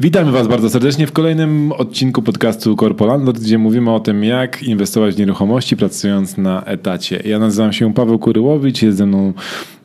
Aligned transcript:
Witamy 0.00 0.32
Was 0.32 0.48
bardzo 0.48 0.70
serdecznie 0.70 1.06
w 1.06 1.12
kolejnym 1.12 1.72
odcinku 1.72 2.22
podcastu 2.22 2.76
Corpolandlord, 2.76 3.40
gdzie 3.40 3.58
mówimy 3.58 3.94
o 3.94 4.00
tym, 4.00 4.24
jak 4.24 4.62
inwestować 4.62 5.14
w 5.14 5.18
nieruchomości 5.18 5.76
pracując 5.76 6.36
na 6.36 6.64
etacie. 6.64 7.22
Ja 7.24 7.38
nazywam 7.38 7.72
się 7.72 7.94
Paweł 7.94 8.18
Kuryłowicz, 8.18 8.82
jest 8.82 8.98
ze 8.98 9.06
mną 9.06 9.32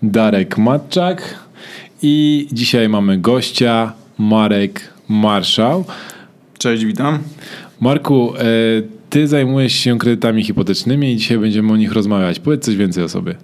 Darek 0.04 0.58
Matczak 0.58 1.40
i 2.02 2.48
dzisiaj 2.52 2.90
mamy 2.90 3.18
gościa 3.18 3.94
Marek 4.18 4.94
Marszał. 5.10 5.86
Cześć, 6.58 6.86
witam. 6.86 7.20
Marku, 7.80 8.34
e, 8.38 8.44
Ty 9.10 9.28
zajmujesz 9.28 9.74
się 9.74 9.98
kredytami 9.98 10.44
hipotecznymi 10.44 11.12
i 11.12 11.18
dzisiaj 11.18 11.38
będziemy 11.38 11.74
o 11.74 11.78
nich 11.78 11.94
rozmawiać. 11.94 12.40
Powiedz 12.40 12.66
coś 12.66 12.76
więcej 12.76 13.04
o 13.04 13.10
sobie. 13.10 13.36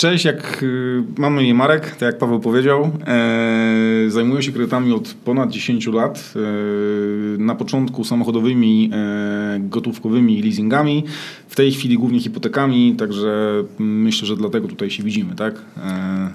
Cześć, 0.00 0.24
jak 0.24 0.62
y, 0.62 1.02
mam 1.18 1.34
na 1.34 1.42
imię 1.42 1.54
Marek, 1.54 1.90
tak 1.90 2.02
jak 2.02 2.18
Paweł 2.18 2.40
powiedział. 2.40 2.90
E, 3.06 4.04
zajmuję 4.08 4.42
się 4.42 4.52
kredytami 4.52 4.92
od 4.92 5.14
ponad 5.24 5.50
10 5.50 5.86
lat. 5.86 6.34
E, 6.36 7.38
na 7.38 7.54
początku 7.54 8.04
samochodowymi, 8.04 8.90
e, 8.92 9.60
gotówkowymi 9.60 10.42
leasingami, 10.42 11.04
w 11.48 11.56
tej 11.56 11.72
chwili 11.72 11.98
głównie 11.98 12.20
hipotekami, 12.20 12.94
także 12.98 13.64
myślę, 13.78 14.26
że 14.26 14.36
dlatego 14.36 14.68
tutaj 14.68 14.90
się 14.90 15.02
widzimy, 15.02 15.34
tak? 15.34 15.54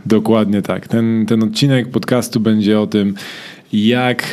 Dokładnie 0.05 0.61
tak. 0.61 0.87
Ten, 0.87 1.25
ten 1.25 1.43
odcinek 1.43 1.91
podcastu 1.91 2.39
będzie 2.39 2.79
o 2.79 2.87
tym, 2.87 3.13
jak 3.73 4.23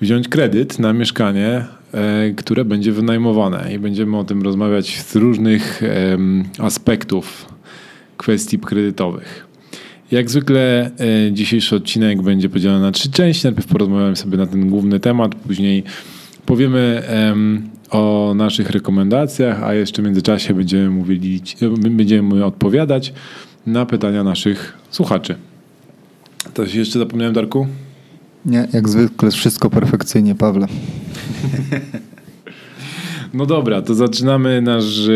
wziąć 0.00 0.28
kredyt 0.28 0.78
na 0.78 0.92
mieszkanie 0.92 1.64
które 2.36 2.64
będzie 2.64 2.92
wynajmowane 2.92 3.74
i 3.74 3.78
będziemy 3.78 4.18
o 4.18 4.24
tym 4.24 4.42
rozmawiać 4.42 5.00
z 5.00 5.16
różnych 5.16 5.82
aspektów 6.58 7.46
kwestii 8.16 8.58
kredytowych. 8.58 9.46
Jak 10.10 10.30
zwykle 10.30 10.90
e, 10.98 11.32
dzisiejszy 11.32 11.76
odcinek 11.76 12.22
będzie 12.22 12.48
podzielony 12.48 12.80
na 12.80 12.92
trzy 12.92 13.10
części. 13.10 13.46
Najpierw 13.46 13.66
porozmawiamy 13.66 14.16
sobie 14.16 14.38
na 14.38 14.46
ten 14.46 14.70
główny 14.70 15.00
temat, 15.00 15.34
później 15.34 15.84
powiemy 16.46 17.02
o 17.90 18.32
naszych 18.36 18.70
rekomendacjach, 18.70 19.62
a 19.62 19.74
jeszcze 19.74 20.02
w 20.02 20.04
międzyczasie 20.04 20.54
będziemy 20.54 20.90
mówili, 20.90 21.40
będziemy 21.90 22.44
odpowiadać 22.44 23.12
na 23.66 23.86
pytania 23.86 24.24
naszych 24.24 24.78
słuchaczy. 24.90 25.34
Coś 26.54 26.74
jeszcze 26.74 26.98
zapomniałem, 26.98 27.34
Darku? 27.34 27.66
Nie, 28.46 28.68
jak 28.72 28.88
zwykle 28.88 29.30
wszystko 29.30 29.70
perfekcyjnie, 29.70 30.34
Pawle. 30.34 30.66
No 33.34 33.46
dobra, 33.46 33.82
to 33.82 33.94
zaczynamy 33.94 34.62
nasz 34.62 35.08
e, 35.08 35.12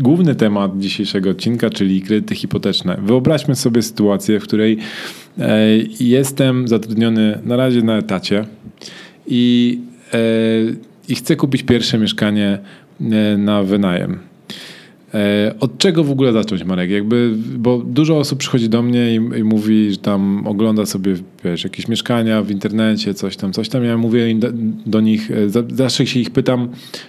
główny 0.00 0.34
temat 0.34 0.78
dzisiejszego 0.78 1.30
odcinka, 1.30 1.70
czyli 1.70 2.02
kredyty 2.02 2.34
hipoteczne. 2.34 2.98
Wyobraźmy 3.02 3.54
sobie 3.54 3.82
sytuację, 3.82 4.40
w 4.40 4.42
której 4.42 4.78
e, 5.38 5.58
jestem 6.00 6.68
zatrudniony 6.68 7.38
na 7.44 7.56
razie 7.56 7.82
na 7.82 7.96
etacie 7.96 8.44
i, 9.26 9.78
e, 10.12 10.18
i 11.08 11.14
chcę 11.14 11.36
kupić 11.36 11.62
pierwsze 11.62 11.98
mieszkanie 11.98 12.58
na 13.38 13.62
wynajem. 13.62 14.18
E, 15.14 15.54
od 15.60 15.78
czego 15.78 16.04
w 16.04 16.10
ogóle 16.10 16.32
zacząć, 16.32 16.64
Marek? 16.64 16.90
Jakby, 16.90 17.32
bo 17.58 17.78
dużo 17.78 18.18
osób 18.18 18.38
przychodzi 18.38 18.68
do 18.68 18.82
mnie 18.82 19.14
i, 19.14 19.14
i, 19.14 19.44
mówi, 19.44 19.90
że 19.90 19.96
tam 19.96 20.46
ogląda 20.46 20.86
sobie 20.86 21.14
wiesz, 21.44 21.64
jakieś 21.64 21.88
mieszkania 21.88 22.42
w 22.42 22.50
internecie, 22.50 23.14
coś 23.14 23.36
tam, 23.36 23.52
coś 23.52 23.68
tam. 23.68 23.84
Ja 23.84 23.96
mówię 23.96 24.34
do, 24.34 24.48
do 24.86 25.00
nich, 25.00 25.30
e, 25.30 25.34
zawsze 25.76 26.06
się 26.06 26.20
ich 26.20 26.30
pytam, 26.30 26.68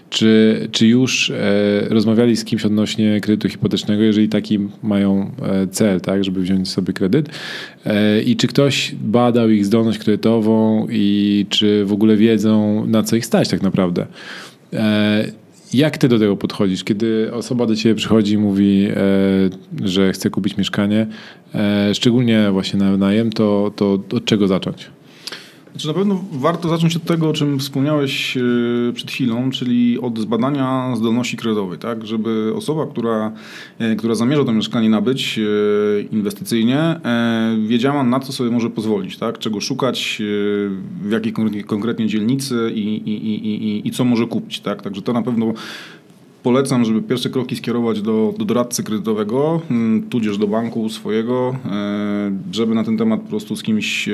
czy, 0.10 0.60
czy 0.72 0.88
już 0.88 1.30
e, 1.30 1.36
rozmawiali 1.90 2.38
z 2.38 2.46
kimś 2.46 2.66
odnośnie 2.66 3.22
kredytu 3.22 3.50
hipotecznego, 3.50 4.04
jeżeli 4.04 4.30
taki 4.30 4.60
mają 4.84 5.32
e, 5.42 5.68
cel, 5.68 6.02
tak, 6.02 6.24
żeby 6.24 6.42
wziąć 6.42 6.70
sobie 6.70 6.94
kredyt. 6.94 7.30
E, 7.86 8.22
I 8.22 8.36
czy 8.36 8.48
ktoś 8.48 8.96
badał 9.02 9.50
ich 9.50 9.66
zdolność 9.66 10.00
kredytową 10.00 10.88
i 10.90 11.46
czy 11.50 11.86
w 11.86 11.94
ogóle 11.94 12.18
wiedzą, 12.18 12.86
na 12.88 13.04
co 13.04 13.16
ich 13.16 13.26
stać 13.26 13.50
tak 13.50 13.62
naprawdę. 13.62 14.06
E, 14.74 15.45
jak 15.78 15.98
ty 15.98 16.08
do 16.08 16.20
tego 16.20 16.38
podchodzisz, 16.38 16.84
kiedy 16.84 17.34
osoba 17.34 17.66
do 17.66 17.76
ciebie 17.76 17.96
przychodzi 17.96 18.34
i 18.34 18.38
mówi, 18.38 18.88
e, 18.90 19.88
że 19.88 20.14
chce 20.14 20.30
kupić 20.30 20.58
mieszkanie, 20.58 21.08
e, 21.56 21.96
szczególnie 21.96 22.52
właśnie 22.52 22.80
na 22.80 22.98
najem, 22.98 23.32
to, 23.32 23.72
to 23.76 23.94
od 23.94 24.26
czego 24.26 24.48
zacząć? 24.48 24.90
Znaczy 25.76 25.88
na 25.88 25.94
pewno 25.94 26.24
warto 26.32 26.70
zacząć 26.70 26.96
od 26.96 27.04
tego, 27.04 27.30
o 27.30 27.34
czym 27.34 27.60
wspomniałeś 27.60 28.38
e, 28.38 28.42
przed 28.94 29.12
chwilą, 29.12 29.52
czyli 29.52 30.00
od 30.00 30.20
zbadania 30.20 30.96
zdolności 30.96 31.38
kredytowej, 31.38 31.80
tak? 31.80 32.06
Żeby 32.06 32.54
osoba, 32.56 32.86
która, 32.88 33.32
e, 33.80 33.96
która 33.96 34.16
zamierza 34.16 34.44
to 34.44 34.54
mieszkanie 34.54 34.90
nabyć 34.90 35.40
e, 35.40 36.02
inwestycyjnie, 36.02 37.00
wiedziała 37.68 38.04
na 38.04 38.20
co 38.20 38.34
sobie 38.34 38.52
może 38.52 38.70
pozwolić, 38.70 39.18
tak? 39.18 39.40
Czego 39.40 39.62
szukać, 39.62 40.22
w 41.02 41.12
jakiej 41.12 41.34
konkretnie 41.68 42.08
dzielnicy 42.08 42.72
i, 42.76 42.80
i, 42.80 43.28
i, 43.28 43.46
i, 43.46 43.88
i 43.88 43.92
co 43.92 44.06
może 44.06 44.28
kupić, 44.28 44.60
tak? 44.60 44.82
Także 44.82 45.02
to 45.02 45.14
na 45.14 45.22
pewno 45.22 45.54
polecam, 46.46 46.86
żeby 46.86 47.02
pierwsze 47.02 47.30
kroki 47.30 47.56
skierować 47.56 48.02
do, 48.02 48.34
do 48.38 48.46
doradcy 48.46 48.84
kredytowego, 48.84 49.62
mm, 49.72 50.04
tudzież 50.10 50.38
do 50.38 50.48
banku 50.48 50.90
swojego, 50.90 51.56
e, 51.66 52.32
żeby 52.52 52.76
na 52.76 52.84
ten 52.84 52.98
temat 52.98 53.22
po 53.22 53.30
prostu 53.30 53.56
z 53.56 53.64
kimś, 53.64 54.10
e, 54.10 54.14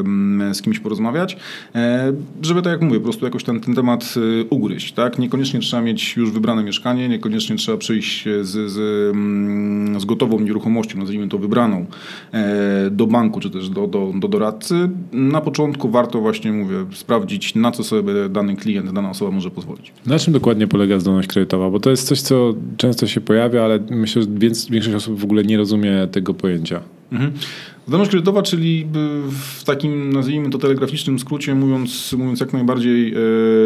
mm, 0.00 0.54
z 0.54 0.62
kimś 0.62 0.80
porozmawiać, 0.80 1.36
e, 1.74 2.12
żeby 2.42 2.62
tak 2.62 2.72
jak 2.72 2.82
mówię, 2.82 2.98
po 2.98 3.04
prostu 3.04 3.24
jakoś 3.24 3.44
ten, 3.44 3.60
ten 3.60 3.74
temat 3.74 4.14
ugryźć. 4.50 4.92
Tak? 4.92 5.18
Niekoniecznie 5.18 5.60
trzeba 5.60 5.82
mieć 5.82 6.16
już 6.16 6.30
wybrane 6.30 6.64
mieszkanie, 6.64 7.08
niekoniecznie 7.08 7.56
trzeba 7.56 7.78
przyjść 7.78 8.24
z, 8.42 8.70
z, 8.70 8.78
mm, 9.14 10.00
z 10.00 10.04
gotową 10.04 10.40
nieruchomością, 10.40 10.98
nazwijmy 10.98 11.28
to 11.28 11.38
wybraną, 11.38 11.86
do 12.90 13.06
banku 13.06 13.40
czy 13.40 13.50
też 13.50 13.68
do, 13.68 13.86
do, 13.86 14.12
do 14.14 14.28
doradcy. 14.28 14.88
Na 15.12 15.40
początku 15.40 15.90
warto 15.90 16.20
właśnie, 16.20 16.52
mówię, 16.52 16.76
sprawdzić 16.92 17.54
na 17.54 17.72
co 17.72 17.84
sobie 17.84 18.28
dany 18.28 18.56
klient, 18.56 18.92
dana 18.92 19.10
osoba 19.10 19.30
może 19.30 19.50
pozwolić. 19.50 19.92
Na 20.06 20.18
czym 20.18 20.32
dokładnie 20.32 20.66
polega 20.66 20.98
zdolność 20.98 21.28
kredytowa? 21.28 21.45
Bo 21.70 21.80
to 21.80 21.90
jest 21.90 22.08
coś, 22.08 22.20
co 22.20 22.54
często 22.76 23.06
się 23.06 23.20
pojawia, 23.20 23.64
ale 23.64 23.78
myślę, 23.90 24.22
że 24.22 24.28
większość 24.70 24.94
osób 24.96 25.20
w 25.20 25.24
ogóle 25.24 25.42
nie 25.42 25.56
rozumie 25.56 26.08
tego 26.12 26.34
pojęcia. 26.34 26.80
Mhm. 27.12 27.32
Zdolność 27.86 28.10
kredytowa, 28.10 28.42
czyli 28.42 28.86
w 29.30 29.64
takim, 29.64 30.12
nazwijmy 30.12 30.50
to 30.50 30.58
telegraficznym 30.58 31.18
skrócie, 31.18 31.54
mówiąc, 31.54 32.12
mówiąc 32.18 32.40
jak 32.40 32.52
najbardziej 32.52 33.14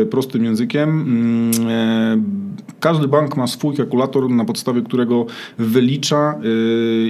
e, 0.03 0.07
prostym 0.07 0.45
językiem, 0.45 0.89
mm, 0.91 1.51
e, 1.69 2.23
każdy 2.81 3.09
bank 3.09 3.37
ma 3.37 3.47
swój 3.47 3.77
kalkulator, 3.77 4.31
na 4.31 4.45
podstawie 4.45 4.83
którego 4.83 5.27
wylicza, 5.59 6.17
e, 6.17 6.41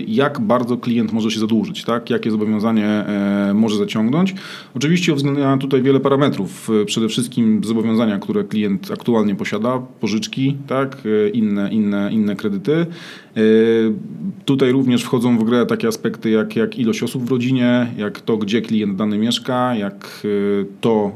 jak 0.00 0.40
bardzo 0.40 0.76
klient 0.76 1.12
może 1.12 1.30
się 1.30 1.40
zadłużyć, 1.40 1.84
tak? 1.84 2.10
jakie 2.10 2.30
zobowiązanie 2.30 2.86
e, 2.86 3.52
może 3.54 3.76
zaciągnąć. 3.76 4.34
Oczywiście 4.76 5.12
uwzględnia 5.12 5.56
tutaj 5.56 5.82
wiele 5.82 6.00
parametrów, 6.00 6.70
e, 6.82 6.84
przede 6.84 7.08
wszystkim 7.08 7.60
zobowiązania, 7.64 8.18
które 8.18 8.44
klient 8.44 8.90
aktualnie 8.92 9.34
posiada, 9.34 9.78
pożyczki, 10.00 10.56
tak? 10.66 10.98
E, 11.26 11.28
inne, 11.28 11.72
inne, 11.72 12.12
inne 12.12 12.36
kredyty. 12.36 12.86
Tutaj 14.44 14.72
również 14.72 15.02
wchodzą 15.02 15.38
w 15.38 15.44
grę 15.44 15.66
takie 15.66 15.88
aspekty 15.88 16.30
jak, 16.30 16.56
jak 16.56 16.78
ilość 16.78 17.02
osób 17.02 17.24
w 17.24 17.30
rodzinie, 17.30 17.86
jak 17.98 18.20
to, 18.20 18.36
gdzie 18.36 18.62
klient 18.62 18.96
dany 18.96 19.18
mieszka, 19.18 19.74
jak 19.74 20.22
y, 20.24 20.66
to, 20.80 21.12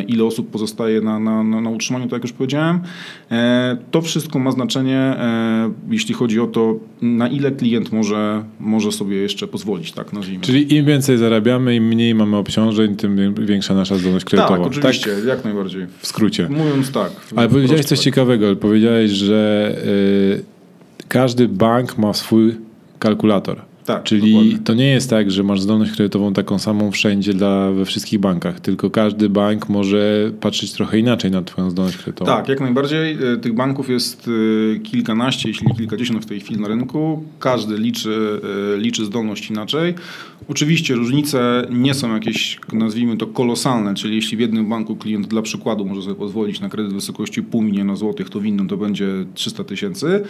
y, 0.00 0.02
ile 0.02 0.24
osób 0.24 0.50
pozostaje 0.50 1.00
na, 1.00 1.18
na, 1.18 1.42
na 1.42 1.70
utrzymaniu, 1.70 2.04
tak 2.04 2.12
jak 2.12 2.22
już 2.22 2.32
powiedziałem. 2.32 2.80
E, 3.30 3.76
to 3.90 4.02
wszystko 4.02 4.38
ma 4.38 4.52
znaczenie, 4.52 4.96
e, 4.96 5.72
jeśli 5.90 6.14
chodzi 6.14 6.40
o 6.40 6.46
to, 6.46 6.76
na 7.02 7.28
ile 7.28 7.50
klient 7.50 7.92
może, 7.92 8.44
może 8.60 8.92
sobie 8.92 9.16
jeszcze 9.16 9.46
pozwolić, 9.46 9.92
tak 9.92 10.12
nazwijmy. 10.12 10.44
Czyli 10.44 10.74
im 10.76 10.86
więcej 10.86 11.18
zarabiamy, 11.18 11.76
im 11.76 11.84
mniej 11.84 12.14
mamy 12.14 12.36
obciążeń, 12.36 12.96
tym 12.96 13.34
większa 13.34 13.74
nasza 13.74 13.98
zdolność 13.98 14.24
kredytowa. 14.24 14.56
Tak, 14.56 14.66
oczywiście, 14.66 15.16
tak? 15.16 15.24
jak 15.24 15.44
najbardziej. 15.44 15.86
W 15.98 16.06
skrócie. 16.06 16.48
Mówiąc 16.48 16.92
tak. 16.92 17.10
Ale 17.36 17.48
powiedziałeś 17.48 17.84
coś 17.84 17.98
tak. 17.98 18.04
ciekawego. 18.04 18.56
Powiedziałeś, 18.56 19.10
że 19.10 19.72
y, 20.44 20.57
każdy 21.08 21.48
bank 21.48 21.98
ma 21.98 22.12
swój 22.14 22.56
kalkulator. 22.98 23.67
Tak, 23.88 24.02
Czyli 24.02 24.32
dokładnie. 24.32 24.58
to 24.58 24.74
nie 24.74 24.90
jest 24.90 25.10
tak, 25.10 25.30
że 25.30 25.42
masz 25.42 25.60
zdolność 25.60 25.92
kredytową 25.92 26.32
taką 26.32 26.58
samą 26.58 26.90
wszędzie 26.90 27.34
dla, 27.34 27.70
we 27.70 27.84
wszystkich 27.84 28.18
bankach, 28.18 28.60
tylko 28.60 28.90
każdy 28.90 29.28
bank 29.28 29.68
może 29.68 30.30
patrzeć 30.40 30.72
trochę 30.72 30.98
inaczej 30.98 31.30
na 31.30 31.42
twoją 31.42 31.70
zdolność 31.70 31.96
kredytową. 31.96 32.30
Tak, 32.30 32.48
jak 32.48 32.60
najbardziej. 32.60 33.18
E, 33.32 33.36
tych 33.36 33.54
banków 33.54 33.88
jest 33.88 34.30
e, 34.76 34.78
kilkanaście, 34.78 35.48
jeśli 35.48 35.74
kilkadziesiąt 35.76 36.24
w 36.24 36.26
tej 36.26 36.40
chwili 36.40 36.60
na 36.60 36.68
rynku. 36.68 37.24
Każdy 37.38 37.78
liczy, 37.78 38.40
e, 38.74 38.78
liczy 38.78 39.04
zdolność 39.04 39.50
inaczej. 39.50 39.94
Oczywiście 40.48 40.94
różnice 40.94 41.66
nie 41.70 41.94
są 41.94 42.14
jakieś, 42.14 42.58
nazwijmy 42.72 43.16
to, 43.16 43.26
kolosalne, 43.26 43.94
czyli 43.94 44.16
jeśli 44.16 44.36
w 44.36 44.40
jednym 44.40 44.68
banku 44.68 44.96
klient 44.96 45.26
dla 45.26 45.42
przykładu 45.42 45.84
może 45.84 46.02
sobie 46.02 46.14
pozwolić 46.14 46.60
na 46.60 46.68
kredyt 46.68 46.92
w 46.92 46.94
wysokości 46.94 47.42
pół 47.42 47.62
miliona 47.62 47.96
złotych, 47.96 48.30
to 48.30 48.40
w 48.40 48.44
innym 48.44 48.68
to 48.68 48.76
będzie 48.76 49.06
300 49.34 49.64
tysięcy. 49.64 50.24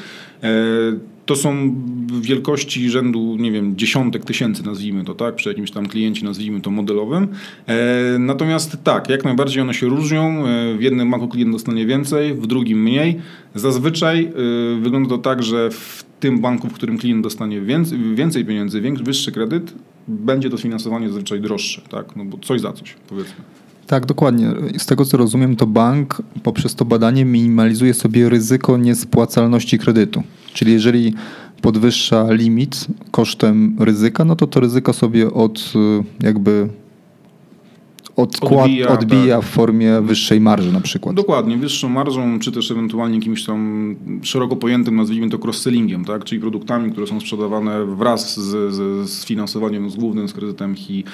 To 1.29 1.37
są 1.37 1.75
wielkości 2.21 2.91
rzędu, 2.91 3.37
nie 3.39 3.53
wiem, 3.53 3.77
dziesiątek 3.77 4.25
tysięcy, 4.25 4.67
nazwijmy 4.67 5.05
to, 5.05 5.15
tak, 5.15 5.35
przy 5.35 5.49
jakimś 5.49 5.71
tam 5.71 5.87
kliencie, 5.87 6.25
nazwijmy 6.25 6.61
to 6.61 6.71
modelowym. 6.71 7.29
E, 7.67 8.19
natomiast 8.19 8.77
tak, 8.85 9.09
jak 9.09 9.25
najbardziej 9.25 9.63
one 9.63 9.75
się 9.75 9.87
różnią. 9.87 10.47
E, 10.47 10.75
w 10.75 10.83
jednym 10.83 11.11
banku 11.11 11.29
klient 11.29 11.53
dostanie 11.53 11.87
więcej, 11.87 12.35
w 12.35 12.47
drugim 12.47 12.83
mniej. 12.83 13.21
Zazwyczaj 13.55 14.25
e, 14.25 14.81
wygląda 14.81 15.09
to 15.09 15.19
tak, 15.19 15.43
że 15.43 15.71
w 15.71 16.05
tym 16.21 16.41
banku, 16.41 16.69
w 16.69 16.73
którym 16.73 16.99
klient 16.99 17.23
dostanie 17.23 17.61
więcej, 18.15 18.45
pieniędzy, 18.45 18.83
wyższy 19.03 19.33
kredyt, 19.33 19.75
będzie 20.09 20.51
to 20.51 20.57
finansowanie 20.57 21.09
zazwyczaj 21.09 21.41
droższe, 21.41 21.83
tak? 21.91 22.17
No 22.17 22.25
bo 22.25 22.39
coś 22.39 22.61
za 22.61 22.73
coś, 22.73 22.95
powiedzmy. 23.09 23.35
Tak, 23.87 24.07
dokładnie. 24.07 24.55
Z 24.79 24.87
tego 24.87 25.05
co 25.05 25.17
rozumiem, 25.17 25.57
to 25.57 25.67
bank 25.67 26.23
poprzez 26.43 26.75
to 26.75 26.85
badanie 26.85 27.25
minimalizuje 27.25 27.95
sobie 27.95 28.29
ryzyko 28.29 28.77
niespłacalności 28.77 29.79
kredytu. 29.79 30.23
Czyli 30.59 30.73
jeżeli 30.73 31.15
podwyższa 31.63 32.33
limit 32.33 32.87
kosztem 33.11 33.77
ryzyka, 33.79 34.25
no 34.25 34.37
to 34.37 34.47
to 34.47 34.61
ryzyko 34.61 34.93
sobie 34.93 35.33
od 35.33 35.73
y, 36.21 36.27
jakby 36.27 36.69
odkład, 38.17 38.65
odbija, 38.65 38.89
odbija 38.89 39.37
tak. 39.37 39.45
w 39.45 39.49
formie 39.49 40.01
wyższej 40.01 40.41
marży 40.41 40.73
na 40.73 40.81
przykład. 40.81 41.17
Dokładnie, 41.17 41.57
wyższą 41.57 41.89
marżą, 41.89 42.39
czy 42.39 42.53
też 42.53 42.71
ewentualnie 42.71 43.19
jakimś 43.19 43.45
tam 43.45 43.97
szeroko 44.23 44.57
pojętym, 44.57 44.97
nazwijmy 44.97 45.31
to 45.31 45.39
cross-sellingiem, 45.39 46.05
tak? 46.05 46.25
czyli 46.25 46.41
produktami, 46.41 46.93
które 46.93 47.07
są 47.07 47.21
sprzedawane 47.21 47.87
wraz 47.87 48.37
z, 48.37 48.75
z, 48.75 49.11
z 49.11 49.25
finansowaniem 49.25 49.91
z 49.91 49.97
głównym, 49.97 50.29
z 50.29 50.33
kredytem 50.33 50.75
hi, 50.75 51.05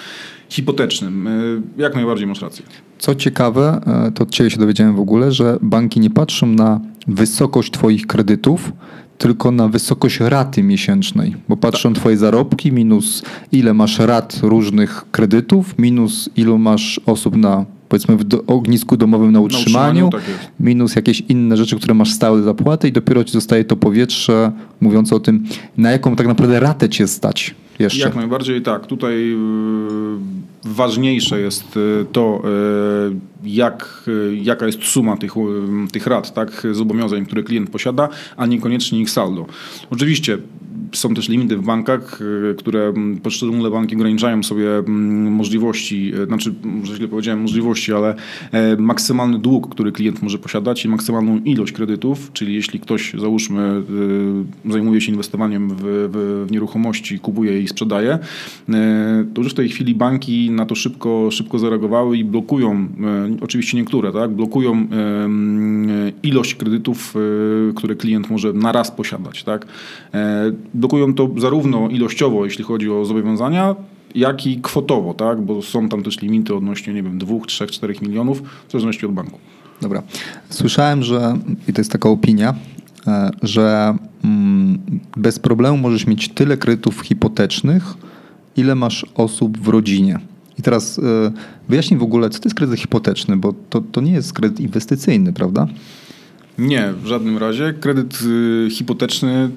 hipotecznym. 0.48 1.26
Y, 1.26 1.62
jak 1.76 1.94
najbardziej 1.94 2.26
masz 2.26 2.42
rację. 2.42 2.64
Co 2.98 3.14
ciekawe, 3.14 3.80
y, 4.08 4.12
to 4.12 4.22
od 4.22 4.30
Ciebie 4.30 4.50
się 4.50 4.58
dowiedziałem 4.58 4.96
w 4.96 5.00
ogóle, 5.00 5.32
że 5.32 5.58
banki 5.62 6.00
nie 6.00 6.10
patrzą 6.10 6.46
na 6.46 6.80
wysokość 7.06 7.70
Twoich 7.70 8.06
kredytów, 8.06 8.72
tylko 9.18 9.50
na 9.50 9.68
wysokość 9.68 10.20
raty 10.20 10.62
miesięcznej, 10.62 11.36
bo 11.48 11.56
patrzą 11.56 11.92
tak. 11.92 12.00
twoje 12.00 12.16
zarobki 12.16 12.72
minus 12.72 13.22
ile 13.52 13.74
masz 13.74 13.98
rat 13.98 14.40
różnych 14.42 15.04
kredytów, 15.12 15.78
minus 15.78 16.30
ilu 16.36 16.58
masz 16.58 17.00
osób 17.06 17.36
na 17.36 17.64
powiedzmy 17.88 18.16
w 18.16 18.24
do, 18.24 18.44
ognisku 18.46 18.96
domowym 18.96 19.32
na 19.32 19.40
utrzymaniu, 19.40 20.00
na 20.00 20.06
utrzymaniu 20.06 20.10
tak 20.10 20.50
minus 20.60 20.96
jakieś 20.96 21.20
inne 21.20 21.56
rzeczy, 21.56 21.76
które 21.76 21.94
masz 21.94 22.12
stałe 22.12 22.42
zapłaty 22.42 22.88
i 22.88 22.92
dopiero 22.92 23.24
ci 23.24 23.32
zostaje 23.32 23.64
to 23.64 23.76
powietrze 23.76 24.52
mówiące 24.80 25.16
o 25.16 25.20
tym, 25.20 25.44
na 25.76 25.90
jaką 25.90 26.16
tak 26.16 26.26
naprawdę 26.26 26.60
ratę 26.60 26.88
cię 26.88 27.08
stać 27.08 27.54
jeszcze. 27.78 28.00
Jak 28.00 28.16
najbardziej 28.16 28.62
tak. 28.62 28.86
Tutaj 28.86 29.28
yy, 29.28 29.36
ważniejsze 30.64 31.40
jest 31.40 31.76
yy, 31.76 32.06
to, 32.12 32.42
yy, 33.12 33.20
jak, 33.44 34.10
jaka 34.42 34.66
jest 34.66 34.84
suma 34.84 35.16
tych, 35.16 35.32
tych 35.92 36.06
rat, 36.06 36.34
tak, 36.34 36.66
zobowiązań, 36.72 37.26
które 37.26 37.42
klient 37.42 37.70
posiada, 37.70 38.08
a 38.36 38.46
niekoniecznie 38.46 39.00
ich 39.00 39.10
saldo. 39.10 39.46
Oczywiście 39.90 40.38
są 40.92 41.14
też 41.14 41.28
limity 41.28 41.56
w 41.56 41.62
bankach, 41.62 42.20
które 42.58 42.92
poszczególne 43.22 43.70
banki 43.70 43.96
ograniczają 43.96 44.42
sobie 44.42 44.66
możliwości, 45.30 46.12
znaczy, 46.26 46.54
może 46.64 46.96
źle 46.96 47.08
powiedziałem 47.08 47.40
możliwości, 47.40 47.92
ale 47.92 48.14
maksymalny 48.78 49.38
dług, 49.38 49.70
który 49.70 49.92
klient 49.92 50.22
może 50.22 50.38
posiadać 50.38 50.84
i 50.84 50.88
maksymalną 50.88 51.38
ilość 51.38 51.72
kredytów, 51.72 52.30
czyli 52.32 52.54
jeśli 52.54 52.80
ktoś, 52.80 53.14
załóżmy, 53.18 53.82
zajmuje 54.70 55.00
się 55.00 55.12
inwestowaniem 55.12 55.68
w, 55.68 55.74
w, 55.78 56.46
w 56.48 56.52
nieruchomości, 56.52 57.18
kupuje 57.18 57.60
i 57.60 57.68
sprzedaje, 57.68 58.18
to 59.34 59.42
już 59.42 59.52
w 59.52 59.54
tej 59.54 59.68
chwili 59.68 59.94
banki 59.94 60.50
na 60.54 60.66
to 60.66 60.74
szybko, 60.74 61.28
szybko 61.30 61.58
zareagowały 61.58 62.18
i 62.18 62.24
blokują 62.24 62.88
oczywiście 63.40 63.76
niektóre, 63.76 64.12
tak, 64.12 64.30
blokują 64.30 64.86
ilość 66.22 66.54
kredytów, 66.54 67.14
e, 67.16 67.72
które 67.72 67.94
klient 67.94 68.30
może 68.30 68.52
na 68.52 68.72
raz 68.72 68.90
posiadać. 68.90 69.44
Tak. 69.44 69.66
E, 70.14 70.52
blokują 70.74 71.14
to 71.14 71.30
zarówno 71.36 71.88
ilościowo, 71.88 72.44
jeśli 72.44 72.64
chodzi 72.64 72.90
o 72.90 73.04
zobowiązania, 73.04 73.74
jak 74.14 74.46
i 74.46 74.60
kwotowo, 74.60 75.14
tak, 75.14 75.40
bo 75.40 75.62
są 75.62 75.88
tam 75.88 76.02
też 76.02 76.22
limity 76.22 76.54
odnośnie, 76.54 76.94
nie 76.94 77.02
wiem, 77.02 77.18
2, 77.18 77.34
3, 77.46 77.66
4 77.66 77.94
milionów, 78.02 78.42
w 78.68 78.72
zależności 78.72 79.06
od 79.06 79.12
banku. 79.12 79.38
Dobra. 79.82 80.02
Słyszałem, 80.50 81.02
że, 81.02 81.38
i 81.68 81.72
to 81.72 81.80
jest 81.80 81.92
taka 81.92 82.08
opinia, 82.08 82.54
e, 83.06 83.30
że 83.42 83.96
mm, 84.24 84.78
bez 85.16 85.38
problemu 85.38 85.76
możesz 85.76 86.06
mieć 86.06 86.28
tyle 86.28 86.56
kredytów 86.56 87.00
hipotecznych, 87.00 87.94
ile 88.56 88.74
masz 88.74 89.06
osób 89.14 89.58
w 89.58 89.68
rodzinie. 89.68 90.18
I 90.58 90.62
teraz 90.62 90.98
y, 90.98 91.02
wyjaśnij 91.68 92.00
w 92.00 92.02
ogóle, 92.02 92.30
co 92.30 92.38
to 92.38 92.48
jest 92.48 92.56
kredyt 92.56 92.80
hipoteczny, 92.80 93.36
bo 93.36 93.54
to, 93.70 93.80
to 93.80 94.00
nie 94.00 94.12
jest 94.12 94.32
kredyt 94.32 94.60
inwestycyjny, 94.60 95.32
prawda? 95.32 95.66
Nie, 96.58 96.92
w 97.02 97.06
żadnym 97.06 97.38
razie. 97.38 97.74
Kredyt 97.80 98.18
y, 98.22 98.70
hipoteczny 98.70 99.50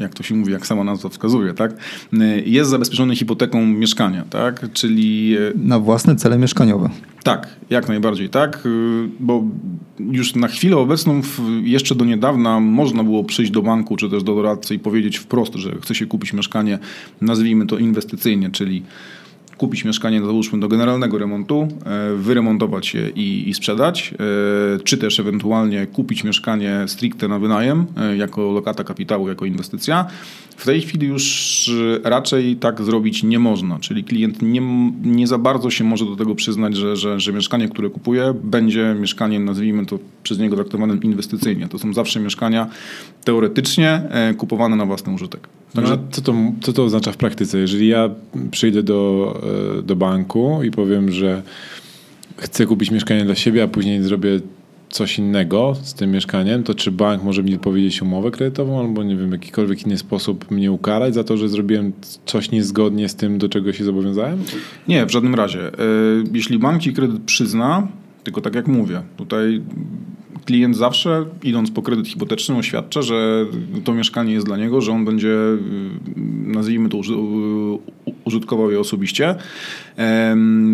jak 0.00 0.14
to 0.14 0.22
się 0.22 0.34
mówi, 0.34 0.52
jak 0.52 0.66
sama 0.66 0.84
nazwa 0.84 1.08
wskazuje, 1.08 1.54
tak, 1.54 1.72
y, 2.12 2.42
jest 2.46 2.70
zabezpieczony 2.70 3.16
hipoteką 3.16 3.66
mieszkania, 3.66 4.24
tak, 4.30 4.72
czyli... 4.72 5.36
Na 5.54 5.78
własne 5.78 6.16
cele 6.16 6.38
mieszkaniowe. 6.38 6.90
Tak, 7.22 7.48
jak 7.70 7.88
najbardziej 7.88 8.28
tak, 8.28 8.68
bo 9.20 9.44
już 9.98 10.34
na 10.34 10.48
chwilę 10.48 10.76
obecną, 10.76 11.20
jeszcze 11.62 11.94
do 11.94 12.04
niedawna 12.04 12.60
można 12.60 13.04
było 13.04 13.24
przyjść 13.24 13.52
do 13.52 13.62
banku 13.62 13.96
czy 13.96 14.10
też 14.10 14.22
do 14.22 14.34
doradcy 14.34 14.74
i 14.74 14.78
powiedzieć 14.78 15.16
wprost, 15.16 15.54
że 15.54 15.76
chce 15.82 15.94
się 15.94 16.06
kupić 16.06 16.32
mieszkanie, 16.32 16.78
nazwijmy 17.20 17.66
to 17.66 17.78
inwestycyjnie, 17.78 18.50
czyli 18.50 18.82
kupić 19.60 19.84
mieszkanie, 19.84 20.20
załóżmy, 20.20 20.60
do 20.60 20.68
generalnego 20.68 21.18
remontu, 21.18 21.68
e, 21.84 22.14
wyremontować 22.16 22.94
je 22.94 23.08
i, 23.08 23.48
i 23.48 23.54
sprzedać, 23.54 24.14
e, 24.14 24.80
czy 24.80 24.98
też 24.98 25.20
ewentualnie 25.20 25.86
kupić 25.86 26.24
mieszkanie 26.24 26.84
stricte 26.86 27.28
na 27.28 27.38
wynajem, 27.38 27.86
e, 27.96 28.16
jako 28.16 28.52
lokata 28.52 28.84
kapitału, 28.84 29.28
jako 29.28 29.44
inwestycja. 29.44 30.06
W 30.56 30.64
tej 30.64 30.80
chwili 30.80 31.06
już 31.06 31.70
raczej 32.04 32.56
tak 32.56 32.82
zrobić 32.82 33.22
nie 33.22 33.38
można, 33.38 33.78
czyli 33.78 34.04
klient 34.04 34.42
nie, 34.42 34.60
nie 35.04 35.26
za 35.26 35.38
bardzo 35.38 35.70
się 35.70 35.84
może 35.84 36.04
do 36.04 36.16
tego 36.16 36.34
przyznać, 36.34 36.76
że, 36.76 36.96
że, 36.96 37.20
że 37.20 37.32
mieszkanie, 37.32 37.68
które 37.68 37.90
kupuje, 37.90 38.34
będzie 38.44 38.96
mieszkaniem, 39.00 39.44
nazwijmy 39.44 39.86
to 39.86 39.98
przez 40.22 40.38
niego 40.38 40.56
traktowanym 40.56 41.02
inwestycyjnie. 41.02 41.68
To 41.68 41.78
są 41.78 41.94
zawsze 41.94 42.20
mieszkania 42.20 42.66
teoretycznie 43.24 44.02
kupowane 44.38 44.76
na 44.76 44.86
własny 44.86 45.12
użytek. 45.12 45.48
Także... 45.74 45.96
No, 45.96 46.02
co, 46.10 46.22
to, 46.22 46.34
co 46.60 46.72
to 46.72 46.84
oznacza 46.84 47.12
w 47.12 47.16
praktyce? 47.16 47.58
Jeżeli 47.58 47.88
ja 47.88 48.10
przyjdę 48.50 48.82
do, 48.82 49.34
e, 49.78 49.82
do 49.82 49.96
banku 49.96 50.62
i 50.62 50.70
powiem, 50.70 51.12
że 51.12 51.42
chcę 52.36 52.66
kupić 52.66 52.90
mieszkanie 52.90 53.24
dla 53.24 53.34
siebie, 53.34 53.62
a 53.62 53.68
później 53.68 54.02
zrobię 54.02 54.40
coś 54.90 55.18
innego 55.18 55.76
z 55.82 55.94
tym 55.94 56.10
mieszkaniem, 56.10 56.62
to 56.62 56.74
czy 56.74 56.90
bank 56.90 57.22
może 57.22 57.42
mi 57.42 57.58
powiedzieć 57.58 58.02
umowę 58.02 58.30
kredytową 58.30 58.80
albo 58.80 59.02
nie 59.02 59.16
wiem, 59.16 59.32
jakikolwiek 59.32 59.86
inny 59.86 59.98
sposób 59.98 60.50
mnie 60.50 60.72
ukarać 60.72 61.14
za 61.14 61.24
to, 61.24 61.36
że 61.36 61.48
zrobiłem 61.48 61.92
coś 62.26 62.50
niezgodnie 62.50 63.08
z 63.08 63.14
tym, 63.14 63.38
do 63.38 63.48
czego 63.48 63.72
się 63.72 63.84
zobowiązałem? 63.84 64.38
Nie, 64.88 65.06
w 65.06 65.10
żadnym 65.10 65.34
razie. 65.34 65.66
E, 65.66 65.72
jeśli 66.32 66.58
bank 66.58 66.82
ci 66.82 66.92
kredyt 66.92 67.22
przyzna, 67.22 67.88
tylko 68.24 68.40
tak 68.40 68.54
jak 68.54 68.66
mówię, 68.66 69.02
tutaj 69.16 69.62
klient 70.44 70.76
zawsze, 70.76 71.26
idąc 71.42 71.70
po 71.70 71.82
kredyt 71.82 72.08
hipoteczny, 72.08 72.56
oświadcza, 72.56 73.02
że 73.02 73.46
to 73.84 73.94
mieszkanie 73.94 74.32
jest 74.32 74.46
dla 74.46 74.56
niego, 74.56 74.80
że 74.80 74.92
on 74.92 75.04
będzie, 75.04 75.28
y, 75.28 75.58
nazwijmy 76.46 76.88
to, 76.88 77.00
użytkował 78.24 78.70
je 78.70 78.80
osobiście. 78.80 79.34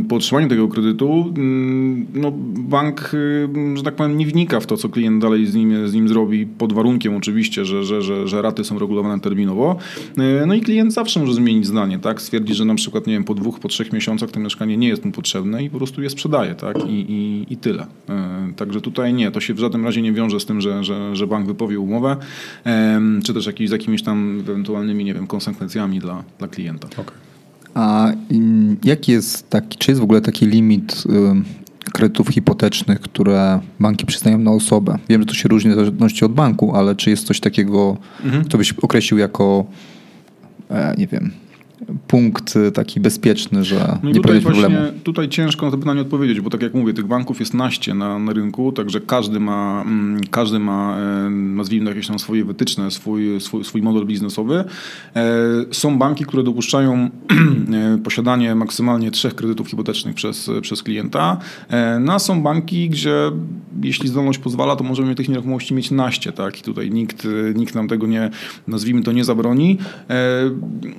Po 0.09 0.16
otrzymaniu 0.16 0.49
tego 0.49 0.68
kredytu 0.68 1.33
mm, 1.37 2.06
no, 2.14 2.33
bank, 2.59 3.14
y, 3.14 3.49
że 3.76 3.83
tak 3.83 3.95
powiem, 3.95 4.18
nie 4.18 4.26
wnika 4.26 4.61
w 4.61 4.66
to, 4.66 4.76
co 4.76 4.88
klient 4.88 5.23
dalej 5.23 5.47
z 5.47 5.54
nim, 5.54 5.88
z 5.88 5.95
nim 5.95 6.09
zrobi, 6.09 6.47
pod 6.47 6.73
warunkiem 6.73 7.16
oczywiście, 7.16 7.64
że, 7.64 7.85
że, 7.85 8.02
że, 8.02 8.28
że 8.28 8.42
raty 8.42 8.64
są 8.64 8.78
regulowane 8.78 9.21
terminowo. 9.21 9.76
E, 10.18 10.47
no 10.47 10.54
i 10.54 10.61
klient 10.61 10.92
zawsze 10.92 11.21
może 11.21 11.35
zmienić 11.35 11.66
zdanie, 11.66 11.99
tak? 11.99 12.23
Stwierdzi, 12.23 12.54
że 12.54 12.64
na 12.64 12.75
przykład, 12.75 13.06
nie 13.06 13.12
wiem, 13.12 13.25
po 13.25 13.35
dwóch, 13.35 13.61
po 13.61 13.68
trzech 13.68 13.92
miesiącach 13.92 14.30
to 14.30 14.40
mieszkanie 14.40 14.76
nie 14.76 14.88
jest 14.88 15.04
mu 15.04 15.12
potrzebne 15.12 15.64
i 15.64 15.71
po 15.71 15.78
prostu 15.78 16.02
je 16.02 16.11
sprzedaje, 16.11 16.54
tak? 16.54 16.76
I, 16.88 16.92
i, 16.92 17.47
i 17.52 17.56
tyle. 17.56 17.87
E, 18.09 18.52
także 18.56 18.80
tutaj 18.80 19.14
nie, 19.14 19.30
to 19.30 19.40
się 19.40 19.54
w 19.54 19.59
żadnym 19.59 19.85
razie 19.85 20.02
nie 20.02 20.12
wiąże 20.12 20.40
z 20.40 20.47
tym, 20.47 20.61
że, 20.61 20.85
że, 20.85 21.16
że 21.16 21.26
bank 21.26 21.47
wypowie 21.47 21.80
umowę, 21.80 22.16
czy 23.25 23.35
też 23.35 23.47
jakiś, 23.47 23.68
z 23.68 23.73
jakimiś 23.73 24.02
tam 24.02 24.38
ewentualnymi, 24.40 25.04
nie 25.04 25.14
wiem, 25.14 25.26
konsekwencjami 25.26 25.99
dla, 25.99 26.25
dla 26.38 26.49
klienta. 26.49 26.88
Okay. 26.88 27.16
A 27.76 28.12
jaki 28.85 29.12
jest 29.12 29.50
taki, 29.50 29.78
czy 29.78 29.90
jest 29.90 30.00
w 30.00 30.04
ogóle 30.04 30.21
taki 30.21 30.47
limit 30.47 31.04
kredytów 31.92 32.28
hipotecznych, 32.28 33.00
które 33.00 33.61
banki 33.80 34.06
przyznają 34.06 34.38
na 34.38 34.50
osobę? 34.50 34.99
Wiem, 35.09 35.21
że 35.23 35.26
to 35.26 35.35
się 35.35 35.49
różni 35.49 35.71
w 35.71 35.75
zależności 35.75 36.25
od 36.25 36.33
banku, 36.33 36.76
ale 36.76 36.95
czy 36.95 37.11
jest 37.11 37.26
coś 37.26 37.40
takiego, 37.40 37.97
mhm. 38.25 38.49
co 38.49 38.59
byś 38.59 38.73
określił 38.73 39.18
jako, 39.18 39.64
e, 40.71 40.95
nie 40.99 41.06
wiem, 41.06 41.30
punkt 42.06 42.54
taki 42.75 43.00
bezpieczny, 43.00 43.64
że 43.64 43.99
no 44.02 44.09
nie 44.09 44.14
tutaj 44.14 44.40
właśnie, 44.40 44.62
problemu. 44.62 44.99
Tutaj 45.02 45.28
ciężko 45.28 45.66
na 45.66 45.73
to 45.73 45.78
pytanie 45.78 46.00
odpowiedzieć, 46.00 46.40
bo 46.40 46.50
tak 46.50 46.62
jak 46.62 46.75
mówię, 46.75 46.95
tych 46.95 47.06
banków 47.06 47.40
jest 47.40 47.54
naście 47.54 47.95
na, 47.95 48.18
na 48.18 48.33
rynku, 48.33 48.73
także 48.73 49.00
każdy 49.00 49.40
ma, 49.40 49.83
mm, 49.87 50.21
każdy 50.30 50.59
ma, 50.59 50.99
e, 50.99 51.30
nazwijmy 51.30 51.90
jakieś 51.90 52.06
tam 52.06 52.18
swoje 52.18 52.45
wytyczne, 52.45 52.90
swój, 52.90 53.40
swój, 53.40 53.64
swój 53.64 53.83
model 53.83 54.06
biznesowy. 54.06 54.64
E, 55.16 55.25
są 55.71 55.99
banki, 55.99 56.25
które 56.25 56.42
dopuszczają 56.42 56.95
e, 57.95 57.99
posiadanie 57.99 58.54
maksymalnie 58.54 59.11
trzech 59.11 59.35
kredytów 59.35 59.68
hipotecznych 59.68 60.14
przez, 60.14 60.50
przez 60.62 60.83
klienta. 60.83 61.38
No, 62.00 62.12
a 62.12 62.18
są 62.18 62.42
banki, 62.42 62.90
gdzie 62.90 63.14
jeśli 63.83 64.09
zdolność 64.09 64.38
pozwala, 64.38 64.76
to 64.76 64.85
możemy 64.85 65.14
tych 65.14 65.28
nieruchomości 65.28 65.75
mieć 65.75 65.90
naście, 65.90 66.33
tak? 66.33 66.59
I 66.59 66.62
tutaj 66.62 66.90
nikt, 66.90 67.28
nikt 67.54 67.75
nam 67.75 67.88
tego 67.88 68.06
nie, 68.06 68.30
nazwijmy 68.68 69.02
to, 69.02 69.12
nie 69.12 69.25
zabroni. 69.25 69.78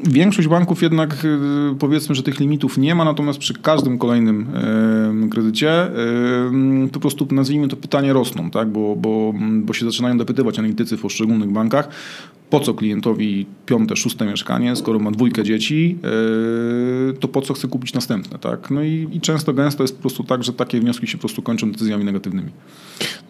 Większość 0.03 0.47
banków 0.47 0.66
banków 0.67 0.81
jednak 0.81 1.25
y, 1.25 1.75
powiedzmy, 1.79 2.15
że 2.15 2.23
tych 2.23 2.39
limitów 2.39 2.77
nie 2.77 2.95
ma, 2.95 3.05
natomiast 3.05 3.39
przy 3.39 3.53
każdym 3.53 3.97
kolejnym 3.97 4.47
kredycie 5.31 5.87
po 6.93 6.99
prostu 6.99 7.27
nazwijmy 7.31 7.67
to 7.67 7.75
pytanie 7.75 8.13
rosną, 8.13 8.51
tak? 8.51 8.69
bo, 8.69 8.95
bo, 8.95 9.33
bo 9.61 9.73
się 9.73 9.85
zaczynają 9.85 10.17
dopytywać 10.17 10.59
analitycy 10.59 10.97
w 10.97 11.01
poszczególnych 11.01 11.49
bankach, 11.49 11.89
po 12.49 12.59
co 12.59 12.73
klientowi 12.73 13.45
piąte, 13.65 13.95
szóste 13.95 14.25
mieszkanie, 14.25 14.75
skoro 14.75 14.99
ma 14.99 15.11
dwójkę 15.11 15.43
dzieci, 15.43 15.97
yy, 17.07 17.13
to 17.19 17.27
po 17.27 17.41
co 17.41 17.53
chce 17.53 17.67
kupić 17.67 17.93
następne, 17.93 18.39
tak? 18.39 18.71
No 18.71 18.83
i, 18.83 19.07
i 19.11 19.21
często, 19.21 19.53
gęsto 19.53 19.83
jest 19.83 19.95
po 19.95 20.01
prostu 20.01 20.23
tak, 20.23 20.43
że 20.43 20.53
takie 20.53 20.79
wnioski 20.79 21.07
się 21.07 21.17
po 21.17 21.21
prostu 21.21 21.41
kończą 21.41 21.71
decyzjami 21.71 22.03
negatywnymi. 22.03 22.49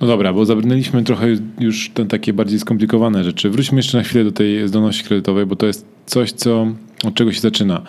No 0.02 0.08
dobra, 0.08 0.34
bo 0.34 0.46
zabrnęliśmy 0.46 1.04
trochę 1.04 1.28
już 1.60 1.90
te 1.90 2.06
takie 2.06 2.34
bardziej 2.34 2.60
skomplikowane 2.60 3.24
rzeczy. 3.24 3.50
Wróćmy 3.50 3.78
jeszcze 3.78 3.98
na 3.98 4.04
chwilę 4.04 4.24
do 4.24 4.32
tej 4.32 4.68
zdolności 4.68 5.04
kredytowej, 5.04 5.46
bo 5.46 5.56
to 5.56 5.66
jest 5.68 5.86
coś, 6.06 6.32
co, 6.32 6.68
od 7.04 7.14
czego 7.14 7.34
się 7.34 7.42
zaczyna. 7.42 7.82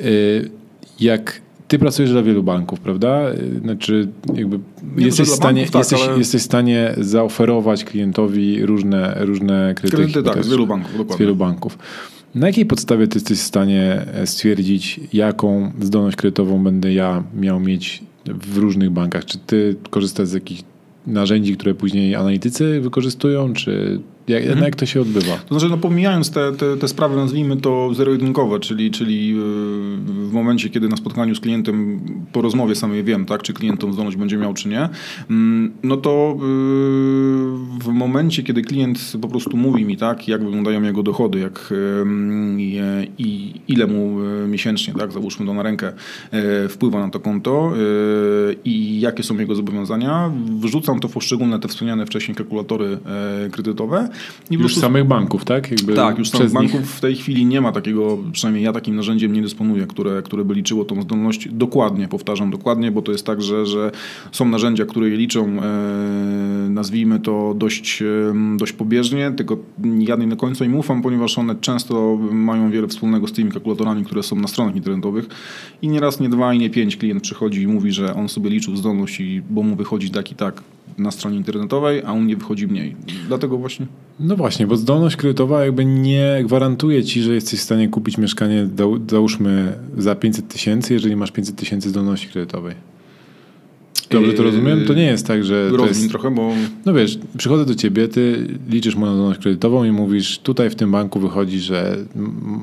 Yy, 0.00 0.50
jak 1.00 1.42
ty 1.70 1.78
pracujesz 1.78 2.10
dla 2.10 2.22
wielu 2.22 2.42
banków, 2.42 2.80
prawda? 2.80 3.26
Znaczy, 3.62 4.08
jakby 4.34 4.58
jesteś, 4.96 5.28
w 5.28 5.30
stanie, 5.30 5.62
banków, 5.62 5.72
tak, 5.72 5.80
jesteś, 5.80 6.08
ale... 6.08 6.18
jesteś 6.18 6.42
w 6.42 6.44
stanie 6.44 6.94
zaoferować 6.98 7.84
klientowi 7.84 8.66
różne, 8.66 9.16
różne 9.20 9.74
kredyty. 9.76 9.96
Kredyty, 9.96 10.22
tak, 10.22 10.44
z 10.44 10.48
wielu 10.48 10.66
banków, 10.66 10.92
dokładnie. 10.92 11.16
Z 11.16 11.18
wielu 11.18 11.36
banków. 11.36 11.78
Na 12.34 12.46
jakiej 12.46 12.66
podstawie 12.66 13.08
ty 13.08 13.16
jesteś 13.16 13.38
w 13.38 13.42
stanie 13.42 14.06
stwierdzić, 14.24 15.00
jaką 15.12 15.72
zdolność 15.80 16.16
kredytową 16.16 16.64
będę 16.64 16.92
ja 16.92 17.22
miał 17.40 17.60
mieć 17.60 18.02
w 18.26 18.58
różnych 18.58 18.90
bankach? 18.90 19.24
Czy 19.24 19.38
ty 19.38 19.76
korzystasz 19.90 20.28
z 20.28 20.32
jakichś 20.32 20.62
narzędzi, 21.06 21.56
które 21.56 21.74
później 21.74 22.14
analitycy 22.14 22.80
wykorzystują, 22.80 23.52
czy 23.52 24.00
jak, 24.30 24.42
mhm. 24.42 24.64
jak 24.64 24.76
to 24.76 24.86
się 24.86 25.00
odbywa? 25.00 25.36
To 25.36 25.58
znaczy, 25.58 25.70
no 25.70 25.78
pomijając 25.78 26.30
te, 26.30 26.52
te, 26.52 26.76
te 26.76 26.88
sprawy, 26.88 27.16
nazwijmy 27.16 27.56
to 27.56 27.94
zero-jedynkowe, 27.94 28.60
czyli, 28.60 28.90
czyli 28.90 29.28
yy, 29.28 29.36
w 30.06 30.32
momencie, 30.32 30.68
kiedy 30.68 30.88
na 30.88 30.96
spotkaniu 30.96 31.34
z 31.34 31.40
klientem 31.40 32.00
po 32.32 32.42
rozmowie 32.42 32.74
samej 32.74 33.04
wiem, 33.04 33.26
tak, 33.26 33.42
czy 33.42 33.52
klient 33.52 33.80
tą 33.80 33.92
zdolność 33.92 34.16
będzie 34.16 34.36
miał, 34.36 34.54
czy 34.54 34.68
nie, 34.68 34.88
mm, 35.30 35.72
no 35.82 35.96
to 35.96 36.36
yy, 36.38 36.44
w 37.78 37.88
momencie, 37.92 38.42
kiedy 38.42 38.62
klient 38.62 39.12
po 39.22 39.28
prostu 39.28 39.56
mówi 39.56 39.84
mi, 39.84 39.96
tak, 39.96 40.28
jak 40.28 40.44
wyglądają 40.44 40.82
jego 40.82 41.02
dochody, 41.02 41.38
jak 41.38 41.68
yy, 41.70 43.08
i 43.18 43.54
ile 43.68 43.86
mu 43.86 44.16
miesięcznie, 44.48 44.94
tak, 44.94 45.12
załóżmy 45.12 45.46
to 45.46 45.54
na 45.54 45.62
rękę, 45.62 45.92
wpływa 46.68 47.00
na 47.00 47.10
to 47.10 47.20
konto 47.20 47.72
i 48.64 49.00
jakie 49.00 49.22
są 49.22 49.38
jego 49.38 49.54
zobowiązania, 49.54 50.32
wrzucam 50.60 51.00
to 51.00 51.08
w 51.08 51.12
poszczególne 51.12 51.58
te 51.58 51.68
wspomniane 51.68 52.06
wcześniej 52.06 52.34
kalkulatory 52.34 52.98
kredytowe 53.52 54.08
i 54.50 54.54
już 54.54 54.62
prostu... 54.62 54.80
samych 54.80 55.04
banków, 55.04 55.44
tak? 55.44 55.70
Jakby 55.70 55.94
tak, 55.94 56.18
już 56.18 56.30
samych 56.30 56.52
banków 56.52 56.80
nich... 56.80 56.90
w 56.90 57.00
tej 57.00 57.16
chwili 57.16 57.46
nie 57.46 57.60
ma 57.60 57.72
takiego, 57.72 58.18
przynajmniej 58.32 58.64
ja 58.64 58.72
takim 58.72 58.96
narzędziem 58.96 59.32
nie 59.32 59.42
dysponuję, 59.42 59.86
które, 59.86 60.22
które 60.22 60.44
by 60.44 60.54
liczyło 60.54 60.84
tą 60.84 61.02
zdolność. 61.02 61.48
Dokładnie, 61.52 62.08
powtarzam 62.08 62.50
dokładnie, 62.50 62.90
bo 62.90 63.02
to 63.02 63.12
jest 63.12 63.26
tak, 63.26 63.42
że, 63.42 63.66
że 63.66 63.90
są 64.32 64.48
narzędzia, 64.48 64.86
które 64.86 65.08
je 65.08 65.16
liczą, 65.16 65.46
e, 65.46 66.70
nazwijmy 66.70 67.20
to 67.20 67.54
dość, 67.58 68.02
e, 68.02 68.06
dość 68.56 68.72
pobieżnie, 68.72 69.32
tylko 69.36 69.56
ja 69.98 70.16
nie 70.16 70.26
do 70.26 70.36
końca 70.36 70.64
im 70.64 70.76
ufam, 70.76 71.02
ponieważ 71.02 71.38
one 71.38 71.54
często 71.54 72.18
mają 72.32 72.70
wiele 72.70 72.88
wspólnego 72.88 73.28
z 73.28 73.32
tymi 73.32 73.50
kalkulatorami, 73.50 74.04
które 74.04 74.22
są 74.22 74.36
na 74.36 74.48
stronach 74.48 74.76
internetowych. 74.76 75.26
I 75.82 75.88
nieraz 75.88 76.20
nie 76.20 76.28
dwa 76.28 76.54
i 76.54 76.58
nie 76.58 76.70
pięć 76.70 76.96
klient 76.96 77.22
przychodzi 77.22 77.62
i 77.62 77.66
mówi, 77.66 77.92
że 77.92 78.14
on 78.14 78.28
sobie 78.28 78.50
liczył 78.50 78.76
zdolność, 78.76 79.20
i, 79.20 79.42
bo 79.50 79.62
mu 79.62 79.76
wychodzi 79.76 80.10
tak 80.10 80.32
i 80.32 80.34
tak 80.34 80.62
na 81.00 81.10
stronie 81.10 81.36
internetowej, 81.36 82.02
a 82.06 82.12
u 82.12 82.20
mnie 82.20 82.36
wychodzi 82.36 82.66
mniej. 82.66 82.96
Dlatego 83.28 83.58
właśnie. 83.58 83.86
No 84.20 84.36
właśnie, 84.36 84.66
bo 84.66 84.76
zdolność 84.76 85.16
kredytowa 85.16 85.64
jakby 85.64 85.84
nie 85.84 86.40
gwarantuje 86.44 87.04
ci, 87.04 87.22
że 87.22 87.34
jesteś 87.34 87.60
w 87.60 87.62
stanie 87.62 87.88
kupić 87.88 88.18
mieszkanie, 88.18 88.68
załóżmy, 89.10 89.72
za 89.98 90.14
500 90.14 90.48
tysięcy, 90.48 90.94
jeżeli 90.94 91.16
masz 91.16 91.30
500 91.30 91.56
tysięcy 91.56 91.88
zdolności 91.88 92.28
kredytowej. 92.28 92.74
Dobrze 94.10 94.32
to 94.32 94.42
rozumiem? 94.42 94.84
To 94.86 94.94
nie 94.94 95.04
jest 95.04 95.26
tak, 95.26 95.44
że. 95.44 95.68
Rozumiem 95.68 95.88
jest... 95.88 96.10
trochę, 96.10 96.30
bo. 96.30 96.52
No 96.86 96.92
wiesz, 96.94 97.18
przychodzę 97.38 97.64
do 97.64 97.74
ciebie, 97.74 98.08
ty 98.08 98.46
liczysz 98.70 98.96
moją 98.96 99.14
zdolność 99.14 99.40
kredytową 99.40 99.84
i 99.84 99.92
mówisz, 99.92 100.38
tutaj 100.38 100.70
w 100.70 100.74
tym 100.74 100.90
banku 100.90 101.20
wychodzi, 101.20 101.58
że 101.58 101.96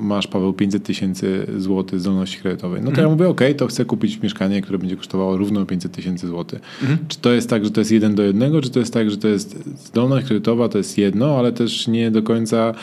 masz 0.02 0.28
Paweł 0.28 0.54
500 0.54 0.84
tysięcy 0.84 1.48
złotych 1.58 2.00
zdolności 2.00 2.40
kredytowej. 2.40 2.82
No 2.82 2.86
to 2.86 2.92
mhm. 2.92 3.08
ja 3.08 3.16
mówię, 3.16 3.28
ok, 3.28 3.42
to 3.58 3.68
chcę 3.68 3.86
kupić 3.86 4.22
mieszkanie, 4.22 4.62
które 4.62 4.80
będzie 4.80 4.96
kosztowało 4.96 5.38
równo 5.38 5.66
500 5.66 5.92
tysięcy 5.92 6.28
złotych. 6.28 6.60
Mhm. 6.82 7.00
Czy 7.08 7.20
to 7.20 7.32
jest 7.32 7.50
tak, 7.50 7.66
że 7.66 7.72
to 7.72 7.82
jest 7.82 7.92
jeden 7.92 8.16
do 8.16 8.24
jednego, 8.24 8.62
czy 8.62 8.70
to 8.70 8.80
jest 8.80 8.94
tak, 8.94 9.12
że 9.12 9.18
to 9.18 9.28
jest 9.28 9.70
zdolność 9.86 10.28
kredytowa, 10.28 10.70
to 10.70 10.78
jest 10.78 10.98
jedno, 10.98 11.38
ale 11.38 11.52
też 11.52 11.88
nie 11.88 12.12
do 12.12 12.24
końca 12.24 12.74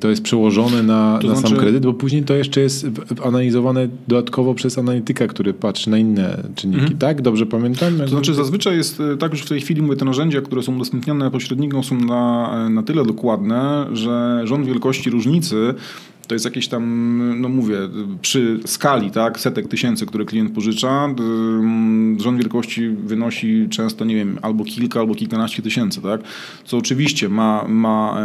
to 0.00 0.08
jest 0.08 0.22
przełożone 0.22 0.82
na, 0.82 1.14
na 1.14 1.20
znaczy... 1.20 1.48
sam 1.48 1.56
kredyt, 1.58 1.86
bo 1.86 1.92
później 1.92 2.22
to 2.22 2.34
jeszcze 2.34 2.60
jest 2.60 2.86
analizowane 3.24 3.88
dodatkowo 4.08 4.54
przez 4.54 4.78
analityka, 4.78 5.26
który 5.26 5.54
patrzy 5.54 5.90
na 5.90 5.98
inne 5.98 6.42
czynniki, 6.54 6.80
mhm. 6.80 6.98
tak? 6.98 7.22
Dobrze 7.22 7.46
pamiętam? 7.46 7.98
To 7.98 8.08
znaczy 8.08 8.34
zazwyczaj 8.34 8.76
jest 8.76 9.00
e, 9.00 9.16
tak, 9.16 9.36
że 9.36 9.44
w 9.44 9.48
tej 9.48 9.60
chwili 9.60 9.82
mówię, 9.82 9.96
te 9.96 10.04
narzędzia, 10.04 10.40
które 10.40 10.62
są 10.62 10.76
udostępniane 10.76 11.30
pośrednikom 11.30 11.84
są 11.84 12.00
na, 12.00 12.50
e, 12.66 12.70
na 12.70 12.82
tyle 12.82 13.04
dokładne, 13.04 13.86
że 13.92 14.42
rząd 14.44 14.66
wielkości 14.66 15.10
różnicy 15.10 15.74
to 16.30 16.34
jest 16.34 16.44
jakieś 16.44 16.68
tam, 16.68 17.40
no 17.40 17.48
mówię, 17.48 17.76
przy 18.22 18.60
skali 18.66 19.10
tak, 19.10 19.40
setek 19.40 19.68
tysięcy, 19.68 20.06
które 20.06 20.24
klient 20.24 20.52
pożycza, 20.52 21.14
rząd 22.18 22.38
wielkości 22.38 22.88
wynosi 22.88 23.66
często, 23.70 24.04
nie 24.04 24.14
wiem, 24.14 24.38
albo 24.42 24.64
kilka, 24.64 25.00
albo 25.00 25.14
kilkanaście 25.14 25.62
tysięcy, 25.62 26.02
tak? 26.02 26.20
Co 26.64 26.76
oczywiście 26.76 27.28
ma, 27.28 27.64
ma, 27.68 28.18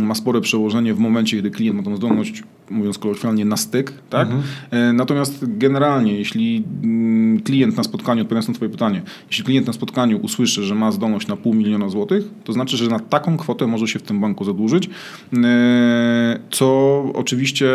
ma 0.00 0.14
spore 0.14 0.40
przełożenie 0.40 0.94
w 0.94 0.98
momencie, 0.98 1.36
kiedy 1.36 1.50
klient 1.50 1.76
ma 1.76 1.82
tą 1.82 1.96
zdolność, 1.96 2.42
mówiąc 2.70 2.98
kolokwialnie, 2.98 3.44
na 3.44 3.56
styk, 3.56 3.92
tak? 4.10 4.28
Mhm. 4.28 4.42
E, 4.70 4.92
natomiast 4.92 5.44
generalnie, 5.58 6.18
jeśli 6.18 6.64
mm, 6.82 7.40
klient 7.40 7.76
na 7.76 7.82
spotkaniu, 7.82 8.22
odpowiadając 8.22 8.48
na 8.48 8.54
twoje 8.54 8.70
pytanie, 8.70 9.02
jeśli 9.30 9.44
klient 9.44 9.66
na 9.66 9.72
spotkaniu 9.72 10.18
usłyszy, 10.18 10.62
że 10.62 10.74
ma 10.74 10.92
zdolność 10.92 11.28
na 11.28 11.36
pół 11.36 11.54
miliona 11.54 11.88
złotych, 11.88 12.24
to 12.44 12.52
znaczy, 12.52 12.76
że 12.76 12.90
na 12.90 12.98
taką 12.98 13.36
kwotę 13.36 13.66
może 13.66 13.88
się 13.88 13.98
w 13.98 14.02
tym 14.02 14.20
banku 14.20 14.44
zadłużyć, 14.44 14.90
e, 15.36 16.38
co 16.50 17.02
oczywiście 17.14 17.66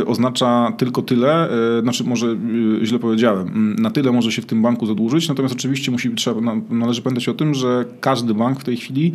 y, 0.00 0.06
oznacza 0.06 0.72
tylko 0.78 1.02
tyle, 1.02 1.48
znaczy 1.82 2.04
może 2.04 2.36
źle 2.82 2.98
powiedziałem, 2.98 3.48
mm, 3.48 3.76
na 3.78 3.90
tyle 3.90 4.12
może 4.12 4.32
się 4.32 4.42
w 4.42 4.46
tym 4.46 4.62
banku 4.62 4.86
zadłużyć, 4.86 5.28
natomiast 5.28 5.54
oczywiście 5.54 5.90
musi, 5.90 6.10
trzeba, 6.10 6.40
należy 6.70 7.02
pamiętać 7.02 7.28
o 7.28 7.34
tym, 7.34 7.54
że 7.54 7.84
każdy 8.00 8.34
bank 8.34 8.60
w 8.60 8.64
tej 8.64 8.76
chwili, 8.76 9.12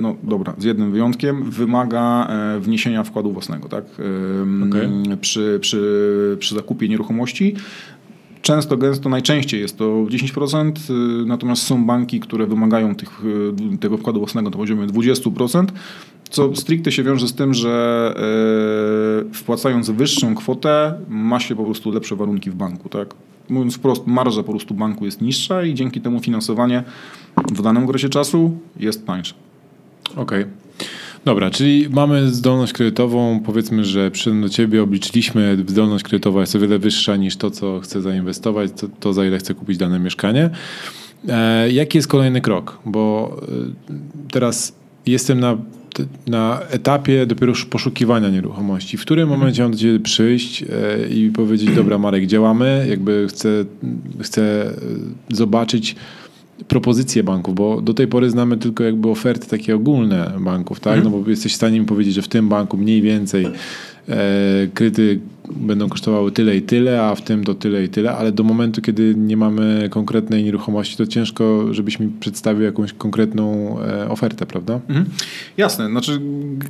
no 0.00 0.14
dobra, 0.22 0.54
z 0.58 0.64
jednym 0.64 0.92
wyjątkiem, 0.92 1.50
wymaga 1.50 2.28
wniesienia 2.60 3.04
wkładu 3.04 3.32
własnego 3.32 3.68
tak? 3.68 3.84
Okay. 4.68 5.16
Przy, 5.20 5.58
przy, 5.60 6.36
przy 6.40 6.54
zakupie 6.54 6.88
nieruchomości. 6.88 7.54
Często, 8.42 8.76
gęsto, 8.76 9.08
najczęściej 9.08 9.60
jest 9.60 9.78
to 9.78 9.84
10%, 9.84 10.72
natomiast 11.26 11.62
są 11.62 11.86
banki, 11.86 12.20
które 12.20 12.46
wymagają 12.46 12.94
tych, 12.94 13.22
tego 13.80 13.98
wkładu 13.98 14.18
własnego 14.20 14.50
na 14.50 14.56
poziomie 14.56 14.86
20%. 14.86 15.66
Co 16.30 16.56
stricte 16.56 16.92
się 16.92 17.02
wiąże 17.02 17.28
z 17.28 17.34
tym, 17.34 17.54
że 17.54 18.14
yy, 19.24 19.34
wpłacając 19.34 19.90
wyższą 19.90 20.34
kwotę, 20.34 20.94
ma 21.08 21.40
się 21.40 21.56
po 21.56 21.64
prostu 21.64 21.90
lepsze 21.90 22.16
warunki 22.16 22.50
w 22.50 22.54
banku. 22.54 22.88
Tak? 22.88 23.14
Mówiąc 23.48 23.74
wprost, 23.74 24.06
marża 24.06 24.42
po 24.42 24.50
prostu 24.50 24.74
banku 24.74 25.04
jest 25.04 25.22
niższa 25.22 25.62
i 25.62 25.74
dzięki 25.74 26.00
temu 26.00 26.20
finansowanie 26.20 26.84
w 27.52 27.62
danym 27.62 27.84
okresie 27.84 28.08
czasu 28.08 28.58
jest 28.76 29.06
tańsze. 29.06 29.34
Okej. 30.16 30.42
Okay. 30.42 30.46
Dobra, 31.24 31.50
czyli 31.50 31.88
mamy 31.90 32.30
zdolność 32.30 32.72
kredytową. 32.72 33.40
Powiedzmy, 33.44 33.84
że 33.84 34.10
przyszedłem 34.10 34.42
do 34.42 34.48
ciebie, 34.48 34.82
obliczyliśmy, 34.82 35.56
zdolność 35.66 36.04
kredytowa 36.04 36.40
jest 36.40 36.56
o 36.56 36.58
wiele 36.58 36.78
wyższa 36.78 37.16
niż 37.16 37.36
to, 37.36 37.50
co 37.50 37.80
chcę 37.80 38.02
zainwestować, 38.02 38.70
to, 38.80 38.88
to 39.00 39.12
za 39.12 39.24
ile 39.26 39.38
chcę 39.38 39.54
kupić 39.54 39.78
dane 39.78 39.98
mieszkanie. 39.98 40.50
E, 41.28 41.70
jaki 41.70 41.98
jest 41.98 42.08
kolejny 42.08 42.40
krok? 42.40 42.78
Bo 42.86 43.36
e, 43.42 44.30
teraz 44.30 44.76
jestem 45.06 45.40
na 45.40 45.56
na 46.26 46.60
etapie 46.70 47.26
dopiero 47.26 47.52
poszukiwania 47.70 48.28
nieruchomości. 48.28 48.96
W 48.96 49.02
którym 49.02 49.28
momencie 49.28 49.62
mam 49.62 49.72
do 49.72 49.78
Ciebie 49.78 50.00
przyjść 50.00 50.62
e, 50.62 50.66
i 51.08 51.30
powiedzieć, 51.30 51.70
dobra 51.74 51.98
Marek, 51.98 52.26
działamy, 52.26 52.86
jakby 52.88 53.26
chcę, 53.28 53.48
chcę 54.20 54.42
e, 54.42 54.72
zobaczyć 55.30 55.96
propozycje 56.68 57.22
banków, 57.22 57.54
bo 57.54 57.80
do 57.80 57.94
tej 57.94 58.08
pory 58.08 58.30
znamy 58.30 58.56
tylko 58.56 58.84
jakby 58.84 59.08
oferty 59.08 59.48
takie 59.48 59.76
ogólne 59.76 60.32
banków, 60.40 60.80
tak? 60.80 60.96
Mhm. 60.96 61.12
No 61.12 61.20
bo 61.20 61.30
jesteś 61.30 61.52
w 61.52 61.56
stanie 61.56 61.80
mi 61.80 61.86
powiedzieć, 61.86 62.14
że 62.14 62.22
w 62.22 62.28
tym 62.28 62.48
banku 62.48 62.76
mniej 62.76 63.02
więcej 63.02 63.46
e, 64.08 64.66
kryty 64.74 65.20
będą 65.50 65.88
kosztowały 65.88 66.32
tyle 66.32 66.56
i 66.56 66.62
tyle, 66.62 67.02
a 67.02 67.14
w 67.14 67.22
tym 67.22 67.44
to 67.44 67.54
tyle 67.54 67.84
i 67.84 67.88
tyle, 67.88 68.16
ale 68.16 68.32
do 68.32 68.42
momentu, 68.42 68.82
kiedy 68.82 69.14
nie 69.16 69.36
mamy 69.36 69.88
konkretnej 69.90 70.44
nieruchomości, 70.44 70.96
to 70.96 71.06
ciężko, 71.06 71.74
żebyś 71.74 72.00
mi 72.00 72.08
przedstawił 72.20 72.62
jakąś 72.62 72.92
konkretną 72.92 73.76
e, 73.80 74.08
ofertę, 74.08 74.46
prawda? 74.46 74.80
Mhm. 74.88 75.06
Jasne. 75.56 75.88
Znaczy 75.88 76.20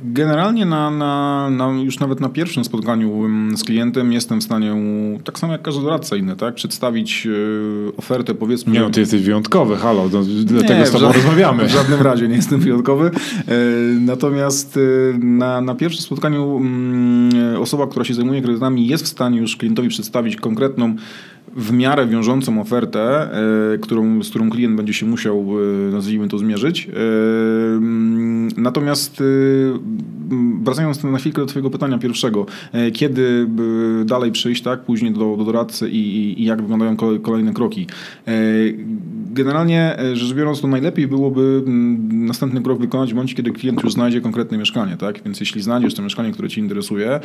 generalnie 0.03 0.65
na, 0.65 0.91
na, 0.91 1.49
na, 1.49 1.67
już 1.67 1.99
nawet 1.99 2.19
na 2.19 2.29
pierwszym 2.29 2.65
spotkaniu 2.65 3.25
mm, 3.25 3.57
z 3.57 3.63
klientem 3.63 4.13
jestem 4.13 4.41
w 4.41 4.43
stanie, 4.43 4.75
tak 5.23 5.39
samo 5.39 5.53
jak 5.53 5.61
każdy 5.61 5.81
doradca 5.81 6.15
inny, 6.15 6.35
tak, 6.35 6.55
przedstawić 6.55 7.27
e, 7.27 7.97
ofertę, 7.97 8.33
powiedzmy... 8.33 8.73
Nie, 8.73 8.79
no, 8.79 8.89
ty 8.89 8.99
jesteś 8.99 9.21
wyjątkowy, 9.21 9.75
halo, 9.75 10.09
no, 10.13 10.21
dlatego 10.45 10.79
nie, 10.79 10.85
z 10.85 10.91
tobą 10.91 11.11
rozmawiamy. 11.11 11.65
W 11.67 11.71
żadnym 11.71 12.01
razie 12.01 12.27
nie 12.27 12.35
jestem 12.35 12.59
wyjątkowy. 12.59 13.05
E, 13.05 13.51
natomiast 13.99 14.79
na, 15.19 15.61
na 15.61 15.75
pierwszym 15.75 16.01
spotkaniu 16.01 16.57
mm, 16.57 17.61
osoba, 17.61 17.87
która 17.87 18.05
się 18.05 18.13
zajmuje 18.13 18.41
kredytami 18.41 18.64
jest 18.71 19.03
w 19.03 19.07
stanie 19.07 19.39
już 19.39 19.57
klientowi 19.57 19.89
przedstawić 19.89 20.35
konkretną 20.35 20.95
w 21.55 21.71
miarę 21.71 22.07
wiążącą 22.07 22.61
ofertę, 22.61 23.29
e, 23.73 23.77
którą, 23.77 24.23
z 24.23 24.29
którą 24.29 24.49
klient 24.49 24.75
będzie 24.75 24.93
się 24.93 25.05
musiał, 25.05 25.45
e, 25.89 25.91
nazwijmy 25.91 26.27
to, 26.27 26.37
zmierzyć. 26.37 26.87
E, 26.89 26.91
natomiast 28.57 29.23
wracając 30.63 31.03
na 31.03 31.17
chwilkę 31.17 31.41
do 31.41 31.45
Twojego 31.45 31.69
pytania 31.69 31.97
pierwszego, 31.97 32.45
kiedy 32.93 33.47
dalej 34.05 34.31
przyjść, 34.31 34.63
tak, 34.63 34.81
później 34.81 35.11
do, 35.11 35.35
do 35.37 35.43
doradcy 35.43 35.89
i, 35.89 36.41
i 36.41 36.45
jak 36.45 36.61
wyglądają 36.61 36.97
kolejne 37.21 37.53
kroki. 37.53 37.87
Generalnie 39.31 39.97
rzecz 40.13 40.33
biorąc, 40.33 40.61
to 40.61 40.67
najlepiej 40.67 41.07
byłoby 41.07 41.63
mm, 41.67 42.25
następny 42.25 42.61
krok 42.61 42.79
wykonać 42.79 43.11
w 43.11 43.15
momencie, 43.15 43.35
kiedy 43.35 43.51
klient 43.51 43.83
już 43.83 43.93
znajdzie 43.93 44.21
konkretne 44.21 44.57
mieszkanie, 44.57 44.97
tak? 44.97 45.23
Więc 45.23 45.39
jeśli 45.39 45.61
znajdziesz 45.61 45.93
to 45.93 46.01
mieszkanie, 46.01 46.31
które 46.31 46.49
Cię 46.49 46.61
interesuje, 46.61 47.19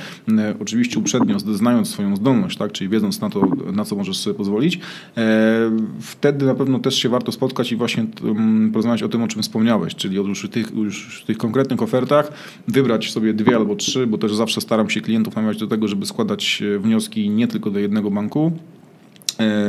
oczywiście 0.60 0.98
uprzednio 0.98 1.38
znając 1.38 1.88
swoją 1.88 2.16
zdolność, 2.16 2.56
tak? 2.56 2.72
Czyli 2.72 2.90
wiedząc 2.90 3.20
na 3.20 3.30
to, 3.30 3.48
na 3.72 3.84
co 3.84 3.96
możesz 3.96 4.16
sobie 4.16 4.34
pozwolić, 4.34 4.80
e, 5.16 5.70
wtedy 6.00 6.46
na 6.46 6.54
pewno 6.54 6.78
też 6.78 6.94
się 6.94 7.08
warto 7.08 7.32
spotkać 7.32 7.72
i 7.72 7.76
właśnie 7.76 8.06
mm, 8.22 8.70
porozmawiać 8.72 9.02
o 9.02 9.08
tym, 9.08 9.22
o 9.22 9.28
czym 9.28 9.42
wspomniałeś, 9.42 9.94
czyli 9.94 10.16
już 10.16 10.48
tych, 10.48 10.72
już 10.76 11.24
tych 11.26 11.38
konkretnych 11.38 11.82
ofertach 11.82 12.32
wybrać 12.68 12.89
sobie 13.10 13.34
dwie 13.34 13.56
albo 13.56 13.76
trzy, 13.76 14.06
bo 14.06 14.18
też 14.18 14.34
zawsze 14.34 14.60
staram 14.60 14.90
się 14.90 15.00
klientów 15.00 15.36
namawiać 15.36 15.58
do 15.58 15.66
tego, 15.66 15.88
żeby 15.88 16.06
składać 16.06 16.62
e, 16.62 16.78
wnioski 16.78 17.30
nie 17.30 17.48
tylko 17.48 17.70
do 17.70 17.78
jednego 17.78 18.10
banku, 18.10 18.52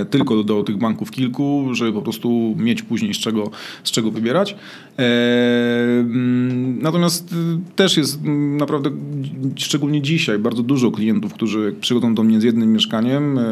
tylko 0.10 0.44
do 0.44 0.64
tych 0.64 0.78
banków 0.78 1.12
kilku, 1.12 1.70
żeby 1.72 1.94
po 1.94 2.02
prostu 2.02 2.56
mieć 2.58 2.82
później 2.82 3.14
z 3.14 3.18
czego, 3.18 3.52
z 3.84 3.92
czego 3.92 4.12
wybierać. 4.12 4.56
E, 5.00 6.00
mm, 6.00 6.82
natomiast 6.82 7.34
y, 7.34 7.36
też 7.76 7.98
jest 7.98 8.20
mm, 8.26 8.58
naprawdę, 8.58 8.90
szczególnie 9.56 10.02
dzisiaj, 10.02 10.40
bardzo 10.40 10.64
dużo 10.64 10.92
klientów, 10.92 11.34
którzy 11.34 11.76
przychodzą 11.82 12.16
do 12.16 12.24
mnie 12.24 12.42
z 12.42 12.44
jednym 12.44 12.74
mieszkaniem. 12.74 13.38
E, 13.38 13.44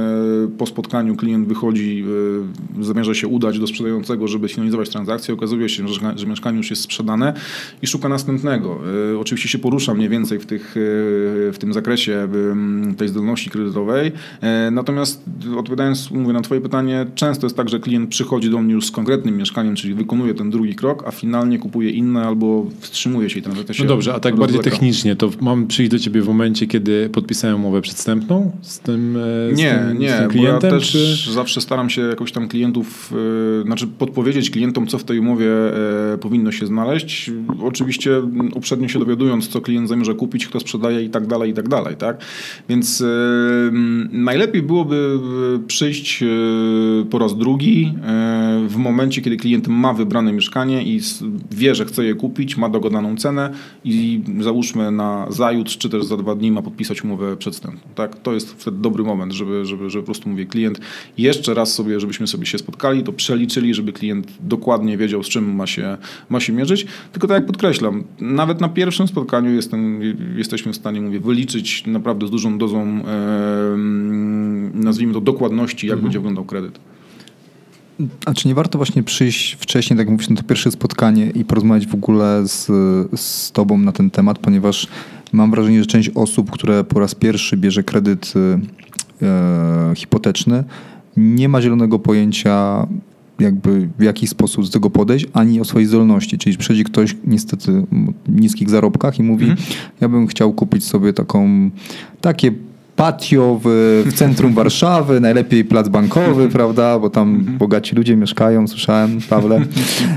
po 0.58 0.66
spotkaniu 0.66 1.16
klient 1.16 1.48
wychodzi, 1.48 2.06
zamierza 2.82 3.14
się 3.14 3.28
udać 3.28 3.60
do 3.60 3.68
sprzedającego, 3.68 4.28
żeby 4.28 4.48
finalizować 4.48 4.90
transakcję. 4.90 5.34
Okazuje 5.34 5.70
się, 5.70 5.88
że, 6.16 6.28
mieszkanie 6.28 6.58
już 6.58 6.70
jest 6.70 6.82
sprzedane 6.82 7.34
i 7.82 7.88
szuka 7.88 8.10
następnego. 8.10 8.80
Oczywiście 9.20 9.50
się 9.50 9.60
porusza 9.60 9.94
mniej 9.94 10.10
więcej 10.10 10.40
w, 10.40 10.46
tych, 10.46 10.72
w 11.54 11.56
tym 11.60 11.74
zakresie 11.74 12.28
tej 12.98 13.08
zdolności 13.08 13.50
kredytowej. 13.50 14.12
Natomiast 14.72 15.24
odpowiadając 15.58 16.09
mówię 16.12 16.34
na 16.34 16.42
twoje 16.42 16.62
pytanie, 16.62 17.06
często 17.16 17.46
jest 17.46 17.58
tak, 17.58 17.70
że 17.70 17.80
klient 17.80 18.10
przychodzi 18.10 18.50
do 18.50 18.62
mnie 18.62 18.74
już 18.74 18.86
z 18.86 18.92
konkretnym 18.92 19.38
mieszkaniem, 19.38 19.76
czyli 19.76 19.94
wykonuje 19.94 20.34
ten 20.34 20.50
drugi 20.50 20.76
krok, 20.76 21.04
a 21.08 21.12
finalnie 21.12 21.60
kupuje 21.60 21.90
inne 21.90 22.24
albo 22.24 22.66
wstrzymuje 22.80 23.30
się 23.30 23.40
i 23.40 23.42
transakcja 23.42 23.76
się 23.76 23.84
No 23.84 23.90
dobrze, 23.90 24.14
a 24.14 24.20
tak 24.20 24.36
bardziej 24.36 24.60
technicznie, 24.60 25.16
to 25.16 25.30
mam 25.42 25.68
przyjść 25.68 25.92
do 25.92 26.00
ciebie 26.00 26.22
w 26.22 26.28
momencie, 26.28 26.68
kiedy 26.68 27.10
podpisałem 27.10 27.56
umowę 27.56 27.82
przedstępną 27.82 28.52
z 28.62 28.80
tym, 28.80 29.18
e, 29.18 29.56
z 29.56 29.58
nie, 29.58 29.86
tym, 29.90 30.00
nie, 30.00 30.12
z 30.12 30.20
tym 30.20 30.30
klientem? 30.30 30.60
Bo 30.60 30.68
ja 30.68 30.72
też 30.72 30.92
czy... 30.92 31.32
zawsze 31.32 31.62
staram 31.62 31.90
się 31.90 32.02
jakoś 32.02 32.32
tam 32.32 32.48
klientów, 32.48 33.14
yy, 33.58 33.64
znaczy 33.64 33.88
podpowiedzieć 33.88 34.50
klientom, 34.50 34.88
co 34.88 34.98
w 34.98 35.04
tej 35.04 35.20
umowie 35.20 35.46
yy, 36.12 36.18
powinno 36.18 36.52
się 36.52 36.66
znaleźć. 36.66 37.32
Oczywiście 37.64 38.22
uprzednio 38.54 38.88
się 38.88 39.00
dowiadując, 39.00 39.48
co 39.48 39.62
klient 39.62 39.90
zamierza 39.90 40.14
kupić, 40.14 40.48
kto 40.48 40.60
sprzedaje 40.60 41.04
i 41.04 41.10
tak 41.10 41.28
dalej, 41.28 41.52
i 41.52 41.54
tak 41.54 41.70
dalej, 41.70 41.96
tak? 41.96 42.18
Więc 42.70 43.00
yy, 43.00 43.08
najlepiej 44.12 44.62
byłoby 44.62 45.20
przyjść 45.68 45.99
przyjść 46.02 46.24
e, 46.24 46.26
po 47.10 47.20
raz 47.20 47.38
drugi 47.38 47.94
e, 48.04 48.66
w 48.68 48.76
momencie, 48.76 49.22
kiedy 49.22 49.38
klient 49.38 49.68
ma 49.68 49.94
wybrane 49.94 50.34
mieszkanie 50.34 50.84
i 50.84 51.02
wie, 51.52 51.76
że 51.76 51.86
chce 51.86 52.06
je 52.06 52.16
kupić, 52.16 52.58
ma 52.58 52.70
dogadaną 52.70 53.18
cenę 53.18 53.54
i 53.84 54.22
załóżmy 54.40 54.92
na 54.92 55.26
zajutrz 55.30 55.78
czy 55.78 55.90
też 55.90 56.06
za 56.06 56.18
dwa 56.18 56.36
dni 56.36 56.52
ma 56.52 56.62
podpisać 56.62 57.04
umowę 57.04 57.38
przedstępną. 57.38 57.82
Tak? 57.96 58.20
To 58.20 58.34
jest 58.34 58.54
wtedy 58.54 58.78
dobry 58.78 59.04
moment, 59.04 59.34
żeby, 59.34 59.66
żeby, 59.66 59.90
żeby 59.90 60.04
po 60.04 60.06
prostu 60.06 60.30
mówię 60.30 60.46
klient 60.46 60.80
jeszcze 61.18 61.54
raz 61.54 61.74
sobie, 61.74 62.00
żebyśmy 62.00 62.28
sobie 62.28 62.46
się 62.46 62.58
spotkali, 62.58 63.04
to 63.04 63.14
przeliczyli, 63.14 63.74
żeby 63.74 63.94
klient 63.94 64.28
dokładnie 64.40 64.98
wiedział, 64.98 65.24
z 65.24 65.30
czym 65.30 65.56
ma 65.56 65.68
się, 65.68 65.98
ma 66.30 66.40
się 66.40 66.54
mierzyć. 66.54 66.86
Tylko 67.12 67.28
tak 67.28 67.36
jak 67.36 67.46
podkreślam, 67.46 68.04
nawet 68.20 68.62
na 68.62 68.70
pierwszym 68.70 69.08
spotkaniu 69.08 69.54
jestem, 69.54 70.02
jesteśmy 70.38 70.74
w 70.74 70.76
stanie, 70.76 71.02
mówię, 71.02 71.20
wyliczyć 71.20 71.84
naprawdę 71.88 72.28
z 72.28 72.32
dużą 72.32 72.58
dozą, 72.58 72.82
e, 72.82 73.78
nazwijmy 74.74 75.14
to, 75.14 75.22
dokładności 75.22 75.79
jak 75.88 75.94
mhm. 75.94 76.04
będzie 76.04 76.20
wyglądał 76.20 76.46
kredyt. 76.46 76.80
A 78.26 78.34
czy 78.34 78.48
nie 78.48 78.56
warto 78.56 78.78
właśnie 78.78 79.04
przyjść 79.04 79.58
wcześniej, 79.60 79.98
tak 79.98 80.08
jak 80.08 80.12
mówisz, 80.12 80.30
na 80.30 80.36
to 80.36 80.44
pierwsze 80.44 80.72
spotkanie 80.72 81.30
i 81.30 81.46
porozmawiać 81.46 81.88
w 81.88 81.94
ogóle 81.94 82.48
z, 82.48 82.66
z 83.20 83.52
Tobą 83.52 83.78
na 83.78 83.92
ten 83.92 84.12
temat, 84.12 84.40
ponieważ 84.40 84.88
mam 85.32 85.52
wrażenie, 85.52 85.80
że 85.80 85.86
część 85.86 86.10
osób, 86.16 86.52
które 86.52 86.84
po 86.84 87.00
raz 87.00 87.16
pierwszy 87.16 87.58
bierze 87.58 87.84
kredyt 87.84 88.34
e, 89.22 89.96
hipoteczny, 89.96 90.64
nie 91.18 91.50
ma 91.50 91.62
zielonego 91.62 92.00
pojęcia, 92.00 92.88
jakby 93.40 93.90
w 94.00 94.04
jaki 94.04 94.28
sposób 94.28 94.66
do 94.66 94.72
tego 94.72 94.90
podejść, 94.90 95.26
ani 95.34 95.62
o 95.62 95.66
swojej 95.66 95.88
zdolności. 95.88 96.38
Czyli 96.38 96.58
przychodzi 96.58 96.84
ktoś 96.84 97.16
niestety 97.28 97.72
w 98.28 98.42
niskich 98.42 98.70
zarobkach 98.70 99.20
i 99.20 99.24
mówi, 99.24 99.50
mhm. 99.50 99.68
ja 100.02 100.10
bym 100.10 100.28
chciał 100.28 100.54
kupić 100.54 100.84
sobie 100.84 101.14
taką, 101.14 101.70
takie 102.22 102.52
patio 103.00 103.60
w, 103.64 104.04
w 104.06 104.14
centrum 104.14 104.54
Warszawy, 104.54 105.20
najlepiej 105.20 105.66
plac 105.66 105.90
bankowy, 105.90 106.50
prawda, 106.50 107.00
bo 107.00 107.10
tam 107.10 107.36
mhm. 107.36 107.58
bogaci 107.58 107.96
ludzie 107.96 108.16
mieszkają, 108.16 108.68
słyszałem, 108.68 109.20
Pawle. 109.30 109.62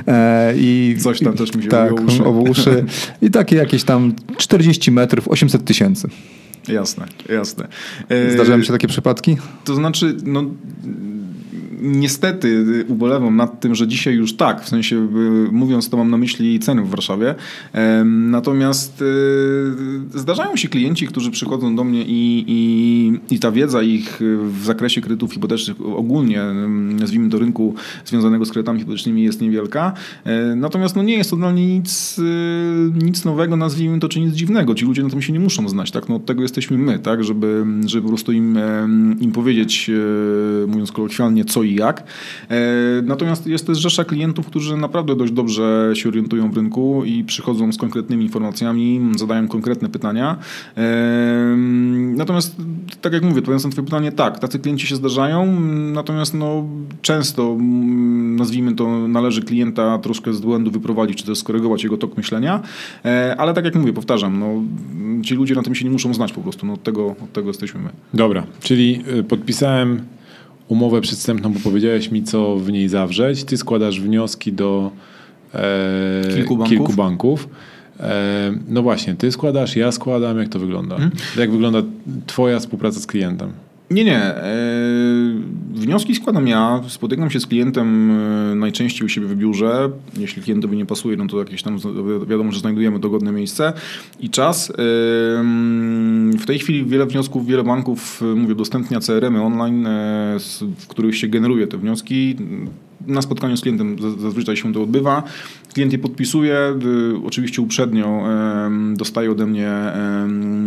E, 0.07 0.55
I, 0.57 0.97
Coś 1.01 1.21
tam 1.21 1.35
też 1.35 1.55
mi 1.55 1.63
się 1.63 1.69
tak, 1.69 1.93
uszy. 2.01 2.23
uszy. 2.23 2.85
I 3.23 3.31
takie 3.31 3.57
jakieś 3.57 3.85
tam 3.85 4.13
40 4.37 4.91
metrów, 4.91 5.29
800 5.29 5.65
tysięcy. 5.65 6.09
Jasne, 6.69 7.07
jasne. 7.29 7.69
E, 8.09 8.31
Zdarzają 8.31 8.63
się 8.63 8.73
takie 8.73 8.89
przypadki? 8.89 9.37
To 9.65 9.75
znaczy, 9.75 10.17
no 10.25 10.45
niestety 11.83 12.65
ubolewam 12.89 13.37
nad 13.37 13.61
tym, 13.61 13.75
że 13.75 13.89
dzisiaj 13.89 14.15
już 14.15 14.37
tak, 14.37 14.65
w 14.65 14.69
sensie 14.69 14.97
y, 14.97 15.53
mówiąc 15.53 15.91
to 15.91 15.97
mam 15.97 16.11
na 16.11 16.17
myśli 16.17 16.59
ceny 16.59 16.83
w 16.83 16.91
Warszawie. 16.91 17.35
Natomiast 18.05 19.03
y, 20.15 20.19
zdarzają 20.19 20.57
się 20.57 20.69
klienci, 20.69 21.07
którzy 21.07 21.31
przychodzą 21.31 21.77
do 21.77 21.85
mnie 21.85 22.03
i, 22.03 22.45
i, 22.49 23.35
i 23.35 23.39
ta 23.39 23.53
wiedza 23.53 23.83
ich 23.83 24.21
w 24.49 24.65
zakresie 24.65 25.01
kredytów 25.01 25.33
hipotecznych 25.33 25.77
ogólnie, 25.81 26.43
nazwijmy 27.01 27.31
to 27.31 27.39
rynku 27.39 27.75
związanego 28.05 28.45
z 28.45 28.51
kredytami 28.51 28.79
hipotecznymi 28.79 29.23
jest 29.23 29.41
niewielka. 29.41 29.93
E, 30.25 30.57
natomiast 30.57 30.97
no 30.97 31.03
nie 31.03 31.15
jest 31.15 31.31
to 31.31 31.37
dla 31.37 31.53
mnie 31.53 31.67
nic, 31.67 32.19
y, 32.19 33.05
nic 33.05 33.25
nowego, 33.25 33.57
nazwijmy 33.57 33.99
to, 33.99 34.09
czy 34.09 34.21
nic 34.21 34.35
dziwnego. 34.35 34.75
Ci 34.75 34.85
ludzie 34.85 35.03
na 35.03 35.11
tym 35.11 35.23
się 35.23 35.33
nie 35.33 35.41
muszą 35.41 35.69
znać, 35.69 35.91
tak? 35.91 36.09
No 36.09 36.15
od 36.15 36.27
tego 36.27 36.43
jesteśmy 36.43 36.79
my, 36.79 36.99
tak? 36.99 37.25
Żeby, 37.25 37.65
żeby 37.87 38.03
po 38.03 38.09
prostu 38.09 38.33
im, 38.33 38.59
im 39.21 39.33
powiedzieć, 39.33 39.91
e, 40.65 40.67
mówiąc 40.67 40.93
kolokwialnie, 40.93 41.45
co 41.45 41.63
i 41.63 41.72
jak. 41.75 42.05
E, 42.51 42.57
natomiast 43.03 43.47
jest 43.47 43.67
też 43.67 43.79
rzesza 43.79 44.05
klientów, 44.05 44.47
którzy 44.47 44.77
naprawdę 44.77 45.17
dość 45.17 45.33
dobrze 45.33 45.91
się 45.95 46.09
orientują 46.09 46.51
w 46.51 46.57
rynku 46.57 47.05
i 47.05 47.25
przychodzą 47.25 47.73
z 47.73 47.77
konkretnymi 47.77 48.25
informacjami, 48.25 49.13
zadają 49.17 49.49
konkretne 49.49 49.89
pytania. 49.89 50.37
E, 50.77 50.83
natomiast, 52.17 52.57
tak 53.01 53.13
jak 53.13 53.23
mówię, 53.23 53.39
odpowiadając 53.39 53.65
na 53.65 53.71
twoje 53.71 53.85
pytanie, 53.85 54.13
tak, 54.13 54.39
tacy 54.39 54.59
klienci 54.59 54.87
się 54.87 54.97
zdarzają, 54.97 55.61
natomiast 55.93 56.35
no, 56.35 56.65
często, 57.03 57.57
nazwijmy 58.37 58.75
to, 58.75 59.09
należy 59.09 59.43
klienta 59.43 59.99
troszkę 59.99 60.33
z 60.33 60.41
błędu 60.41 60.71
wyprowadzić, 60.71 61.19
czy 61.19 61.27
też 61.27 61.39
skorygować 61.39 61.85
jego 61.85 61.97
tok 61.97 62.17
myślenia, 62.17 62.61
e, 63.05 63.35
ale 63.39 63.55
tak 63.55 63.65
jak 63.65 63.75
mówię, 63.75 63.93
powtarzam, 63.93 64.39
no, 64.39 64.63
ci 65.23 65.35
ludzie 65.35 65.55
na 65.55 65.63
tym 65.63 65.75
się 65.75 65.85
nie 65.85 65.91
muszą 65.91 66.15
znać 66.15 66.33
po 66.33 66.41
prostu, 66.41 66.67
no, 66.67 66.73
od, 66.73 66.83
tego, 66.83 67.07
od 67.07 67.33
tego 67.33 67.49
jesteśmy 67.49 67.81
my. 67.81 67.91
Dobra, 68.15 68.47
czyli 68.61 69.05
y, 69.19 69.25
podpisałem 69.25 70.01
umowę 70.73 71.01
przedstępną, 71.01 71.53
bo 71.53 71.61
powiedziałeś 71.61 72.11
mi, 72.11 72.23
co 72.23 72.57
w 72.57 72.73
niej 72.73 72.89
zawrzeć. 72.89 73.45
Ty 73.45 73.57
składasz 73.57 74.01
wnioski 74.01 74.53
do 74.53 74.91
e, 75.55 76.23
kilku 76.35 76.57
banków. 76.57 76.69
Kilku 76.69 76.93
banków. 76.93 77.49
E, 78.01 78.53
no 78.69 78.83
właśnie, 78.83 79.15
ty 79.15 79.33
składasz, 79.33 79.77
ja 79.77 79.93
składam. 79.93 80.39
Jak 80.39 80.49
to 80.49 80.59
wygląda? 80.59 80.97
Hmm? 80.97 81.17
Jak 81.39 81.51
wygląda 81.51 81.83
twoja 82.27 82.59
współpraca 82.59 83.01
z 83.01 83.07
klientem? 83.07 83.53
Nie, 83.93 84.05
nie. 84.05 84.19
E, 84.19 84.55
wnioski 85.73 86.15
składam 86.15 86.49
ja. 86.49 86.81
Spotykam 86.89 87.31
się 87.31 87.41
z 87.41 87.47
klientem 87.47 88.11
e, 88.11 88.55
najczęściej 88.55 89.07
u 89.07 89.09
siebie 89.09 89.27
w 89.27 89.37
biurze. 89.37 89.91
Jeśli 90.19 90.43
klientowi 90.43 90.77
nie 90.77 90.87
pasuje, 90.87 91.17
no 91.17 91.27
to 91.27 91.39
jakieś 91.39 91.63
tam 91.63 91.79
wiadomo, 92.27 92.53
że 92.53 92.61
znajdujemy 92.61 92.99
dogodne 92.99 93.33
miejsce 93.33 93.73
i 94.21 94.31
czas. 94.31 94.71
E, 94.71 94.75
w 96.39 96.45
tej 96.47 96.59
chwili 96.59 96.85
wiele 96.85 97.07
wniosków, 97.07 97.47
wiele 97.47 97.65
banków, 97.65 98.21
mówię, 98.37 98.55
udostępnia 98.55 99.01
CRM-y 99.01 99.43
online, 99.43 99.89
w 100.79 100.87
których 100.89 101.17
się 101.17 101.29
generuje 101.29 101.67
te 101.67 101.79
wnioski 101.79 102.37
na 103.07 103.23
spotkaniu 103.23 103.57
z 103.57 103.61
klientem 103.61 103.97
zazwyczaj 104.19 104.57
się 104.57 104.73
to 104.73 104.83
odbywa. 104.83 105.23
Klient 105.75 105.93
je 105.93 105.99
podpisuje, 105.99 106.75
y, 107.15 107.27
oczywiście 107.27 107.63
uprzednio 107.63 108.23
dostaje 108.97 109.31
ode 109.31 109.47
mnie 109.47 109.73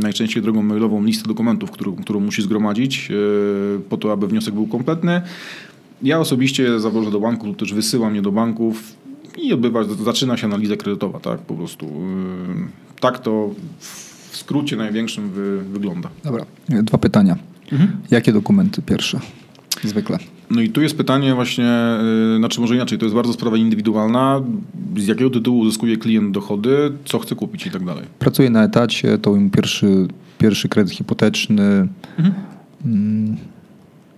najczęściej 0.02 0.44
drogą 0.44 0.62
mailową 0.62 1.04
listę 1.04 1.28
dokumentów, 1.28 1.72
którą, 1.72 1.96
którą 1.96 2.20
musi 2.20 2.42
zgromadzić 2.42 3.12
y, 3.12 3.80
po 3.90 3.98
to, 3.98 4.12
aby 4.12 4.28
wniosek 4.28 4.54
był 4.54 4.68
kompletny. 4.68 5.22
Ja 6.04 6.20
osobiście 6.20 6.80
zawożę 6.80 7.12
do 7.12 7.20
banku 7.20 7.48
lub 7.48 7.58
też 7.58 7.74
wysyłam 7.74 8.16
je 8.16 8.22
do 8.22 8.32
banków 8.32 8.96
i 9.38 9.54
odbywa, 9.54 9.84
zaczyna 9.84 10.38
się 10.38 10.48
analiza 10.48 10.76
kredytowa, 10.76 11.20
tak 11.20 11.40
po 11.40 11.54
prostu. 11.54 11.86
Y, 11.86 13.00
tak 13.00 13.20
to 13.20 13.50
w 13.80 14.38
skrócie 14.38 14.76
największym 14.76 15.30
wy, 15.30 15.64
wygląda. 15.64 16.10
Dobra, 16.24 16.46
dwa 16.70 16.98
pytania. 16.98 17.38
Mhm. 17.72 17.92
Jakie 18.12 18.34
dokumenty 18.34 18.82
pierwsze? 18.82 19.20
Zwykle. 19.84 20.20
No 20.50 20.62
i 20.62 20.70
tu 20.70 20.82
jest 20.82 20.98
pytanie 20.98 21.36
właśnie, 21.36 21.98
y, 22.36 22.38
znaczy 22.38 22.62
może 22.62 22.76
inaczej, 22.76 22.98
to 22.98 23.06
jest 23.06 23.16
bardzo 23.16 23.34
sprawa 23.34 23.58
indywidualna, 23.58 24.42
z 24.98 25.08
jakiego 25.08 25.30
tytułu 25.30 25.60
uzyskuje 25.60 25.98
klient 25.98 26.32
dochody, 26.32 26.92
co 27.06 27.20
chce 27.20 27.36
kupić 27.36 27.66
i 27.66 27.72
tak 27.72 27.86
dalej. 27.86 28.04
Pracuję 28.20 28.50
na 28.50 28.64
etacie, 28.64 29.18
to 29.18 29.36
im 29.36 29.50
pierwszy, 29.50 30.08
pierwszy 30.38 30.70
kredyt 30.70 30.94
hipoteczny. 30.94 31.88
Mm, 32.86 33.38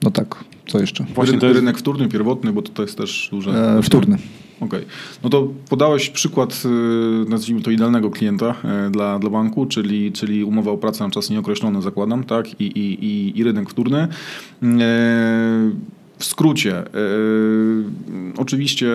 No 0.04 0.12
tak, 0.12 0.44
co 0.68 0.80
jeszcze? 0.80 1.06
Właśnie 1.16 1.32
Ryn, 1.32 1.40
to 1.40 1.48
jest- 1.48 1.60
Rynek 1.60 1.78
wtórny, 1.78 2.08
pierwotny, 2.08 2.54
bo 2.54 2.62
to, 2.62 2.72
to 2.72 2.82
jest 2.82 2.98
też 2.98 3.28
duże... 3.32 3.78
E, 3.78 3.82
wtórny. 3.82 4.18
Okej. 4.60 4.86
No 5.24 5.30
to 5.30 5.48
podałeś 5.70 6.10
przykład, 6.10 6.64
y, 7.26 7.30
nazwijmy 7.30 7.62
to 7.62 7.72
idealnego 7.72 8.10
klienta 8.10 8.56
y, 8.88 8.92
dla, 8.92 9.20
dla 9.20 9.30
banku, 9.30 9.66
czyli, 9.66 10.12
czyli 10.12 10.44
umowa 10.44 10.72
o 10.72 10.78
pracę 10.78 11.04
na 11.04 11.10
czas 11.10 11.30
nieokreślony, 11.30 11.82
zakładam, 11.82 12.24
tak? 12.24 12.62
I, 12.62 12.66
i, 12.66 13.06
i, 13.06 13.40
i 13.40 13.44
rynek 13.44 13.70
wtórny. 13.70 14.08
E, 14.64 14.68
W 16.20 16.26
skrócie, 16.26 16.78
e, 16.78 16.84
oczywiście 18.38 18.88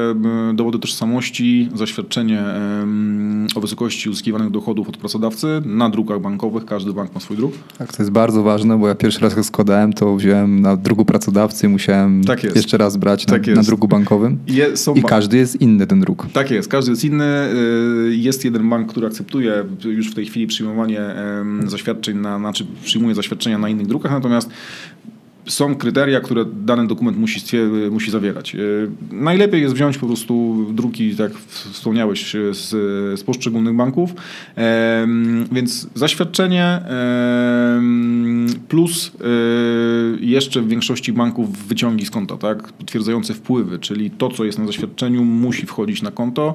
dowody 0.55 0.79
tożsamości, 0.79 1.69
zaświadczenie 1.75 2.41
e, 2.41 2.87
o 3.55 3.61
wysokości 3.61 4.11
uzyskiwanych 4.11 4.51
dochodów 4.51 4.89
od 4.89 4.97
pracodawcy 4.97 5.47
na 5.65 5.91
drukach 5.91 6.21
bankowych, 6.21 6.65
każdy 6.65 6.93
bank 6.93 7.15
ma 7.15 7.21
swój 7.21 7.37
druk. 7.37 7.53
Tak, 7.79 7.97
to 7.97 8.03
jest 8.03 8.11
bardzo 8.13 8.43
ważne, 8.43 8.79
bo 8.79 8.89
ja 8.89 8.95
pierwszy 8.95 9.21
raz 9.21 9.37
jak 9.37 9.45
składałem, 9.45 9.93
to 9.93 10.17
wziąłem 10.17 10.61
na 10.61 10.77
drugu 10.77 11.05
pracodawcy 11.05 11.67
i 11.67 11.69
musiałem 11.69 12.25
Tak 12.25 12.45
jeszcze 12.45 12.77
raz 12.79 12.97
brać 12.97 13.27
na, 13.27 13.33
Tak 13.33 13.47
na 13.47 13.63
drugu 13.63 13.89
bankowym. 13.89 14.39
Je, 14.47 14.71
I 14.97 15.01
ba- 15.01 15.09
każdy 15.09 15.37
jest 15.37 15.61
inny 15.61 15.87
ten 15.87 16.01
druk. 16.01 16.27
Tak 16.33 16.51
jest, 16.51 16.69
każdy 16.69 16.91
jest 16.91 17.05
inny. 17.05 17.25
Y, 18.09 18.17
Jest 18.17 18.45
jeden 18.45 18.71
bank, 18.71 18.89
który 18.89 19.07
akceptuje 19.07 19.65
już 19.85 20.11
w 20.11 20.15
tej 20.15 20.27
chwili 20.27 20.47
przyjmowanie 20.47 21.01
zaświadczeń, 21.67 22.19
na, 22.19 22.39
znaczy 22.39 22.67
przyjmuje 22.85 23.15
zaświadczenia 23.15 23.59
na 23.59 23.69
innych 23.69 23.87
drukach, 23.87 24.13
natomiast 24.13 24.51
są 25.47 25.75
kryteria, 25.75 26.21
które 26.21 26.45
dany 26.45 26.87
dokument 26.87 27.19
musi, 27.19 27.41
musi 27.91 28.11
zawierać. 28.11 28.55
Y, 28.55 28.91
Najlepiej 29.13 29.63
jest 29.63 29.75
wziąć 29.75 29.99
po 29.99 30.07
prostu 30.07 30.67
druki, 30.73 31.17
tak 31.17 31.33
wspomniałeś, 31.73 32.35
y, 32.35 32.55
z, 32.55 32.69
z 33.21 33.23
poszczególnych 33.23 33.75
banków. 33.77 34.15
Em, 34.57 35.45
Więc 35.53 35.87
zaświadczenie 35.95 36.81
plus 38.69 39.13
jeszcze 40.21 40.61
w 40.61 40.69
większości 40.69 41.13
banków 41.13 41.69
wyciągi 41.69 42.07
z 42.07 42.11
konta, 42.11 42.37
tak? 42.37 42.73
potwierdzające 42.73 43.35
wpływy, 43.35 43.79
czyli 43.79 44.11
to, 44.11 44.29
co 44.29 44.45
jest 44.45 44.59
na 44.59 44.67
zaświadczeniu, 44.67 45.25
musi 45.25 45.67
wchodzić 45.67 46.03
na 46.03 46.11
konto. 46.11 46.55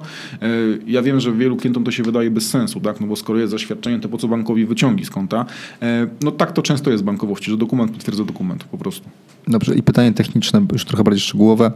Ja 0.88 1.02
wiem, 1.02 1.20
że 1.20 1.34
wielu 1.34 1.56
klientom 1.56 1.84
to 1.84 1.92
się 1.92 2.04
wydaje 2.04 2.32
bez 2.32 2.50
sensu, 2.50 2.80
tak? 2.80 3.02
no 3.02 3.08
bo 3.08 3.16
skoro 3.16 3.40
jest 3.40 3.52
zaświadczenie, 3.52 4.00
to 4.00 4.10
po 4.10 4.18
co 4.18 4.28
bankowi 4.28 4.66
wyciągi 4.66 5.06
z 5.06 5.10
konta? 5.10 5.46
E, 5.82 6.08
No 6.24 6.32
tak 6.32 6.52
to 6.52 6.62
często 6.62 6.92
jest 6.92 7.04
bankowości, 7.04 7.52
że 7.52 7.58
dokument 7.58 7.92
potwierdza 7.92 8.24
dokument 8.24 8.64
po 8.78 8.84
prostu. 8.84 9.10
Dobrze, 9.48 9.76
i 9.76 9.84
pytanie 9.84 10.14
techniczne, 10.14 10.66
już 10.72 10.86
trochę 10.86 11.04
bardziej 11.04 11.22
szczegółowe. 11.22 11.72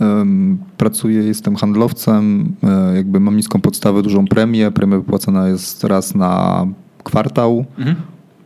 Mhm. 0.00 0.58
Pracuję, 0.76 1.22
jestem 1.22 1.56
handlowcem, 1.56 2.54
e, 2.62 2.96
jakby 2.96 3.20
mam 3.20 3.36
niską 3.36 3.60
podstawę, 3.60 4.02
dużą 4.02 4.26
premię. 4.26 4.70
Premia 4.70 4.96
wypłacana 4.96 5.48
jest 5.48 5.84
raz 5.84 6.14
na 6.14 6.66
kwartał. 7.04 7.64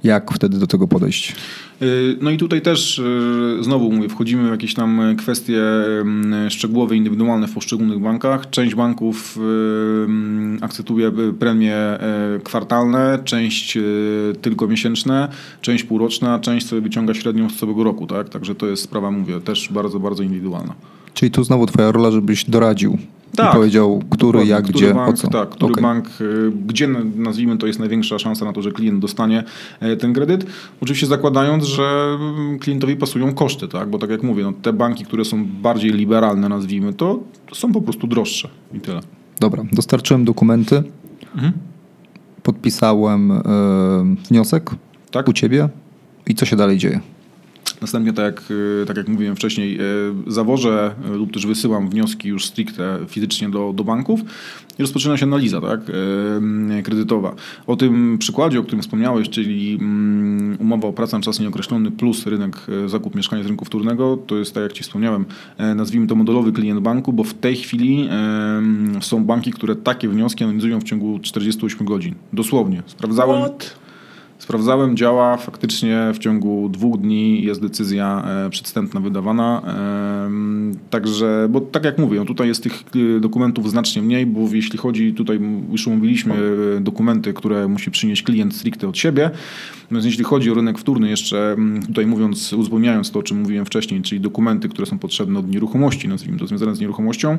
Jak 0.05 0.33
wtedy 0.33 0.59
do 0.59 0.67
tego 0.67 0.89
podejść? 0.89 1.35
Y, 1.83 2.17
No 2.21 2.31
i 2.31 2.37
tutaj 2.37 2.63
też 2.63 2.99
y, 2.99 3.57
znowu 3.61 3.93
mówię, 3.93 4.09
wchodzimy 4.09 4.49
w 4.49 4.51
jakieś 4.51 4.75
tam 4.75 5.01
kwestie 5.19 5.63
mm, 6.01 6.51
szczegółowe, 6.51 6.97
indywidualne 6.97 7.49
w 7.49 7.55
poszczególnych 7.55 7.99
bankach. 7.99 8.51
Część 8.51 8.75
banków 8.75 9.39
y, 10.61 10.65
akceptuje 10.65 11.09
y, 11.09 11.33
premie 11.33 11.99
y, 12.37 12.41
kwartalne, 12.41 13.19
część 13.25 13.77
y, 13.77 13.83
tylko 14.43 14.67
miesięczne, 14.69 15.29
część 15.61 15.85
półroczna, 15.85 16.39
część 16.39 16.67
sobie 16.67 16.83
wyciąga 16.83 17.15
średnią 17.15 17.51
z 17.51 17.57
całego 17.57 17.85
roku, 17.85 18.07
tak? 18.07 18.29
Także 18.29 18.55
to 18.55 18.67
jest 18.67 18.83
sprawa, 18.83 19.11
mówię, 19.11 19.41
też 19.41 19.69
bardzo, 19.73 20.01
bardzo 20.01 20.23
indywidualna. 20.23 20.75
Czyli 21.15 21.31
tu 21.31 21.45
znowu 21.45 21.67
twoja 21.67 21.93
rola, 21.93 22.11
żebyś 22.11 22.45
doradził 22.45 22.99
Tak. 23.37 23.51
i 23.51 23.57
powiedział, 23.57 24.03
który, 24.11 24.47
jak, 24.47 24.65
Który 24.65 24.79
gdzie, 24.79 24.95
bank, 24.95 25.09
o 25.11 25.13
co. 25.13 25.29
Tak, 25.29 25.49
który 25.49 25.73
Okej. 25.73 25.83
bank, 25.83 26.09
y, 26.21 26.53
gdzie 26.67 26.89
nazwijmy 27.17 27.59
to 27.59 27.67
jest 27.67 27.79
największa 27.79 28.19
szansa 28.19 28.45
na 28.45 28.53
to, 28.53 28.63
że 28.63 28.73
klient 28.73 29.01
dostanie 29.01 29.45
e, 29.81 29.97
ten 29.97 30.13
kredyt. 30.13 30.47
Oczywiście 30.81 31.07
zakładając, 31.07 31.65
że 31.65 32.17
mm, 32.21 32.59
klientowi 32.59 32.97
pasują 32.97 33.35
koszty, 33.35 33.69
tak? 33.69 33.91
bo 33.91 33.99
tak 33.99 34.11
jak 34.11 34.23
mówię, 34.23 34.43
no, 34.45 34.53
te 34.63 34.73
banki, 34.73 35.05
które 35.05 35.25
są 35.25 35.45
bardziej 35.47 35.93
liberalne, 35.93 36.49
nazwijmy 36.49 36.93
to, 36.93 37.21
są 37.53 37.73
po 37.73 37.83
prostu 37.83 38.07
droższe 38.07 38.49
i 38.75 38.81
tyle. 38.81 39.01
Dobra, 39.41 39.63
dostarczyłem 39.73 40.25
dokumenty, 40.25 40.83
Mhm. 41.35 41.53
podpisałem 42.43 43.31
e, 43.33 43.43
wniosek 44.31 44.71
Tak? 45.11 45.29
u 45.29 45.33
ciebie 45.33 45.69
i 46.27 46.35
co 46.35 46.47
się 46.47 46.57
dalej 46.57 46.79
dzieje? 46.79 47.01
Następnie, 47.81 48.13
tak 48.13 48.25
jak, 48.25 48.51
y, 48.51 48.85
tak 48.87 48.97
jak 48.97 49.09
mówiłem 49.09 49.37
wcześniej, 49.37 49.81
y, 49.81 49.83
zawożę 50.27 50.95
y, 51.07 51.17
lub 51.17 51.33
też 51.33 51.47
wysyłam 51.47 51.91
wnioski 51.91 52.29
już 52.29 52.47
stricte 52.47 52.99
fizycznie 53.09 53.49
do, 53.49 53.73
do 53.73 53.85
banków 53.85 54.21
i 54.79 54.83
rozpoczyna 54.83 55.17
się 55.17 55.27
analiza 55.27 55.61
tak, 55.61 55.81
kredytowa. 56.85 57.35
O 57.67 57.77
tym 57.77 58.19
przykładzie, 58.19 58.61
o 58.61 58.63
którym 58.63 58.83
wspomniałeś, 58.83 59.29
czyli 59.29 59.79
mm, 59.81 60.57
umowa 60.61 60.89
o 60.89 60.93
pracę 60.93 61.17
na 61.17 61.23
czas 61.23 61.41
nieokreślony 61.41 61.91
plus 61.91 62.27
rynek, 62.27 62.67
zakup 62.87 63.15
mieszkania 63.15 63.43
z 63.43 63.47
rynku 63.47 63.65
wtórnego, 63.65 64.19
to 64.27 64.37
jest, 64.37 64.55
tak 64.55 64.63
jak 64.63 64.73
Ci 64.73 64.83
wspomniałem, 64.83 65.25
e, 65.59 65.75
nazwijmy 65.75 66.07
to 66.07 66.15
modelowy 66.15 66.53
klient 66.53 66.81
banku, 66.81 67.13
bo 67.13 67.25
w 67.25 67.35
tej 67.35 67.57
chwili 67.57 68.09
są 69.01 69.25
banki, 69.25 69.53
które 69.53 69.77
takie 69.77 70.09
wnioski 70.09 70.45
analizują 70.45 70.81
w 70.81 70.85
ciągu 70.85 71.19
48 71.19 71.87
godzin. 71.87 72.15
Dosłownie. 72.33 72.83
Sprawdzałem. 72.87 73.51
Sprawdzałem, 74.51 74.97
działa 74.97 75.37
faktycznie 75.37 76.11
w 76.15 76.19
ciągu 76.19 76.69
dwóch 76.69 77.01
dni 77.01 77.43
jest 77.43 77.61
decyzja 77.61 78.25
e, 78.47 78.51
przedstępna 78.51 79.01
wydawana. 79.01 79.63
Także, 80.91 81.49
bo 81.51 81.61
tak 81.61 81.85
jak 81.85 81.99
mówię, 81.99 82.19
no 82.19 82.25
tutaj 82.25 82.49
jest 82.49 82.63
tych 82.63 82.85
e, 83.17 83.21
dokumentów 83.21 83.71
znacznie 83.71 84.03
mniej, 84.03 84.27
bo 84.27 84.41
jeśli 84.53 84.79
chodzi, 84.79 85.15
tutaj 85.15 85.41
już 85.73 85.89
omówiliśmy 85.89 86.35
e, 86.77 86.81
dokumenty, 86.81 87.33
które 87.33 87.69
musi 87.69 87.91
przynieść 87.91 88.23
klient 88.23 88.57
stricte 88.57 88.89
od 88.89 88.99
siebie. 88.99 89.31
Więc 89.91 90.05
jeśli 90.05 90.25
chodzi 90.25 90.51
o 90.51 90.55
rynek 90.55 90.79
wtórny, 90.79 91.11
jeszcze 91.11 91.57
tutaj 91.87 92.07
mówiąc, 92.07 92.53
uzupełniając 92.53 93.11
to, 93.11 93.19
o 93.19 93.23
czym 93.23 93.41
mówiłem 93.41 93.65
wcześniej, 93.65 94.03
czyli 94.03 94.21
dokumenty, 94.21 94.69
które 94.69 94.87
są 94.87 94.99
potrzebne 94.99 95.39
od 95.39 95.51
nieruchomości, 95.51 96.09
nazwijmy 96.09 96.39
to 96.39 96.47
związane 96.47 96.77
z 96.77 96.81
nieruchomością, 96.81 97.39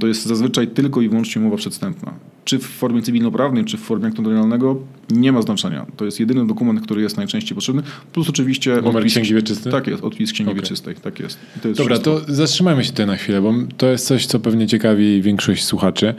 to 0.00 0.06
jest 0.06 0.26
zazwyczaj 0.26 0.68
tylko 0.68 1.00
i 1.00 1.08
wyłącznie 1.08 1.42
umowa 1.42 1.56
przedstępna. 1.56 2.12
Czy 2.48 2.58
w 2.58 2.62
formie 2.66 3.02
cywilnoprawnej, 3.02 3.64
czy 3.64 3.76
w 3.76 3.80
formie 3.80 4.06
aktu 4.06 4.22
notarialnego, 4.22 4.80
nie 5.10 5.32
ma 5.32 5.42
znaczenia. 5.42 5.86
To 5.96 6.04
jest 6.04 6.20
jedyny 6.20 6.46
dokument, 6.46 6.80
który 6.80 7.02
jest 7.02 7.16
najczęściej 7.16 7.54
potrzebny, 7.54 7.82
plus 8.12 8.28
oczywiście 8.28 8.76
Numer 8.82 9.04
księgi 9.04 9.34
wieczystej? 9.34 9.72
Tak 9.72 9.86
jest, 9.86 10.04
odpis 10.04 10.32
księgi 10.32 10.50
Okej. 10.50 10.62
wieczystej, 10.62 10.94
tak 10.94 11.20
jest. 11.20 11.38
To 11.62 11.68
jest 11.68 11.80
Dobra, 11.80 11.94
wszystko. 11.94 12.20
to 12.20 12.34
zatrzymajmy 12.34 12.84
się 12.84 12.90
tutaj 12.90 13.06
na 13.06 13.16
chwilę, 13.16 13.42
bo 13.42 13.54
to 13.76 13.86
jest 13.86 14.06
coś, 14.06 14.26
co 14.26 14.40
pewnie 14.40 14.66
ciekawi 14.66 15.22
większość 15.22 15.64
słuchaczy. 15.64 16.14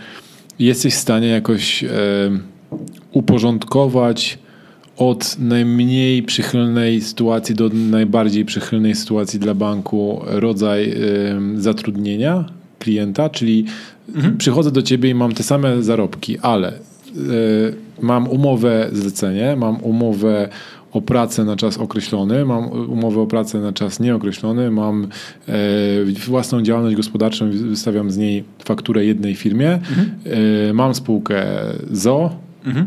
Jesteś 0.59 0.93
w 0.93 0.97
stanie 0.97 1.27
jakoś 1.27 1.83
e, 1.83 1.89
uporządkować 3.11 4.39
od 4.97 5.39
najmniej 5.39 6.23
przychylnej 6.23 7.01
sytuacji 7.01 7.55
do 7.55 7.69
najbardziej 7.69 8.45
przychylnej 8.45 8.95
sytuacji 8.95 9.39
dla 9.39 9.53
banku 9.53 10.21
rodzaj 10.25 10.89
e, 10.89 10.95
zatrudnienia 11.55 12.45
klienta, 12.79 13.29
czyli 13.29 13.65
przychodzę 14.37 14.71
do 14.71 14.81
ciebie 14.81 15.09
i 15.09 15.13
mam 15.15 15.31
te 15.33 15.43
same 15.43 15.83
zarobki, 15.83 16.39
ale 16.39 16.67
e, 16.69 16.73
mam 18.01 18.27
umowę 18.27 18.89
zlecenie, 18.93 19.55
mam 19.55 19.75
umowę 19.83 20.49
o 20.91 21.01
pracę 21.01 21.43
na 21.45 21.55
czas 21.55 21.77
określony, 21.77 22.45
mam 22.45 22.67
umowę 22.71 23.21
o 23.21 23.27
pracę 23.27 23.59
na 23.59 23.73
czas 23.73 23.99
nieokreślony, 23.99 24.71
mam 24.71 25.07
e, 25.47 25.53
własną 26.27 26.61
działalność 26.61 26.95
gospodarczą, 26.95 27.49
wystawiam 27.51 28.11
z 28.11 28.17
niej 28.17 28.43
fakturę 28.65 29.05
jednej 29.05 29.35
firmie, 29.35 29.79
e, 30.69 30.73
mam 30.73 30.95
spółkę 30.95 31.45
ZO, 31.91 32.35
Mhm. 32.65 32.85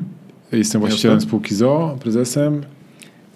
jestem 0.52 0.80
właścicielem 0.80 1.16
Jasne. 1.16 1.28
spółki 1.28 1.54
ZO, 1.54 1.96
prezesem. 2.00 2.62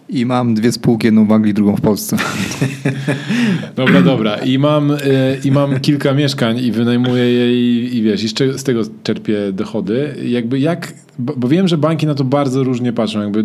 I 0.08 0.26
mam 0.26 0.54
dwie 0.54 0.72
spółki, 0.72 1.06
jedną 1.06 1.26
w 1.26 1.32
Anglii, 1.32 1.54
drugą 1.54 1.76
w 1.76 1.80
Polsce. 1.80 2.16
Dobra, 3.76 4.02
dobra. 4.02 4.36
I 4.36 4.58
mam, 4.58 4.90
e, 4.90 4.96
i 5.44 5.50
mam 5.50 5.80
kilka 5.80 6.14
mieszkań 6.14 6.58
i 6.58 6.72
wynajmuję 6.72 7.32
je 7.32 7.60
i, 7.60 7.96
i 7.96 8.02
wiesz, 8.02 8.22
i 8.24 8.28
z 8.28 8.62
tego 8.62 8.82
czerpię 9.02 9.52
dochody. 9.52 10.14
Jakby 10.28 10.58
jak, 10.58 10.94
bo, 11.18 11.48
wiem, 11.48 11.68
że 11.68 11.78
banki 11.78 12.06
na 12.06 12.14
to 12.14 12.24
bardzo 12.24 12.64
różnie 12.64 12.92
patrzą. 12.92 13.20
Jakby 13.20 13.44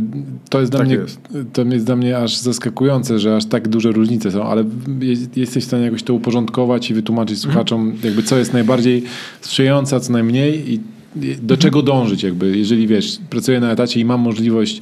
to 0.50 0.60
jest 0.60 0.71
dla 0.71 0.80
Tak 0.80 0.88
mnie, 0.88 0.95
jest. 0.95 1.19
to 1.54 1.63
jest 1.63 1.86
dla 1.86 1.95
mnie 1.95 2.17
aż 2.17 2.38
zaskakujące, 2.38 3.19
że 3.19 3.36
aż 3.36 3.45
tak 3.45 3.67
duże 3.67 3.91
różnice 3.91 4.32
są, 4.32 4.43
ale 4.43 4.63
jest, 5.00 5.38
jesteś 5.38 5.63
w 5.63 5.67
stanie 5.67 5.84
jakoś 5.84 6.04
to 6.04 6.13
uporządkować 6.13 6.91
i 6.91 6.93
wytłumaczyć 6.93 7.39
słuchaczom, 7.39 7.93
jakby 8.04 8.24
co 8.24 8.38
jest 8.38 8.54
najbardziej 8.54 9.04
sprzyjające, 9.41 9.95
a 9.95 10.00
co 10.00 10.13
najmniej 10.13 10.74
i 10.74 10.80
i 11.15 11.36
do 11.41 11.58
czego 11.58 11.82
dążyć, 11.82 12.24
jakby, 12.24 12.58
jeżeli 12.58 12.88
wiesz, 12.88 13.19
pracuję 13.30 13.60
na 13.60 13.71
etacie 13.71 14.00
i 14.00 14.06
mam 14.06 14.21
możliwość 14.21 14.82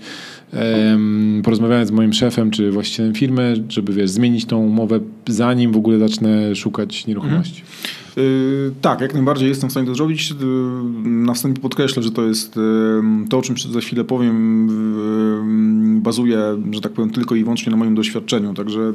em, 0.52 1.42
porozmawiając 1.44 1.90
z 1.90 1.92
moim 1.92 2.14
szefem 2.14 2.52
czy 2.52 2.72
właścicielem 2.72 3.14
firmy, 3.14 3.64
żeby 3.70 3.94
wiesz, 3.94 4.10
zmienić 4.10 4.46
tą 4.46 4.58
umowę 4.58 5.00
zanim 5.28 5.72
w 5.72 5.78
ogóle 5.78 6.00
zacznę 6.00 6.56
szukać 6.56 7.08
nieruchomości. 7.08 7.64
Yy, 8.16 8.72
tak, 8.82 9.02
jak 9.02 9.14
najbardziej 9.14 9.50
jestem 9.50 9.70
w 9.70 9.72
stanie 9.72 9.88
to 9.88 9.96
zrobić. 9.96 10.30
Yy, 10.30 10.38
na 11.10 11.34
wstępie 11.34 11.62
podkreślę, 11.62 12.04
że 12.04 12.12
to 12.12 12.26
jest 12.26 12.60
to, 13.30 13.38
o 13.38 13.42
czym 13.42 13.56
za 13.58 13.80
chwilę 13.80 14.04
powiem, 14.04 14.68
bazuje, 16.02 16.40
że 16.72 16.82
tak 16.82 16.92
powiem, 16.92 17.10
tylko 17.10 17.36
i 17.36 17.44
wyłącznie 17.44 17.72
na 17.72 17.78
moim 17.78 17.96
doświadczeniu. 17.96 18.54
Także 18.54 18.94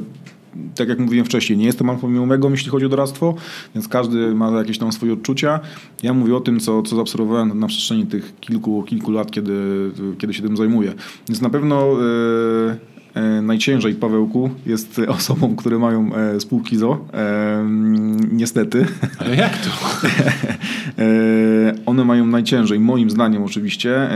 tak 0.75 0.89
jak 0.89 0.99
mówiłem 0.99 1.25
wcześniej, 1.25 1.57
nie 1.57 1.65
jestem 1.65 1.89
alfą 1.89 2.09
i 2.09 2.51
jeśli 2.51 2.71
chodzi 2.71 2.85
o 2.85 2.89
doradztwo, 2.89 3.35
więc 3.75 3.87
każdy 3.87 4.35
ma 4.35 4.51
jakieś 4.51 4.77
tam 4.77 4.91
swoje 4.91 5.13
odczucia. 5.13 5.59
Ja 6.03 6.13
mówię 6.13 6.35
o 6.35 6.39
tym, 6.39 6.59
co, 6.59 6.83
co 6.83 6.95
zaobserwowałem 6.95 7.59
na 7.59 7.67
przestrzeni 7.67 8.05
tych 8.05 8.39
kilku, 8.39 8.83
kilku 8.83 9.11
lat, 9.11 9.31
kiedy, 9.31 9.53
kiedy 10.17 10.33
się 10.33 10.41
tym 10.41 10.57
zajmuję. 10.57 10.93
Więc 11.29 11.41
na 11.41 11.49
pewno... 11.49 11.91
Yy, 11.91 12.94
najciężej 13.41 13.95
Pawełku 13.95 14.49
jest 14.65 15.01
osobom, 15.17 15.55
które 15.55 15.79
mają 15.79 16.15
e, 16.15 16.39
spółki 16.39 16.77
ZO. 16.77 17.05
E, 17.13 17.65
niestety. 18.31 18.85
Ale 19.19 19.35
jak 19.35 19.57
to? 19.57 19.69
One 21.85 22.05
mają 22.05 22.25
najciężej, 22.25 22.79
moim 22.79 23.09
zdaniem 23.09 23.43
oczywiście. 23.43 24.09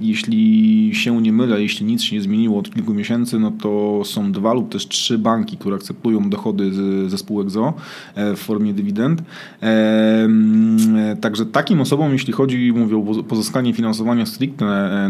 Jeśli 0.00 0.90
się 0.94 1.22
nie 1.22 1.32
mylę, 1.32 1.62
jeśli 1.62 1.86
nic 1.86 2.02
się 2.02 2.16
nie 2.16 2.22
zmieniło 2.22 2.58
od 2.58 2.74
kilku 2.74 2.94
miesięcy, 2.94 3.38
no 3.38 3.52
to 3.62 4.02
są 4.04 4.32
dwa 4.32 4.52
lub 4.52 4.72
też 4.72 4.88
trzy 4.88 5.18
banki, 5.18 5.56
które 5.56 5.76
akceptują 5.76 6.30
dochody 6.30 6.70
ze 7.08 7.18
spółek 7.18 7.50
ZO 7.50 7.74
w 8.16 8.38
formie 8.38 8.74
dywidend. 8.74 9.22
Także 11.20 11.46
takim 11.46 11.80
osobom, 11.80 12.12
jeśli 12.12 12.32
chodzi, 12.32 12.72
mówię 12.76 12.96
o 12.96 13.22
pozyskanie 13.22 13.72
finansowania 13.72 14.26
stricte 14.26 14.64
na, 14.64 15.08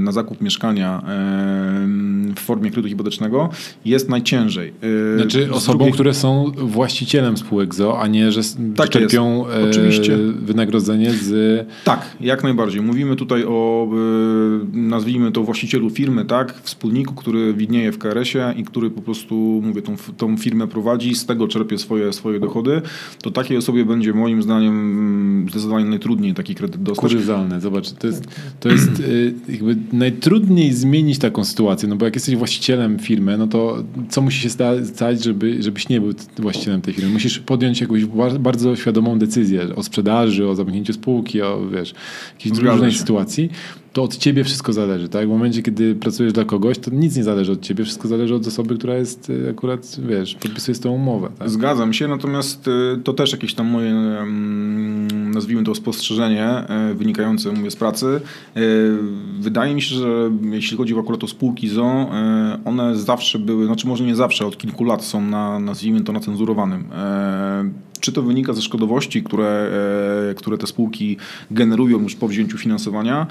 na 0.00 0.12
zakup 0.12 0.40
mieszkania, 0.40 1.02
w 2.36 2.40
formie 2.40 2.70
kredytu 2.70 2.88
hipotecznego 2.88 3.48
jest 3.84 4.08
najciężej. 4.08 4.72
Y, 5.14 5.16
znaczy 5.16 5.52
osobom, 5.52 5.78
drugiej... 5.78 5.92
które 5.92 6.14
są 6.14 6.52
właścicielem 6.56 7.36
spółek 7.36 7.74
ZO, 7.74 8.00
a 8.00 8.06
nie, 8.06 8.32
że 8.32 8.40
tak 8.76 8.88
czerpią 8.88 9.48
e, 9.48 9.68
Oczywiście. 9.70 10.16
wynagrodzenie 10.38 11.10
z... 11.10 11.66
Tak, 11.84 12.16
jak 12.20 12.42
najbardziej. 12.42 12.82
Mówimy 12.82 13.16
tutaj 13.16 13.44
o, 13.44 13.88
y, 14.72 14.78
nazwijmy 14.78 15.32
to 15.32 15.42
właścicielu 15.42 15.90
firmy, 15.90 16.24
tak, 16.24 16.60
wspólniku, 16.62 17.14
który 17.14 17.54
widnieje 17.54 17.92
w 17.92 17.98
KRS-ie 17.98 18.54
i 18.56 18.64
który 18.64 18.90
po 18.90 19.02
prostu, 19.02 19.60
mówię, 19.64 19.82
tą, 19.82 19.96
tą 20.16 20.36
firmę 20.36 20.68
prowadzi, 20.68 21.14
z 21.14 21.26
tego 21.26 21.48
czerpie 21.48 21.78
swoje, 21.78 22.12
swoje 22.12 22.40
dochody, 22.40 22.82
to 23.22 23.30
takiej 23.30 23.56
osobie 23.56 23.84
będzie 23.84 24.12
moim 24.12 24.42
zdaniem 24.42 24.74
mm, 24.74 25.48
zdecydowanie 25.50 25.84
najtrudniej 25.84 26.34
taki 26.34 26.54
kredyt 26.54 26.82
dostać. 26.82 27.12
Kurzywalne, 27.12 27.60
zobacz, 27.60 27.92
to 27.92 28.06
jest, 28.06 28.24
to 28.60 28.68
jest 28.68 29.00
y, 29.00 29.34
jakby 29.48 29.76
najtrudniej 29.92 30.72
zmienić 30.72 31.18
taką 31.18 31.44
sytuację, 31.44 31.88
no 31.94 31.98
bo 31.98 32.04
jak 32.04 32.14
jesteś 32.14 32.36
właścicielem 32.36 32.98
firmy, 32.98 33.38
no 33.38 33.46
to 33.46 33.84
co 34.08 34.22
musi 34.22 34.40
się 34.40 34.50
stać, 34.84 35.24
żeby, 35.24 35.62
żebyś 35.62 35.88
nie 35.88 36.00
był 36.00 36.12
właścicielem 36.38 36.80
tej 36.80 36.94
firmy? 36.94 37.10
Musisz 37.10 37.38
podjąć 37.38 37.80
jakąś 37.80 38.04
bardzo 38.38 38.76
świadomą 38.76 39.18
decyzję 39.18 39.76
o 39.76 39.82
sprzedaży, 39.82 40.48
o 40.48 40.54
zamknięciu 40.54 40.92
spółki, 40.92 41.42
o 41.42 41.66
wiesz, 41.66 41.94
jakiejś 42.38 42.58
różnej 42.58 42.92
sytuacji 42.92 43.50
to 43.94 44.02
od 44.02 44.16
ciebie 44.16 44.44
wszystko 44.44 44.72
zależy, 44.72 45.08
tak? 45.08 45.26
W 45.26 45.30
momencie, 45.30 45.62
kiedy 45.62 45.94
pracujesz 45.94 46.32
dla 46.32 46.44
kogoś, 46.44 46.78
to 46.78 46.90
nic 46.90 47.16
nie 47.16 47.24
zależy 47.24 47.52
od 47.52 47.60
ciebie, 47.60 47.84
wszystko 47.84 48.08
zależy 48.08 48.34
od 48.34 48.46
osoby, 48.46 48.78
która 48.78 48.94
jest 48.94 49.30
y, 49.30 49.50
akurat, 49.50 49.96
wiesz, 50.08 50.34
podpisuje 50.34 50.74
z 50.74 50.80
tą 50.80 50.90
umowę. 50.90 51.28
Tak? 51.38 51.50
Zgadzam 51.50 51.92
się, 51.92 52.08
natomiast 52.08 52.68
y, 52.68 53.00
to 53.04 53.12
też 53.12 53.32
jakieś 53.32 53.54
tam 53.54 53.66
moje, 53.66 53.90
mm, 53.90 55.30
nazwijmy 55.30 55.64
to 55.64 55.74
spostrzeżenie 55.74 56.64
y, 56.90 56.94
wynikające, 56.94 57.52
mówię, 57.52 57.70
z 57.70 57.76
pracy. 57.76 58.20
Wydaje 59.40 59.74
mi 59.74 59.82
się, 59.82 59.94
że 59.96 60.30
jeśli 60.50 60.76
chodzi 60.76 60.98
akurat 60.98 61.24
o 61.24 61.28
spółki 61.28 61.68
ZO, 61.68 62.10
one 62.64 62.96
zawsze 62.96 63.38
były, 63.38 63.66
znaczy 63.66 63.86
może 63.86 64.04
nie 64.04 64.16
zawsze, 64.16 64.46
od 64.46 64.56
kilku 64.56 64.84
lat 64.84 65.04
są 65.04 65.20
na, 65.20 65.58
nazwijmy 65.58 66.00
to, 66.00 66.12
na 66.12 66.20
cenzurowanym 66.20 66.84
czy 68.04 68.12
to 68.12 68.22
wynika 68.22 68.52
ze 68.52 68.62
szkodowości, 68.62 69.22
które, 69.22 69.70
e, 70.30 70.34
które 70.34 70.58
te 70.58 70.66
spółki 70.66 71.16
generują 71.50 72.02
już 72.02 72.14
po 72.14 72.28
wzięciu 72.28 72.58
finansowania, 72.58 73.26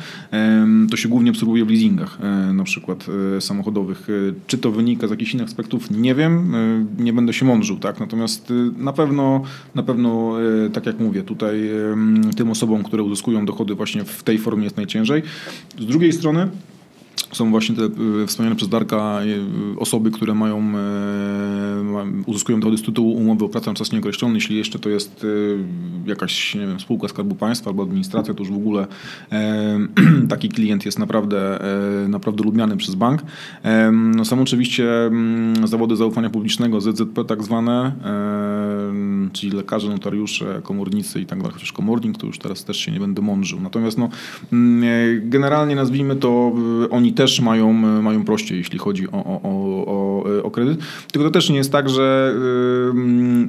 to 0.91 0.97
się 0.97 1.09
głównie 1.09 1.31
obserwuje 1.31 1.65
w 1.65 1.69
leasingach 1.69 2.17
e, 2.21 2.53
na 2.53 2.63
przykład 2.63 3.05
e, 3.37 3.41
samochodowych. 3.41 4.07
Czy 4.47 4.57
to 4.57 4.71
wynika 4.71 5.07
z 5.07 5.11
jakichś 5.11 5.33
innych 5.33 5.47
aspektów, 5.47 5.91
nie 5.91 6.15
wiem, 6.15 6.53
nie 6.99 7.13
będę 7.13 7.33
się 7.33 7.45
mądrzył, 7.45 7.77
tak? 7.77 7.99
Natomiast 7.99 8.53
na 8.77 8.93
pewno, 8.93 9.43
na 9.75 9.83
pewno, 9.83 10.35
tak 10.73 10.85
jak 10.85 10.99
mówię, 10.99 11.23
tutaj 11.23 11.69
tym 12.35 12.49
osobom, 12.49 12.83
które 12.83 13.03
uzyskują 13.03 13.45
dochody 13.45 13.75
właśnie 13.75 14.03
w 14.03 14.23
tej 14.23 14.37
formie 14.37 14.63
jest 14.63 14.77
najciężej. 14.77 15.23
Z 15.79 15.85
drugiej 15.85 16.13
strony, 16.13 16.47
są 17.33 17.51
właśnie 17.51 17.75
te 17.75 17.83
e, 17.83 18.27
wspomniane 18.27 18.55
przez 18.55 18.69
Darka 18.69 19.19
e, 19.21 19.79
osoby, 19.79 20.11
które 20.11 20.33
mają, 20.33 20.59
e, 20.59 22.23
uzyskują 22.25 22.59
dochody 22.59 22.77
z 22.77 22.81
tytułu 22.81 23.13
umowy 23.13 23.45
o 23.45 23.49
pracę 23.49 23.69
na 23.69 23.75
czas 23.75 23.91
nieokreślony. 23.91 24.35
Jeśli 24.35 24.57
jeszcze 24.57 24.79
to 24.79 24.89
jest 24.89 25.25
jakaś 26.05 26.55
nie 26.55 26.67
wiem, 26.67 26.79
spółka 26.79 27.07
Skarbu 27.07 27.35
Państwa 27.35 27.69
albo 27.69 27.83
administracja, 27.83 28.33
to 28.33 28.39
już 28.39 28.51
w 28.51 28.55
ogóle 28.55 28.87
taki 30.29 30.49
klient 30.49 30.85
jest 30.85 30.99
naprawdę, 30.99 31.59
naprawdę 32.07 32.43
lubiany 32.43 32.77
przez 32.77 32.95
bank. 32.95 33.21
No, 33.91 34.25
są 34.25 34.41
oczywiście 34.41 35.05
mm, 35.05 35.67
zawody 35.67 35.95
zaufania 35.95 36.29
publicznego, 36.29 36.81
ZZP 36.81 37.25
tak 37.25 37.43
zwane, 37.43 37.91
czyli 39.33 39.51
lekarze, 39.51 39.89
notariusze, 39.89 40.61
komornicy 40.63 41.21
i 41.21 41.25
tak 41.25 41.39
dalej, 41.39 41.53
chociaż 41.53 41.71
komornik 41.71 42.17
to 42.17 42.27
już 42.27 42.39
teraz 42.39 42.63
też 42.63 42.77
się 42.77 42.91
nie 42.91 42.99
będę 42.99 43.21
mądrzył. 43.21 43.61
Natomiast 43.61 43.97
no, 43.97 44.09
mm, 44.53 45.29
generalnie 45.29 45.75
nazwijmy 45.75 46.15
to, 46.15 46.53
oni 46.91 47.13
też 47.13 47.22
mają, 47.41 47.73
mają 48.01 48.25
prościej, 48.25 48.57
jeśli 48.57 48.79
chodzi 48.79 49.07
o, 49.11 49.25
o, 49.25 49.41
o, 49.43 50.43
o 50.43 50.51
kredyt. 50.51 50.79
Tylko 51.11 51.27
to 51.27 51.31
też 51.31 51.49
nie 51.49 51.57
jest 51.57 51.71
tak, 51.71 51.89
że 51.89 52.35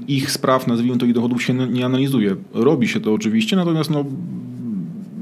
ich 0.08 0.30
spraw, 0.30 0.66
nazwijmy 0.66 0.98
to, 0.98 1.06
ich 1.06 1.12
dochodów 1.12 1.42
się 1.42 1.54
nie 1.54 1.86
analizuje. 1.86 2.36
Robi 2.54 2.88
się 2.88 3.00
to 3.00 3.12
oczywiście, 3.12 3.56
natomiast 3.56 3.90
no, 3.90 4.04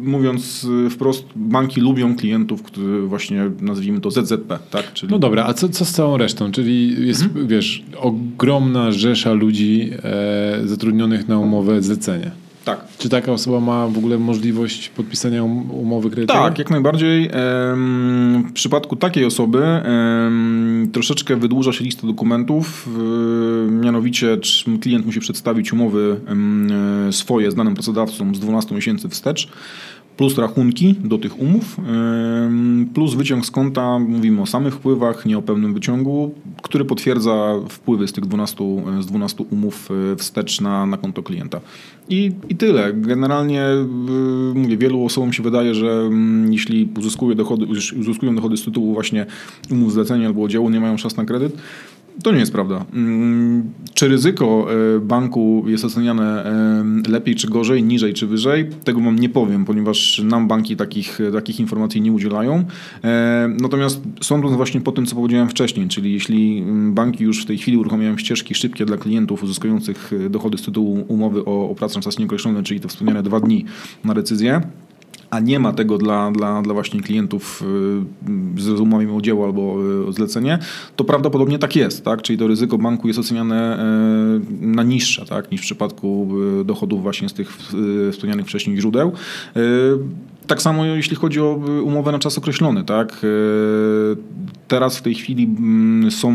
mówiąc 0.03 0.67
wprost, 0.91 1.25
banki 1.37 1.81
lubią 1.81 2.17
klientów, 2.17 2.63
którzy 2.63 3.01
właśnie 3.01 3.51
nazwijmy 3.61 4.01
to 4.01 4.11
ZZP, 4.11 4.59
tak? 4.71 4.93
Czyli... 4.93 5.13
No 5.13 5.19
dobra, 5.19 5.45
a 5.45 5.55
co, 5.55 5.69
co 5.69 5.85
z 5.85 5.93
całą 5.93 6.17
resztą? 6.17 6.53
Czyli 6.53 7.07
jest, 7.07 7.23
mhm. 7.23 7.47
wiesz, 7.47 7.85
ogromna 7.97 8.93
rzesza 8.93 9.33
ludzi 9.33 9.91
e, 10.03 10.61
zatrudnionych 10.65 11.29
na 11.29 11.39
umowę 11.39 11.83
zlecenie. 11.83 12.31
Tak. 12.65 12.85
Czy 12.99 13.09
taka 13.09 13.33
osoba 13.33 13.61
ma 13.61 13.89
w 13.89 13.99
ogóle 13.99 14.19
możliwość 14.19 14.89
podpisania 14.89 15.45
um, 15.45 15.71
umowy 15.71 16.11
kredytowej? 16.11 16.43
Tak, 16.43 16.59
jak 16.59 16.71
najbardziej. 16.71 17.31
W 18.49 18.53
przypadku 18.55 18.97
takiej 18.97 19.25
osoby 19.25 19.63
troszeczkę 20.93 21.37
wydłuża 21.37 21.73
się 21.73 21.85
lista 21.85 22.07
dokumentów. 22.07 22.89
Mianowicie 23.71 24.39
klient 24.81 25.07
musi 25.07 25.21
przedstawić 25.21 25.73
umowy 25.73 26.21
swoje 27.11 27.51
z 27.51 27.55
danym 27.55 27.75
pracodawcą 27.75 28.35
z 28.35 28.41
12 28.41 28.75
miesięcy 28.75 29.09
wstecz 29.09 29.49
plus 30.23 30.39
rachunki 30.39 30.95
do 31.05 31.19
tych 31.19 31.41
umów, 31.41 31.77
plus 32.95 33.15
wyciąg 33.15 33.47
z 33.47 33.51
konta, 33.51 33.99
mówimy 33.99 34.43
o 34.43 34.47
samych 34.47 34.75
wpływach, 34.75 35.27
nie 35.27 35.39
o 35.39 35.43
pełnym 35.43 35.75
wyciągu, 35.75 36.35
który 36.63 36.85
potwierdza 36.85 37.55
wpływy 37.69 38.09
z 38.09 38.13
tych 38.13 38.25
12, 38.25 38.65
z 39.01 39.07
12 39.07 39.45
umów 39.51 39.89
e, 40.13 40.17
wstecz 40.17 40.61
na, 40.61 40.87
na 40.87 40.97
konto 40.97 41.23
klienta. 41.23 41.61
I, 42.09 42.33
I 42.49 42.57
tyle. 42.57 42.93
Generalnie 42.93 43.63
e, 43.63 43.85
mówię, 44.55 44.77
wielu 44.77 45.05
osobom 45.05 45.33
się 45.33 45.43
wydaje, 45.43 45.75
że 45.75 45.91
mm, 45.91 46.53
jeśli 46.53 46.89
uzyskują 46.99 47.35
dochody, 47.35 47.67
uzyskują 48.01 48.35
dochody 48.35 48.57
z 48.57 48.65
tytułu 48.65 48.95
właśnie 48.95 49.27
umów 49.71 49.93
zlecenia 49.93 50.27
albo 50.27 50.43
oddziału, 50.43 50.71
nie 50.71 50.81
mają 50.81 50.97
szans 50.97 51.17
na 51.17 51.25
kredyt, 51.25 51.57
to 52.23 52.33
nie 52.33 52.39
jest 52.39 52.53
prawda. 52.53 52.85
Mm, 52.93 53.73
czy 53.95 54.09
ryzyko 54.09 54.67
e, 54.97 55.01
banku 55.01 55.65
jest 55.67 55.85
oceniane 55.85 56.45
e, 56.45 57.11
lepiej 57.11 57.35
czy 57.35 57.49
gorzej, 57.49 57.83
niżej 57.83 58.15
czy 58.15 58.27
wyżej? 58.27 58.71
Tego 58.85 59.01
wam 59.01 59.19
nie 59.19 59.29
powiem, 59.29 59.65
ponieważ 59.65 60.19
nam 60.25 60.49
banki 60.49 60.77
takich, 60.77 61.19
takich 61.33 61.61
informacji 61.61 62.01
nie 62.01 62.13
udzielają. 62.13 62.65
E, 63.05 63.49
natomiast 63.61 64.03
sądząc 64.21 64.57
właśnie 64.57 64.81
po 64.81 64.93
tym, 64.93 65.07
co 65.07 65.17
powiedziałem 65.17 65.49
wcześniej, 65.49 65.89
czyli 65.89 66.13
jeśli 66.13 66.59
mm, 66.59 66.95
banki 66.95 67.25
już 67.25 67.43
w 67.43 67.47
tej 67.47 67.59
chwili 67.59 67.77
uruchamiają 67.77 68.19
ścieżki 68.19 68.55
szybkie 68.55 68.85
dla 68.85 68.97
klientów 68.97 69.43
uzyskujących 69.43 70.13
dochody 70.31 70.59
z 70.59 70.63
tytułu 70.63 71.05
umowy 71.09 71.45
o, 71.45 71.71
o 71.71 71.75
pracę 71.75 71.99
na 71.99 72.03
czas 72.03 72.19
nieokreślony, 72.19 72.63
czyli 72.63 72.81
te 72.81 72.89
wspomniane 72.89 73.23
dwa 73.23 73.41
dni 73.41 73.65
na 74.05 74.15
decyzję, 74.15 74.61
a 75.33 75.41
nie 75.41 75.59
ma 75.59 75.73
tego 75.73 75.99
dla, 75.99 76.31
dla, 76.31 76.63
dla 76.63 76.75
właśnie 76.75 77.01
klientów 77.01 77.63
y, 78.57 78.61
z 78.61 78.81
umowami 78.81 79.13
o 79.13 79.21
dzieło 79.21 79.45
albo 79.45 79.77
y, 80.09 80.13
zlecenie, 80.13 80.59
to 80.97 81.05
prawdopodobnie 81.05 81.59
tak 81.59 81.77
jest, 81.77 82.05
tak? 82.05 82.23
Czyli 82.23 82.39
to 82.39 82.47
ryzyko 82.47 82.79
banku 82.79 83.09
jest 83.09 83.21
oceniane 83.21 83.79
y, 83.79 84.67
na 84.67 84.83
niższe, 84.83 85.27
tak? 85.27 85.53
Niż 85.53 85.61
w 85.61 85.65
przypadku 85.65 86.29
dochodów 86.65 87.03
właśnie 87.03 87.29
z 87.29 87.33
tych 87.33 87.59
wspomnianych 88.13 88.47
wcześniej 88.47 88.77
źródeł. 88.77 89.13
Tak 90.47 90.63
samo 90.63 90.85
jeśli 90.85 91.17
chodzi 91.17 91.41
o 91.41 91.61
umowę 91.85 92.13
na 92.13 92.19
czas 92.19 92.39
określony, 92.39 92.85
tak? 92.85 93.27
Teraz 94.69 94.99
w 94.99 95.03
tej 95.03 95.15
chwili 95.15 95.45
mm, 95.45 96.11
są 96.11 96.33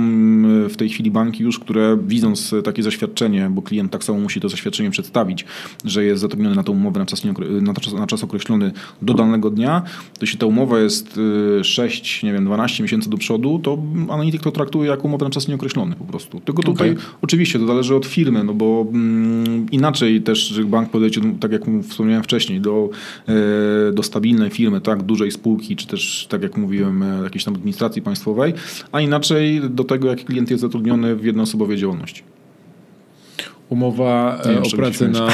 w 0.70 0.76
tej 0.78 0.90
chwili 0.90 1.12
banki 1.12 1.44
już, 1.44 1.60
które 1.60 1.98
widząc 2.08 2.56
takie 2.64 2.84
zaświadczenie, 2.84 3.50
bo 3.52 3.62
klient 3.62 3.92
tak 3.92 4.04
samo 4.04 4.20
musi 4.20 4.40
to 4.40 4.50
zaświadczenie 4.50 4.92
przedstawić, 4.92 5.46
że 5.86 6.04
jest 6.04 6.22
zatrudniony 6.22 6.56
na 6.56 6.64
tą 6.64 6.72
umowę 6.72 7.00
na 7.00 7.06
czas, 7.06 7.24
na 7.62 7.74
czas, 7.74 7.94
na 7.94 8.08
czas 8.08 8.24
określony 8.24 8.72
do 9.02 9.14
danego 9.14 9.50
dnia, 9.50 9.82
to 10.14 10.22
jeśli 10.22 10.40
ta 10.40 10.46
umowa 10.46 10.80
jest 10.80 11.20
6, 11.64 12.24
nie 12.24 12.34
wiem, 12.34 12.46
12 12.46 12.84
miesięcy 12.84 13.10
do 13.10 13.18
przodu, 13.18 13.60
to 13.64 13.78
analityk 14.10 14.42
to 14.42 14.52
traktuje 14.52 14.90
jako 14.90 15.04
umowę 15.04 15.26
na 15.26 15.32
czas 15.32 15.48
nieokreślony 15.48 15.96
po 15.96 16.06
prostu. 16.06 16.40
Tylko 16.40 16.64
tutaj 16.64 16.92
okay. 16.92 17.04
oczywiście 17.22 17.60
to 17.60 17.68
zależy 17.68 17.96
od 17.96 18.06
firmy, 18.06 18.44
no 18.44 18.54
bo 18.54 18.86
mm, 18.90 19.66
inaczej 19.72 20.22
też 20.22 20.62
bank 20.66 20.90
podejdzie, 20.90 21.22
tak 21.40 21.52
jak 21.52 21.62
wspomniałem 21.90 22.24
wcześniej, 22.24 22.62
do, 22.62 22.90
do 23.98 24.04
stabilnej 24.04 24.50
firmy, 24.50 24.82
tak, 24.82 25.04
dużej 25.04 25.32
spółki, 25.32 25.76
czy 25.76 25.88
też, 25.88 26.28
tak 26.30 26.42
jak 26.42 26.58
mówiłem, 26.58 27.04
e, 27.04 27.24
jakiejś 27.24 27.44
tam 27.44 27.56
administracji 27.56 28.02
państwowej, 28.02 28.54
a 28.92 29.02
inaczej 29.02 29.62
do 29.70 29.84
tego, 29.84 30.08
jak 30.08 30.26
klient 30.26 30.52
jest 30.52 30.62
zatrudniony 30.62 31.16
w 31.16 31.26
jednoosobowej 31.26 31.78
działalności. 31.78 32.24
Umowa 33.70 34.42
Nie, 34.46 34.52
e, 34.52 34.62
o 34.62 34.70
pracę 34.78 35.08
na 35.08 35.28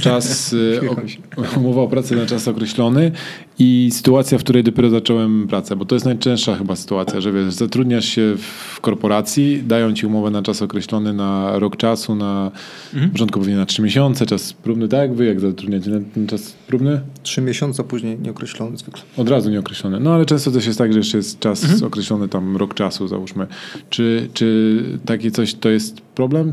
czas 0.00 0.54
e, 0.84 0.90
o, 0.90 1.58
umowa 1.58 1.82
o 1.82 1.88
pracę 1.88 2.16
na 2.16 2.26
czas 2.26 2.48
określony 2.48 3.12
i 3.58 3.90
sytuacja, 3.92 4.38
w 4.38 4.40
której 4.44 4.64
dopiero 4.64 4.90
zacząłem 4.90 5.46
pracę, 5.48 5.76
bo 5.76 5.84
to 5.84 5.94
jest 5.94 6.06
najczęststsza 6.06 6.56
chyba 6.56 6.76
sytuacja, 6.76 7.20
że 7.20 7.32
wiesz, 7.32 7.54
zatrudniasz 7.54 8.04
się 8.04 8.34
w 8.38 8.80
korporacji, 8.80 9.62
dają 9.66 9.92
ci 9.94 10.06
umowę 10.06 10.30
na 10.30 10.42
czas 10.42 10.62
określony 10.62 11.12
na 11.12 11.58
rok 11.58 11.76
czasu, 11.76 12.14
na 12.14 12.50
Mhm. 12.94 13.10
początku 13.10 13.40
pewnie 13.40 13.56
na 13.56 13.66
trzy 13.66 13.82
miesiące, 13.82 14.26
czas 14.26 14.52
próbny, 14.52 14.88
tak? 14.88 15.14
Wy 15.14 15.26
jak 15.26 15.40
zatrudniacie 15.40 15.90
na 15.90 16.00
ten 16.14 16.26
czas 16.26 16.52
próbny? 16.66 17.00
Trzy 17.22 17.40
miesiące, 17.42 17.84
później 17.84 18.18
nieokreślony 18.18 18.76
zwykle. 18.76 19.02
Od 19.16 19.28
razu 19.28 19.50
nieokreślony. 19.50 20.00
No 20.00 20.14
ale 20.14 20.26
często 20.26 20.50
też 20.50 20.66
jest 20.66 20.78
tak, 20.78 20.92
że 20.92 20.98
jeszcze 20.98 21.16
jest 21.16 21.40
czas 21.40 21.64
Mhm. 21.64 21.84
określony, 21.84 22.28
tam 22.28 22.56
rok 22.56 22.74
czasu 22.74 23.08
załóżmy. 23.08 23.46
Czy, 23.90 24.28
czy 24.34 24.82
takie 25.04 25.30
coś 25.30 25.54
to 25.54 25.68
jest 25.68 26.00
problem? 26.00 26.52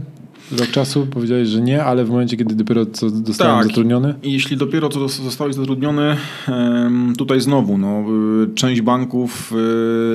Rok 0.51 0.67
czasu? 0.67 1.07
Powiedziałeś, 1.11 1.47
że 1.47 1.61
nie, 1.61 1.83
ale 1.83 2.05
w 2.05 2.09
momencie, 2.09 2.37
kiedy 2.37 2.55
dopiero 2.55 2.85
co 2.85 3.09
zostałem 3.09 3.57
Tak. 3.57 3.67
zatrudniony? 3.67 4.13
Jeśli 4.23 4.57
dopiero 4.57 4.89
co 4.89 4.99
zos- 4.99 5.23
zostałeś 5.23 5.55
zatrudniony, 5.55 6.17
tutaj 7.17 7.41
znowu, 7.41 7.77
no, 7.77 8.03
y, 8.43 8.53
część 8.55 8.81
banków 8.81 9.53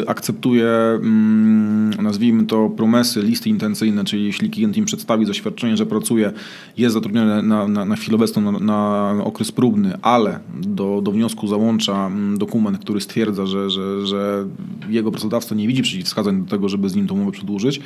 y, 0.03 0.09
akceptuje, 0.09 0.69
mm, 0.69 1.90
nazwijmy 2.03 2.47
to, 2.47 2.69
promesy, 2.77 3.23
listy 3.23 3.49
intencyjne, 3.49 4.05
czyli 4.05 4.25
jeśli 4.25 4.51
klient 4.51 4.77
im 4.77 4.85
przedstawi 4.85 5.27
zaświadczenie, 5.27 5.77
że 5.77 5.87
pracuje, 5.87 6.33
jest 6.79 6.95
zatrudniony 6.95 7.43
na, 7.43 7.69
na, 7.69 7.85
na 7.85 7.97
chwilę 7.97 8.14
obecną 8.16 8.53
na, 8.53 8.59
na 8.59 9.11
okres 9.25 9.53
próbny, 9.53 9.93
ale 10.03 10.40
do, 10.62 11.01
do 11.05 11.12
wniosku 11.12 11.47
załącza 11.47 12.07
mm, 12.07 12.38
dokument, 12.38 12.79
który 12.79 13.01
stwierdza, 13.01 13.47
że, 13.47 13.71
że, 13.71 14.07
że 14.07 14.45
jego 14.88 15.11
pracodawca 15.11 15.55
nie 15.55 15.69
widzi 15.69 15.83
przeciwwskazań 15.83 16.43
do 16.43 16.51
tego, 16.51 16.69
żeby 16.69 16.88
z 16.88 16.95
nim 16.95 17.07
tą 17.07 17.14
umowę 17.14 17.33
przedłużyć, 17.33 17.81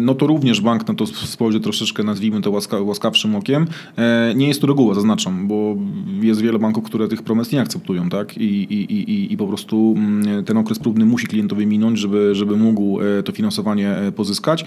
no 0.00 0.14
to 0.14 0.25
również 0.26 0.60
bank 0.60 0.88
na 0.88 0.94
to 0.94 1.06
spojrzy 1.06 1.60
troszeczkę, 1.60 2.02
nazwijmy 2.02 2.40
to 2.42 2.50
łaska, 2.50 2.80
łaskawszym 2.80 3.36
okiem. 3.36 3.66
E, 3.98 4.32
Nie 4.36 4.48
jest 4.48 4.60
to 4.60 4.66
reguła, 4.66 4.94
zaznaczam, 4.94 5.48
bo 5.48 5.76
jest 6.22 6.40
wiele 6.40 6.58
banków, 6.58 6.84
które 6.84 7.08
tych 7.08 7.22
promes 7.22 7.52
nie 7.52 7.60
akceptują, 7.60 8.08
tak? 8.08 8.36
I, 8.38 8.44
i, 8.44 8.92
i, 8.94 9.32
i- 9.32 9.36
po 9.36 9.46
prostu 9.46 9.94
mm, 9.96 10.44
ten 10.44 10.56
okres 10.56 10.78
próbny 10.78 11.04
musi 11.04 11.26
klientowi 11.26 11.66
minąć, 11.66 11.98
żeby, 11.98 12.34
żeby 12.34 12.56
mógł 12.56 13.00
e, 13.00 13.22
to 13.22 13.32
finansowanie 13.32 13.90
e, 13.90 14.12
pozyskać. 14.12 14.64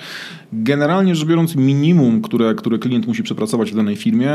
Generalnie 0.53 1.15
rzecz 1.15 1.27
biorąc, 1.27 1.55
minimum, 1.55 2.21
które, 2.21 2.55
które 2.55 2.77
klient 2.79 3.07
musi 3.07 3.23
przepracować 3.23 3.71
w 3.71 3.75
danej 3.75 3.95
firmie, 3.95 4.31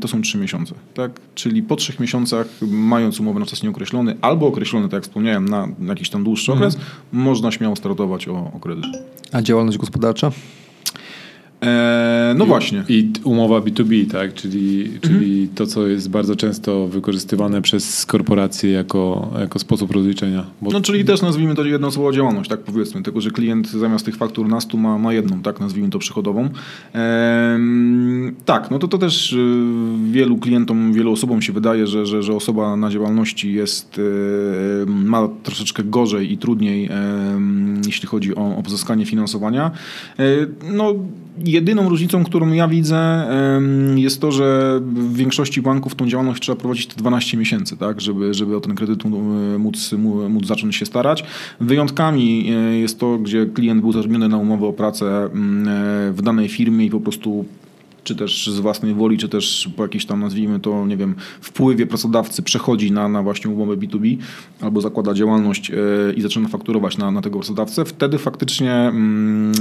to 0.00 0.08
są 0.08 0.22
trzy 0.22 0.38
miesiące, 0.38 0.74
tak? 0.94 1.20
Czyli 1.34 1.62
po 1.62 1.76
trzech 1.76 2.00
miesiącach, 2.00 2.46
mając 2.70 3.20
umowę 3.20 3.40
na 3.40 3.46
czas 3.46 3.62
nieokreślony 3.62 4.16
albo 4.20 4.46
określony, 4.46 4.86
tak 4.86 4.92
jak 4.92 5.02
wspomniałem, 5.02 5.48
na 5.48 5.68
jakiś 5.88 6.10
tam 6.10 6.24
dłuższy 6.24 6.52
okres, 6.52 6.78
można 7.12 7.52
śmiało 7.52 7.76
startować 7.76 8.28
o, 8.28 8.32
o 8.54 8.60
kredyt. 8.60 8.84
A 9.32 9.42
działalność 9.42 9.78
gospodarcza? 9.78 10.30
E, 11.66 12.34
no 12.38 12.46
właśnie. 12.46 12.84
I 12.88 13.10
umowa 13.24 13.58
B2B, 13.60 14.10
tak? 14.10 14.34
Czyli, 14.34 14.84
Mhm. 14.84 15.00
czyli 15.00 15.48
to, 15.54 15.66
co 15.66 15.86
jest 15.86 16.10
bardzo 16.10 16.36
często 16.36 16.88
wykorzystywane 16.88 17.62
przez 17.62 18.06
korporacje 18.06 18.70
jako, 18.70 19.30
jako 19.40 19.58
sposób 19.58 19.90
rozliczenia. 19.92 20.44
Bo 20.62 20.70
No 20.70 20.80
czyli 20.80 21.04
też 21.04 21.22
nazwijmy 21.22 21.54
to 21.54 21.64
jednoosobowa 21.64 22.12
działalność, 22.12 22.50
tak 22.50 22.60
powiedzmy, 22.60 23.02
tylko 23.02 23.20
że 23.20 23.30
klient 23.30 23.70
zamiast 23.70 24.04
tych 24.04 24.16
faktur 24.16 24.48
na 24.48 24.60
100 24.60 24.76
ma, 24.76 24.98
ma 24.98 25.12
jedną, 25.12 25.42
tak 25.42 25.60
nazwijmy 25.60 25.90
to 25.90 25.98
przychodową. 25.98 26.48
Ehm, 26.92 28.34
tak, 28.44 28.70
no 28.70 28.78
to 28.78 28.88
to 28.88 28.98
też 28.98 29.32
y, 29.32 29.56
wielu 30.10 30.38
klientom, 30.38 30.92
wielu 30.92 31.12
osobom 31.12 31.42
się 31.42 31.52
wydaje, 31.52 31.86
że, 31.86 32.06
że, 32.06 32.22
że 32.22 32.32
osoba 32.34 32.76
na 32.76 32.90
działalności 32.90 33.52
jest, 33.52 33.98
y, 33.98 34.02
ma 34.86 35.28
troszeczkę 35.42 35.84
gorzej 35.84 36.32
i 36.32 36.38
trudniej, 36.38 36.88
jeśli 37.86 38.08
chodzi 38.08 38.34
o, 38.36 38.56
o 38.56 38.62
pozyskanie 38.62 39.06
finansowania. 39.06 39.70
E, 40.18 40.24
No 40.72 40.94
jedyną 41.56 41.88
różnicą, 41.88 42.24
którą 42.24 42.52
ja 42.52 42.68
widzę 42.68 43.26
jest 43.96 44.20
to, 44.20 44.32
że 44.32 44.80
w 44.82 45.16
większości 45.16 45.62
banków 45.62 45.94
tą 45.94 46.08
działalność 46.08 46.42
trzeba 46.42 46.60
prowadzić 46.60 46.86
te 46.86 46.96
12 46.96 47.36
miesięcy, 47.36 47.76
tak, 47.76 48.00
żeby, 48.00 48.34
żeby 48.34 48.56
o 48.56 48.60
ten 48.60 48.74
kredyt 48.74 49.06
e, 49.06 49.08
móc, 49.58 49.94
móc 50.28 50.46
zacząć 50.46 50.76
się 50.76 50.86
starać. 50.86 51.24
Wyjątkami 51.60 52.50
e, 52.50 52.78
jest 52.78 53.00
to, 53.00 53.18
gdzie 53.18 53.46
klient 53.46 53.80
był 53.80 53.92
zatrudniony 53.92 54.28
na 54.28 54.38
umowę 54.38 54.66
o 54.66 54.72
pracę 54.72 55.24
mm, 55.24 55.68
e, 55.68 56.12
w 56.12 56.22
danej 56.22 56.48
firmie 56.48 56.86
i 56.86 56.90
po 56.90 57.00
prostu 57.00 57.44
czy 58.06 58.16
też 58.16 58.46
z 58.46 58.60
własnej 58.60 58.94
woli, 58.94 59.18
czy 59.18 59.28
też 59.28 59.70
po 59.76 59.82
jakiejś 59.82 60.06
tam, 60.06 60.20
nazwijmy 60.20 60.60
to, 60.60 60.86
nie 60.86 60.96
wiem, 60.96 61.14
wpływie 61.40 61.86
pracodawcy 61.86 62.42
przechodzi 62.42 62.92
na, 62.92 63.08
na 63.08 63.22
właśnie 63.22 63.50
umowę 63.50 63.76
B2B 63.76 64.16
albo 64.60 64.80
zakłada 64.80 65.14
działalność 65.14 65.70
e, 65.70 65.74
i 66.16 66.22
zaczyna 66.22 66.48
fakturować 66.48 66.98
na, 66.98 67.10
na 67.10 67.22
tego 67.22 67.38
pracodawcę, 67.38 67.84
wtedy 67.84 68.18
faktycznie 68.18 68.72
mm, 68.72 69.52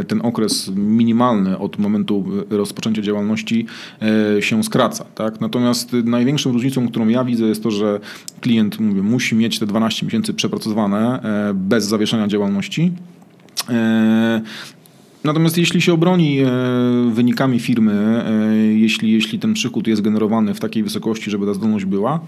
e, 0.00 0.04
ten 0.04 0.20
okres 0.22 0.70
minimalny 0.76 1.58
od 1.58 1.78
momentu 1.78 2.24
rozpoczęcia 2.50 3.02
działalności 3.02 3.66
e, 4.36 4.42
się 4.42 4.64
skraca. 4.64 5.04
Tak? 5.14 5.40
Natomiast 5.40 5.92
największą 6.04 6.52
różnicą, 6.52 6.88
którą 6.88 7.08
ja 7.08 7.24
widzę 7.24 7.44
jest 7.44 7.62
to, 7.62 7.70
że 7.70 8.00
klient 8.40 8.80
mówię, 8.80 9.02
musi 9.02 9.34
mieć 9.34 9.58
te 9.58 9.66
12 9.66 10.06
miesięcy 10.06 10.34
przepracowane 10.34 11.20
bez 11.54 11.84
zawieszenia 11.84 12.28
działalności. 12.28 12.92
Natomiast 15.24 15.58
jeśli 15.58 15.80
się 15.82 15.92
obroni 15.92 16.38
e, 16.40 16.46
wynikami 17.12 17.60
firmy, 17.60 18.24
e, 18.26 18.56
jeśli, 18.56 19.12
jeśli 19.12 19.38
ten 19.38 19.54
przychód 19.54 19.86
jest 19.86 20.02
generowany 20.02 20.54
w 20.54 20.60
takiej 20.60 20.82
wysokości, 20.82 21.30
żeby 21.30 21.46
ta 21.46 21.54
zdolność 21.54 21.84
była, 21.84 22.20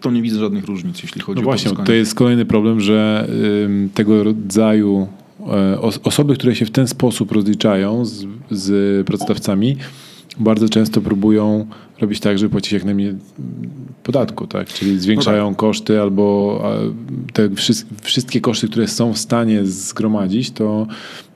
to 0.00 0.10
nie 0.10 0.22
widzę 0.22 0.38
żadnych 0.38 0.64
różnic, 0.64 1.02
jeśli 1.02 1.20
chodzi 1.20 1.36
No 1.36 1.40
o 1.40 1.44
właśnie, 1.44 1.72
to 1.84 1.92
jest 1.92 2.14
kolejny 2.14 2.44
problem, 2.44 2.80
że 2.80 3.28
tego 3.94 4.24
rodzaju 4.24 5.08
e, 5.46 5.80
os- 5.80 6.00
osoby, 6.02 6.34
które 6.34 6.54
się 6.56 6.66
w 6.66 6.70
ten 6.70 6.86
sposób 6.88 7.32
rozliczają 7.32 8.04
z, 8.04 8.26
z 8.50 9.06
pracodawcami, 9.06 9.76
bardzo 10.38 10.68
często 10.68 11.00
próbują 11.00 11.66
robić 12.00 12.20
tak, 12.20 12.38
żeby 12.38 12.50
płacić 12.50 12.72
jak 12.72 12.84
najmniej 12.84 13.08
mm, 13.08 13.20
podatku, 14.02 14.46
tak? 14.46 14.68
Czyli 14.68 14.98
zwiększają 14.98 15.50
No 15.50 15.56
koszty 15.56 16.00
albo 16.00 16.62
te 17.32 17.48
wszys- 17.48 17.84
wszystkie 18.02 18.40
koszty, 18.40 18.68
które 18.68 18.88
są 18.88 19.12
w 19.12 19.18
stanie 19.18 19.64
zgromadzić, 19.66 20.50
to, 20.50 20.86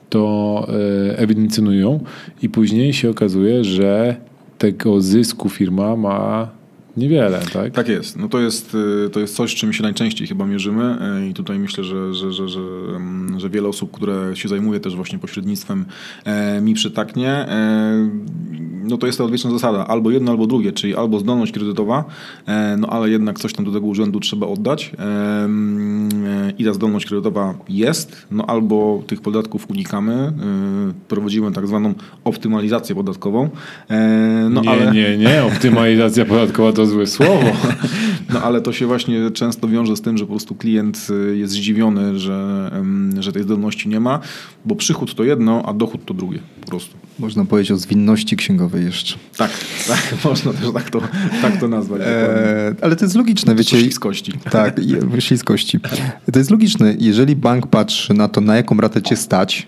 to 0.09 0.67
e, 1.09 1.17
ewidencjonują 1.17 1.99
i 2.41 2.49
później 2.49 2.93
się 2.93 3.09
okazuje, 3.09 3.63
że 3.63 4.15
tego 4.57 5.01
zysku 5.01 5.49
firma 5.49 5.95
ma 5.95 6.49
niewiele, 6.97 7.39
tak? 7.53 7.73
Tak 7.73 7.87
jest. 7.87 8.17
No 8.17 8.29
to 8.29 8.39
jest, 8.39 8.75
y, 9.05 9.09
to 9.09 9.19
jest 9.19 9.35
coś, 9.35 9.55
czym 9.55 9.73
się 9.73 9.83
najczęściej 9.83 10.27
chyba 10.27 10.45
mierzymy 10.45 10.97
y, 11.25 11.29
i 11.29 11.33
tutaj 11.33 11.59
myślę, 11.59 11.83
że, 11.83 12.13
że, 12.13 12.31
że, 12.33 12.49
że, 12.49 12.59
mm, 12.59 13.39
że 13.39 13.49
wiele 13.49 13.67
osób, 13.67 13.91
które 13.91 14.35
się 14.35 14.49
zajmuje 14.49 14.79
też 14.79 14.95
właśnie 14.95 15.19
pośrednictwem 15.19 15.85
e, 16.25 16.61
mi 16.61 16.73
przytaknie, 16.73 17.29
e, 17.29 18.09
no 18.83 18.97
to 18.97 19.07
jest 19.07 19.17
ta 19.17 19.23
odwieczna 19.23 19.51
zasada. 19.51 19.87
Albo 19.87 20.11
jedno, 20.11 20.31
albo 20.31 20.47
drugie, 20.47 20.71
czyli 20.71 20.95
albo 20.95 21.19
zdolność 21.19 21.51
kredytowa, 21.51 22.05
e, 22.47 22.77
no 22.77 22.87
ale 22.87 23.09
jednak 23.09 23.39
coś 23.39 23.53
tam 23.53 23.65
do 23.65 23.71
tego 23.71 23.85
urzędu 23.85 24.19
trzeba 24.19 24.47
oddać 24.47 24.91
mm, 24.97 26.09
i 26.57 26.65
ta 26.65 26.73
zdolność 26.73 27.05
kredytowa 27.05 27.53
jest, 27.69 28.27
no 28.31 28.45
albo 28.45 29.03
tych 29.07 29.21
podatków 29.21 29.69
unikamy, 29.69 30.33
prowadzimy 31.07 31.51
tak 31.51 31.67
zwaną 31.67 31.93
optymalizację 32.23 32.95
podatkową, 32.95 33.49
no 34.49 34.61
nie, 34.61 34.69
ale... 34.69 34.91
nie, 34.91 35.17
nie. 35.17 35.43
Optymalizacja 35.43 36.25
podatkowa 36.25 36.73
to 36.73 36.84
złe 36.85 37.07
słowo. 37.07 37.51
No 38.33 38.41
ale 38.41 38.61
to 38.61 38.73
się 38.73 38.85
właśnie 38.87 39.31
często 39.31 39.67
wiąże 39.67 39.95
z 39.95 40.01
tym, 40.01 40.17
że 40.17 40.25
po 40.25 40.29
prostu 40.29 40.55
klient 40.55 41.07
y, 41.31 41.37
jest 41.37 41.53
zdziwiony, 41.53 42.19
że, 42.19 42.71
że 43.19 43.31
tej 43.31 43.43
zdolności 43.43 43.89
nie 43.89 43.99
ma, 43.99 44.19
bo 44.65 44.75
przychód 44.75 45.15
to 45.15 45.23
jedno, 45.23 45.63
a 45.65 45.73
dochód 45.73 46.05
to 46.05 46.13
drugie 46.13 46.39
po 46.61 46.67
prostu. 46.67 46.95
Można 47.19 47.45
powiedzieć 47.45 47.71
o 47.71 47.77
zwinności 47.77 48.35
księgowej 48.35 48.85
jeszcze. 48.85 49.15
Tak, 49.37 49.51
tak, 49.87 50.17
można 50.23 50.53
też 50.53 50.73
tak 50.73 50.89
to, 50.89 51.01
tak 51.41 51.59
to 51.59 51.67
nazwać. 51.67 51.99
dokładnie. 51.99 52.25
E, 52.27 52.75
ale 52.81 52.95
to 52.95 53.05
jest 53.05 53.15
logiczne, 53.15 53.55
wiecie. 53.55 53.79
Śliskości. 53.79 54.33
Tak, 54.51 54.79
śliskości. 55.19 55.79
To 56.33 56.39
jest 56.39 56.51
logiczne. 56.51 56.95
Jeżeli 56.99 57.35
bank 57.35 57.67
patrzy 57.67 58.13
na 58.13 58.27
to, 58.27 58.41
na 58.41 58.55
jaką 58.55 58.77
ratę 58.77 59.01
cię 59.01 59.15
stać, 59.15 59.67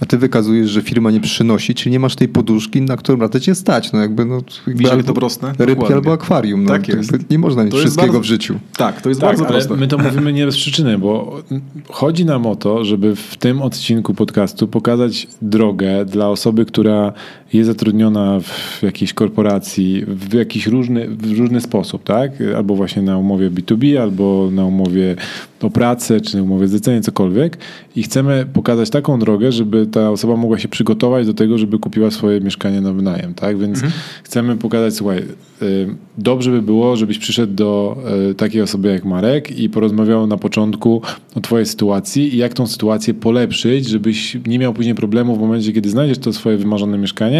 a 0.00 0.06
ty 0.06 0.18
wykazujesz, 0.18 0.70
że 0.70 0.82
firma 0.82 1.10
nie 1.10 1.20
przynosi, 1.20 1.74
czyli 1.74 1.92
nie 1.92 2.00
masz 2.00 2.16
tej 2.16 2.28
poduszki, 2.28 2.82
na 2.82 2.96
którą 2.96 3.18
ratę 3.18 3.40
cię 3.40 3.54
stać. 3.54 3.92
No 3.92 3.98
jakby, 4.00 4.24
no, 4.24 4.40
jakby 4.66 4.82
jak 4.82 5.02
to 5.02 5.14
proste? 5.14 5.46
Rybki 5.46 5.66
Dokładnie. 5.66 5.94
albo 5.96 6.12
akwarium. 6.12 6.64
No, 6.64 6.68
Tak 6.70 6.88
jest. 6.88 7.30
Nie 7.30 7.38
można 7.38 7.64
mieć 7.64 7.72
To 7.72 7.78
wszystkiego 7.78 8.06
bardzo- 8.06 8.20
w 8.20 8.24
życiu. 8.24 8.58
Tak, 8.76 9.02
to 9.02 9.08
jest 9.08 9.20
Tak, 9.20 9.28
bardzo 9.30 9.44
ale 9.46 9.52
proste. 9.52 9.76
my 9.76 9.88
to 9.88 9.98
mówimy 9.98 10.32
nie 10.32 10.46
bez 10.46 10.56
przyczyny, 10.56 10.98
bo 10.98 11.42
chodzi 11.90 12.24
nam 12.24 12.46
o 12.46 12.56
to, 12.56 12.84
żeby 12.84 13.16
w 13.16 13.36
tym 13.36 13.62
odcinku 13.62 14.14
podcastu 14.14 14.68
pokazać 14.68 15.26
drogę 15.42 16.04
dla 16.04 16.28
osoby, 16.28 16.64
która 16.66 17.12
jest 17.52 17.66
zatrudniona 17.66 18.40
w 18.40 18.82
jakiejś 18.82 19.12
korporacji 19.12 20.04
w 20.06 20.34
jakiś 20.34 20.66
różny, 20.66 21.08
w 21.08 21.38
różny 21.38 21.60
sposób, 21.60 22.02
tak? 22.02 22.32
Albo 22.56 22.74
właśnie 22.74 23.02
na 23.02 23.18
umowie 23.18 23.50
B2B, 23.50 23.96
albo 23.96 24.48
na 24.52 24.64
umowie 24.64 25.16
o 25.62 25.70
pracę, 25.70 26.20
czy 26.20 26.42
umowie 26.42 26.68
zlecenie, 26.68 27.00
cokolwiek 27.00 27.58
i 27.96 28.02
chcemy 28.02 28.46
pokazać 28.52 28.90
taką 28.90 29.18
drogę, 29.18 29.52
żeby 29.52 29.86
ta 29.86 30.10
osoba 30.10 30.36
mogła 30.36 30.58
się 30.58 30.68
przygotować 30.68 31.26
do 31.26 31.34
tego, 31.34 31.58
żeby 31.58 31.78
kupiła 31.78 32.10
swoje 32.10 32.40
mieszkanie 32.40 32.80
na 32.80 32.92
wynajem, 32.92 33.34
tak? 33.34 33.58
Więc 33.58 33.74
mhm. 33.74 33.92
chcemy 34.24 34.56
pokazać, 34.56 34.94
słuchaj, 34.94 35.18
y, 35.62 35.88
dobrze 36.18 36.50
by 36.50 36.62
było, 36.62 36.96
żebyś 36.96 37.18
przyszedł 37.18 37.54
do 37.54 37.96
y, 38.30 38.34
takiej 38.34 38.62
osoby 38.62 38.88
jak 38.88 39.04
Marek 39.04 39.58
i 39.58 39.70
porozmawiał 39.70 40.26
na 40.26 40.36
początku 40.36 41.02
o 41.34 41.40
twojej 41.40 41.66
sytuacji 41.66 42.34
i 42.34 42.36
jak 42.36 42.54
tą 42.54 42.66
sytuację 42.66 43.14
polepszyć, 43.14 43.88
żebyś 43.88 44.36
nie 44.46 44.58
miał 44.58 44.74
później 44.74 44.94
problemu 44.94 45.36
w 45.36 45.40
momencie, 45.40 45.72
kiedy 45.72 45.90
znajdziesz 45.90 46.18
to 46.18 46.32
swoje 46.32 46.56
wymarzone 46.56 46.98
mieszkanie 46.98 47.35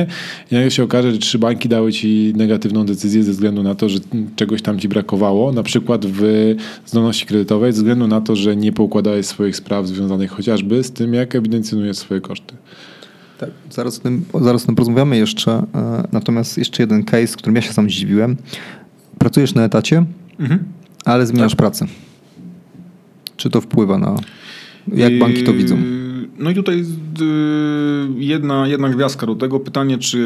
i 0.50 0.54
nagle 0.54 0.70
się 0.70 0.82
okaże, 0.82 1.12
że 1.12 1.18
trzy 1.18 1.38
banki 1.38 1.68
dały 1.68 1.92
ci 1.92 2.32
negatywną 2.36 2.86
decyzję 2.86 3.22
ze 3.22 3.32
względu 3.32 3.62
na 3.62 3.74
to, 3.74 3.88
że 3.88 3.98
czegoś 4.36 4.62
tam 4.62 4.78
ci 4.78 4.88
brakowało, 4.88 5.52
na 5.52 5.62
przykład 5.62 6.06
w 6.06 6.54
zdolności 6.86 7.26
kredytowej, 7.26 7.72
ze 7.72 7.76
względu 7.76 8.06
na 8.06 8.20
to, 8.20 8.36
że 8.36 8.56
nie 8.56 8.72
poukładałeś 8.72 9.26
swoich 9.26 9.56
spraw 9.56 9.86
związanych 9.86 10.30
chociażby 10.30 10.84
z 10.84 10.92
tym, 10.92 11.14
jak 11.14 11.34
ewidencjonujesz 11.34 11.96
swoje 11.96 12.20
koszty. 12.20 12.54
Tak, 13.38 13.50
zaraz 13.70 13.98
o 13.98 14.02
tym, 14.02 14.24
zaraz 14.40 14.62
o 14.62 14.66
tym 14.66 14.74
porozmawiamy 14.74 15.16
jeszcze. 15.16 15.52
E, 15.52 16.08
natomiast 16.12 16.58
jeszcze 16.58 16.82
jeden 16.82 17.04
case, 17.04 17.36
którym 17.36 17.56
ja 17.56 17.62
się 17.62 17.72
sam 17.72 17.90
zdziwiłem. 17.90 18.36
Pracujesz 19.18 19.54
na 19.54 19.64
etacie, 19.64 20.04
mhm. 20.40 20.64
ale 21.04 21.26
zmieniasz 21.26 21.52
tak. 21.52 21.58
pracę. 21.58 21.86
Czy 23.36 23.50
to 23.50 23.60
wpływa 23.60 23.98
na... 23.98 24.16
Jak 24.94 25.18
banki 25.18 25.42
to 25.44 25.52
widzą? 25.52 25.76
No 26.38 26.50
i 26.50 26.54
tutaj 26.54 26.80
y, 26.80 26.84
jedna, 28.16 28.68
jedna 28.68 28.88
gwiazdka 28.88 29.26
do 29.26 29.34
tego. 29.34 29.60
Pytanie, 29.60 29.98
czy 29.98 30.18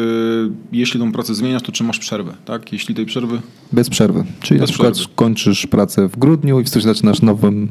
jeśli 0.73 1.01
tą 1.01 1.13
pracę 1.13 1.35
zmieniasz, 1.35 1.63
to 1.63 1.73
czy 1.73 1.85
masz 1.85 1.99
przerwę, 1.99 2.35
tak? 2.45 2.73
Jeśli 2.73 2.95
tej 2.95 3.07
przerwy... 3.07 3.41
Bez 3.73 3.91
przerwy. 3.91 4.25
Czyli 4.41 4.61
Bez 4.61 4.69
na 4.69 4.73
przykład 4.73 4.95
przerwy. 4.95 5.13
kończysz 5.15 5.67
pracę 5.67 6.09
w 6.09 6.19
grudniu 6.19 6.61
i 6.61 6.65
w 6.65 6.69
zaczynasz 6.69 7.23
nowym, 7.23 7.69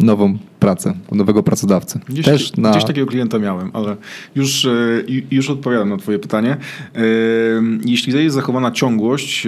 nową 0.00 0.38
pracę, 0.60 0.94
nowego 1.12 1.42
pracodawcy. 1.42 2.00
Gdzieś, 2.08 2.24
Też 2.24 2.56
na... 2.56 2.70
gdzieś 2.70 2.84
takiego 2.84 3.06
klienta 3.06 3.38
miałem, 3.38 3.70
ale 3.72 3.96
już, 4.34 4.64
e, 4.64 4.70
już 5.30 5.50
odpowiadam 5.50 5.88
na 5.88 5.96
twoje 5.96 6.18
pytanie. 6.18 6.56
E, 6.94 7.00
jeśli 7.84 8.12
jest 8.22 8.34
zachowana 8.34 8.70
ciągłość 8.70 9.46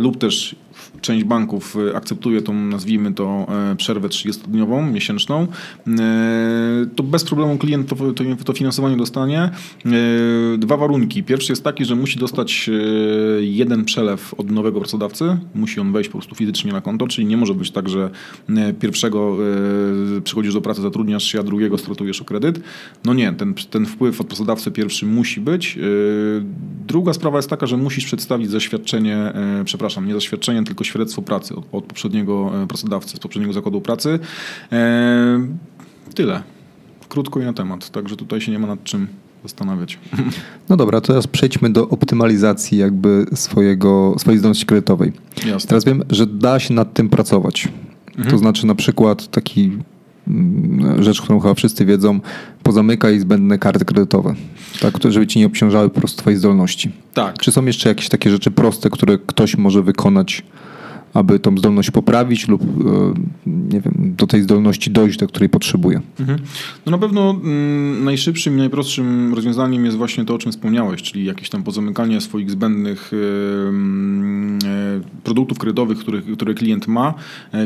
lub 0.00 0.18
też 0.18 0.56
część 1.00 1.24
banków 1.24 1.76
y, 1.76 1.96
akceptuje 1.96 2.42
tą, 2.42 2.54
nazwijmy 2.54 3.12
to, 3.12 3.46
e, 3.72 3.76
przerwę 3.76 4.08
30-dniową, 4.08 4.92
miesięczną, 4.92 5.46
e, 5.86 6.86
to 6.96 7.02
bez 7.02 7.24
problemu 7.24 7.58
klient 7.58 7.88
to, 7.88 7.96
to, 8.44 8.52
finansowanie 8.52 8.96
dostanie. 8.96 9.50
E, 9.86 9.90
dwa 10.58 10.76
warunki. 10.76 11.22
Pierwszy 11.22 11.52
jest 11.52 11.64
taki, 11.64 11.84
że 11.84 11.96
musi 11.96 12.18
dostać 12.18 12.70
jeden 13.40 13.84
przelew 13.84 14.34
od 14.34 14.50
nowego 14.50 14.80
pracodawcy, 14.80 15.38
musi 15.54 15.80
on 15.80 15.92
wejść 15.92 16.10
po 16.10 16.18
prostu 16.18 16.34
fizycznie 16.34 16.72
na 16.72 16.80
konto, 16.80 17.08
czyli 17.08 17.26
nie 17.26 17.36
może 17.36 17.54
być 17.54 17.70
tak, 17.70 17.88
że 17.88 18.10
pierwszego 18.80 19.36
przychodzisz 20.24 20.54
do 20.54 20.60
pracy, 20.60 20.82
zatrudniasz 20.82 21.24
się, 21.24 21.40
a 21.40 21.42
drugiego 21.42 21.78
stratujesz 21.78 22.22
o 22.22 22.24
kredyt. 22.24 22.60
No 23.04 23.14
nie, 23.14 23.32
ten, 23.32 23.54
ten 23.70 23.86
wpływ 23.86 24.20
od 24.20 24.26
pracodawcy 24.26 24.70
pierwszy 24.70 25.06
musi 25.06 25.40
być. 25.40 25.78
Druga 26.86 27.12
sprawa 27.12 27.38
jest 27.38 27.50
taka, 27.50 27.66
że 27.66 27.76
musisz 27.76 28.04
przedstawić 28.04 28.50
zaświadczenie, 28.50 29.32
przepraszam, 29.64 30.06
nie 30.06 30.14
zaświadczenie, 30.14 30.64
tylko 30.70 30.84
świadectwo 30.84 31.22
pracy 31.22 31.56
od, 31.56 31.64
od 31.72 31.84
poprzedniego 31.84 32.62
e, 32.62 32.66
pracodawcy, 32.66 33.16
z 33.16 33.20
poprzedniego 33.20 33.52
zakładu 33.52 33.80
pracy. 33.80 34.18
E, 34.72 35.40
tyle. 36.14 36.42
Krótko 37.08 37.40
i 37.40 37.44
na 37.44 37.52
temat, 37.52 37.90
także 37.90 38.16
tutaj 38.16 38.40
się 38.40 38.52
nie 38.52 38.58
ma 38.58 38.66
nad 38.66 38.84
czym 38.84 39.06
zastanawiać. 39.42 39.98
No 40.68 40.76
dobra, 40.76 41.00
teraz 41.00 41.26
przejdźmy 41.26 41.70
do 41.70 41.88
optymalizacji 41.88 42.78
jakby 42.78 43.26
swojego, 43.34 44.14
swojej 44.18 44.38
zdolności 44.38 44.66
kredytowej. 44.66 45.12
Jasne. 45.46 45.68
Teraz 45.68 45.84
wiem, 45.84 46.02
że 46.10 46.26
da 46.26 46.58
się 46.58 46.74
nad 46.74 46.94
tym 46.94 47.08
pracować. 47.08 47.68
Mhm. 48.08 48.30
To 48.30 48.38
znaczy 48.38 48.66
na 48.66 48.74
przykład 48.74 49.30
taki 49.30 49.78
mm, 50.28 51.02
rzecz, 51.02 51.20
którą 51.22 51.40
chyba 51.40 51.54
wszyscy 51.54 51.84
wiedzą, 51.84 52.20
pozamykaj 52.62 53.20
zbędne 53.20 53.58
karty 53.58 53.84
kredytowe, 53.84 54.34
tak, 54.80 54.94
żeby 55.08 55.26
ci 55.26 55.38
nie 55.38 55.46
obciążały 55.46 55.90
po 55.90 56.00
prostu 56.00 56.18
twojej 56.18 56.38
zdolności. 56.38 56.92
Tak. 57.14 57.38
Czy 57.38 57.52
są 57.52 57.64
jeszcze 57.64 57.88
jakieś 57.88 58.08
takie 58.08 58.30
rzeczy 58.30 58.50
proste, 58.50 58.90
które 58.90 59.18
ktoś 59.18 59.56
może 59.56 59.82
wykonać 59.82 60.42
aby 61.14 61.38
tą 61.38 61.58
zdolność 61.58 61.90
poprawić 61.90 62.48
lub 62.48 62.62
e, 62.62 62.66
nie 63.46 63.80
wiem, 63.80 64.14
do 64.16 64.26
tej 64.26 64.42
zdolności 64.42 64.90
dojść, 64.90 65.18
do 65.18 65.26
której 65.26 65.48
potrzebuje. 65.48 66.00
Mhm. 66.20 66.38
No 66.86 66.92
na 66.92 66.98
pewno 66.98 67.30
mm, 67.30 68.04
najszybszym 68.04 68.54
i 68.54 68.56
najprostszym 68.56 69.34
rozwiązaniem 69.34 69.84
jest 69.84 69.96
właśnie 69.96 70.24
to, 70.24 70.34
o 70.34 70.38
czym 70.38 70.52
wspomniałeś, 70.52 71.02
czyli 71.02 71.24
jakieś 71.24 71.50
tam 71.50 71.62
pozamykanie 71.62 72.20
swoich 72.20 72.50
zbędnych 72.50 73.10
e, 73.12 73.68
mm, 73.68 74.58
e, 74.64 75.20
produktów 75.24 75.58
kredytowych, 75.58 75.98
których, 75.98 76.24
które 76.32 76.54
klient 76.54 76.88
ma, 76.88 77.14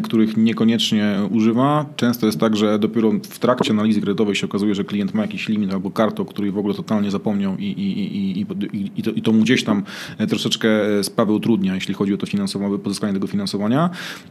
których 0.03 0.37
niekoniecznie 0.37 1.19
używa. 1.31 1.87
Często 1.97 2.27
jest 2.27 2.41
tak, 2.41 2.57
że 2.57 2.79
dopiero 2.79 3.13
w 3.31 3.39
trakcie 3.39 3.71
analizy 3.71 4.01
kredytowej 4.01 4.35
się 4.35 4.47
okazuje, 4.47 4.75
że 4.75 4.85
klient 4.85 5.15
ma 5.15 5.23
jakiś 5.23 5.49
limit 5.49 5.73
albo 5.73 5.91
kartę, 5.91 6.23
o 6.23 6.25
której 6.25 6.51
w 6.51 6.59
ogóle 6.59 6.75
totalnie 6.75 7.11
zapomniał 7.11 7.57
i, 7.59 7.65
i, 7.65 7.99
i, 8.01 8.41
i, 8.41 8.91
i, 8.97 9.03
to, 9.03 9.11
i 9.11 9.23
to 9.23 9.33
mu 9.33 9.43
gdzieś 9.43 9.65
tam 9.65 9.83
troszeczkę 10.29 10.69
sprawę 11.03 11.33
utrudnia, 11.33 11.75
jeśli 11.75 11.95
chodzi 11.95 12.15
o 12.15 12.17
to 12.17 12.27
finansowanie, 12.27 12.79
pozyskanie 12.79 13.13
tego 13.13 13.27
finansowania. 13.27 13.34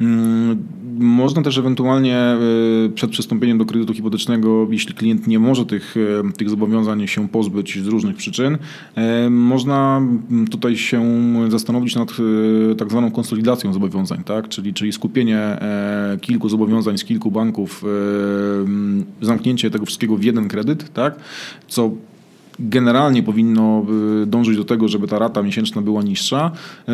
Mm, 0.02 0.64
można 1.00 1.42
też 1.42 1.58
ewentualnie 1.58 2.18
e, 2.18 2.38
przed 2.96 3.12
przystąpieniem 3.12 3.58
do 3.58 3.66
kredytu 3.66 3.94
hipotecznego, 3.94 4.68
jeśli 4.72 4.94
klient 4.94 5.28
nie 5.28 5.40
może 5.40 5.66
tych, 5.66 5.96
e, 6.28 6.32
tych 6.32 6.50
zobowiązań 6.50 7.08
się 7.08 7.30
pozbyć 7.30 7.84
z 7.84 7.88
różnych 7.88 8.16
przyczyn, 8.16 8.58
e, 8.96 9.30
można 9.30 10.02
tutaj 10.52 10.78
się 10.78 11.04
zastanowić 11.50 11.96
nad 11.96 12.10
tak 12.78 12.90
zwaną 12.90 13.12
konsolidacją 13.12 13.74
zobowiązań, 13.74 14.24
tak? 14.24 14.50
czyli, 14.50 14.74
czyli 14.74 14.92
skupienie 14.94 15.58
kilku 16.22 16.50
zobowiązań 16.50 16.98
z 16.98 17.04
kilku 17.04 17.32
banków, 17.32 17.84
zamknięcie 19.22 19.72
tego 19.72 19.86
wszystkiego 19.86 20.18
w 20.18 20.24
jeden 20.24 20.48
kredyt, 20.48 20.94
tak? 20.94 21.16
co 21.68 21.92
generalnie 22.60 23.24
powinno 23.24 23.86
y, 24.24 24.26
dążyć 24.26 24.58
do 24.58 24.64
tego, 24.64 24.88
żeby 24.88 25.08
ta 25.08 25.20
rata 25.20 25.44
miesięczna 25.44 25.82
była 25.82 26.04
niższa, 26.04 26.52
y, 26.90 26.92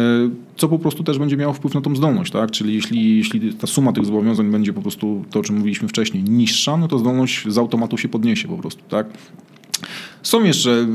co 0.55 0.68
po 0.68 0.80
prostu 0.80 1.03
też 1.03 1.20
będzie 1.20 1.38
miało 1.38 1.53
wpływ 1.53 1.74
na 1.74 1.82
tą 1.82 1.95
zdolność. 1.95 2.32
Tak? 2.32 2.51
Czyli 2.51 2.74
jeśli, 2.74 3.18
jeśli 3.18 3.53
ta 3.53 3.68
suma 3.68 3.93
tych 3.93 4.05
zobowiązań 4.05 4.51
będzie 4.51 4.74
po 4.74 4.82
prostu, 4.82 5.26
to 5.30 5.39
o 5.39 5.43
czym 5.43 5.57
mówiliśmy 5.57 5.88
wcześniej, 5.88 6.24
niższa, 6.24 6.78
no 6.78 6.88
to 6.88 6.99
zdolność 6.99 7.43
z 7.47 7.57
automatu 7.57 7.97
się 7.97 8.10
podniesie 8.10 8.47
po 8.47 8.57
prostu. 8.57 8.82
Tak? 8.89 9.07
Są 10.24 10.43
jeszcze 10.43 10.72
y, 10.72 10.86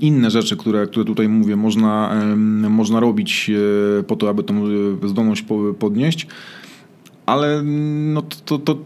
inne 0.00 0.30
rzeczy, 0.30 0.56
które, 0.56 0.86
które 0.86 1.04
tutaj 1.04 1.28
mówię, 1.28 1.56
można, 1.56 2.22
można 2.70 3.00
robić 3.00 3.50
po 4.06 4.16
to, 4.16 4.28
aby 4.28 4.42
tą 4.42 4.62
zdolność 5.02 5.44
podnieść 5.78 6.26
ale 7.30 7.62
no 8.12 8.22
to, 8.44 8.58
to, 8.58 8.78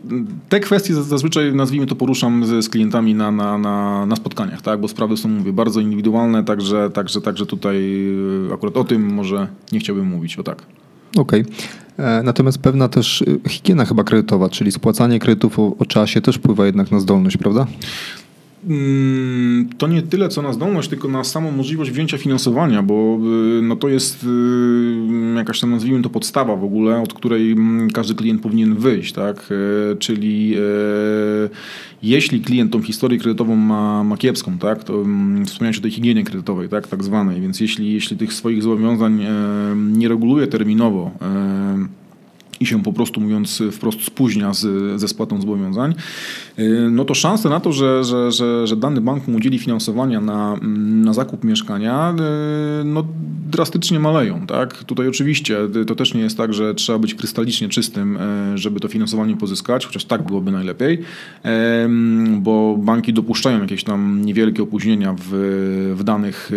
te 0.49 0.61
kwestie 0.61 0.95
zazwyczaj, 0.95 1.55
nazwijmy 1.55 1.87
to, 1.87 1.97
poruszam 1.97 2.47
z, 2.47 2.65
z 2.65 2.69
klientami 2.69 3.15
na, 3.15 3.31
na, 3.31 3.59
na, 3.59 4.07
na, 4.07 4.17
spotkaniach, 4.17 4.63
tak? 4.63 4.81
bo 4.81 4.89
sprawy 4.89 5.17
są, 5.17 5.29
mówię, 5.29 5.53
bardzo 5.53 5.81
indywidualne, 5.81 6.45
także, 6.45 6.91
także, 6.91 7.21
także 7.21 7.47
tutaj 7.47 8.07
e, 8.51 8.55
akurat 8.55 8.77
o 8.77 8.85
tym 8.85 9.15
może 9.15 9.49
nie 9.73 9.79
chciałbym 9.79 10.07
mówić, 10.07 10.39
o 10.39 10.43
tak. 10.43 10.63
Okej. 11.17 11.41
Okay. 11.41 12.07
E, 12.07 12.23
natomiast 12.23 12.59
pewna 12.59 12.89
też 12.89 13.25
e, 13.47 13.49
higiena 13.49 13.85
chyba 13.85 14.05
kredytowa, 14.05 14.49
czyli 14.49 14.73
spłacanie 14.73 15.19
kredytów 15.19 15.59
o, 15.59 15.77
o 15.79 15.87
czasie 15.87 16.21
też 16.21 16.37
wpływa 16.37 16.67
jednak 16.67 16.91
na 16.91 17.01
zdolność, 17.01 17.37
prawda? 17.37 17.67
Mm, 18.69 19.69
to 19.79 19.87
nie 19.87 20.03
tyle 20.03 20.29
co 20.29 20.43
na 20.43 20.53
zdolność, 20.53 20.89
tylko 20.89 21.09
na 21.09 21.25
samą 21.25 21.51
możliwość 21.51 21.91
wzięcia 21.91 22.19
finansowania, 22.19 22.83
bo 22.83 23.19
y, 23.59 23.63
no 23.63 23.77
to 23.77 23.89
jest 23.89 24.25
y, 24.25 25.37
jakaś 25.37 25.61
tam 25.61 25.71
nazwijmy 25.71 26.03
to 26.03 26.11
podstawa 26.11 26.57
w 26.57 26.65
ogóle, 26.65 27.03
od 27.03 27.15
której 27.15 27.53
mm, 27.53 27.91
każdy 27.91 28.15
klient 28.15 28.43
powinien 28.43 28.75
wyjść, 28.75 29.13
tak? 29.13 29.51
E, 29.51 29.97
czyli 29.97 30.55
e, 30.55 30.59
jeśli 32.03 32.41
klient 32.41 32.73
tą 32.73 32.83
historię 32.83 33.19
kredytową 33.19 33.57
ma, 33.57 34.05
ma 34.05 34.17
kiepską, 34.17 34.59
tak? 34.59 34.85
To 34.85 35.01
mm, 35.01 35.47
wspomniałeś 35.47 35.79
o 35.79 35.83
tej 35.83 35.91
higienie 35.91 36.25
kredytowej, 36.25 36.69
tak? 36.69 36.87
Tak 36.87 37.05
zwanej, 37.05 37.41
więc 37.41 37.61
jeśli, 37.61 37.93
jeśli 37.93 38.17
tych 38.17 38.33
swoich 38.33 38.63
zobowiązań 38.63 39.23
e, 39.23 39.31
nie 39.77 40.09
reguluje 40.09 40.47
terminowo, 40.47 41.11
i 42.65 42.67
się 42.67 42.83
po 42.83 42.93
prostu 42.93 43.21
mówiąc 43.21 43.63
wprost 43.73 44.05
spóźnia 44.05 44.55
z, 44.55 44.67
ze 45.01 45.09
spłatą 45.09 45.41
zobowiązań, 45.41 45.95
y, 46.59 46.89
no 46.91 47.05
to 47.05 47.15
szanse 47.15 47.49
na 47.49 47.61
to, 47.61 47.73
że, 47.73 48.05
że, 48.05 48.33
że, 48.33 48.67
że 48.67 48.77
dany 48.77 49.01
bank 49.01 49.29
mu 49.29 49.37
udzieli 49.37 49.59
finansowania 49.59 50.21
na, 50.21 50.57
na 51.05 51.13
zakup 51.13 51.45
mieszkania, 51.45 52.15
y, 52.81 52.85
no 52.85 53.05
drastycznie 53.51 54.01
maleją. 54.01 54.47
Tak? 54.47 54.85
Tutaj 54.85 55.09
oczywiście 55.09 55.57
to 55.87 55.95
też 55.95 56.15
nie 56.15 56.21
jest 56.21 56.37
tak, 56.37 56.55
że 56.55 56.75
trzeba 56.75 56.99
być 56.99 57.15
krystalicznie 57.15 57.69
czystym, 57.69 58.17
y, 58.17 58.59
żeby 58.59 58.81
to 58.81 58.89
finansowanie 58.89 59.37
pozyskać, 59.37 59.87
chociaż 59.87 60.05
tak 60.05 60.23
byłoby 60.23 60.53
najlepiej, 60.53 60.99
bo 62.39 62.77
banki 62.79 63.13
dopuszczają 63.13 63.61
jakieś 63.61 63.85
tam 63.85 64.25
niewielkie 64.25 64.63
opóźnienia 64.63 65.15
w, 65.19 65.95
w 65.97 66.05
danych, 66.05 66.51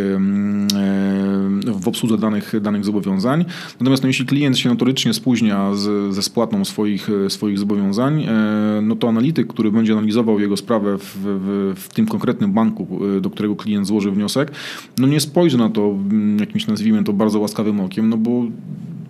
w 1.66 1.88
obsłudze 1.88 2.18
danych, 2.18 2.54
danych 2.62 2.86
zobowiązań. 2.86 3.46
Natomiast 3.80 4.04
no, 4.04 4.08
jeśli 4.08 4.26
klient 4.26 4.58
się 4.58 4.70
notorycznie 4.70 5.14
spóźnia 5.14 5.74
z 5.76 5.88
ze 6.10 6.24
spłatą 6.24 6.66
swoich, 6.66 7.10
e, 7.26 7.30
swoich 7.30 7.60
zobowiązań, 7.60 8.24
e, 8.24 8.80
no 8.82 8.96
to 8.96 9.10
analityk, 9.10 9.48
który 9.48 9.72
będzie 9.72 9.94
analizował 9.94 10.40
jego 10.40 10.58
sprawę 10.58 10.98
w, 10.98 11.18
w, 11.24 11.74
w 11.76 11.90
tym 11.94 12.08
konkretnym 12.08 12.54
banku, 12.54 13.00
e, 13.18 13.22
do 13.22 13.30
którego 13.30 13.56
klient 13.56 13.88
złoży 13.88 14.12
wniosek, 14.12 14.52
no 14.98 15.08
nie 15.08 15.20
spojrzy 15.20 15.58
na 15.58 15.70
to 15.70 15.96
jakimś 16.40 16.68
nazwijmy 16.68 17.04
to 17.04 17.14
bardzo 17.14 17.40
łaskawym 17.40 17.80
okiem, 17.80 18.10
no 18.10 18.18
bo 18.18 18.44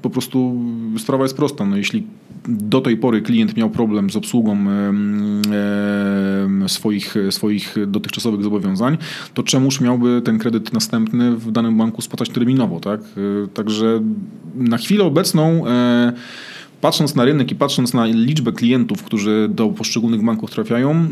po 0.01 0.09
prostu 0.09 0.61
sprawa 0.97 1.23
jest 1.23 1.37
prosta. 1.37 1.65
No 1.65 1.77
jeśli 1.77 2.03
do 2.47 2.81
tej 2.81 2.97
pory 2.97 3.21
klient 3.21 3.57
miał 3.57 3.69
problem 3.69 4.09
z 4.09 4.15
obsługą 4.15 4.57
swoich, 6.67 7.15
swoich 7.29 7.75
dotychczasowych 7.87 8.43
zobowiązań, 8.43 8.97
to 9.33 9.43
czemuż 9.43 9.81
miałby 9.81 10.21
ten 10.21 10.37
kredyt 10.37 10.73
następny 10.73 11.35
w 11.35 11.51
danym 11.51 11.77
banku 11.77 12.01
spłacać 12.01 12.29
terminowo, 12.29 12.79
tak? 12.79 13.01
Także 13.53 14.01
na 14.55 14.77
chwilę 14.77 15.03
obecną 15.03 15.63
Patrząc 16.81 17.15
na 17.15 17.25
rynek 17.25 17.51
i 17.51 17.55
patrząc 17.55 17.93
na 17.93 18.05
liczbę 18.05 18.51
klientów, 18.51 19.03
którzy 19.03 19.49
do 19.51 19.67
poszczególnych 19.67 20.23
banków 20.23 20.51
trafiają, 20.51 20.91
e, 20.91 21.05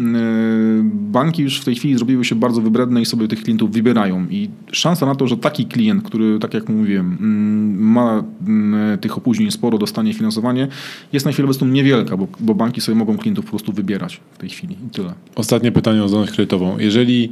banki 0.84 1.44
już 1.44 1.62
w 1.62 1.66
tej 1.66 1.76
chwili 1.76 1.98
zrobiły 1.98 2.26
się 2.26 2.36
bardzo 2.36 2.62
wybredne 2.62 3.02
i 3.02 3.06
sobie 3.06 3.28
tych 3.28 3.44
klientów 3.44 3.72
wybierają. 3.72 4.28
I 4.30 4.50
szansa 4.72 5.06
na 5.06 5.16
to, 5.16 5.28
że 5.28 5.38
taki 5.38 5.66
klient, 5.66 6.04
który, 6.04 6.40
tak 6.40 6.54
jak 6.54 6.70
mówiłem, 6.70 7.18
mm, 7.22 7.92
ma 7.92 8.24
mm, 8.48 8.98
tych 8.98 9.18
opóźnień 9.18 9.52
sporo, 9.52 9.78
dostanie 9.78 10.14
finansowanie, 10.14 10.68
jest 11.14 11.26
na 11.26 11.32
chwilę 11.32 11.46
obecną 11.46 11.68
niewielka, 11.68 12.18
bo, 12.18 12.28
bo 12.40 12.56
banki 12.56 12.82
sobie 12.82 12.96
mogą 12.96 13.18
klientów 13.18 13.46
po 13.46 13.50
prostu 13.50 13.74
wybierać 13.74 14.22
w 14.32 14.38
tej 14.38 14.50
chwili 14.50 14.78
i 14.88 14.90
tyle. 14.90 15.14
Ostatnie 15.36 15.72
pytanie 15.72 16.04
o 16.04 16.08
zdolność 16.08 16.34
kredytową. 16.34 16.78
Jeżeli 16.80 17.30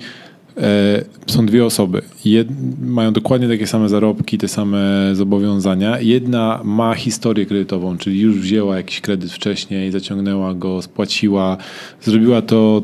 są 1.28 1.46
dwie 1.46 1.66
osoby, 1.66 2.02
jed, 2.26 2.48
mają 2.82 3.14
dokładnie 3.14 3.48
takie 3.48 3.68
same 3.68 3.90
zarobki, 3.90 4.38
te 4.38 4.48
same 4.48 5.12
zobowiązania, 5.14 6.00
jedna 6.00 6.62
ma 6.64 6.96
historię 6.96 7.46
kredytową, 7.46 7.98
czyli 7.98 8.20
już 8.22 8.40
wzięła 8.40 8.78
jakiś 8.78 9.02
kredyt 9.02 9.32
wcześniej, 9.32 9.92
zaciągnęła 9.92 10.54
go, 10.54 10.82
spłaciła, 10.82 11.58
zrobiła 12.02 12.42
to 12.42 12.84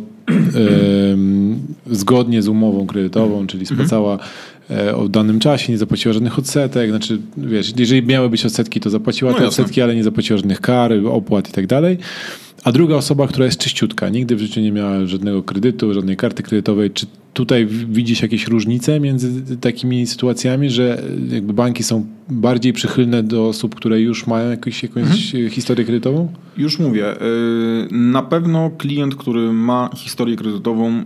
zgodnie 1.91 2.41
z 2.41 2.47
umową 2.47 2.87
kredytową, 2.87 3.47
czyli 3.47 3.65
spłacała 3.65 4.19
e, 4.69 4.95
o 4.95 5.09
danym 5.09 5.39
czasie, 5.39 5.71
nie 5.71 5.77
zapłaciła 5.77 6.13
żadnych 6.13 6.39
odsetek, 6.39 6.89
znaczy 6.89 7.19
wiesz, 7.37 7.73
jeżeli 7.77 8.03
miały 8.07 8.29
być 8.29 8.45
odsetki, 8.45 8.79
to 8.79 8.89
zapłaciła 8.89 9.31
No 9.31 9.37
te 9.37 9.43
jasne. 9.43 9.63
odsetki, 9.63 9.81
ale 9.81 9.95
nie 9.95 10.03
zapłaciła 10.03 10.37
żadnych 10.37 10.61
kar, 10.61 10.93
opłat 11.11 11.49
i 11.49 11.51
tak 11.51 11.67
dalej. 11.67 11.97
A 12.63 12.71
druga 12.71 12.95
osoba, 12.95 13.27
która 13.27 13.45
jest 13.45 13.59
czyściutka, 13.59 14.09
nigdy 14.09 14.35
w 14.35 14.39
życiu 14.39 14.61
nie 14.61 14.71
miała 14.71 15.05
żadnego 15.05 15.43
kredytu, 15.43 15.93
żadnej 15.93 16.17
karty 16.17 16.43
kredytowej. 16.43 16.91
Czy 16.91 17.05
tutaj 17.33 17.65
widzisz 17.65 18.21
jakieś 18.21 18.47
różnice 18.47 18.99
między 18.99 19.57
takimi 19.57 20.07
sytuacjami, 20.07 20.69
że 20.69 21.03
jakby 21.31 21.53
banki 21.53 21.83
są 21.83 22.05
bardziej 22.29 22.73
przychylne 22.73 23.23
do 23.23 23.47
osób, 23.47 23.75
które 23.75 24.01
już 24.01 24.27
mają 24.27 24.49
jakąś, 24.49 24.83
jakąś 24.83 25.35
e, 25.35 25.49
historię 25.49 25.85
kredytową? 25.85 26.33
Już 26.57 26.79
mówię, 26.79 27.13
y, 27.13 27.87
na 27.91 28.21
pewno 28.23 28.69
klient, 28.77 29.15
który 29.15 29.53
ma 29.53 29.89
historię 29.95 30.35
kredytową, 30.35 31.03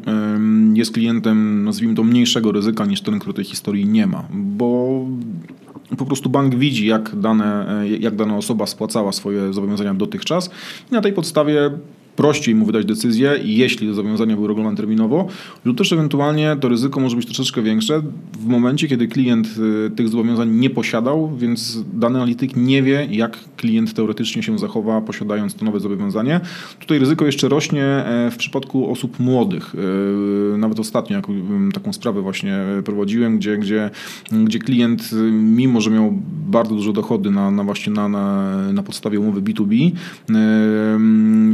jest 0.74 0.92
klientem, 0.92 1.64
nazwijmy 1.64 1.96
to, 1.96 2.04
mniejszego 2.04 2.52
ryzyka 2.52 2.86
niż 2.86 3.02
ten, 3.02 3.20
który 3.20 3.34
tej 3.34 3.46
historii 3.46 3.86
nie 3.86 4.08
ma, 4.08 4.28
bo 4.34 5.00
po 5.98 6.06
prostu 6.06 6.30
bank 6.30 6.56
widzi, 6.56 6.88
jak, 6.88 7.16
dane, 7.16 7.82
y, 7.84 7.98
jak 7.98 8.16
dana 8.16 8.38
osoba 8.38 8.66
spłacała 8.66 9.12
swoje 9.12 9.54
zobowiązania 9.54 9.94
dotychczas 9.94 10.50
i 10.92 10.94
na 10.94 11.02
tej 11.02 11.14
podstawie 11.14 11.72
prościej 12.16 12.56
mu 12.56 12.66
wydać 12.66 12.86
decyzję, 12.86 13.40
jeśli 13.44 13.88
te 13.88 13.94
zobowiązania 13.94 14.36
były 14.36 14.48
regulowane 14.48 14.78
terminowo, 14.78 15.28
lub 15.66 15.78
też 15.78 15.94
ewentualnie 15.94 16.56
to 16.62 16.70
ryzyko 16.70 17.00
może 17.00 17.16
być 17.16 17.26
troszeczkę 17.26 17.62
większe 17.62 18.02
w 18.40 18.46
momencie, 18.46 18.88
kiedy 18.88 19.08
klient 19.08 19.48
y, 19.88 19.92
tych 19.92 20.08
zobowiązań 20.08 20.52
nie 20.52 20.70
posiadał, 20.70 21.36
więc 21.38 21.80
dany 21.94 22.16
analityk 22.16 22.56
nie 22.56 22.84
wie, 22.84 23.08
jak 23.12 23.38
klient 23.58 23.94
teoretycznie 23.94 24.44
się 24.44 24.60
zachowa, 24.60 25.02
posiadając 25.02 25.56
to 25.56 25.66
nowe 25.66 25.80
zobowiązanie. 25.80 26.40
Tutaj 26.80 27.00
ryzyko 27.00 27.26
jeszcze 27.26 27.50
rośnie 27.50 27.86
e, 27.86 28.32
w 28.32 28.38
przypadku 28.38 28.92
osób 28.92 29.20
młodych. 29.20 29.76
E, 29.76 30.58
Nawet 30.58 30.80
ostatnio 30.80 31.22
taką 31.74 31.94
sprawę 31.94 32.22
właśnie 32.22 32.60
prowadziłem, 32.86 33.38
gdzie, 33.38 33.58
gdzie, 33.58 33.90
gdzie 34.32 34.60
klient, 34.60 35.10
y, 35.14 35.32
mimo 35.32 35.82
że 35.82 35.90
miał 35.90 36.14
bardzo 36.48 36.76
duże 36.76 36.94
dochody 36.94 37.32
na, 37.32 37.52
na 37.52 37.64
właśnie 37.64 37.94
na, 37.94 38.10
na, 38.10 38.58
na 38.74 38.84
podstawie 38.84 39.20
umowy 39.20 39.42
B2B, 39.42 39.92
e, 40.30 41.00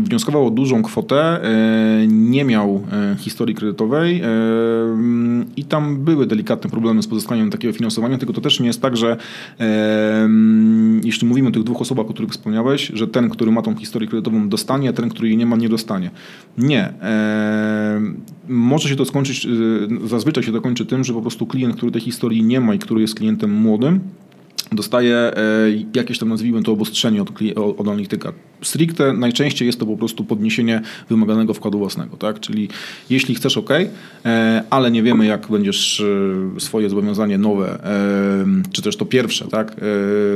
wnioskował 0.04 0.49
dużą 0.52 0.84
kwotę, 0.84 1.44
e, 1.44 2.08
nie 2.08 2.46
miał 2.46 2.84
e, 2.92 3.16
historii 3.16 3.56
kredytowej 3.56 4.22
e, 4.22 4.30
i 5.58 5.64
tam 5.64 5.98
były 5.98 6.28
delikatne 6.28 6.70
problemy 6.70 7.04
z 7.04 7.08
pozyskaniem 7.08 7.50
takiego 7.50 7.74
finansowania, 7.74 8.18
tylko 8.18 8.34
to 8.34 8.42
też 8.42 8.60
nie 8.60 8.68
jest 8.68 8.82
tak, 8.82 8.98
że 8.98 9.18
e, 9.60 10.30
jeśli 11.04 11.28
mówimy 11.28 11.50
o 11.50 11.52
tych 11.52 11.64
dwóch 11.64 11.82
osobach, 11.82 12.06
o 12.06 12.10
których 12.14 12.32
wspomniałeś, 12.32 12.92
że 12.94 13.08
ten, 13.08 13.30
który 13.30 13.52
ma 13.52 13.62
tą 13.62 13.76
historię 13.76 14.10
kredytową 14.10 14.50
dostanie, 14.50 14.90
a 14.90 14.94
ten, 14.94 15.10
który 15.10 15.28
jej 15.28 15.38
nie 15.38 15.46
ma, 15.46 15.56
nie 15.56 15.70
dostanie. 15.70 16.12
Nie. 16.58 16.94
Może 18.48 18.90
się 18.90 18.96
to 18.96 19.06
skończyć, 19.06 19.48
zazwyczaj 20.06 20.44
się 20.44 20.52
to 20.52 20.62
kończy 20.62 20.86
tym, 20.86 21.04
że 21.04 21.14
po 21.14 21.22
prostu 21.22 21.46
klient, 21.46 21.76
który 21.76 21.92
tej 21.92 22.02
historii 22.02 22.44
nie 22.44 22.62
ma 22.62 22.74
i 22.74 22.80
który 22.80 23.02
jest 23.02 23.16
klientem 23.16 23.52
młodym, 23.52 24.00
dostaje 24.72 25.16
e, 25.16 25.34
jakieś 25.96 26.20
tam, 26.20 26.30
nazwijmy 26.30 26.64
to, 26.64 26.72
obostrzenie 26.72 27.22
od, 27.22 27.30
od 27.78 27.88
analityka. 27.88 28.34
Stricte 28.62 29.14
najczęściej 29.14 29.66
jest 29.66 29.80
to 29.80 29.86
po 29.86 29.98
prostu 29.98 30.24
podniesienie 30.24 30.82
wymaganego 31.10 31.54
wkładu 31.54 31.78
własnego, 31.78 32.18
tak? 32.18 32.40
Czyli 32.40 32.70
jeśli 33.10 33.36
chcesz, 33.36 33.58
ok, 33.58 33.70
e, 34.26 34.64
ale 34.70 34.92
nie 34.92 35.04
wiemy, 35.04 35.26
jak 35.26 35.48
będziesz 35.48 36.04
e, 36.58 36.60
swoje 36.60 36.90
zobowiązanie 36.90 37.38
nowe, 37.38 37.80
czy 38.72 38.82
też 38.82 38.98
to 38.98 39.06
pierwsze, 39.06 39.48
tak, 39.48 39.76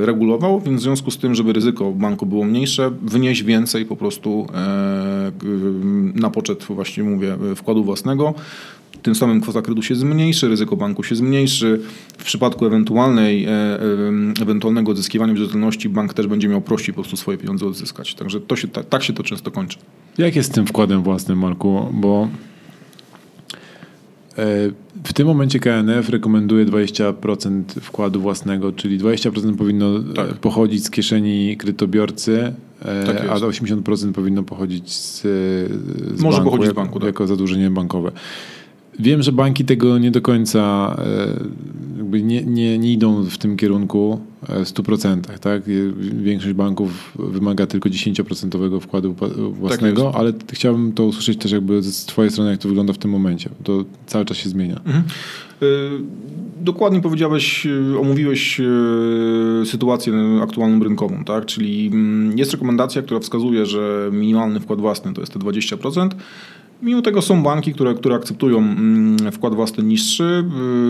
regulował, 0.02 0.62
więc 0.62 0.82
w 0.82 0.84
związku 0.84 1.12
z 1.12 1.18
tym, 1.18 1.36
żeby 1.36 1.54
ryzyko 1.54 1.92
banku 1.92 2.26
było 2.26 2.44
mniejsze, 2.44 2.92
wnieść 3.02 3.44
więcej 3.44 3.86
po 3.86 3.96
prostu 3.96 4.48
na 6.16 6.30
poczet, 6.30 6.64
właśnie 6.64 7.04
mówię, 7.04 7.38
wkładu 7.56 7.84
własnego, 7.84 8.34
tym 9.04 9.16
samym 9.16 9.42
kwota 9.42 9.62
kredytu 9.62 9.82
się 9.82 9.96
zmniejszy, 9.96 10.48
ryzyko 10.48 10.76
banku 10.76 11.04
się 11.04 11.16
zmniejszy. 11.16 11.80
W 12.18 12.24
przypadku 12.24 12.66
ewentualnej, 12.66 13.46
e, 13.46 13.50
e, 13.50 13.80
ewentualnego 14.42 14.92
odzyskiwania 14.92 15.34
wierzytelności 15.34 15.90
bank 15.90 16.14
też 16.14 16.28
będzie 16.28 16.48
miał 16.48 16.62
prościej 16.62 16.96
po 16.96 17.02
prostu 17.02 17.18
swoje 17.18 17.38
pieniądze 17.38 17.66
odzyskać. 17.66 18.16
Także 18.16 18.42
to 18.42 18.56
się, 18.56 18.68
tak, 18.68 18.90
tak 18.90 19.04
się 19.04 19.14
to 19.14 19.24
często 19.24 19.52
kończy. 19.52 19.78
Jak 20.18 20.36
jest 20.36 20.52
z 20.52 20.54
tym 20.54 20.66
wkładem 20.66 21.04
własnym, 21.04 21.40
Marku? 21.40 21.88
Bo 21.94 22.28
e, 24.38 24.46
w 25.04 25.14
tym 25.14 25.28
momencie 25.28 25.60
KNF 25.60 26.10
rekomenduje 26.10 26.66
20% 26.66 27.64
wkładu 27.82 28.22
własnego, 28.22 28.72
czyli 28.72 29.00
20% 29.00 29.56
powinno 29.56 30.00
Tak. 30.16 30.34
pochodzić 30.34 30.86
z 30.86 30.90
kieszeni 30.90 31.58
kredytobiorcy, 31.58 32.54
Tak 33.06 33.30
a 33.30 33.36
80% 33.36 34.12
powinno 34.12 34.44
pochodzić 34.44 34.94
z, 34.94 35.22
z 35.22 36.22
Może 36.22 36.38
banku, 36.38 36.52
pochodzić 36.52 36.72
z 36.72 36.76
banku, 36.76 37.00
tak. 37.00 37.08
jako 37.08 37.28
zadłużenie 37.28 37.70
bankowe. 37.70 38.12
Wiem, 39.00 39.24
że 39.24 39.32
banki 39.32 39.66
tego 39.66 39.98
nie 39.98 40.12
do 40.12 40.22
końca 40.22 40.96
e, 41.00 41.74
jakby 41.98 42.24
nie, 42.24 42.44
nie, 42.44 42.80
nie 42.80 42.94
idą 42.94 43.24
w 43.24 43.38
tym 43.38 43.58
kierunku 43.58 44.20
e, 44.50 44.66
w 44.66 44.68
100%. 44.68 45.22
Tak? 45.40 45.64
Większość 46.24 46.54
banków 46.54 47.18
wymaga 47.20 47.68
tylko 47.68 47.90
10% 47.90 48.82
wkładu 48.82 49.16
własnego, 49.52 50.04
jest. 50.04 50.18
ale 50.18 50.34
chciałbym 50.54 50.94
to 50.94 51.06
usłyszeć 51.06 51.38
też 51.38 51.52
jakby 51.52 51.82
z 51.82 52.06
twojej 52.06 52.32
strony, 52.32 52.52
jak 52.52 52.60
to 52.60 52.68
wygląda 52.68 52.94
w 52.94 52.98
tym 52.98 53.12
momencie. 53.12 53.50
To 53.64 53.86
cały 54.06 54.26
czas 54.26 54.38
się 54.38 54.50
zmienia. 54.50 54.82
Y, 55.64 55.66
Dokładnie 56.64 57.02
powiedziałeś, 57.02 57.68
omówiłeś 58.00 58.62
sytuację 59.66 60.14
aktualną 60.44 60.84
rynkową, 60.84 61.24
tak? 61.24 61.46
Czyli 61.46 61.88
mm, 61.88 62.38
jest 62.38 62.52
rekomendacja, 62.52 63.02
która 63.02 63.20
wskazuje, 63.20 63.66
że 63.66 64.10
minimalny 64.14 64.60
wkład 64.60 64.82
własny 64.82 65.14
to 65.14 65.22
jest 65.22 65.34
te 65.34 65.40
20%. 65.40 66.10
Mimo 66.84 67.02
tego 67.02 67.22
są 67.22 67.44
banki, 67.44 67.74
które, 67.74 67.94
które 67.94 68.16
akceptują 68.16 68.58
mm, 68.58 69.32
wkład 69.32 69.56
własny 69.56 69.84
niższy, 69.84 70.44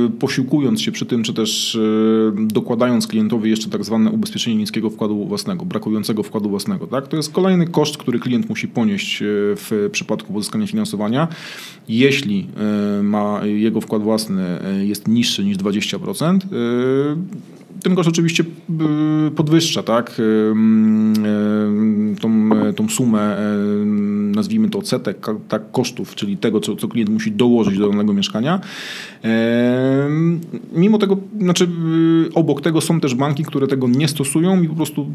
y, 0.07 0.19
posiłkując 0.19 0.81
się 0.81 0.91
przy 0.91 1.05
tym, 1.05 1.23
czy 1.23 1.33
też 1.33 1.75
y, 1.75 2.31
dokładając 2.37 3.07
klientowi 3.07 3.49
jeszcze 3.49 3.69
tak 3.69 3.83
zwane 3.83 4.11
ubezpieczenie 4.11 4.55
niskiego 4.55 4.89
wkładu 4.89 5.25
własnego, 5.25 5.65
brakującego 5.65 6.23
wkładu 6.23 6.49
własnego. 6.49 6.87
Tak? 6.87 7.07
To 7.07 7.17
jest 7.17 7.31
kolejny 7.31 7.67
koszt, 7.67 7.97
który 7.97 8.19
klient 8.19 8.49
musi 8.49 8.67
ponieść 8.67 9.21
y, 9.21 9.25
w 9.55 9.89
przypadku 9.91 10.33
pozyskania 10.33 10.67
finansowania. 10.67 11.27
Jeśli 11.87 12.47
ma 13.03 13.45
jego 13.45 13.81
wkład 13.81 14.01
własny 14.01 14.59
jest 14.83 15.07
niższy 15.07 15.45
niż 15.45 15.57
20%, 15.57 16.35
y, 16.35 17.52
ten 17.83 17.95
koszt 17.95 18.09
oczywiście 18.09 18.43
y, 19.27 19.31
podwyższa 19.31 19.83
tak? 19.83 20.19
y, 20.19 20.23
y, 20.23 22.19
tą, 22.21 22.49
tą 22.75 22.89
sumę, 22.89 23.37
y, 23.37 23.85
nazwijmy 24.35 24.69
to 24.69 24.79
odsetek 24.79 25.25
tak, 25.47 25.71
kosztów, 25.71 26.15
czyli 26.15 26.37
tego, 26.37 26.59
co, 26.59 26.75
co 26.75 26.87
klient 26.87 27.09
musi 27.09 27.31
dołożyć 27.31 27.77
do 27.77 27.89
danego 27.89 28.13
mieszkania. 28.13 28.59
E, 29.23 30.09
Mimo 30.73 30.97
tego, 30.97 31.17
znaczy 31.41 31.69
obok 32.33 32.61
tego 32.61 32.81
są 32.81 32.99
też 32.99 33.15
banki, 33.15 33.43
które 33.43 33.67
tego 33.67 33.87
nie 33.87 34.07
stosują 34.07 34.61
i 34.61 34.67
po 34.67 34.75
prostu 34.75 35.07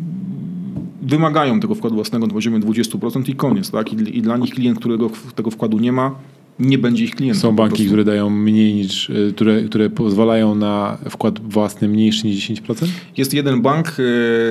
wymagają 1.03 1.61
tego 1.61 1.75
wkładu 1.75 1.97
własnego 1.97 2.27
na 2.27 2.33
poziomie 2.33 2.61
20% 2.61 3.29
i 3.29 3.35
koniec. 3.35 3.71
Tak? 3.71 3.93
I, 3.93 4.19
I 4.19 4.23
dla 4.23 4.37
nich 4.37 4.55
klient, 4.55 4.79
którego 4.79 5.11
tego 5.35 5.51
wkładu 5.51 5.79
nie 5.79 5.93
ma, 5.93 6.15
nie 6.61 6.79
będzie 6.79 7.05
ich 7.05 7.15
klientem. 7.15 7.41
Są 7.41 7.53
banki, 7.53 7.87
które 7.87 8.05
dają 8.05 8.31
mniej 8.31 8.75
niż, 8.75 9.11
y, 9.11 9.33
które, 9.37 9.63
które 9.63 9.91
pozwalają 9.91 10.55
na 10.55 10.99
wkład 11.11 11.41
własny 11.41 11.89
mniejszy 11.89 12.27
niż 12.27 12.37
10%? 12.37 12.87
Jest 13.17 13.35
jeden 13.35 13.63
bank, 13.63 13.97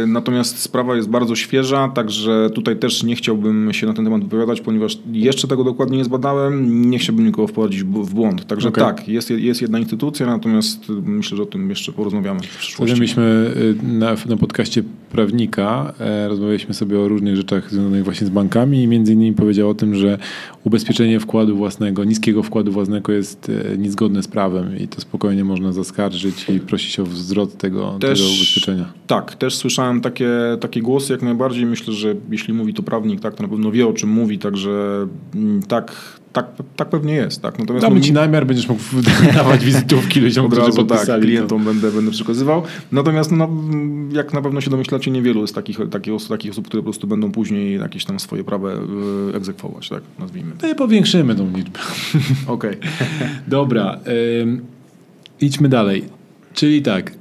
e, 0.03 0.07
natomiast 0.07 0.59
sprawa 0.59 0.95
jest 0.95 1.09
bardzo 1.09 1.35
świeża, 1.35 1.87
także 1.87 2.49
tutaj 2.53 2.77
też 2.77 3.03
nie 3.03 3.15
chciałbym 3.15 3.73
się 3.73 3.87
na 3.87 3.93
ten 3.93 4.05
temat 4.05 4.23
wypowiadać, 4.23 4.61
ponieważ 4.61 4.97
jeszcze 5.11 5.47
tego 5.47 5.63
dokładnie 5.63 5.97
nie 5.97 6.05
zbadałem, 6.05 6.81
nie 6.89 6.99
chciałbym 6.99 7.25
nikogo 7.25 7.47
wprowadzić 7.47 7.83
w 7.83 8.13
błąd. 8.13 8.47
Także 8.47 8.69
Okej. 8.69 8.83
tak, 8.83 9.07
jest, 9.07 9.29
jest 9.29 9.61
jedna 9.61 9.79
instytucja, 9.79 10.25
natomiast 10.25 10.89
myślę, 10.89 11.37
że 11.37 11.43
o 11.43 11.45
tym 11.45 11.69
jeszcze 11.69 11.91
porozmawiamy 11.91 12.39
w 12.39 12.57
przyszłości. 12.57 12.95
Wtedy 12.95 12.99
myśmy 12.99 13.51
y, 13.83 13.87
na, 13.87 14.15
na 14.29 14.37
podcaście 14.37 14.83
prawnika. 15.11 15.93
E, 15.99 16.27
rozmawialiśmy 16.27 16.73
sobie 16.73 16.99
o 16.99 17.07
różnych 17.07 17.35
rzeczach 17.35 17.71
związanych 17.71 18.03
właśnie 18.03 18.27
z 18.27 18.29
bankami 18.29 18.83
i 18.83 18.87
między 18.87 19.13
innymi 19.13 19.35
powiedział 19.35 19.69
o 19.69 19.73
tym, 19.73 19.95
że 19.95 20.17
ubezpieczenie 20.63 21.19
wkładu 21.19 21.57
własnego, 21.57 21.96
niskiego 22.03 22.43
wkładu 22.43 22.71
własnego 22.71 23.11
jest 23.11 23.51
e, 23.73 23.77
niezgodne 23.77 24.23
z 24.23 24.27
prawem 24.27 24.77
i 24.79 24.87
to 24.87 25.01
spokojnie 25.01 25.43
można 25.43 25.71
zaskarżyć 25.71 26.49
i 26.49 26.59
prosić 26.59 26.99
o 26.99 27.05
zwrot 27.05 27.57
tego, 27.57 27.97
Też- 27.99 28.19
tego 28.19 28.31
ubezpieczenia. 28.31 28.93
Tak, 29.07 29.35
też 29.35 29.55
słyszałem 29.55 30.01
takie, 30.01 30.29
takie 30.59 30.81
głosy 30.81 31.13
jak 31.13 31.21
najbardziej. 31.21 31.65
Myślę, 31.65 31.93
że 31.93 32.15
jeśli 32.31 32.53
mówi 32.53 32.73
to 32.73 32.83
prawnik, 32.83 33.19
tak, 33.19 33.35
to 33.35 33.43
na 33.43 33.49
pewno 33.49 33.71
wie 33.71 33.87
o 33.87 33.93
czym 33.93 34.09
mówi, 34.09 34.39
także 34.39 35.07
mm, 35.35 35.61
tak, 35.63 36.19
tak, 36.33 36.45
tak 36.75 36.89
pewnie 36.89 37.13
jest. 37.13 37.41
Tak. 37.41 37.59
Natomiast 37.59 37.85
Damy 37.85 37.95
no, 37.95 38.01
ci 38.01 38.13
namiar, 38.13 38.45
będziesz 38.45 38.67
mógł 38.69 38.81
dawać 39.33 39.65
wizytówki 39.71 40.19
ludziom, 40.19 40.45
od 40.45 40.53
razu 40.53 40.71
tak, 40.71 40.87
podpisali. 40.87 41.21
to. 41.21 41.27
klientom 41.27 41.63
będę, 41.63 41.91
będę 41.91 42.11
przekazywał. 42.11 42.63
Natomiast 42.91 43.31
no, 43.31 43.49
jak 44.11 44.33
na 44.33 44.41
pewno 44.41 44.61
się 44.61 44.69
domyślacie, 44.69 45.11
niewielu 45.11 45.41
jest 45.41 45.55
takich, 45.55 45.79
takich, 45.91 46.13
osób, 46.13 46.29
takich 46.29 46.51
osób, 46.51 46.67
które 46.67 46.81
po 46.81 46.85
prostu 46.85 47.07
będą 47.07 47.31
później 47.31 47.79
jakieś 47.79 48.05
tam 48.05 48.19
swoje 48.19 48.43
prawa 48.43 48.69
e, 48.69 48.77
egzekwować, 49.35 49.89
tak, 49.89 50.01
nazwijmy. 50.19 50.51
No 50.61 50.69
i 50.69 50.75
powiększymy 50.75 51.35
tą 51.35 51.57
liczbę. 51.57 51.79
Okej. 52.47 52.77
Dobra, 53.47 53.99
ym, 54.41 54.61
idźmy 55.41 55.69
dalej. 55.69 56.03
Czyli 56.53 56.81
tak, 56.81 57.11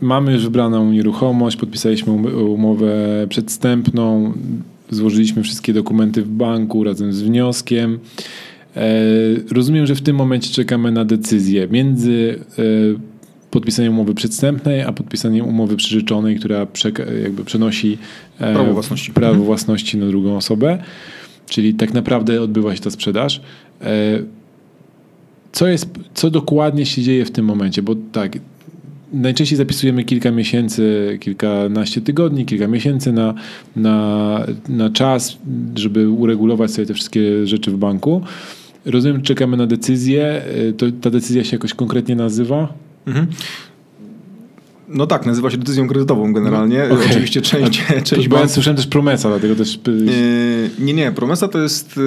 mamy 0.00 0.32
już 0.32 0.44
wybraną 0.44 0.92
nieruchomość, 0.92 1.56
podpisaliśmy 1.56 2.12
um- 2.12 2.50
umowę 2.50 2.92
przedstępną, 3.28 4.32
złożyliśmy 4.90 5.42
wszystkie 5.42 5.72
dokumenty 5.72 6.22
w 6.22 6.28
banku 6.28 6.84
razem 6.84 7.12
z 7.12 7.22
wnioskiem. 7.22 7.98
E, 8.76 8.90
rozumiem, 9.52 9.86
że 9.86 9.94
w 9.94 10.02
tym 10.02 10.16
momencie 10.16 10.50
czekamy 10.54 10.92
na 10.92 11.04
decyzję 11.04 11.68
między 11.70 12.38
e, 12.58 12.62
podpisaniem 13.50 13.92
umowy 13.92 14.14
przedstępnej, 14.14 14.82
a 14.82 14.92
podpisaniem 14.92 15.46
umowy 15.46 15.76
przyrzeczonej, 15.76 16.36
która 16.38 16.66
jakby 17.22 17.44
przenosi 17.44 17.98
e, 18.40 18.54
Prawo 18.54 18.72
własności. 18.72 19.12
prawo 19.12 19.28
Mhm. 19.30 19.46
własności 19.46 19.98
na 19.98 20.06
drugą 20.06 20.36
osobę. 20.36 20.78
Czyli 21.48 21.74
tak 21.74 21.94
naprawdę 21.94 22.42
odbywa 22.42 22.76
się 22.76 22.82
ta 22.82 22.90
sprzedaż. 22.90 23.40
Co, 25.52 25.66
jest, 25.66 25.88
co 26.14 26.30
dokładnie 26.30 26.86
się 26.86 27.02
dzieje 27.02 27.24
w 27.24 27.30
tym 27.30 27.44
momencie? 27.44 27.82
Bo 27.82 27.94
tak, 28.12 28.38
najczęściej 29.12 29.56
zapisujemy 29.58 30.04
kilka 30.04 30.30
miesięcy, 30.30 31.16
kilkanaście 31.20 32.00
tygodni, 32.00 32.46
kilka 32.46 32.68
miesięcy 32.68 33.12
na, 33.12 33.34
na, 33.76 34.46
na 34.68 34.90
czas, 34.90 35.38
żeby 35.74 36.10
uregulować 36.10 36.70
sobie 36.70 36.86
te 36.86 36.94
wszystkie 36.94 37.46
rzeczy 37.46 37.70
w 37.70 37.76
banku. 37.76 38.22
Rozumiem, 38.84 39.22
czekamy 39.22 39.56
na 39.56 39.66
decyzję. 39.66 40.42
E, 40.68 40.72
To, 40.72 40.86
ta 41.00 41.10
decyzja 41.10 41.44
się 41.44 41.56
jakoś 41.56 41.74
konkretnie 41.74 42.16
nazywa? 42.16 42.74
Mhm. 43.06 43.26
No 44.92 45.06
tak, 45.06 45.26
nazywa 45.26 45.50
się 45.50 45.56
decyzją 45.56 45.88
kredytową 45.88 46.32
generalnie. 46.32 46.84
Okej. 46.84 47.06
Oczywiście 47.10 47.40
część, 47.40 47.86
część 48.04 48.28
Bo 48.28 48.38
ja 48.38 48.48
słyszałem 48.48 48.76
też 48.76 48.86
promesa, 48.86 49.28
dlatego 49.28 49.54
też... 49.54 49.80
Yy, 49.86 50.70
Nie, 50.78 50.94
nie. 50.94 51.12
Promesa 51.12 51.48
to 51.48 51.58
jest 51.58 51.96
yy, 51.96 52.02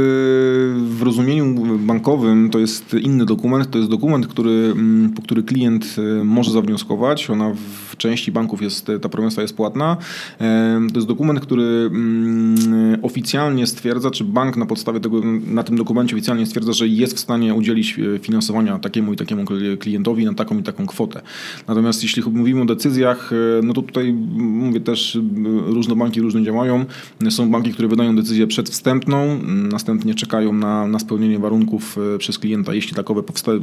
w 0.75 1.01
rozumieniu 1.01 1.77
bankowym 1.77 2.49
to 2.49 2.59
jest 2.59 2.93
inny 2.93 3.25
dokument. 3.25 3.69
To 3.69 3.77
jest 3.77 3.89
dokument, 3.89 4.27
który, 4.27 4.51
mm, 4.51 5.13
po 5.13 5.21
który 5.21 5.43
klient 5.43 5.97
yy, 5.97 6.23
może 6.23 6.51
zawnioskować. 6.51 7.29
Ona 7.29 7.51
w 7.89 7.97
części 7.97 8.31
banków 8.31 8.61
jest, 8.61 8.87
ta 9.01 9.09
promesa 9.09 9.41
jest 9.41 9.55
płatna. 9.55 9.97
Yy, 10.39 10.45
To 10.89 10.95
jest 10.95 11.07
dokument, 11.07 11.39
który 11.39 11.63
mm, 11.63 12.99
oficjalnie 13.01 13.67
stwierdza, 13.67 14.11
czy 14.11 14.23
bank 14.23 14.57
na 14.57 14.65
podstawie 14.65 14.99
tego, 14.99 15.21
na 15.47 15.63
tym 15.63 15.77
dokumencie 15.77 16.15
oficjalnie 16.15 16.45
stwierdza, 16.45 16.73
że 16.73 16.87
jest 16.87 17.15
w 17.15 17.19
stanie 17.19 17.53
udzielić 17.53 17.99
finansowania 18.21 18.79
takiemu 18.79 19.13
i 19.13 19.15
takiemu 19.15 19.45
klientowi 19.79 20.25
na 20.25 20.33
taką 20.33 20.59
i 20.59 20.63
taką 20.63 20.87
kwotę. 20.87 21.21
Natomiast 21.67 22.03
jeśli 22.03 22.23
mówimy 22.31 22.61
o 22.61 22.72
decyzjach, 22.75 23.31
yy, 23.31 23.61
no 23.63 23.73
to 23.73 23.81
tutaj 23.81 24.13
mówię 24.13 24.79
też, 24.79 25.15
yy, 25.15 25.73
różne 25.73 25.95
banki 25.95 26.21
różnie 26.21 26.43
działają. 26.43 26.85
Są 27.29 27.51
banki, 27.51 27.71
które 27.71 27.87
wydają 27.87 28.15
decyzję 28.15 28.47
przedwstępną, 28.47 29.39
następnie 29.71 30.15
czekają 30.15 30.53
na, 30.53 30.87
na 30.87 30.99
spełnienie 30.99 31.39
warunków 31.39 31.97
e, 32.15 32.17
przez 32.17 32.39
klienta, 32.39 32.73
jeśli 32.73 32.95
takowe 32.95 33.21
powsta- 33.21 33.59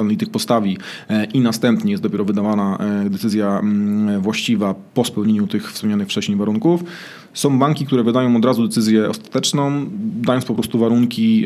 analityk 0.00 0.30
postawi 0.30 0.78
e, 1.08 1.24
i 1.24 1.40
następnie 1.40 1.90
jest 1.90 2.02
dopiero 2.02 2.24
wydawana 2.24 2.78
e, 2.78 3.10
decyzja 3.10 3.62
właściwa 4.20 4.74
po 4.94 5.04
spełnieniu 5.04 5.46
tych 5.46 5.72
wspomnianych 5.72 6.08
wcześniej 6.08 6.38
warunków. 6.38 6.84
Są 7.36 7.58
banki, 7.58 7.86
które 7.86 8.02
wydają 8.02 8.36
od 8.36 8.44
razu 8.44 8.66
decyzję 8.66 9.08
ostateczną, 9.08 9.86
dając 10.22 10.44
po 10.44 10.54
prostu 10.54 10.78
warunki 10.78 11.44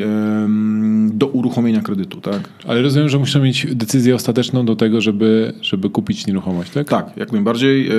do 1.07 1.27
uruchomienia 1.27 1.81
kredytu. 1.81 2.21
Tak? 2.21 2.49
Ale 2.67 2.81
rozumiem, 2.81 3.09
że 3.09 3.19
muszę 3.19 3.39
mieć 3.39 3.67
decyzję 3.75 4.15
ostateczną 4.15 4.65
do 4.65 4.75
tego, 4.75 5.01
żeby, 5.01 5.53
żeby 5.61 5.89
kupić 5.89 6.27
nieruchomość, 6.27 6.71
tak? 6.71 6.89
Tak, 6.89 7.17
jak 7.17 7.31
najbardziej. 7.31 7.87
E, 7.87 7.91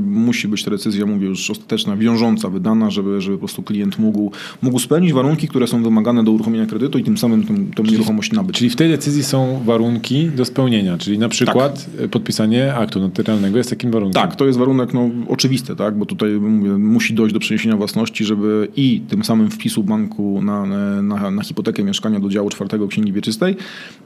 musi 0.00 0.48
być 0.48 0.64
ta 0.64 0.70
decyzja, 0.70 1.06
mówię 1.06 1.26
już, 1.26 1.50
ostateczna, 1.50 1.96
wiążąca, 1.96 2.48
wydana, 2.48 2.90
żeby, 2.90 3.20
żeby 3.20 3.36
po 3.36 3.38
prostu 3.38 3.62
klient 3.62 3.98
mógł, 3.98 4.32
mógł 4.62 4.78
spełnić 4.78 5.12
warunki, 5.12 5.48
które 5.48 5.66
są 5.66 5.82
wymagane 5.82 6.24
do 6.24 6.32
uruchomienia 6.32 6.66
kredytu 6.66 6.98
i 6.98 7.04
tym 7.04 7.18
samym 7.18 7.46
tą, 7.46 7.54
tą 7.74 7.90
nieruchomość 7.90 8.32
nabyć. 8.32 8.56
Czyli 8.56 8.70
w 8.70 8.76
tej 8.76 8.88
decyzji 8.88 9.22
są 9.22 9.62
warunki 9.64 10.30
do 10.36 10.44
spełnienia, 10.44 10.98
czyli 10.98 11.18
na 11.18 11.28
przykład 11.28 11.90
podpisanie 12.10 12.74
aktu 12.74 13.00
notarialnego 13.00 13.58
jest 13.58 13.70
takim 13.70 13.90
warunkiem. 13.90 14.22
Tak, 14.22 14.36
to 14.36 14.46
jest 14.46 14.58
warunek 14.58 14.94
no, 14.94 15.10
oczywisty, 15.28 15.76
tak? 15.76 15.98
bo 15.98 16.06
tutaj 16.06 16.30
mówię, 16.30 16.70
musi 16.70 17.14
dojść 17.14 17.34
do 17.34 17.37
przeniesienia 17.38 17.76
własności, 17.76 18.24
żeby 18.24 18.68
i 18.76 19.00
tym 19.08 19.24
samym 19.24 19.50
wpisu 19.50 19.82
banku 19.82 20.42
na, 20.42 20.66
na, 21.02 21.30
na 21.30 21.42
hipotekę 21.42 21.84
mieszkania 21.84 22.20
do 22.20 22.28
działu 22.28 22.50
czwartego 22.50 22.88
księgi 22.88 23.12
wieczystej, 23.12 23.56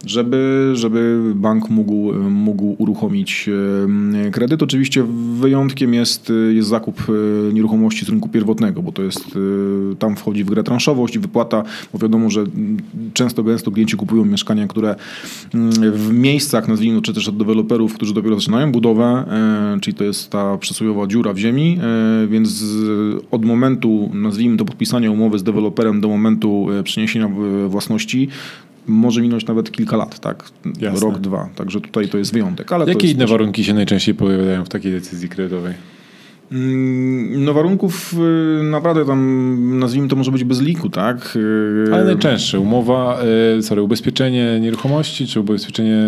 żeby, 0.06 0.70
żeby 0.74 1.32
bank 1.34 1.70
mógł, 1.70 2.12
mógł 2.30 2.76
uruchomić 2.78 3.50
kredyt. 4.32 4.62
Oczywiście 4.62 5.04
wyjątkiem 5.40 5.94
jest, 5.94 6.32
jest 6.50 6.68
zakup 6.68 7.02
e, 7.08 7.52
nieruchomości 7.52 8.04
z 8.04 8.08
rynku 8.08 8.28
pierwotnego, 8.28 8.82
bo 8.82 8.92
to 8.92 9.02
jest, 9.02 9.20
e, 9.92 9.96
tam 9.96 10.16
wchodzi 10.16 10.44
w 10.44 10.46
grę 10.46 10.62
transzowość 10.62 11.18
wypłata, 11.18 11.62
bo 11.92 11.98
wiadomo, 11.98 12.30
że 12.30 12.40
mm, 12.40 12.76
często 13.14 13.42
gęsto 13.42 13.70
klienci 13.70 13.96
kupują 13.96 14.24
mieszkania, 14.24 14.66
które 14.66 14.96
mm, 15.54 15.72
w 15.92 16.12
miejscach, 16.12 16.68
nazwijmy, 16.68 16.96
to, 16.96 17.02
czy 17.02 17.14
też 17.14 17.28
od 17.28 17.36
deweloperów, 17.36 17.94
którzy 17.94 18.14
dopiero 18.14 18.34
zaczynają 18.34 18.72
budowę, 18.72 19.04
e, 19.04 19.80
czyli 19.80 19.94
to 19.94 20.04
jest 20.04 20.30
ta 20.30 20.58
przysłowiowa 20.58 21.06
dziura 21.06 21.32
w 21.32 21.38
ziemi, 21.38 21.78
więc 22.28 22.64
od 23.30 23.44
momentu, 23.44 24.10
nazwijmy 24.14 24.56
to, 24.56 24.64
podpisania 24.64 25.10
umowy 25.10 25.38
z 25.38 25.42
deweloperem 25.42 26.00
do 26.00 26.08
momentu 26.08 26.66
e, 26.80 26.82
przeniesienia 26.82 27.28
w- 27.28 27.68
własności 27.68 28.28
może 28.86 29.20
minąć 29.22 29.46
nawet 29.46 29.70
kilka 29.72 29.96
lat, 29.96 30.20
tak? 30.20 30.50
Jasne. 30.80 31.00
Rok, 31.00 31.18
dwa. 31.18 31.48
Także 31.54 31.80
tutaj 31.80 32.08
to 32.08 32.18
jest 32.18 32.32
wyjątek. 32.32 32.72
Ale 32.72 32.86
Jakie 32.86 33.06
jest 33.06 33.16
inne 33.16 33.26
warunki 33.26 33.64
się 33.64 33.74
najczęściej 33.74 34.14
pojawiają 34.14 34.64
w 34.64 34.68
takiej 34.68 34.92
decyzji 34.92 35.28
kredytowej? 35.28 35.74
Mm, 36.52 37.44
No 37.44 37.54
warunków 37.54 38.14
y, 38.60 38.62
naprawdę 38.62 39.04
tam, 39.04 39.78
nazwijmy 39.78 40.08
to 40.08 40.16
może 40.16 40.30
być 40.32 40.44
bez 40.44 40.60
liku, 40.60 40.90
tak? 40.90 41.36
Y, 41.36 41.94
Ale 41.94 42.04
najczęstsze. 42.04 42.60
Umowa, 42.60 43.18
e, 43.58 43.62
sorry, 43.62 43.82
ubezpieczenie 43.82 44.60
nieruchomości, 44.60 45.26
czy 45.26 45.40
ubezpieczenie 45.40 45.98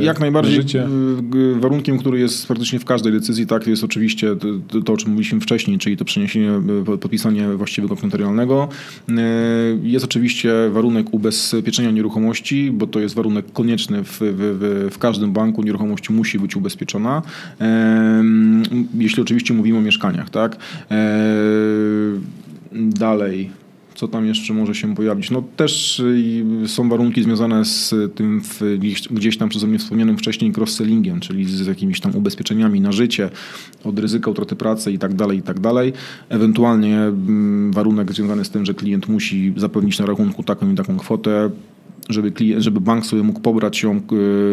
Jak 0.00 0.20
najbardziej 0.20 0.54
życia? 0.54 0.78
y, 1.18 1.22
g- 1.22 1.60
warunkiem, 1.60 1.98
który 1.98 2.18
jest 2.20 2.46
praktycznie 2.46 2.78
w 2.78 2.84
każdej 2.84 3.12
decyzji, 3.12 3.46
tak, 3.46 3.66
jest 3.66 3.84
oczywiście 3.84 4.36
to, 4.68 4.80
to, 4.80 4.92
o 4.92 4.96
czym 4.96 5.10
mówiliśmy 5.10 5.40
wcześniej, 5.40 5.78
czyli 5.78 5.96
to 5.96 6.04
przeniesienie, 6.04 6.50
y, 6.80 6.84
po- 6.84 6.98
podpisanie 6.98 7.48
właściwego 7.48 7.96
notarialnego. 8.02 8.68
Y, 9.08 9.12
Jest 9.82 10.04
oczywiście 10.04 10.52
warunek 10.70 11.14
ubezpieczenia 11.14 11.90
nieruchomości, 11.90 12.70
bo 12.70 12.86
to 12.86 13.00
jest 13.00 13.14
warunek 13.14 13.52
konieczny 13.52 14.02
w, 14.04 14.08
w, 14.20 14.88
w, 14.94 14.98
każdym 14.98 15.32
banku. 15.32 15.62
Nieruchomość 15.62 16.10
musi 16.10 16.38
być 16.38 16.56
ubezpieczona. 16.56 17.22
Jeśli 18.98 19.22
oczywiście 19.22 19.54
mówimy 19.54 19.71
o 19.76 19.80
mieszkaniach, 19.80 20.30
tak. 20.30 20.56
E, 20.90 20.96
Dalej. 22.72 23.50
Co 23.94 24.08
tam 24.08 24.26
jeszcze 24.26 24.54
może 24.54 24.74
się 24.74 24.94
pojawić? 24.94 25.30
No 25.30 25.42
też 25.56 26.00
y, 26.00 26.44
są 26.66 26.88
warunki 26.88 27.22
związane 27.22 27.64
z 27.64 27.94
tym 28.14 28.42
gdzieś 29.10 29.38
tam 29.38 29.48
przeze 29.48 29.66
mnie 29.66 29.78
wspomnianym 29.78 30.18
wcześniej 30.18 30.52
cross-sellingiem, 30.52 31.20
czyli 31.20 31.44
z 31.44 31.66
jakimiś 31.66 32.00
tam 32.00 32.16
ubezpieczeniami 32.16 32.80
na 32.80 32.92
życie, 32.92 33.30
od 33.84 33.98
ryzyka 33.98 34.30
utraty 34.30 34.56
pracy 34.56 34.92
i 34.92 34.98
tak 34.98 35.14
dalej, 35.14 35.38
i 35.38 35.42
tak 35.42 35.60
dalej. 35.60 35.92
Ewentualnie 36.28 36.98
mm, 36.98 37.72
warunek 37.72 38.12
związany 38.12 38.44
z 38.44 38.50
tym, 38.50 38.66
że 38.66 38.74
klient 38.74 39.08
musi 39.08 39.54
zapewnić 39.56 39.98
na 39.98 40.06
rachunku 40.06 40.42
taką 40.42 40.72
i 40.72 40.74
taką 40.74 40.96
kwotę, 40.96 41.50
żeby, 42.08 42.32
klient, 42.32 42.62
żeby 42.62 42.80
bank 42.80 43.06
sobie 43.06 43.22
mógł 43.22 43.40
pobrać 43.40 43.82
ją 43.82 44.00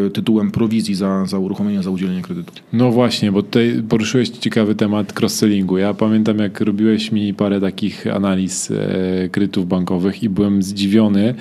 y, 0.06 0.10
tytułem 0.10 0.50
prowizji 0.50 0.94
za, 0.94 1.26
za 1.26 1.38
uruchomienie, 1.38 1.82
za 1.82 1.90
udzielenie 1.90 2.22
kredytu. 2.22 2.52
No 2.72 2.90
właśnie, 2.92 3.32
bo 3.32 3.42
tutaj 3.42 3.82
poruszyłeś 3.88 4.28
ciekawy 4.28 4.74
temat 4.74 5.20
cross-sellingu. 5.20 5.78
Ja 5.78 5.94
pamiętam, 5.94 6.38
jak 6.38 6.60
robiłeś 6.60 7.12
mi 7.12 7.34
parę 7.34 7.60
takich 7.60 8.06
analiz 8.06 8.70
e, 8.70 9.28
kredytów 9.28 9.68
bankowych 9.68 10.22
i 10.22 10.28
byłem 10.28 10.62
zdziwiony, 10.62 11.34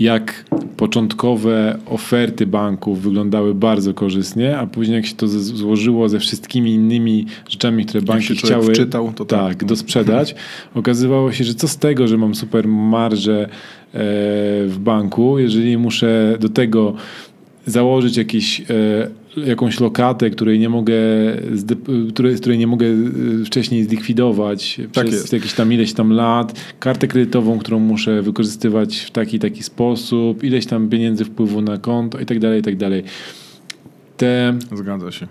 jak 0.00 0.44
początkowe 0.76 1.78
oferty 1.86 2.46
banków 2.46 3.02
wyglądały 3.02 3.54
bardzo 3.54 3.94
korzystnie, 3.94 4.58
a 4.58 4.66
później 4.66 4.96
jak 4.96 5.06
się 5.06 5.14
to 5.14 5.28
złożyło 5.28 6.08
ze 6.08 6.18
wszystkimi 6.18 6.74
innymi 6.74 7.26
rzeczami, 7.48 7.86
które 7.86 8.02
banki 8.02 8.36
chciały 8.36 8.64
wczytał, 8.64 9.12
to 9.12 9.24
tak, 9.24 9.40
tak, 9.40 9.62
no. 9.62 9.68
dosprzedać, 9.68 10.34
okazywało 10.74 11.32
się, 11.32 11.44
że 11.44 11.54
co 11.54 11.68
z 11.68 11.78
tego, 11.78 12.08
że 12.08 12.18
mam 12.18 12.34
super 12.34 12.68
marżę 12.68 13.48
e, 13.48 13.79
w 13.92 14.76
banku, 14.80 15.38
jeżeli 15.38 15.78
muszę 15.78 16.36
do 16.40 16.48
tego 16.48 16.94
założyć 17.66 18.16
jakieś 18.16 18.60
e, 18.60 18.64
jakąś 19.36 19.80
lokatę, 19.80 20.30
której 20.30 20.58
nie 20.58 20.68
mogę, 20.68 20.94
której, 22.08 22.36
której 22.36 22.58
nie 22.58 22.66
mogę 22.66 22.86
y, 22.86 23.44
wcześniej 23.44 23.84
zlikwidować 23.84 24.80
tak 24.92 25.06
przez 25.06 25.20
jest. 25.20 25.32
jakieś 25.32 25.52
tam 25.52 25.72
ileś 25.72 25.92
tam 25.92 26.12
lat, 26.12 26.74
kartę 26.80 27.08
kredytową, 27.08 27.58
którą 27.58 27.78
muszę 27.78 28.22
wykorzystywać 28.22 28.98
w 28.98 29.10
taki 29.10 29.38
taki 29.38 29.62
sposób, 29.62 30.44
ileś 30.44 30.66
tam 30.66 30.88
pieniędzy 30.88 31.24
wpływu 31.24 31.60
na 31.60 31.78
konto 31.78 32.20
i 32.20 32.26
tak 32.26 32.38
dalej, 32.38 32.60
i 32.60 32.62
tak 32.62 32.76
dalej. 32.76 33.02
Te, 34.16 34.58
Zgadza 34.72 35.12
się. 35.12 35.26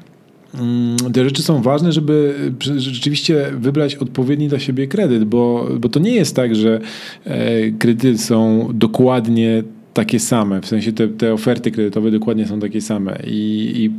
Mm, 0.53 0.97
te 1.13 1.23
rzeczy 1.23 1.43
są 1.43 1.61
ważne, 1.61 1.91
żeby 1.91 2.35
rzeczywiście 2.77 3.51
wybrać 3.57 3.95
odpowiedni 3.95 4.47
dla 4.47 4.59
siebie 4.59 4.87
kredyt, 4.87 5.23
bo, 5.23 5.67
bo 5.79 5.89
to 5.89 5.99
nie 5.99 6.11
jest 6.11 6.35
tak, 6.35 6.55
że 6.55 6.79
e, 7.25 7.71
kredyty 7.71 8.17
są 8.17 8.69
dokładnie 8.73 9.63
takie 9.93 10.19
same, 10.19 10.61
w 10.61 10.65
sensie 10.65 10.93
te, 10.93 11.07
te 11.07 11.33
oferty 11.33 11.71
kredytowe 11.71 12.11
dokładnie 12.11 12.47
są 12.47 12.59
takie 12.59 12.81
same 12.81 13.19
i, 13.27 13.73
i 13.75 13.91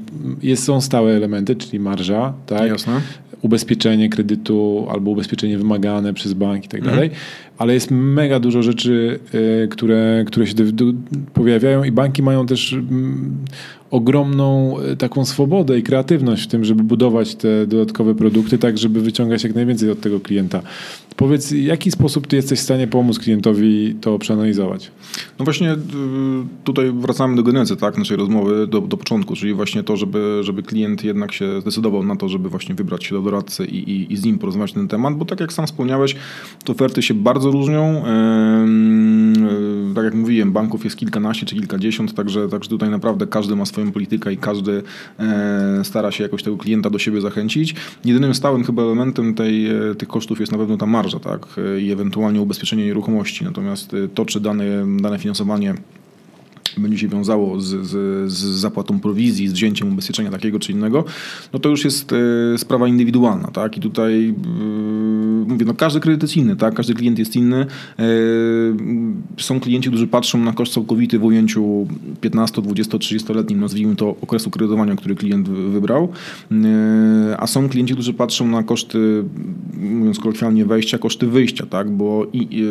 jest, 0.49 0.65
są 0.65 0.81
stałe 0.81 1.13
elementy, 1.13 1.57
czyli 1.57 1.81
marża, 1.81 2.33
tak? 2.47 2.71
Jasne. 2.71 3.01
ubezpieczenie 3.43 4.09
kredytu 4.09 4.87
albo 4.91 5.11
ubezpieczenie 5.11 5.59
wymagane 5.59 6.15
przez 6.15 6.33
bank 6.33 6.65
i 6.65 6.69
tak 6.69 6.81
mhm. 6.81 6.97
dalej, 6.97 7.11
ale 7.59 7.75
jest 7.75 7.91
mega 7.91 8.41
dużo 8.41 8.63
rzeczy, 8.63 9.19
y, 9.65 9.69
które, 9.69 10.25
które 10.27 10.47
się 10.47 10.55
pojawiają 11.35 11.85
i 11.85 11.93
banki 11.93 12.23
mają 12.23 12.47
też 12.47 12.73
mm, 12.73 13.37
ogromną 13.91 14.79
e, 14.79 14.97
taką 14.97 15.25
swobodę 15.25 15.79
i 15.79 15.83
kreatywność 15.83 16.45
w 16.45 16.47
tym, 16.47 16.65
żeby 16.65 16.83
budować 16.83 17.35
te 17.35 17.67
dodatkowe 17.67 18.15
produkty, 18.15 18.59
tak 18.59 18.79
żeby 18.79 19.01
wyciągać 19.01 19.45
jak 19.45 19.55
najwięcej 19.55 19.91
od 19.91 20.01
tego 20.01 20.21
klienta. 20.21 20.63
Powiedz, 21.17 21.53
w 21.53 21.57
jaki 21.57 21.91
sposób 21.91 22.27
ty 22.27 22.37
jesteś 22.37 22.59
w 22.59 22.63
stanie 22.63 22.87
pomóc 22.87 23.19
klientowi 23.19 23.95
to 24.01 24.19
przeanalizować? 24.19 24.91
No 25.39 25.45
właśnie 25.45 25.73
y, 25.73 25.77
tutaj 26.65 26.93
wracamy 26.93 27.37
do 27.37 27.43
genezy 27.43 27.77
tak, 27.77 27.99
naszej 27.99 28.17
rozmowy, 28.17 28.67
do, 28.67 28.81
do 28.81 28.97
początku, 28.97 29.37
czyli 29.37 29.55
właśnie 29.55 29.83
to, 29.83 29.97
żeby, 29.97 30.41
żeby 30.43 30.63
klient 30.63 31.05
jednak 31.05 31.33
się 31.33 31.61
zdecydował 31.61 32.03
na 32.03 32.17
to, 32.17 32.29
żeby 32.29 32.49
właśnie 32.49 32.75
wybrać 32.75 33.05
się 33.05 33.15
do 33.15 33.23
doradcy 33.23 33.67
i, 33.67 33.91
i, 33.91 34.13
i 34.13 34.17
z 34.17 34.25
nim 34.25 34.39
porozmawiać 34.39 34.75
na 34.75 34.81
ten 34.81 34.89
temat, 34.89 35.15
bo 35.15 35.25
tak 35.25 35.41
jak 35.41 35.53
sam 35.53 35.67
wspomniałeś, 35.67 36.17
te 36.65 36.73
oferty 36.73 37.03
się 37.03 37.15
bardzo 37.15 37.51
różnią. 37.51 37.95
Yy, 37.95 39.70
tak 39.95 40.05
jak 40.05 40.15
mówiłem, 40.15 40.53
banków 40.53 40.85
jest 40.85 40.97
kilkanaście 40.97 41.47
czy 41.47 41.55
kilkadziesiąt, 41.55 42.15
także, 42.15 42.49
także 42.49 42.71
tutaj 42.71 42.91
naprawdę 42.91 43.27
każdy 43.27 43.57
ma 43.57 43.67
swoją 43.67 43.93
politykę 43.93 44.33
i 44.33 44.37
każdy 44.37 44.83
e, 45.19 45.81
stara 45.85 46.11
się 46.11 46.23
jakoś 46.23 46.43
tego 46.43 46.57
klienta 46.57 46.91
do 46.91 46.99
siebie 46.99 47.21
zachęcić. 47.21 47.75
Jedynym 48.05 48.35
stałym 48.35 48.65
chyba 48.65 48.83
elementem 48.83 49.35
tej, 49.35 49.67
e, 49.67 49.95
tych 49.95 50.09
kosztów 50.09 50.41
jest 50.41 50.53
na 50.53 50.59
pewno 50.59 50.77
ta 50.77 50.87
marża 50.87 51.21
tak? 51.21 51.47
E, 51.59 51.81
i 51.81 51.93
ewentualnie 51.93 52.41
ubezpieczenie 52.41 52.85
nieruchomości. 52.85 53.45
Natomiast 53.45 53.97
to, 54.15 54.25
czy 54.25 54.41
dane, 54.41 54.65
dane 55.01 55.19
finansowanie 55.19 55.75
będzie 56.79 56.99
się 56.99 57.09
wiązało 57.09 57.61
z, 57.61 57.87
z, 57.87 58.33
z, 58.33 58.39
zapłatą 58.39 59.01
prowizji, 59.01 59.49
z 59.49 59.53
wzięciem 59.53 59.93
ubezpieczenia 59.93 60.31
takiego 60.31 60.59
czy 60.59 60.73
innego, 60.73 61.05
no 61.53 61.59
to 61.59 61.69
już 61.69 61.85
jest 61.85 62.13
e, 62.13 62.59
sprawa 62.59 62.89
indywidualna, 62.89 63.49
tak? 63.49 63.77
I 63.77 63.81
tutaj 63.81 64.29
e, 64.29 64.33
mówię, 65.49 65.67
no 65.67 65.75
każdy 65.75 66.01
kredyt 66.01 66.23
jest 66.23 66.37
inny, 66.37 66.57
tak? 66.57 66.75
Każdy 66.75 66.95
klient 66.95 67.19
jest 67.19 67.37
inny. 67.37 67.67
E, 67.99 68.05
są 69.39 69.61
klienci, 69.61 69.89
którzy 69.89 70.07
patrzą 70.07 70.39
na 70.39 70.53
koszt 70.53 70.73
całkowity 70.73 71.19
w 71.19 71.25
ujęciu 71.25 71.87
15, 72.21 72.63
20, 72.63 72.99
30-letnim, 72.99 73.61
nazwijmy 73.61 73.97
to 73.97 74.17
okresu 74.21 74.51
kredytowania, 74.51 74.97
który 74.97 75.15
klient 75.15 75.49
wybrał, 75.49 76.09
a 77.39 77.47
są 77.47 77.69
klienci, 77.69 77.95
którzy 77.95 78.15
patrzą 78.15 78.49
na 78.49 78.63
koszty, 78.63 79.25
mówiąc 79.81 80.19
kolokwialnie, 80.19 80.65
wejścia, 80.65 80.99
koszty 80.99 81.27
wyjścia, 81.27 81.67
tak? 81.67 81.91
Bo 81.91 82.27
i, 82.33 82.65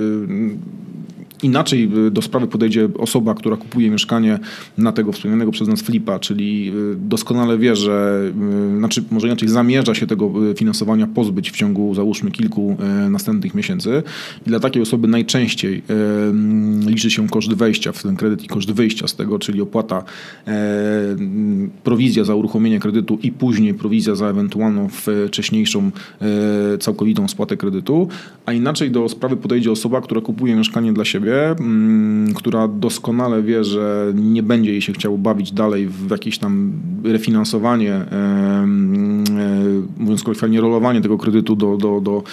Inaczej 1.43 1.89
y, 2.07 2.11
do 2.11 2.21
sprawy 2.21 2.47
podejdzie 2.47 2.89
osoba, 2.97 3.33
która 3.33 3.57
kupuje 3.57 3.89
mieszkanie 3.89 4.39
na 4.77 4.91
tego 4.91 5.11
wspomnianego 5.11 5.51
przez 5.51 5.67
nas 5.67 5.81
flipa, 5.81 6.19
czyli 6.19 6.71
y, 6.93 6.95
doskonale 6.95 7.57
wie, 7.57 7.75
że, 7.75 8.21
y, 8.73 8.77
znaczy 8.77 9.03
może 9.11 9.27
inaczej 9.27 9.49
zamierza 9.49 9.95
się 9.95 10.07
tego 10.07 10.33
finansowania 10.55 11.07
pozbyć 11.07 11.51
w 11.51 11.57
ciągu 11.57 11.95
załóżmy 11.95 12.31
kilku 12.31 12.77
następnych 13.09 13.55
miesięcy. 13.55 14.03
I 14.47 14.49
dla 14.49 14.59
takiej 14.59 14.81
osoby 14.81 15.07
najczęściej 15.07 15.83
liczy 16.85 17.11
się 17.11 17.27
koszt 17.27 17.53
wejścia 17.53 17.91
w 17.91 18.03
ten 18.03 18.15
kredyt 18.15 18.43
i 18.43 18.47
koszt 18.47 18.71
wyjścia 18.71 19.07
z 19.07 19.15
tego, 19.15 19.39
czyli 19.39 19.61
opłata, 19.61 20.03
prowizja 21.83 22.23
za 22.23 22.35
uruchomienie 22.35 22.79
kredytu 22.79 23.19
i 23.23 23.31
później 23.31 23.73
prowizja 23.73 24.15
za 24.15 24.27
ewentualną 24.27 24.87
wcześniejszą 25.27 25.91
całkowitą 26.79 27.27
spłatę 27.27 27.57
kredytu, 27.57 28.07
a 28.45 28.53
inaczej 28.53 28.91
do 28.91 29.09
sprawy 29.09 29.37
podejdzie 29.37 29.71
osoba, 29.71 30.01
która 30.01 30.21
kupuje 30.21 30.55
mieszkanie 30.55 30.93
dla 30.93 31.05
siebie, 31.05 31.28
Mm, 31.35 32.33
która 32.33 32.67
doskonale 32.67 33.43
wie, 33.43 33.63
że 33.63 34.13
nie 34.15 34.43
będzie 34.43 34.71
jej 34.71 34.81
się 34.81 34.93
chciało 34.93 35.17
bawić 35.17 35.51
dalej 35.51 35.87
w 35.87 36.11
jakieś 36.11 36.37
tam 36.37 36.71
refinansowanie, 37.03 37.93
e, 37.93 38.65
mówiąc 39.97 40.23
kolokwialnie, 40.23 40.61
rolowanie 40.61 41.01
tego 41.01 41.17
kredytu 41.17 41.55
do, 41.55 41.77
do, 41.77 42.01
do, 42.01 42.23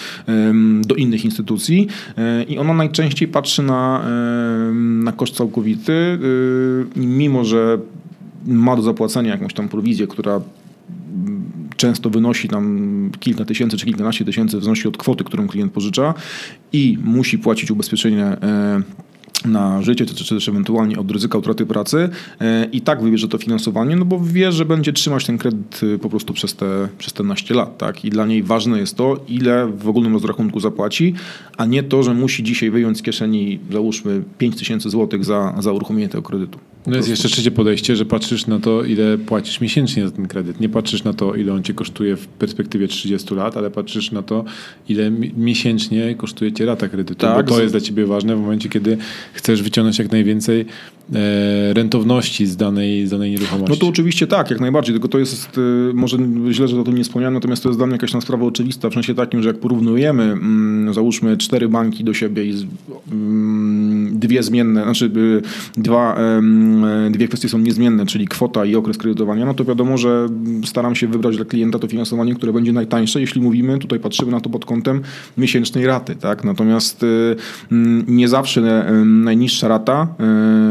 do 0.81 0.95
innych 0.95 1.25
instytucji. 1.25 1.87
E, 2.17 2.43
i 2.43 2.57
ona 2.57 2.73
najczęściej 2.73 3.27
patrzy 3.27 3.63
na, 3.63 4.05
na 5.03 5.11
koszt 5.11 5.35
całkowity, 5.35 5.93
e, 5.93 6.99
mimo 6.99 7.45
że 7.45 7.79
ma 8.47 8.75
do 8.75 8.81
zapłacenia 8.81 9.31
jakąś 9.31 9.53
tam 9.53 9.69
prowizję, 9.69 10.07
która 10.07 10.41
często 11.77 12.09
wynosi 12.09 12.47
tam 12.47 13.11
kilka 13.19 13.45
tysięcy 13.45 13.77
czy 13.77 13.85
kilkanaście 13.85 14.25
tysięcy 14.25 14.49
w 14.49 14.51
zależności 14.51 14.87
od 14.87 14.97
kwoty, 14.97 15.23
którą 15.23 15.47
klient 15.47 15.73
pożycza 15.73 16.13
i 16.73 16.97
musi 17.03 17.37
płacić 17.37 17.71
ubezpieczenie 17.71 18.23
e, 18.23 18.81
na 19.45 19.81
życie, 19.81 20.05
czy, 20.05 20.15
czy 20.15 20.35
też 20.35 20.49
ewentualnie 20.49 20.99
od 20.99 21.11
ryzyka 21.11 21.37
utraty 21.37 21.65
pracy 21.65 22.09
e, 22.41 22.65
i 22.65 22.81
tak 22.81 23.03
wybierze 23.03 23.27
to 23.27 23.37
finansowanie, 23.37 23.95
no 23.95 24.05
bo 24.05 24.19
wie, 24.19 24.51
że 24.51 24.65
będzie 24.65 24.93
trzymać 24.93 25.25
ten 25.25 25.37
kredyt 25.37 25.81
e, 25.95 25.97
po 25.97 26.09
prostu 26.09 26.33
przez 26.33 26.55
te, 26.55 26.87
przez 26.97 27.13
te 27.13 27.23
naście 27.23 27.53
lat. 27.53 27.77
Tak? 27.77 28.05
I 28.05 28.09
dla 28.09 28.25
niej 28.25 28.43
ważne 28.43 28.79
jest 28.79 28.95
to, 28.95 29.19
ile 29.27 29.67
w 29.67 29.89
ogólnym 29.89 30.13
rozrachunku 30.13 30.59
zapłaci, 30.59 31.13
a 31.57 31.65
nie 31.65 31.83
to, 31.83 32.03
że 32.03 32.13
musi 32.13 32.43
dzisiaj 32.43 32.71
wyjąć 32.71 32.97
z 32.97 33.01
kieszeni, 33.01 33.59
załóżmy, 33.71 34.23
5 34.37 34.55
tysięcy 34.55 34.89
złotych 34.89 35.25
za, 35.25 35.55
za 35.59 35.71
uruchomienie 35.71 36.09
tego 36.09 36.23
kredytu. 36.23 36.59
No 36.87 36.95
jest 36.95 37.09
jeszcze 37.09 37.29
trzecie 37.29 37.51
podejście, 37.51 37.95
że 37.95 38.05
patrzysz 38.05 38.47
na 38.47 38.59
to, 38.59 38.83
ile 38.83 39.17
płacisz 39.17 39.61
miesięcznie 39.61 40.07
za 40.07 40.11
ten 40.11 40.27
kredyt. 40.27 40.59
Nie 40.59 40.69
patrzysz 40.69 41.03
na 41.03 41.13
to, 41.13 41.35
ile 41.35 41.53
on 41.53 41.63
cię 41.63 41.73
kosztuje 41.73 42.15
w 42.15 42.27
perspektywie 42.27 42.87
30 42.87 43.35
lat, 43.35 43.57
ale 43.57 43.71
patrzysz 43.71 44.11
na 44.11 44.23
to, 44.23 44.45
ile 44.89 45.11
miesięcznie 45.37 46.15
kosztuje 46.15 46.53
cię 46.53 46.65
rata 46.65 46.89
kredytu. 46.89 47.15
Tak, 47.15 47.45
bo 47.45 47.55
to 47.55 47.61
jest 47.61 47.73
dla 47.73 47.81
ciebie 47.81 48.05
ważne 48.05 48.35
w 48.35 48.39
momencie, 48.39 48.69
kiedy 48.69 48.97
chcesz 49.33 49.63
wyciągnąć 49.63 49.99
jak 49.99 50.11
najwięcej 50.11 50.65
rentowności 51.73 52.45
z 52.45 52.57
danej, 52.57 53.07
z 53.07 53.09
danej 53.09 53.31
nieruchomości. 53.31 53.69
No 53.69 53.75
to 53.75 53.87
oczywiście 53.87 54.27
tak, 54.27 54.51
jak 54.51 54.59
najbardziej, 54.59 54.93
tylko 54.93 55.07
to 55.07 55.19
jest, 55.19 55.57
e, 55.57 55.93
może 55.93 56.17
źle, 56.51 56.67
że 56.67 56.79
o 56.79 56.83
tym 56.83 56.97
nie 56.97 57.03
wspomniałem, 57.03 57.33
natomiast 57.33 57.63
to 57.63 57.69
jest 57.69 57.79
dla 57.79 57.87
mnie 57.87 57.95
jakaś 57.95 58.11
tam 58.11 58.21
sprawa 58.21 58.45
oczywista, 58.45 58.89
w 58.89 58.93
sensie 58.93 59.15
takim, 59.15 59.41
że 59.41 59.49
jak 59.49 59.59
porównujemy, 59.59 60.23
mm, 60.23 60.93
załóżmy 60.93 61.37
cztery 61.37 61.69
banki 61.69 62.03
do 62.03 62.13
siebie 62.13 62.45
i 62.45 62.67
mm, 63.11 64.19
dwie 64.19 64.43
zmienne, 64.43 64.83
znaczy 64.83 65.11
e, 65.77 65.81
dwa, 65.81 66.17
dwie 67.11 67.27
kwestie 67.27 67.49
są 67.49 67.57
niezmienne, 67.57 68.05
czyli 68.05 68.27
kwota 68.27 68.65
i 68.65 68.75
okres 68.75 68.97
kredytowania, 68.97 69.45
no 69.45 69.53
to 69.53 69.65
wiadomo, 69.65 69.97
że 69.97 70.27
staram 70.65 70.95
się 70.95 71.07
wybrać 71.07 71.35
dla 71.35 71.45
klienta 71.45 71.79
to 71.79 71.87
finansowanie, 71.87 72.35
które 72.35 72.53
będzie 72.53 72.73
najtańsze, 72.73 73.21
jeśli 73.21 73.41
mówimy, 73.41 73.79
tutaj 73.79 73.99
patrzymy 73.99 74.31
na 74.31 74.41
to 74.41 74.49
pod 74.49 74.65
kątem 74.65 75.01
miesięcznej 75.37 75.85
raty, 75.85 76.15
tak, 76.15 76.43
natomiast 76.43 77.05
mm, 77.71 78.05
nie 78.07 78.27
zawsze 78.27 78.85
najniższa 79.05 79.67
rata 79.67 80.07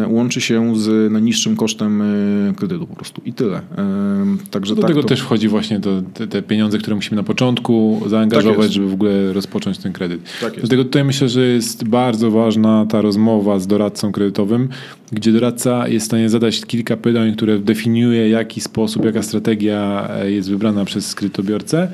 łączy 0.08 0.25
łączy 0.26 0.40
się 0.40 0.78
z 0.78 1.12
najniższym 1.12 1.56
kosztem 1.56 2.02
e, 2.02 2.54
kredytu 2.54 2.86
po 2.86 2.96
prostu 2.96 3.22
i 3.24 3.32
tyle. 3.32 3.58
E, 3.58 4.36
także 4.50 4.74
Do 4.74 4.82
tak 4.82 4.88
tego 4.88 5.02
to... 5.02 5.08
też 5.08 5.20
wchodzi 5.20 5.48
właśnie 5.48 5.80
to, 5.80 6.02
te, 6.14 6.26
te, 6.26 6.42
pieniądze, 6.42 6.78
które 6.78 6.96
musimy 6.96 7.16
na 7.16 7.22
początku 7.22 8.02
zaangażować, 8.06 8.66
tak 8.66 8.72
żeby 8.72 8.88
w 8.88 8.92
ogóle 8.92 9.32
rozpocząć 9.32 9.78
ten 9.78 9.92
kredyt. 9.92 10.20
Tak 10.40 10.54
Dlatego 10.54 10.84
tutaj 10.84 11.04
myślę, 11.04 11.28
że 11.28 11.46
jest 11.46 11.84
bardzo 11.84 12.30
ważna 12.30 12.86
ta 12.86 13.00
rozmowa 13.00 13.58
z 13.58 13.66
doradcą 13.66 14.12
kredytowym, 14.12 14.68
gdzie 15.12 15.32
doradca 15.32 15.88
jest 15.88 16.06
w 16.06 16.08
stanie 16.08 16.28
zadać 16.28 16.60
kilka 16.60 16.96
pytań, 16.96 17.32
które 17.32 17.58
definiuje 17.58 18.28
jaki 18.28 18.60
sposób, 18.60 19.04
jaka 19.04 19.22
strategia 19.22 20.08
e, 20.10 20.30
jest 20.30 20.50
wybrana 20.50 20.84
przez 20.84 21.14
kredytobiorcę 21.14 21.88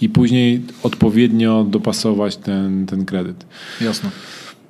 i 0.00 0.08
później 0.08 0.62
odpowiednio 0.82 1.64
dopasować 1.64 2.36
ten, 2.36 2.86
ten 2.86 3.04
kredyt. 3.04 3.46
Jasne. 3.80 4.10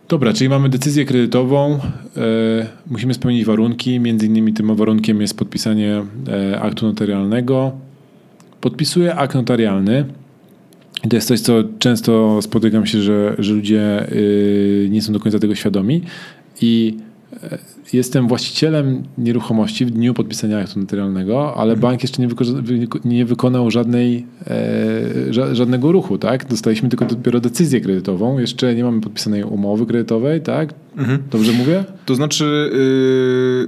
Dobra, 0.08 0.32
czyli 0.32 0.50
mamy 0.50 0.68
decyzję 0.68 1.04
kredytową, 1.04 1.74
e, 1.74 1.78
musimy 2.86 3.14
spełnić 3.14 3.44
warunki, 3.44 4.00
między 4.00 4.26
innymi 4.26 4.52
tym 4.52 4.76
warunkiem 4.76 5.20
jest 5.20 5.38
podpisanie 5.38 6.04
e, 6.28 6.60
aktu 6.60 6.86
notarialnego. 6.86 7.72
Podpisuję 8.60 9.14
akt 9.14 9.34
notarialny. 9.34 10.04
I 11.04 11.08
to 11.08 11.16
jest 11.16 11.28
coś, 11.28 11.40
co 11.40 11.64
często 11.78 12.42
spotykam 12.42 12.86
się, 12.86 13.02
że, 13.02 13.34
że 13.38 13.52
ludzie 13.52 14.12
y, 14.12 14.88
nie 14.90 15.02
są 15.02 15.12
do 15.12 15.20
końca 15.20 15.38
tego 15.38 15.54
świadomi 15.54 16.02
i 16.60 16.96
jestem 17.92 18.28
właścicielem 18.28 19.02
nieruchomości 19.18 19.86
w 19.86 19.90
dniu 19.90 20.14
podpisania 20.14 20.58
aktu 20.58 20.80
notarialnego, 20.80 21.54
ale 21.56 21.72
Mhm. 21.72 21.80
bank 21.80 22.02
jeszcze 22.02 22.22
nie, 22.22 22.28
nie 23.04 23.24
wykonał 23.24 23.70
żadnej, 23.70 24.26
e, 24.46 25.30
ża- 25.30 25.54
żadnego 25.54 25.92
ruchu, 25.92 26.18
tak? 26.18 26.48
Dostaliśmy 26.48 26.88
tylko 26.88 27.04
dopiero 27.04 27.40
decyzję 27.40 27.80
kredytową, 27.80 28.38
jeszcze 28.38 28.74
nie 28.74 28.84
mamy 28.84 29.00
podpisanej 29.00 29.44
umowy 29.44 29.86
kredytowej, 29.86 30.40
tak? 30.40 30.74
Mhm. 30.96 31.18
Dobrze 31.30 31.52
mówię? 31.52 31.84
To 32.06 32.14
znaczy, 32.14 32.70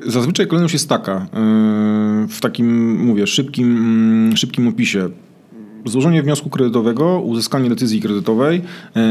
yy, 0.04 0.10
zazwyczaj 0.12 0.46
kolejność 0.46 0.72
jest 0.74 0.88
taka, 0.88 1.26
yy, 1.32 2.28
w 2.28 2.38
takim, 2.40 2.96
mówię, 3.06 3.26
szybkim, 3.26 3.76
mm, 3.76 4.36
szybkim 4.36 4.68
opisie. 4.68 5.08
Złożenie 5.88 6.22
wniosku 6.22 6.50
kredytowego, 6.50 7.20
uzyskanie 7.20 7.68
decyzji 7.68 8.00
kredytowej, 8.00 8.62
yy, 8.94 9.02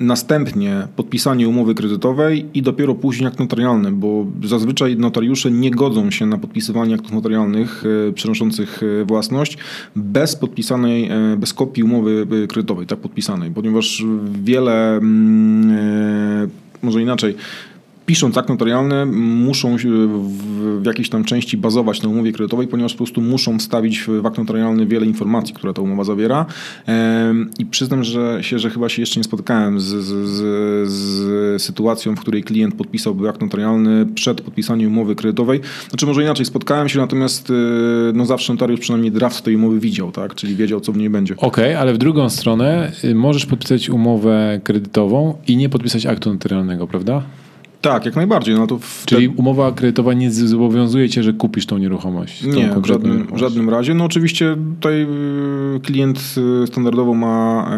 następnie 0.00 0.88
podpisanie 0.96 1.48
umowy 1.48 1.74
kredytowej 1.74 2.46
i 2.54 2.62
dopiero 2.62 2.94
później 2.94 3.26
akt 3.26 3.40
notarialny, 3.40 3.92
bo 3.92 4.26
zazwyczaj 4.44 4.96
notariusze 4.96 5.50
nie 5.50 5.70
godzą 5.70 6.10
się 6.10 6.26
na 6.26 6.38
podpisywanie 6.38 6.94
aktów 6.94 7.12
notarialnych 7.12 7.84
yy, 8.06 8.12
przenoszących 8.12 8.80
yy, 8.82 9.04
własność 9.04 9.58
bez 9.96 10.36
podpisanej, 10.36 11.08
yy, 11.08 11.36
bez 11.36 11.54
kopii 11.54 11.82
umowy 11.82 12.26
kredytowej, 12.48 12.86
tak 12.86 12.98
podpisanej, 12.98 13.50
ponieważ 13.50 14.04
wiele, 14.42 14.96
mm, 14.96 16.48
może 16.82 17.02
inaczej, 17.02 17.34
pisząc 18.08 18.38
akt 18.38 18.48
notarialny, 18.48 19.06
muszą 19.06 19.76
w, 19.76 20.86
jakiejś 20.86 21.08
tam 21.08 21.24
części 21.24 21.56
bazować 21.56 22.02
na 22.02 22.08
umowie 22.08 22.32
kredytowej, 22.32 22.68
ponieważ 22.68 22.92
po 22.92 22.98
prostu 22.98 23.20
muszą 23.20 23.58
wstawić 23.58 24.02
w 24.02 24.26
akt 24.26 24.38
notarialny 24.38 24.86
wiele 24.86 25.06
informacji, 25.06 25.54
które 25.54 25.74
ta 25.74 25.82
umowa 25.82 26.04
zawiera. 26.04 26.46
I 27.58 27.66
przyznam 27.66 28.04
że 28.04 28.38
się, 28.40 28.58
że 28.58 28.70
chyba 28.70 28.88
się 28.88 29.02
jeszcze 29.02 29.20
nie 29.20 29.24
spotkałem 29.24 29.80
z, 29.80 29.84
z, 29.84 30.88
z, 30.90 31.62
sytuacją, 31.62 32.16
w 32.16 32.20
której 32.20 32.42
klient 32.42 32.74
podpisałby 32.74 33.28
akt 33.28 33.40
notarialny 33.40 34.06
przed 34.14 34.40
podpisaniem 34.40 34.92
umowy 34.92 35.14
kredytowej. 35.14 35.60
Znaczy 35.88 36.06
może 36.06 36.22
inaczej, 36.22 36.46
spotkałem 36.46 36.88
się, 36.88 36.98
natomiast 36.98 37.50
y, 37.50 37.54
no 38.14 38.26
zawsze 38.26 38.52
notariusz 38.52 38.80
przynajmniej 38.80 39.12
draft 39.12 39.44
tej 39.44 39.56
umowy 39.56 39.80
widział, 39.80 40.12
tak? 40.12 40.34
czyli 40.34 40.56
wiedział, 40.56 40.80
co 40.80 40.92
w 40.92 40.96
niej 40.96 41.10
będzie. 41.10 41.36
Okej, 41.36 41.74
ale 41.74 41.94
w 41.94 41.98
drugą 41.98 42.30
stronę 42.30 42.92
y, 43.04 43.14
możesz 43.14 43.46
podpisać 43.46 43.90
umowę 43.90 44.60
kredytową 44.64 45.34
i 45.48 45.56
nie 45.56 45.68
podpisać 45.68 46.06
aktu 46.06 46.32
notarialnego, 46.32 46.86
prawda? 46.86 47.22
Tak, 47.80 48.04
jak 48.04 48.16
najbardziej. 48.16 48.54
No 48.54 48.66
to 48.66 48.78
Czyli 49.06 49.28
umowa 49.28 49.72
kredytowa 49.72 50.14
nie 50.14 50.30
zobowiązuje 50.30 51.08
cię, 51.08 51.22
że 51.22 51.32
kupisz 51.32 51.66
tą 51.66 51.78
nieruchomość. 51.78 52.42
tą 52.42 52.48
Nie, 52.48 52.70
w 52.82 52.86
żadnym, 52.86 53.26
w 53.34 53.38
żadnym 53.38 53.70
razie. 53.70 53.94
No 53.94 54.04
oczywiście 54.04 54.56
tutaj 54.80 55.02
y, 55.76 55.80
klient 55.80 56.34
y, 56.62 56.66
standardowo 56.66 57.14
ma 57.14 57.70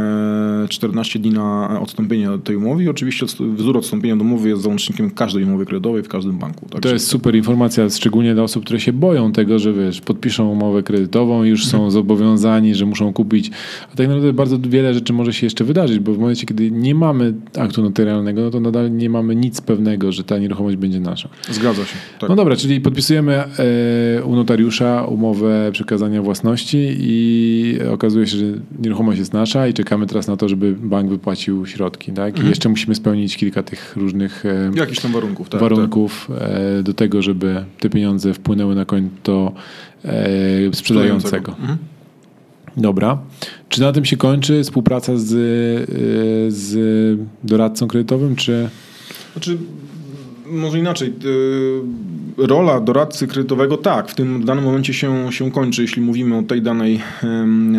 e, 0.65 0.69
14 0.69 1.19
dni 1.19 1.31
na 1.31 1.81
odstąpienie 1.81 2.31
od 2.33 2.45
tej 2.45 2.57
umowy 2.57 2.85
i 2.85 2.89
oczywiście 2.89 3.27
wzór 3.57 3.77
odstąpienia 3.77 4.15
od 4.15 4.21
umowy 4.21 4.49
jest 4.49 4.63
załącznikiem 4.63 5.11
każdej 5.11 5.45
umowy 5.45 5.67
kredytowej 5.67 6.03
w 6.03 6.09
każdym 6.09 6.39
banku. 6.39 6.67
To 6.69 6.75
Także- 6.75 6.93
jest 6.93 7.07
super 7.07 7.37
informacja, 7.37 7.91
szczególnie 7.91 8.35
dla 8.35 8.43
osób, 8.43 8.65
które 8.65 8.81
się 8.81 8.93
boją 8.93 9.33
tego, 9.33 9.59
że 9.59 9.73
wiesz, 9.73 10.01
podpiszą 10.01 10.49
umowę 10.49 10.83
kredytową 10.83 11.45
i 11.45 11.49
już 11.49 11.67
są 11.67 11.91
zobowiązani, 11.91 12.75
że 12.75 12.87
muszą 12.87 13.13
kupić. 13.13 13.51
A 13.93 13.97
tak 13.97 14.09
naprawdę 14.09 14.33
bardzo 14.33 14.59
wiele 14.59 14.95
rzeczy 14.95 15.13
może 15.13 15.33
się 15.33 15.47
jeszcze 15.47 15.65
wydarzyć, 15.65 15.99
bo 15.99 16.13
w 16.15 16.19
momencie, 16.19 16.47
kiedy 16.47 16.71
nie 16.71 16.95
mamy 16.95 17.35
aktu 17.59 17.83
notarialnego, 17.83 18.41
no 18.43 18.51
to 18.51 18.61
nadal 18.61 18.97
nie 18.97 19.11
mamy 19.11 19.37
nic 19.37 19.61
pewnego, 19.61 19.90
że 20.09 20.25
ta 20.25 20.39
nieruchomość 20.39 20.77
będzie 20.77 21.01
nasza. 21.01 21.29
Zgadza 21.51 21.85
się. 21.85 21.97
Tak. 22.19 22.31
No 22.31 22.37
dobra, 22.37 22.57
czyli 22.57 22.81
podpisujemy 22.81 23.35
e, 23.35 24.25
u 24.25 24.37
notariusza 24.37 25.05
umowę 25.05 25.71
przekazania 25.73 26.23
własności 26.23 26.97
i 26.99 27.79
okazuje 27.93 28.27
się, 28.27 28.37
że 28.37 28.45
nieruchomość 28.79 29.19
jest 29.19 29.33
nasza 29.33 29.69
i 29.69 29.75
czekamy 29.75 30.07
teraz 30.07 30.27
na 30.27 30.37
to, 30.37 30.49
żeby 30.49 30.73
bank 30.73 31.11
wypłacił 31.11 31.67
środki, 31.67 32.13
tak? 32.13 32.29
Mhm. 32.29 32.47
I 32.47 32.49
jeszcze 32.49 32.69
musimy 32.69 32.95
spełnić 32.95 33.37
kilka 33.37 33.63
tych 33.63 33.97
różnych 33.97 34.47
e, 34.47 34.71
Jakichś 34.75 35.01
tam 35.01 35.13
warunków. 35.13 35.49
Tak, 35.49 35.61
warunków 35.61 36.31
e, 36.41 36.83
do 36.83 36.95
tego, 36.95 37.23
żeby 37.23 37.65
te 37.81 37.91
pieniądze 37.91 38.35
wpłynęły 38.35 38.75
na 38.75 38.85
konto 38.85 39.53
e, 40.05 40.65
tak. 40.67 40.77
sprzedającego. 40.77 41.53
Mhm. 41.61 41.79
Dobra. 42.77 43.19
Czy 43.69 43.81
na 43.81 43.93
tym 43.93 44.05
się 44.05 44.17
kończy 44.17 44.63
współpraca 44.63 45.17
z, 45.17 45.29
z 46.55 47.19
doradcą 47.45 47.89
kredytowym, 47.89 48.37
czy... 48.37 48.69
Znaczy, 49.33 49.59
może 50.51 50.79
inaczej. 50.79 51.09
y, 51.25 52.21
Rola 52.37 52.81
doradcy 52.81 53.27
kredytowego 53.27 53.77
tak, 53.77 54.09
w 54.11 54.15
tym 54.15 54.45
danym 54.45 54.65
momencie 54.65 54.95
się, 54.95 55.33
się 55.33 55.51
kończy, 55.51 55.83
jeśli 55.83 56.03
mówimy 56.03 56.37
o 56.37 56.43
tej 56.43 56.63
danej 56.63 57.01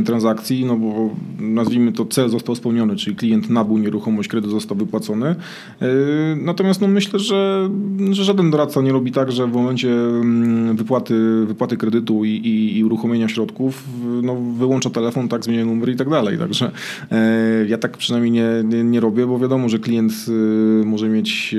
transakcji, 0.05 0.65
no 0.65 0.78
bo 0.78 1.09
nazwijmy 1.39 1.91
to 1.91 2.05
cel 2.05 2.30
został 2.30 2.55
spełniony, 2.55 2.95
czyli 2.95 3.15
klient 3.15 3.49
nabył 3.49 3.78
nieruchomość, 3.78 4.30
kredyt 4.30 4.51
został 4.51 4.78
wypłacony. 4.78 5.36
Y, 5.82 5.86
Natomiast 6.36 6.82
no 6.82 6.88
myślę, 6.88 7.19
że, 7.19 7.69
że 8.11 8.24
żaden 8.24 8.51
doradca 8.51 8.82
nie 8.82 8.91
robi 8.91 9.11
tak, 9.11 9.32
że 9.32 9.47
w 9.47 9.53
momencie 9.53 9.89
wypłaty, 10.74 11.45
wypłaty 11.45 11.78
kredytu 11.78 12.26
i, 12.26 12.30
i, 12.30 12.78
i 12.78 12.84
uruchomienia 12.84 13.30
środków 13.30 13.84
no, 14.24 14.36
wyłącza 14.57 14.89
telefon, 14.89 15.28
tak, 15.28 15.43
zmienia 15.43 15.65
numer 15.65 15.89
i 15.89 15.95
tak 15.95 16.09
dalej. 16.09 16.38
Także 16.38 16.72
e, 17.11 17.65
ja 17.67 17.78
tak 17.78 17.97
przynajmniej 17.97 18.32
nie, 18.32 18.47
nie, 18.63 18.84
nie 18.84 18.99
robię, 18.99 19.28
bo 19.28 19.39
wiadomo, 19.39 19.69
że 19.69 19.80
klient 19.80 20.11
y, 20.28 20.86
może 20.86 21.09
mieć 21.09 21.55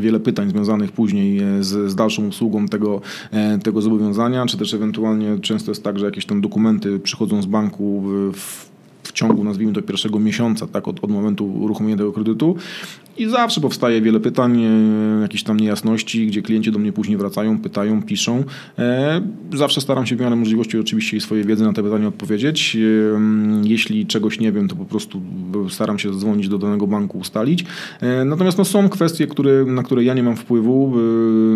wiele 0.00 0.20
pytań 0.20 0.50
związanych 0.50 0.92
później 0.92 1.38
e, 1.38 1.64
z, 1.64 1.90
z 1.90 1.94
dalszą 1.94 2.26
usługą 2.26 2.68
tego, 2.68 3.00
e, 3.30 3.58
tego 3.58 3.82
zobowiązania, 3.82 4.46
czy 4.46 4.58
też 4.58 4.74
ewentualnie 4.74 5.38
często 5.38 5.70
jest 5.70 5.84
tak, 5.84 5.98
że 5.98 6.06
jakieś 6.06 6.26
tam 6.26 6.40
dokumenty 6.40 6.98
przychodzą 6.98 7.42
z 7.42 7.46
banku 7.46 8.02
w, 8.32 8.69
w 9.10 9.12
ciągu, 9.12 9.44
nazwijmy 9.44 9.72
to, 9.72 9.82
pierwszego 9.82 10.18
miesiąca, 10.18 10.66
tak, 10.66 10.88
od, 10.88 11.04
od 11.04 11.10
momentu 11.10 11.46
uruchomienia 11.46 11.96
tego 11.96 12.12
kredytu. 12.12 12.56
I 13.18 13.28
zawsze 13.28 13.60
powstaje 13.60 14.00
wiele 14.00 14.20
pytań, 14.20 14.62
e, 14.64 15.20
jakichś 15.22 15.42
tam 15.42 15.60
niejasności, 15.60 16.26
gdzie 16.26 16.42
klienci 16.42 16.72
do 16.72 16.78
mnie 16.78 16.92
później 16.92 17.16
wracają, 17.18 17.58
pytają, 17.58 18.02
piszą. 18.02 18.44
E, 18.78 19.20
Zawsze 19.54 19.80
staram 19.80 20.06
się 20.06 20.16
w 20.16 20.20
miarę 20.20 20.36
możliwości 20.36 20.78
oczywiście 20.78 21.20
swojej 21.20 21.44
wiedzy 21.44 21.64
na 21.64 21.72
te 21.72 21.82
pytania 21.82 22.08
odpowiedzieć. 22.08 22.76
E, 22.76 22.80
Jeśli 23.68 24.06
czegoś 24.06 24.40
nie 24.40 24.52
wiem, 24.52 24.68
to 24.68 24.76
po 24.76 24.84
prostu 24.84 25.20
staram 25.68 25.98
się 25.98 26.12
zadzwonić 26.12 26.48
do 26.48 26.58
danego 26.58 26.86
banku, 26.86 27.18
ustalić. 27.18 27.64
Natomiast 28.24 28.58
no, 28.58 28.64
są 28.64 28.88
kwestie, 28.88 29.26
które, 29.26 29.64
na 29.64 29.82
które 29.82 30.04
ja 30.04 30.14
nie 30.14 30.22
mam 30.22 30.36
wpływu, 30.36 30.94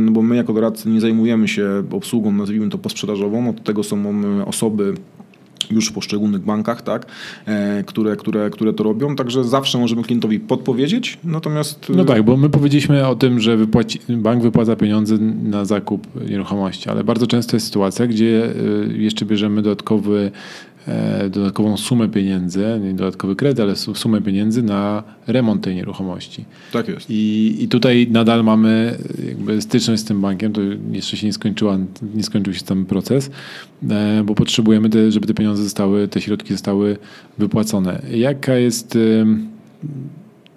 no 0.01 0.13
bo 0.13 0.23
my 0.23 0.37
jako 0.37 0.53
doradcy 0.53 0.89
nie 0.89 1.01
zajmujemy 1.01 1.49
się 1.49 1.83
obsługą, 1.91 2.33
nazwijmy 2.33 2.69
to 2.69 2.79
posprzedażową. 2.79 3.51
Od 3.51 3.63
tego 3.63 3.83
są 3.83 4.05
osoby 4.47 4.95
już 5.71 5.89
w 5.89 5.93
poszczególnych 5.93 6.43
bankach, 6.43 6.83
tak, 6.83 7.07
e, 7.47 7.85
które, 7.85 8.17
które, 8.17 8.51
które 8.51 8.73
to 8.73 8.85
robią, 8.85 9.17
także 9.17 9.45
zawsze 9.45 9.79
możemy 9.79 10.03
klientowi 10.03 10.41
podpowiedzieć, 10.41 11.19
natomiast... 11.25 11.87
No 11.97 12.05
tak, 12.05 12.23
bo 12.23 12.37
my 12.37 12.51
powiedzieliśmy 12.51 13.07
o 13.07 13.17
tym, 13.17 13.41
że 13.41 13.57
wypłaci, 13.57 14.01
bank 14.09 14.43
wypłaca 14.43 14.77
pieniądze 14.77 15.19
na 15.43 15.65
zakup 15.65 16.29
nieruchomości, 16.31 16.91
ale 16.91 17.05
bardzo 17.05 17.27
często 17.27 17.57
jest 17.57 17.67
sytuacja, 17.67 18.07
gdzie 18.07 18.55
y, 18.91 18.99
jeszcze 18.99 19.27
bierzemy 19.27 19.63
dodatkowy, 19.63 20.31
e, 20.31 20.74
dodatkową 21.31 21.77
sumę 21.77 22.09
pieniędzy, 22.09 22.81
nie 22.83 22.95
dodatkowy 22.95 23.37
kredyt, 23.37 23.61
ale 23.61 23.77
su- 23.77 23.95
sumę 23.95 24.21
pieniędzy 24.21 24.63
na 24.63 25.03
remont 25.27 25.63
tej 25.65 25.75
nieruchomości. 25.75 26.45
Tak 26.73 26.89
jest. 26.89 27.11
I, 27.11 27.57
I 27.61 27.69
tutaj 27.69 28.09
nadal 28.11 28.45
mamy 28.45 28.99
jakby 29.27 29.63
styczność 29.63 30.03
z 30.03 30.05
tym 30.05 30.21
bankiem, 30.21 30.53
to 30.53 30.61
jeszcze 30.93 31.17
się 31.17 31.27
nie 31.27 31.33
skończyła, 31.33 31.79
nie 32.15 32.23
skończył 32.23 32.55
się 32.55 32.63
ten 32.65 32.85
proces, 32.85 33.31
e, 33.91 34.23
bo 34.25 34.35
potrzebujemy, 34.35 34.91
te, 34.91 35.13
żeby 35.13 35.27
te 35.27 35.35
pieniądze 35.35 35.63
zostały, 35.63 36.09
te 36.09 36.21
środki 36.21 36.53
zostały 36.53 36.97
wypłacone. 37.39 38.03
Jaka 38.15 38.55
jest, 38.55 38.99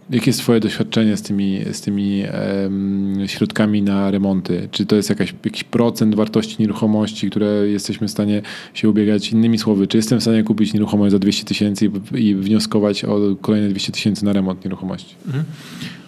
jakie 0.09 0.29
jest 0.29 0.39
twoje 0.39 0.59
doświadczenie 0.59 1.17
z 1.17 1.21
tymi, 1.21 1.59
z 1.71 1.81
tymi 1.81 2.23
em, 2.25 3.23
środkami 3.27 3.81
na 3.81 4.11
remonty? 4.11 4.67
Czy 4.71 4.85
to 4.85 4.95
jest 4.95 5.09
jakaś, 5.09 5.33
jakiś 5.45 5.63
procent 5.63 6.15
wartości 6.15 6.55
nieruchomości, 6.59 7.29
które 7.29 7.67
jesteśmy 7.67 8.07
w 8.07 8.11
stanie 8.11 8.41
się 8.73 8.89
ubiegać? 8.89 9.31
Innymi 9.31 9.57
słowy, 9.57 9.87
czy 9.87 9.97
jestem 9.97 10.19
w 10.19 10.21
stanie 10.21 10.43
kupić 10.43 10.73
nieruchomość 10.73 11.11
za 11.11 11.19
200 11.19 11.45
tysięcy 11.45 11.91
i, 12.15 12.27
i 12.27 12.35
wnioskować 12.35 13.05
o 13.05 13.19
kolejne 13.41 13.69
200 13.69 13.91
tysięcy 13.91 14.25
na 14.25 14.33
remont 14.33 14.65
nieruchomości? 14.65 15.15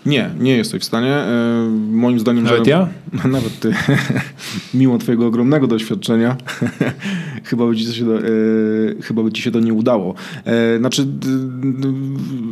Nie, 0.06 0.30
nie 0.40 0.58
jesteś 0.58 0.82
w 0.82 0.86
stanie. 0.86 1.14
E, 1.16 1.70
Moim 1.92 2.20
zdaniem... 2.20 2.44
Nawet 2.44 2.66
że- 2.66 2.72
ja? 2.72 2.90
Nawet 3.32 3.60
ty. 3.60 3.74
Mimo 4.74 4.98
twojego 4.98 5.28
ogromnego 5.28 5.68
doświadczenia 5.68 6.38
chyba, 7.44 7.68
by 7.68 7.76
ci 7.76 7.94
się 7.94 8.06
to, 8.06 8.18
e, 8.18 8.22
chyba 9.02 9.24
by 9.24 9.32
ci 9.32 9.42
się 9.42 9.52
to 9.52 9.60
nie 9.60 9.74
udało. 9.74 10.16
E, 10.46 10.78
znaczy, 10.78 11.08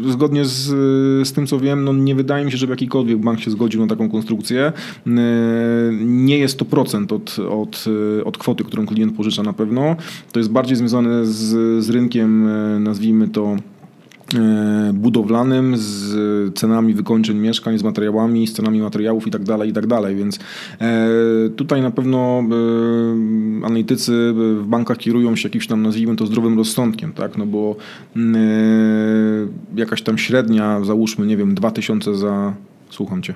zgodnie 0.10 0.46
z, 0.46 0.66
z 1.28 1.34
tym, 1.38 1.48
co 1.48 1.60
wiem, 1.60 1.84
no 1.84 1.94
nie 1.94 2.16
wydaje 2.16 2.46
mi 2.46 2.52
się, 2.52 2.58
żeby 2.58 2.74
jakikolwiek 2.74 3.18
bank 3.18 3.40
się 3.40 3.52
zgodził 3.52 3.82
na 3.82 3.88
taką 3.88 4.10
konstrukcję. 4.10 4.74
E, 5.08 5.12
nie 6.02 6.38
jest 6.38 6.60
to 6.60 6.66
procent 6.66 7.12
od, 7.12 7.38
od, 7.50 7.86
od 8.26 8.38
kwoty, 8.38 8.64
którą 8.64 8.86
klient 8.86 9.16
pożycza 9.16 9.44
na 9.44 9.54
pewno. 9.54 9.96
To 10.32 10.40
jest 10.40 10.52
bardziej 10.52 10.78
związane 10.78 11.26
z, 11.26 11.84
z 11.84 11.90
rynkiem, 11.90 12.48
e, 12.48 12.80
nazwijmy 12.80 13.28
to, 13.28 13.58
budowlanym, 14.94 15.74
z 15.78 16.56
cenami 16.56 16.94
wykończeń 16.94 17.38
mieszkań, 17.38 17.78
z 17.78 17.84
materiałami, 17.84 18.48
z 18.48 18.54
cenami 18.54 18.80
materiałów 18.80 19.28
i 19.28 19.32
tak 19.32 19.44
dalej, 19.44 19.70
i 19.70 19.74
tak 19.74 19.88
dalej. 19.88 20.16
Więc 20.16 20.40
e, 20.82 21.10
tutaj 21.56 21.82
na 21.82 21.92
pewno 21.92 22.44
e, 23.62 23.66
analitycy 23.66 24.34
w 24.36 24.66
bankach 24.68 24.98
kierują 24.98 25.36
się 25.36 25.48
jakimś 25.48 25.68
tam, 25.68 25.82
nazwijmy 25.82 26.16
to, 26.16 26.26
zdrowym 26.26 26.58
rozsądkiem, 26.58 27.14
tak? 27.14 27.38
No 27.38 27.46
bo 27.46 27.76
mm, 28.16 28.36
e, 28.36 29.80
jakaś 29.80 30.02
tam 30.02 30.18
średnia, 30.18 30.84
załóżmy, 30.84 31.26
nie 31.26 31.38
wiem, 31.38 31.56
2000 31.56 32.16
za 32.16 32.54
Słucham 32.90 33.24
cię. 33.24 33.34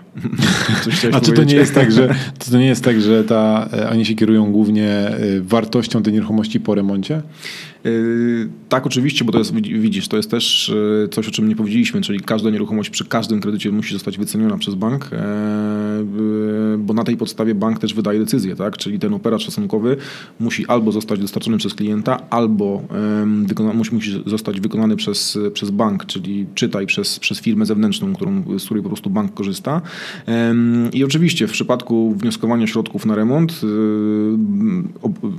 A 1.13 1.21
czy 1.21 1.31
to 1.31 1.43
nie 1.43 1.55
jest 1.55 1.75
tak, 1.75 1.91
że 1.91 2.15
to 2.51 2.57
nie 2.57 2.65
jest 2.65 2.83
tak, 2.83 3.01
że 3.01 3.23
ta, 3.23 3.69
e, 3.73 3.89
oni 3.89 4.05
się 4.05 4.15
kierują 4.15 4.51
głównie 4.51 4.89
e, 4.89 5.17
wartością 5.41 6.03
tej 6.03 6.13
nieruchomości 6.13 6.59
po 6.59 6.75
remoncie? 6.75 7.21
Yy, 7.83 8.49
tak, 8.69 8.85
oczywiście, 8.85 9.25
bo 9.25 9.31
to 9.31 9.37
jest, 9.37 9.53
widzisz, 9.55 10.07
to 10.07 10.17
jest 10.17 10.31
też 10.31 10.73
yy, 11.01 11.07
coś, 11.07 11.27
o 11.27 11.31
czym 11.31 11.49
nie 11.49 11.55
powiedzieliśmy, 11.55 12.01
czyli 12.01 12.19
każda 12.19 12.49
nieruchomość 12.49 12.89
przy 12.89 13.05
każdym 13.05 13.41
kredycie 13.41 13.71
musi 13.71 13.93
zostać 13.93 14.17
wyceniona 14.17 14.57
przez 14.57 14.75
bank, 14.75 15.09
yy, 15.11 16.77
bo 16.77 16.93
na 16.93 17.03
tej 17.03 17.17
podstawie 17.17 17.55
bank 17.55 17.79
też 17.79 17.93
wydaje 17.93 18.19
decyzję, 18.19 18.55
tak? 18.55 18.77
Czyli 18.77 18.99
ten 18.99 19.13
operat 19.13 19.41
szacunkowy 19.41 19.97
musi 20.39 20.67
albo 20.67 20.91
zostać 20.91 21.19
dostarczony 21.19 21.57
przez 21.57 21.73
klienta, 21.73 22.29
albo 22.29 22.83
wykona, 23.45 23.73
musi, 23.73 23.95
musi 23.95 24.23
zostać 24.25 24.59
wykonany 24.59 24.95
przez, 24.95 25.37
przez 25.53 25.71
bank, 25.71 26.05
czyli 26.05 26.45
czytaj 26.55 26.85
przez, 26.85 27.19
przez 27.19 27.41
firmę 27.41 27.65
zewnętrzną, 27.65 28.13
którą, 28.13 28.43
z 28.59 28.65
której 28.65 28.83
po 28.83 28.89
prostu 28.89 29.09
bank 29.09 29.33
korzysta. 29.33 29.81
I 30.93 31.03
oczywiście 31.03 31.47
w 31.47 31.51
przypadku 31.51 32.15
wnioskowania 32.17 32.67
środków 32.67 33.05
na 33.05 33.15
remont, 33.15 33.61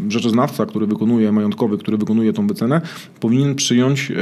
rzeczoznawca, 0.09 0.66
który 0.66 0.86
wykonuje, 0.86 1.32
majątkowy, 1.32 1.78
który 1.78 1.97
wykonuje 1.97 2.32
tą 2.33 2.47
wycenę, 2.47 2.80
powinien 3.20 3.55
przyjąć 3.55 4.11
e, 4.11 4.14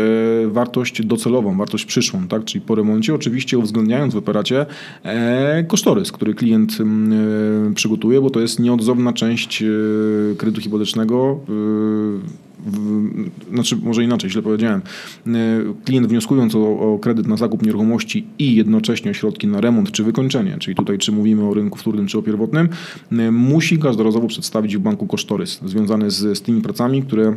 wartość 0.48 1.06
docelową, 1.06 1.56
wartość 1.56 1.84
przyszłą, 1.84 2.28
tak? 2.28 2.44
czyli 2.44 2.64
po 2.64 2.74
remoncie, 2.74 3.14
oczywiście 3.14 3.58
uwzględniając 3.58 4.14
w 4.14 4.16
operacie 4.16 4.66
e, 5.02 5.64
kosztorys, 5.64 6.12
który 6.12 6.34
klient 6.34 6.78
e, 6.80 7.74
przygotuje, 7.74 8.20
bo 8.20 8.30
to 8.30 8.40
jest 8.40 8.60
nieodzowna 8.60 9.12
część 9.12 9.64
kredytu 10.38 10.60
hipotecznego 10.60 11.40
w, 12.66 13.00
znaczy 13.52 13.76
może 13.76 14.04
inaczej, 14.04 14.30
źle 14.30 14.42
powiedziałem. 14.42 14.80
Klient 15.84 16.06
wnioskując 16.06 16.54
o, 16.54 16.58
o, 16.58 16.98
kredyt 16.98 17.26
na 17.26 17.36
zakup 17.36 17.62
nieruchomości 17.66 18.26
i 18.38 18.54
jednocześnie 18.54 19.14
środki 19.14 19.46
na 19.46 19.60
remont 19.60 19.92
czy 19.92 20.04
wykończenie, 20.04 20.56
czyli 20.58 20.76
tutaj 20.76 20.98
czy 20.98 21.12
mówimy 21.12 21.48
o 21.48 21.54
rynku 21.54 21.78
wtórnym 21.78 22.06
czy 22.06 22.18
o 22.18 22.22
pierwotnym, 22.22 22.68
musi 23.32 23.78
każdorazowo 23.78 24.26
przedstawić 24.26 24.76
w 24.76 24.80
banku 24.80 25.06
kosztorys 25.06 25.60
związany 25.64 26.10
z, 26.10 26.38
z 26.38 26.42
tymi 26.42 26.60
pracami, 26.60 27.02
które 27.02 27.34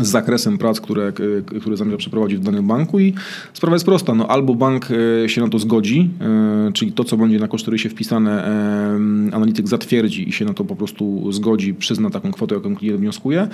z 0.00 0.08
zakresem 0.08 0.58
prac, 0.58 0.80
które, 0.80 1.12
które 1.60 1.76
zamierza 1.76 1.96
przeprowadzić 1.96 2.38
w 2.38 2.42
danym 2.42 2.66
banku 2.66 3.00
i 3.00 3.14
sprawa 3.52 3.74
jest 3.74 3.84
prosta. 3.84 4.14
No, 4.14 4.28
albo 4.28 4.54
bank 4.54 4.88
e, 5.24 5.28
się 5.28 5.40
na 5.40 5.48
to 5.48 5.58
zgodzi, 5.58 6.10
e, 6.20 6.72
czyli 6.72 6.92
to, 6.92 7.04
co 7.04 7.16
będzie 7.16 7.38
na 7.38 7.48
kosztorysie 7.48 7.88
wpisane, 7.88 8.46
e, 8.46 9.34
analityk 9.34 9.68
zatwierdzi 9.68 10.28
i 10.28 10.32
się 10.32 10.44
na 10.44 10.54
to 10.54 10.64
po 10.64 10.76
prostu 10.76 11.32
zgodzi, 11.32 11.74
przyzna 11.74 12.10
taką 12.10 12.32
kwotę, 12.32 12.54
jaką 12.54 12.76
klient 12.76 13.00
wnioskuje, 13.00 13.48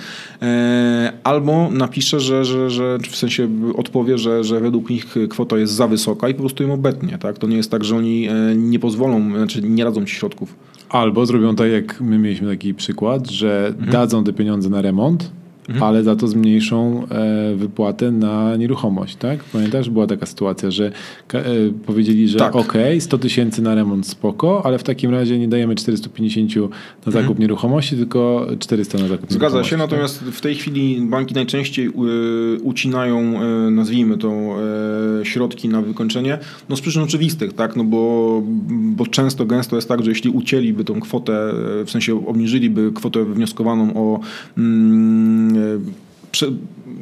albo 1.23 1.69
napisze, 1.71 2.19
że, 2.19 2.45
że, 2.45 2.69
że 2.69 2.97
w 3.09 3.15
sensie 3.15 3.49
odpowie, 3.75 4.17
że, 4.17 4.43
że 4.43 4.59
według 4.59 4.89
nich 4.89 5.15
kwota 5.29 5.57
jest 5.57 5.73
za 5.73 5.87
wysoka 5.87 6.29
i 6.29 6.33
po 6.33 6.39
prostu 6.39 6.63
ją 6.63 6.73
obetnie. 6.73 7.17
Tak? 7.17 7.37
To 7.37 7.47
nie 7.47 7.57
jest 7.57 7.71
tak, 7.71 7.83
że 7.83 7.95
oni 7.95 8.29
nie 8.55 8.79
pozwolą, 8.79 9.37
znaczy 9.37 9.61
nie 9.61 9.83
radzą 9.83 10.05
ci 10.05 10.15
środków. 10.15 10.55
Albo 10.89 11.25
zrobią 11.25 11.55
tak, 11.55 11.71
jak 11.71 12.01
my 12.01 12.19
mieliśmy 12.19 12.47
taki 12.49 12.73
przykład, 12.73 13.29
że 13.29 13.67
mhm. 13.67 13.91
dadzą 13.91 14.23
te 14.23 14.33
pieniądze 14.33 14.69
na 14.69 14.81
remont, 14.81 15.31
mhm. 15.73 15.83
ale 15.83 16.03
za 16.03 16.15
to 16.15 16.27
zmniejszą 16.27 17.07
e, 17.09 17.55
wypłatę 17.55 18.11
na 18.11 18.55
nieruchomość, 18.55 19.15
tak? 19.15 19.43
Pamiętasz, 19.43 19.89
była 19.89 20.07
taka 20.07 20.25
sytuacja, 20.25 20.71
że 20.71 20.91
e, 21.33 21.43
powiedzieli, 21.85 22.27
że 22.27 22.39
tak. 22.39 22.55
ok, 22.55 22.73
100 22.99 23.17
tysięcy 23.17 23.61
na 23.61 23.75
remont 23.75 24.07
spoko, 24.07 24.61
ale 24.65 24.77
w 24.79 24.83
takim 24.83 25.11
razie 25.11 25.39
nie 25.39 25.47
dajemy 25.47 25.75
450 25.75 26.55
na 27.05 27.11
zakup 27.11 27.15
mhm. 27.15 27.39
nieruchomości, 27.39 27.95
tylko 27.95 28.47
400 28.59 28.97
na 28.97 29.07
zakup 29.07 29.33
Zgadza 29.33 29.63
się, 29.63 29.77
natomiast 29.77 30.19
tak? 30.19 30.33
w 30.33 30.41
tej 30.41 30.55
chwili 30.55 31.01
banki 31.01 31.33
najczęściej 31.33 31.87
y, 31.87 31.91
ucinają, 32.61 33.43
y, 33.67 33.71
nazwijmy 33.71 34.17
to, 34.17 34.55
y, 35.21 35.25
środki 35.25 35.69
na 35.69 35.81
wykończenie, 35.81 36.37
no 36.69 36.75
z 36.75 36.81
przyczyn 36.81 37.01
oczywistych, 37.01 37.53
tak? 37.53 37.75
No 37.75 37.83
bo, 37.83 38.41
bo 38.69 39.07
często, 39.07 39.45
gęsto 39.45 39.75
jest 39.75 39.87
tak, 39.87 40.03
że 40.03 40.11
jeśli 40.11 40.29
ucięliby 40.29 40.83
tą 40.83 40.99
kwotę, 40.99 41.53
w 41.85 41.91
sensie 41.91 42.27
obniżyliby 42.27 42.91
kwotę 42.95 43.25
wnioskowaną 43.25 43.93
o 43.93 44.19
mm, 44.57 45.60
prze, 46.31 46.51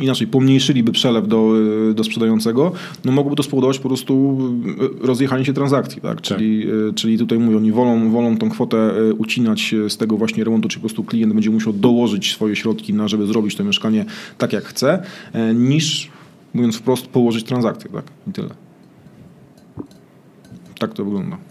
inaczej, 0.01 0.27
pomniejszyliby 0.27 0.91
przelew 0.91 1.27
do, 1.27 1.53
do 1.93 2.03
sprzedającego, 2.03 2.71
no 3.05 3.11
mogłoby 3.11 3.35
to 3.35 3.43
spowodować 3.43 3.79
po 3.79 3.87
prostu 3.87 4.37
rozjechanie 5.01 5.45
się 5.45 5.53
transakcji. 5.53 6.01
Tak? 6.01 6.21
Czyli, 6.21 6.63
tak. 6.63 6.95
czyli 6.95 7.17
tutaj 7.17 7.39
mówią, 7.39 7.57
oni 7.57 7.71
wolą, 7.71 8.11
wolą 8.11 8.37
tą 8.37 8.49
kwotę 8.49 8.77
e, 8.77 9.13
ucinać 9.13 9.75
z 9.89 9.97
tego 9.97 10.17
właśnie 10.17 10.43
remontu, 10.43 10.69
czy 10.69 10.77
po 10.77 10.81
prostu 10.81 11.03
klient 11.03 11.33
będzie 11.33 11.49
musiał 11.49 11.73
dołożyć 11.73 12.33
swoje 12.33 12.55
środki, 12.55 12.93
na 12.93 13.07
żeby 13.07 13.27
zrobić 13.27 13.55
to 13.55 13.63
mieszkanie 13.63 14.05
tak 14.37 14.53
jak 14.53 14.63
chce, 14.63 15.03
e, 15.33 15.53
niż, 15.53 16.09
mówiąc 16.53 16.75
wprost, 16.75 17.07
położyć 17.07 17.43
transakcję. 17.43 17.89
Tak? 17.89 18.05
I 18.27 18.31
tyle. 18.31 18.49
Tak 20.79 20.93
to 20.93 21.05
wygląda. 21.05 21.48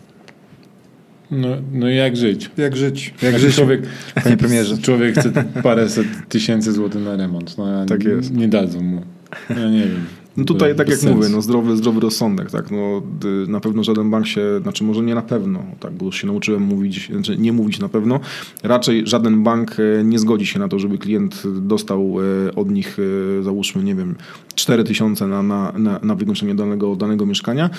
No, 1.30 1.48
no 1.72 1.88
jak 1.88 2.16
żyć? 2.16 2.50
Jak 2.56 2.76
żyć? 2.76 3.14
Jak, 3.22 3.32
jak 3.32 3.40
żyć, 3.40 3.54
człowiek, 3.54 3.82
panie 4.24 4.36
premierze? 4.36 4.78
Człowiek 4.78 5.18
chce 5.18 5.32
paręset 5.62 6.06
tysięcy 6.28 6.72
złotych 6.72 7.02
na 7.04 7.16
remont. 7.16 7.58
No, 7.58 7.86
tak 7.86 8.04
jest. 8.04 8.34
Nie 8.34 8.48
dadzą 8.48 8.80
mu. 8.80 9.02
Ja 9.50 9.70
nie 9.70 9.80
wiem. 9.80 10.04
No 10.39 10.45
tutaj, 10.45 10.76
tak 10.76 10.89
jak 10.89 10.99
sensu. 10.99 11.16
mówię, 11.16 11.28
no 11.28 11.43
zdrowy, 11.43 11.76
zdrowy 11.76 12.01
rozsądek, 12.01 12.51
tak? 12.51 12.70
No, 12.70 13.03
na 13.49 13.61
pewno 13.61 13.84
żaden 13.84 14.11
bank 14.11 14.26
się, 14.26 14.43
znaczy 14.62 14.84
może 14.84 15.03
nie 15.03 15.14
na 15.14 15.22
pewno, 15.22 15.62
tak, 15.80 15.93
bo 15.93 16.07
już 16.07 16.16
się 16.20 16.26
nauczyłem 16.26 16.62
mówić, 16.62 17.11
znaczy 17.12 17.39
nie 17.39 17.53
mówić 17.53 17.78
na 17.78 17.89
pewno. 17.89 18.20
Raczej 18.62 19.07
żaden 19.07 19.43
bank 19.43 19.76
e, 19.80 20.05
nie 20.05 20.18
zgodzi 20.18 20.47
się 20.47 20.59
na 20.59 20.68
to, 20.68 20.78
żeby 20.78 20.99
klient 20.99 21.43
dostał 21.61 22.14
e, 22.47 22.55
od 22.55 22.70
nich, 22.70 22.97
e, 23.39 23.43
załóżmy, 23.43 23.82
nie 23.82 23.95
wiem, 23.95 24.14
4 24.55 24.84
tysiące 24.84 25.26
na, 25.26 25.43
na, 25.43 25.72
na, 25.78 26.01
na 26.03 26.16
danego, 26.55 26.97
danego 26.97 27.26
mieszkania. 27.26 27.70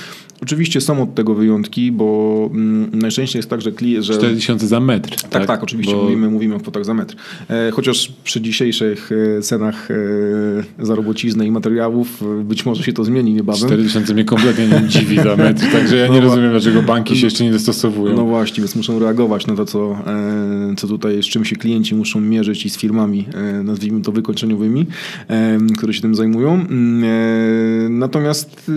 Oczywiście 0.42 0.82
są 0.82 1.04
od 1.04 1.16
tego 1.16 1.36
wyjątki, 1.36 1.92
bo 1.92 2.50
mm, 2.54 2.90
najczęściej 2.94 3.40
jest 3.40 3.50
tak, 3.50 3.62
że 3.62 3.72
klient... 3.72 4.06
Że... 4.06 4.14
4 4.14 4.36
tysiące 4.36 4.68
za 4.68 4.80
metr. 4.80 5.10
Tak, 5.10 5.32
tak, 5.32 5.46
tak 5.46 5.64
oczywiście 5.64 5.96
bo... 5.96 6.04
mówimy, 6.04 6.30
mówimy 6.30 6.56
o 6.56 6.60
kwotach 6.60 6.86
za 6.86 6.94
metr. 6.94 7.16
E, 7.50 7.72
chociaż 7.72 8.14
przy 8.24 8.42
dzisiejszych 8.42 9.10
cenach 9.42 9.92
e, 9.92 10.86
za 10.86 10.96
robocizny 10.96 11.46
i 11.46 11.52
materiałów 11.52 12.24
być 12.50 12.66
może 12.66 12.84
się 12.84 12.94
to 12.94 13.04
zmieni 13.04 13.34
niebawem. 13.34 13.62
4000 13.62 14.14
mnie 14.14 14.26
kompletnie 14.26 14.68
nie 14.68 14.88
dziwi 14.88 15.16
za 15.16 15.36
metr, 15.36 15.72
także 15.72 15.98
ja 15.98 16.08
nie 16.08 16.22
no, 16.22 16.22
rozumiem, 16.22 16.52
dlaczego 16.52 16.82
banki 16.82 17.18
się 17.18 17.28
jeszcze 17.28 17.44
nie 17.44 17.52
dostosowują. 17.52 18.16
No 18.16 18.26
właśnie, 18.26 18.62
więc 18.62 18.76
muszą 18.76 19.00
reagować 19.00 19.48
na 19.48 19.56
to, 19.56 19.66
co, 19.66 19.92
e, 19.92 20.76
co 20.78 20.88
tutaj, 20.88 21.24
z 21.24 21.26
czym 21.26 21.46
się 21.46 21.56
klienci 21.56 21.96
muszą 21.96 22.22
mierzyć 22.22 22.66
i 22.66 22.70
z 22.70 22.78
firmami, 22.78 23.26
e, 23.34 23.64
nazwijmy 23.64 24.02
to 24.02 24.12
wykończeniowymi, 24.12 24.86
e, 25.28 25.58
które 25.78 25.94
się 25.94 26.02
tym 26.02 26.16
zajmują. 26.16 26.54
Mm, 26.54 28.00
natomiast 28.00 28.72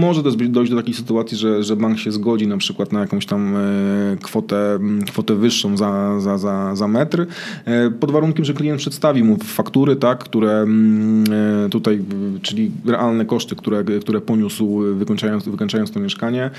może 0.00 0.22
dojść 0.48 0.70
do 0.70 0.76
takiej 0.76 0.94
sytuacji, 0.94 1.38
że, 1.38 1.62
że 1.62 1.76
bank 1.76 1.98
się 1.98 2.12
zgodzi 2.12 2.46
na 2.46 2.56
przykład 2.56 2.92
na 2.92 3.00
jakąś 3.00 3.26
tam 3.26 3.54
kwotę, 4.22 4.78
kwotę 5.06 5.34
wyższą 5.34 5.76
za, 5.76 6.20
za, 6.20 6.38
za, 6.38 6.76
za 6.76 6.88
metr, 6.88 7.26
pod 8.00 8.10
warunkiem, 8.10 8.44
że 8.44 8.54
klient 8.54 8.80
przedstawi 8.80 9.24
mu 9.24 9.36
faktury, 9.36 9.96
tak, 9.96 10.18
które 10.18 10.52
mm, 10.52 11.24
tutaj, 11.70 12.00
czyli 12.42 12.70
realne 12.88 13.24
koszty, 13.24 13.56
które, 13.56 13.84
które 14.00 14.20
poniósł 14.20 14.78
wykończając, 14.94 15.48
wykończając 15.48 15.90
to 15.90 16.00
mieszkanie. 16.00 16.50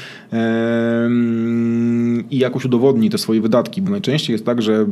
I 2.32 2.38
jakoś 2.38 2.66
udowodni 2.66 3.10
te 3.10 3.18
swoje 3.18 3.42
wydatki, 3.42 3.82
bo 3.82 3.92
najczęściej 3.92 4.34
jest 4.34 4.46
tak, 4.46 4.62
że 4.62 4.86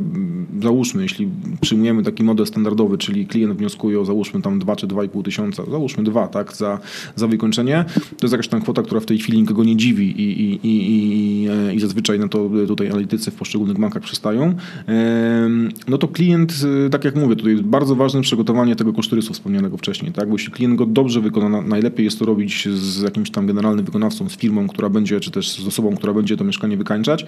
załóżmy, 0.62 1.02
jeśli 1.02 1.28
przyjmujemy 1.60 2.02
taki 2.02 2.24
model 2.24 2.46
standardowy, 2.46 2.98
czyli 2.98 3.26
klient 3.26 3.58
wnioskuje 3.58 4.00
o 4.00 4.04
załóżmy 4.04 4.42
tam 4.42 4.58
2 4.58 4.76
czy 4.76 4.86
2,5 4.86 5.22
tysiąca, 5.22 5.64
załóżmy 5.70 6.04
2, 6.04 6.28
tak, 6.28 6.56
za, 6.56 6.78
za 7.16 7.26
wykończenie, 7.26 7.84
to 7.94 8.26
jest 8.26 8.32
jakaś 8.32 8.48
tam 8.48 8.62
kwota, 8.62 8.82
która 8.82 9.00
w 9.00 9.06
tej 9.06 9.18
chwili 9.18 9.40
nikogo 9.40 9.64
nie 9.64 9.76
dziwi 9.76 10.20
i, 10.22 10.40
i, 10.40 10.58
i, 10.66 11.48
i, 11.74 11.80
zazwyczaj 11.80 12.18
na 12.18 12.28
to 12.28 12.50
tutaj 12.66 12.88
analitycy 12.88 13.30
w 13.30 13.34
poszczególnych 13.34 13.78
bankach 13.78 14.02
przystają, 14.02 14.54
no 15.88 15.98
to 15.98 16.08
klient, 16.08 16.54
tak 16.90 17.04
jak 17.04 17.16
mówię, 17.16 17.36
tutaj 17.36 17.52
jest 17.52 17.64
bardzo 17.64 17.94
ważne 17.94 18.20
przygotowanie 18.22 18.76
tego 18.76 18.92
kosztorysu 18.92 19.32
wspomnianego 19.32 19.76
wcześniej, 19.76 20.12
tak, 20.12 20.28
bo 20.28 20.34
jeśli 20.34 20.52
klient 20.52 20.76
go 20.76 20.86
dobrze 20.86 21.20
wykona, 21.20 21.62
najlepiej 21.62 22.04
jest 22.04 22.18
to 22.18 22.24
robić 22.24 22.68
z 22.68 23.02
jakimś 23.02 23.30
tam 23.30 23.46
generalnym 23.46 23.84
wykonawcą, 23.84 24.28
z 24.28 24.36
firmą, 24.36 24.68
która 24.68 24.88
będzie, 24.88 25.20
czy 25.20 25.30
też 25.30 25.50
z 25.50 25.66
osobą, 25.66 25.96
która 25.96 26.12
będzie 26.12 26.36
to 26.36 26.44
mieszkanie 26.44 26.76
wykańczać, 26.76 27.26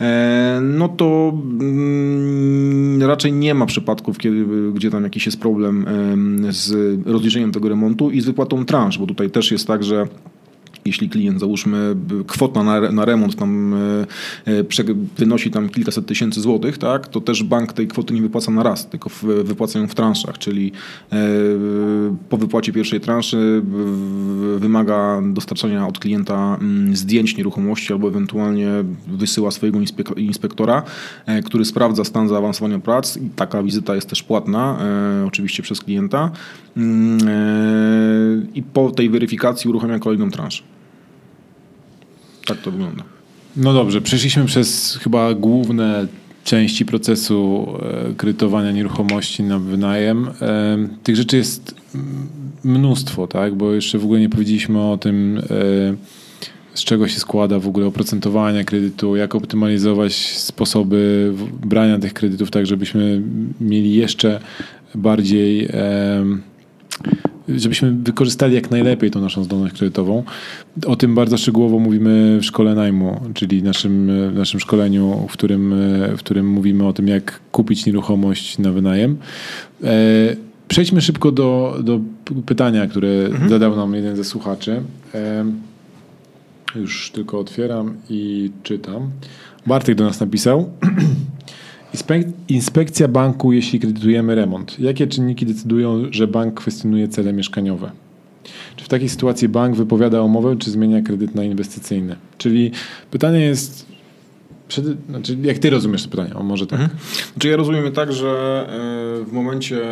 e, 0.00 0.60
no 0.62 0.88
to 0.88 1.32
mm, 1.60 2.69
raczej 3.00 3.32
nie 3.32 3.54
ma 3.54 3.66
przypadków, 3.66 4.18
kiedy, 4.18 4.46
gdzie 4.72 4.90
tam 4.90 5.04
jakiś 5.04 5.26
jest 5.26 5.40
problem 5.40 5.86
z 6.50 6.98
rozliczeniem 7.06 7.52
tego 7.52 7.68
remontu 7.68 8.10
i 8.10 8.20
z 8.20 8.24
wypłatą 8.24 8.64
transz, 8.64 8.98
bo 8.98 9.06
tutaj 9.06 9.30
też 9.30 9.52
jest 9.52 9.66
tak, 9.66 9.84
że 9.84 10.08
jeśli 10.84 11.08
klient, 11.08 11.40
załóżmy, 11.40 11.96
kwota 12.26 12.62
na, 12.62 12.80
na 12.80 13.04
remont 13.04 13.36
tam 13.36 13.74
e, 13.74 14.06
e, 14.46 14.94
wynosi 15.18 15.50
tam 15.50 15.68
kilkaset 15.68 16.06
tysięcy 16.06 16.40
złotych, 16.40 16.78
tak, 16.78 17.08
to 17.08 17.20
też 17.20 17.42
bank 17.42 17.72
tej 17.72 17.88
kwoty 17.88 18.14
nie 18.14 18.22
wypłaca 18.22 18.50
na 18.50 18.62
raz, 18.62 18.88
tylko 18.88 19.10
wypłaca 19.44 19.78
ją 19.78 19.88
w 19.88 19.94
transzach, 19.94 20.38
czyli 20.38 20.72
e, 21.12 21.18
po 22.28 22.36
wypłacie 22.36 22.72
pierwszej 22.72 23.00
transzy 23.00 23.62
wymaga 24.56 25.22
dostarczania 25.24 25.86
od 25.86 25.98
klienta 25.98 26.58
mm, 26.60 26.96
zdjęć 26.96 27.36
nieruchomości 27.36 27.92
albo 27.92 28.08
ewentualnie 28.08 28.70
wysyła 29.08 29.50
swojego 29.50 29.78
inspektora, 30.16 30.82
który 31.44 31.64
sprawdza 31.64 32.04
stan 32.04 32.28
zaawansowania 32.28 32.78
prac 32.78 33.16
i 33.16 33.30
taka 33.30 33.62
wizyta 33.62 33.94
jest 33.94 34.08
też 34.08 34.22
płatna, 34.22 34.78
oczywiście 35.26 35.62
przez 35.62 35.80
klienta 35.80 36.30
mm, 36.76 37.18
i 38.54 38.62
po 38.62 38.90
tej 38.90 39.10
weryfikacji 39.10 39.70
uruchamia 39.70 39.98
kolejną 39.98 40.30
transzę. 40.30 40.69
Tak 42.46 42.58
to 42.58 42.70
wygląda. 42.70 43.04
No 43.56 43.72
dobrze, 43.72 44.00
przeszliśmy 44.00 44.44
przez 44.44 44.98
chyba 45.02 45.34
główne 45.34 46.06
części 46.44 46.84
procesu 46.86 47.68
e, 48.10 48.14
kredytowania 48.14 48.72
nieruchomości 48.72 49.42
na 49.42 49.58
wynajem. 49.58 50.28
E, 50.40 50.78
tych 51.02 51.16
rzeczy 51.16 51.36
jest 51.36 51.74
mnóstwo, 52.64 53.26
tak? 53.26 53.54
Bo 53.54 53.72
jeszcze 53.72 53.98
w 53.98 54.04
ogóle 54.04 54.20
nie 54.20 54.28
powiedzieliśmy 54.28 54.80
o 54.80 54.98
tym, 54.98 55.38
e, 55.38 55.42
z 56.74 56.84
czego 56.84 57.08
się 57.08 57.18
składa 57.20 57.58
w 57.58 57.68
ogóle 57.68 57.86
oprocentowanie 57.86 58.64
kredytu, 58.64 59.16
jak 59.16 59.34
optymalizować 59.34 60.14
sposoby 60.36 61.32
brania 61.66 61.98
tych 61.98 62.14
kredytów, 62.14 62.50
tak 62.50 62.66
żebyśmy 62.66 63.22
mieli 63.60 63.94
jeszcze 63.94 64.40
bardziej 64.94 65.68
żebyśmy 67.56 67.92
wykorzystali 67.92 68.54
jak 68.54 68.70
najlepiej 68.70 69.10
tą 69.10 69.20
naszą 69.20 69.44
zdolność 69.44 69.74
kredytową. 69.74 70.24
O 70.86 70.96
tym 70.96 71.14
bardzo 71.14 71.36
szczegółowo 71.36 71.78
mówimy 71.78 72.38
w 72.40 72.44
szkole 72.44 72.74
najmu, 72.74 73.20
czyli 73.34 73.62
naszym, 73.62 74.10
naszym 74.34 74.60
szkoleniu, 74.60 75.26
w 75.28 75.32
którym, 75.32 75.74
w 76.16 76.18
którym 76.18 76.48
mówimy 76.48 76.86
o 76.86 76.92
tym, 76.92 77.08
jak 77.08 77.40
kupić 77.52 77.86
nieruchomość 77.86 78.58
na 78.58 78.72
wynajem. 78.72 79.18
E, 79.84 79.86
przejdźmy 80.68 81.00
szybko 81.00 81.32
do, 81.32 81.78
do 81.82 82.00
pytania, 82.46 82.86
które 82.86 83.08
mhm. 83.08 83.50
zadał 83.50 83.76
nam 83.76 83.94
jeden 83.94 84.16
ze 84.16 84.24
słuchaczy. 84.24 84.82
E, 85.14 85.44
już 86.76 87.10
tylko 87.10 87.38
otwieram 87.38 87.94
i 88.10 88.50
czytam. 88.62 89.10
Bartek 89.66 89.94
do 89.94 90.04
nas 90.04 90.20
napisał. 90.20 90.70
Inspekcja 92.48 93.08
banku, 93.08 93.52
jeśli 93.52 93.80
kredytujemy 93.80 94.34
remont. 94.34 94.80
Jakie 94.80 95.06
czynniki 95.06 95.46
decydują, 95.46 96.02
że 96.10 96.26
bank 96.26 96.54
kwestionuje 96.54 97.08
cele 97.08 97.32
mieszkaniowe? 97.32 97.90
Czy 98.76 98.84
w 98.84 98.88
takiej 98.88 99.08
sytuacji 99.08 99.48
bank 99.48 99.76
wypowiada 99.76 100.22
umowę, 100.22 100.56
czy 100.56 100.70
zmienia 100.70 101.02
kredyt 101.02 101.34
na 101.34 101.44
inwestycyjny? 101.44 102.16
Czyli 102.38 102.70
pytanie 103.10 103.40
jest, 103.40 103.86
znaczy 105.08 105.36
jak 105.42 105.58
ty 105.58 105.70
rozumiesz 105.70 106.02
to 106.02 106.08
pytanie? 106.08 106.34
O, 106.34 106.42
może 106.42 106.66
tak. 106.66 106.80
Mhm. 106.80 106.98
Znaczy 107.32 107.48
ja 107.48 107.56
rozumiem 107.56 107.92
tak, 107.92 108.12
że 108.12 108.66
e, 109.20 109.24
w 109.24 109.32
momencie 109.32 109.82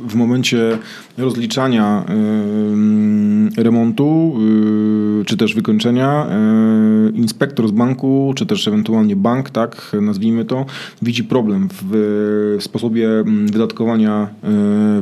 w 0.00 0.14
momencie 0.14 0.78
rozliczania 1.18 2.04
remontu 3.56 4.36
y, 5.20 5.24
czy 5.24 5.36
też 5.36 5.54
wykończenia 5.54 6.26
y, 7.08 7.16
inspektor 7.16 7.68
z 7.68 7.70
banku, 7.70 8.32
czy 8.36 8.46
też 8.46 8.68
ewentualnie 8.68 9.16
bank, 9.16 9.50
tak 9.50 9.96
nazwijmy 10.02 10.44
to, 10.44 10.66
widzi 11.02 11.24
problem 11.24 11.68
w 11.82 12.56
sposobie 12.60 13.08
wydatkowania, 13.46 14.28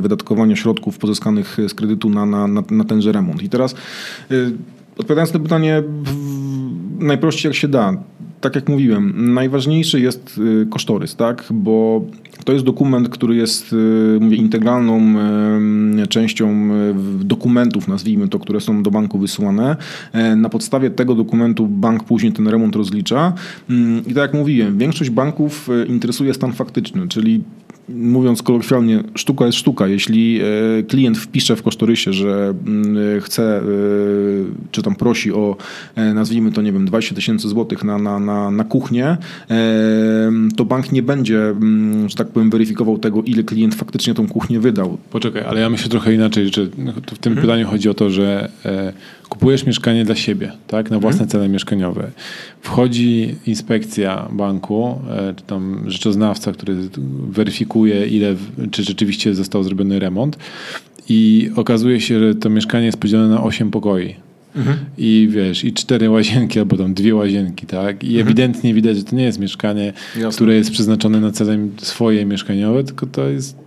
wydatkowania 0.01 0.55
środków 0.55 0.97
pozyskanych 0.97 1.57
z 1.67 1.73
kredytu 1.73 2.09
na, 2.09 2.25
na, 2.25 2.47
na 2.71 2.83
tenże 2.83 3.11
remont. 3.11 3.43
I 3.43 3.49
teraz 3.49 3.75
odpowiadając 4.97 5.33
na 5.33 5.39
pytanie 5.39 5.83
najprościej 6.99 7.49
jak 7.49 7.55
się 7.55 7.67
da, 7.67 7.93
tak 8.43 8.55
jak 8.55 8.69
mówiłem, 8.69 9.33
najważniejszy 9.33 9.99
jest 9.99 10.39
kosztorys, 10.69 11.15
tak? 11.15 11.43
bo 11.51 12.05
to 12.45 12.53
jest 12.53 12.65
dokument, 12.65 13.09
który 13.09 13.35
jest 13.35 13.73
y, 13.73 14.17
mówię, 14.21 14.37
integralną 14.37 15.01
częścią 16.09 16.69
y, 17.21 17.25
dokumentów, 17.25 17.87
nazwijmy 17.87 18.27
to, 18.27 18.39
które 18.39 18.61
są 18.61 18.83
do 18.83 18.91
banku 18.91 19.19
wysyłane. 19.19 19.75
E, 20.11 20.35
na 20.35 20.49
podstawie 20.49 20.91
tego 20.91 21.15
dokumentu 21.15 21.67
bank 21.67 22.03
później 22.03 22.31
ten 22.31 22.47
remont 22.47 22.75
rozlicza. 22.75 23.33
Mm, 23.69 23.99
I 23.99 24.13
tak 24.13 24.17
jak 24.17 24.33
mówiłem, 24.33 24.77
większość 24.77 25.09
banków 25.09 25.69
y, 25.69 25.85
interesuje 25.85 26.33
stan 26.33 26.53
faktyczny, 26.53 27.07
czyli 27.07 27.43
mówiąc 27.89 28.43
kolokwialnie, 28.43 29.03
sztuka 29.15 29.45
jest 29.45 29.57
sztuka. 29.57 29.87
Jeśli 29.87 30.39
e, 30.41 30.83
klient 30.83 31.17
wpisze 31.17 31.55
w 31.55 31.63
kosztorysie, 31.63 32.13
że 32.13 32.53
mm, 32.67 33.21
chce, 33.21 33.57
e, 33.57 33.61
czy 34.71 34.81
tam 34.81 34.95
prosi 34.95 35.33
o, 35.33 35.57
e, 35.95 36.13
nazwijmy 36.13 36.51
to, 36.51 36.61
nie 36.61 36.73
wiem, 36.73 36.85
20 36.85 37.15
tysięcy 37.15 37.49
złotych 37.49 37.83
na, 37.83 37.97
na, 37.97 38.19
na, 38.19 38.51
na 38.51 38.63
kuchnię, 38.63 39.17
to 40.55 40.65
bank 40.65 40.91
nie 40.91 41.03
będzie, 41.03 41.39
mm, 41.39 42.09
że 42.09 42.15
tak 42.15 42.27
powiem, 42.27 42.49
weryfikował 42.49 42.97
tego, 42.97 43.21
ile 43.21 43.43
klient 43.43 43.75
faktycznie 43.75 44.13
tą 44.13 44.27
kuchnię 44.27 44.59
wydał. 44.59 44.97
Poczekaj, 45.11 45.43
ale 45.43 45.61
ja 45.61 45.69
myślę 45.69 45.89
trochę 45.89 46.13
inaczej, 46.13 46.47
że 46.53 46.65
w 46.65 47.19
tym 47.19 47.33
hmm. 47.33 47.41
pytaniu 47.41 47.67
chodzi 47.67 47.89
o 47.89 47.93
to, 47.93 48.09
że 48.09 48.49
kupujesz 49.33 49.65
mieszkanie 49.65 50.05
dla 50.05 50.15
siebie, 50.15 50.51
tak, 50.67 50.91
na 50.91 50.99
własne 50.99 51.17
hmm. 51.17 51.29
cele 51.29 51.49
mieszkaniowe. 51.49 52.11
Wchodzi 52.61 53.35
inspekcja 53.47 54.29
banku, 54.31 54.99
czy 55.35 55.43
tam 55.43 55.83
rzeczoznawca, 55.87 56.51
który 56.51 56.75
weryfikuje 57.29 57.63
weryfikuje, 57.63 58.07
ile, 58.07 58.35
czy 58.71 58.83
rzeczywiście 58.83 59.35
został 59.35 59.63
zrobiony 59.63 59.99
remont. 59.99 60.37
I 61.09 61.49
okazuje 61.55 62.01
się, 62.01 62.19
że 62.19 62.35
to 62.35 62.49
mieszkanie 62.49 62.85
jest 62.85 62.97
podzielone 62.97 63.35
na 63.35 63.43
8 63.43 63.71
pokoi. 63.71 64.15
Mhm. 64.55 64.77
I 64.97 65.27
wiesz, 65.31 65.63
i 65.63 65.73
cztery 65.73 66.09
łazienki, 66.09 66.59
albo 66.59 66.77
tam 66.77 66.93
dwie 66.93 67.15
łazienki, 67.15 67.65
tak? 67.65 68.03
I 68.03 68.07
mhm. 68.07 68.27
ewidentnie 68.27 68.73
widać, 68.73 68.97
że 68.97 69.03
to 69.03 69.15
nie 69.15 69.23
jest 69.23 69.39
mieszkanie, 69.39 69.93
Jasne. 70.15 70.31
które 70.31 70.55
jest 70.55 70.71
przeznaczone 70.71 71.19
na 71.19 71.31
cele 71.31 71.57
swoje 71.77 72.25
mieszkaniowe, 72.25 72.83
tylko 72.83 73.07
to 73.07 73.29
jest 73.29 73.57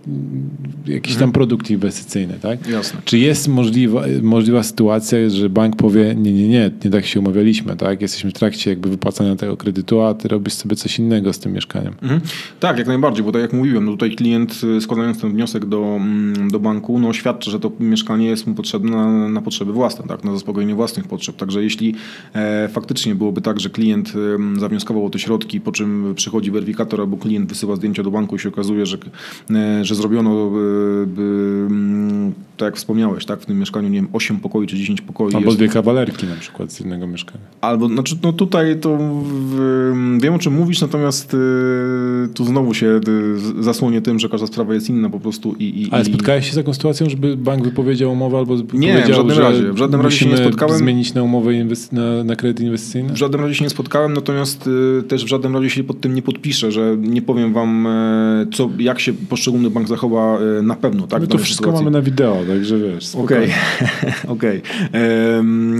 jakiś 0.85 1.13
mhm. 1.13 1.19
tam 1.19 1.31
produkt 1.31 1.69
inwestycyjny, 1.69 2.33
tak? 2.41 2.67
Jasne. 2.67 3.01
Czy 3.05 3.17
jest 3.17 3.47
możliwa, 3.47 4.03
możliwa 4.21 4.63
sytuacja, 4.63 5.29
że 5.29 5.49
bank 5.49 5.75
powie, 5.75 6.15
nie, 6.15 6.33
nie, 6.33 6.47
nie, 6.47 6.71
nie 6.85 6.91
tak 6.91 7.05
się 7.05 7.19
umawialiśmy, 7.19 7.75
tak? 7.75 8.01
Jesteśmy 8.01 8.29
w 8.29 8.33
trakcie 8.33 8.69
jakby 8.69 8.89
wypłacania 8.89 9.35
tego 9.35 9.57
kredytu, 9.57 10.01
a 10.01 10.13
ty 10.13 10.27
robisz 10.27 10.53
sobie 10.53 10.75
coś 10.75 10.99
innego 10.99 11.33
z 11.33 11.39
tym 11.39 11.53
mieszkaniem. 11.53 11.93
Mhm. 12.01 12.21
Tak, 12.59 12.77
jak 12.77 12.87
najbardziej, 12.87 13.23
bo 13.23 13.31
tak 13.31 13.41
jak 13.41 13.53
mówiłem, 13.53 13.85
no 13.85 13.91
tutaj 13.91 14.11
klient 14.11 14.61
y, 14.77 14.81
składając 14.81 15.21
ten 15.21 15.31
wniosek 15.31 15.65
do, 15.65 15.95
mm, 15.95 16.51
do 16.51 16.59
banku, 16.59 16.99
no 16.99 17.13
świadczy, 17.13 17.51
że 17.51 17.59
to 17.59 17.71
mieszkanie 17.79 18.27
jest 18.27 18.47
mu 18.47 18.53
potrzebne 18.53 18.91
na, 18.91 19.29
na 19.29 19.41
potrzeby 19.41 19.73
własne, 19.73 20.05
tak? 20.07 20.23
Na 20.23 20.31
zaspokojenie 20.31 20.75
własnych 20.77 21.07
potrzeb. 21.07 21.35
Także 21.35 21.63
jeśli 21.63 21.95
e, 22.33 22.67
faktycznie 22.67 23.15
byłoby 23.15 23.41
tak, 23.41 23.59
że 23.59 23.69
klient 23.69 24.13
zawnioskował 24.57 25.05
o 25.05 25.09
te 25.09 25.19
środki, 25.19 25.61
po 25.61 25.71
czym 25.71 26.13
przychodzi 26.15 26.51
weryfikator 26.51 27.01
albo 27.01 27.17
klient 27.17 27.49
wysyła 27.49 27.75
zdjęcia 27.75 28.03
do 28.03 28.11
banku 28.11 28.35
i 28.35 28.39
się 28.39 28.49
okazuje, 28.49 28.85
że, 28.85 28.97
e, 29.51 29.85
że 29.85 29.95
zrobiono, 29.95 30.31
e, 30.31 30.53
mm, 31.67 32.33
tak 32.57 32.65
jak 32.65 32.75
wspomniałeś, 32.75 33.25
tak, 33.25 33.41
w 33.41 33.45
tym 33.45 33.59
mieszkaniu, 33.59 33.89
nie 33.89 33.95
wiem, 33.95 34.07
8 34.13 34.39
pokoi 34.39 34.67
czy 34.67 34.77
10 34.77 35.01
pokoi. 35.01 35.35
Albo 35.35 35.51
dwie 35.51 35.67
kawalerki 35.67 36.27
na 36.27 36.35
przykład 36.35 36.71
z 36.71 36.79
jednego 36.79 37.07
mieszkania. 37.07 37.43
Albo, 37.61 37.87
znaczy, 37.87 38.15
no 38.23 38.33
tutaj 38.33 38.79
to 38.79 38.97
wiem 40.21 40.33
o 40.33 40.39
czym 40.39 40.53
mówisz, 40.53 40.81
natomiast 40.81 41.35
tu 42.33 42.45
znowu 42.45 42.73
się 42.73 42.99
zasłonię 43.59 44.01
tym, 44.01 44.19
że 44.19 44.29
każda 44.29 44.47
sprawa 44.47 44.73
jest 44.73 44.89
inna 44.89 45.09
po 45.09 45.19
prostu 45.19 45.55
i... 45.59 45.81
i 45.81 45.91
Ale 45.91 46.05
spotkałeś 46.05 46.45
się 46.45 46.53
z 46.53 46.55
taką 46.55 46.73
sytuacją, 46.73 47.09
żeby 47.09 47.37
bank 47.37 47.63
wypowiedział 47.63 48.11
umowę 48.11 48.37
albo 48.37 48.55
nie, 48.73 49.03
w 49.03 49.07
żadnym 49.07 49.37
razie. 49.37 49.73
W 49.73 49.77
żadnym 49.77 50.01
razie 50.01 50.17
się 50.17 50.25
nie 50.25 50.37
spotkałem 50.37 50.66
spotkałem. 50.67 50.93
Zmienić 50.93 51.13
na 51.13 51.23
umowę 51.23 51.51
inwest- 51.51 51.93
na, 51.93 52.23
na 52.23 52.35
kredyt 52.35 52.59
inwestycyjny? 52.59 53.13
W 53.13 53.17
żadnym 53.17 53.41
razie 53.41 53.55
się 53.55 53.63
nie 53.63 53.69
spotkałem, 53.69 54.13
natomiast 54.13 54.69
y, 54.99 55.03
też 55.03 55.25
w 55.25 55.27
żadnym 55.27 55.55
razie 55.55 55.69
się 55.69 55.83
pod 55.83 56.01
tym 56.01 56.15
nie 56.15 56.21
podpiszę, 56.21 56.71
że 56.71 56.95
nie 56.99 57.21
powiem 57.21 57.53
wam, 57.53 57.87
y, 57.87 58.47
co, 58.53 58.69
jak 58.79 58.99
się 58.99 59.13
poszczególny 59.13 59.69
bank 59.69 59.87
zachowa 59.87 60.39
y, 60.59 60.61
na 60.63 60.75
pewno. 60.75 61.07
Tak, 61.07 61.21
My 61.21 61.27
to 61.27 61.37
wszystko 61.37 61.65
sytuacji. 61.65 61.85
mamy 61.85 61.97
na 61.97 62.01
wideo, 62.01 62.37
także 62.47 62.79
wiesz. 62.79 63.15
Okej, 63.15 63.49
okay. 64.27 64.27
okay. 64.27 64.61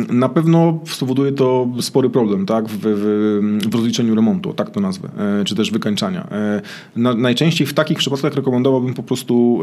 Na 0.10 0.30
pewno 0.30 0.80
spowoduje 0.86 1.32
to 1.32 1.68
spory 1.80 2.10
problem 2.10 2.46
tak, 2.46 2.70
w, 2.70 2.78
w, 2.82 3.68
w 3.70 3.76
rozliczeniu 3.76 4.16
remontu, 4.16 4.54
tak 4.54 4.70
to 4.70 4.80
nazwę, 4.80 5.10
e, 5.42 5.46
czy 5.46 5.56
też 5.56 5.72
wykańczania. 5.72 6.28
Na, 6.96 7.14
najczęściej 7.14 7.68
w 7.68 7.74
takich 7.74 7.98
przypadkach 7.98 8.36
rekomendowałbym 8.36 8.94
po 8.94 9.04
prostu 9.04 9.60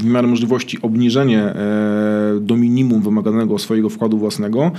w 0.00 0.04
miarę 0.04 0.28
możliwości 0.28 0.78
obniżenie 0.82 1.54
do 2.40 2.56
minimum 2.56 3.02
wymaganego 3.02 3.58
swojego 3.58 3.87
swojego 3.88 4.08
wkładu 4.08 4.18
własnego 4.18 4.72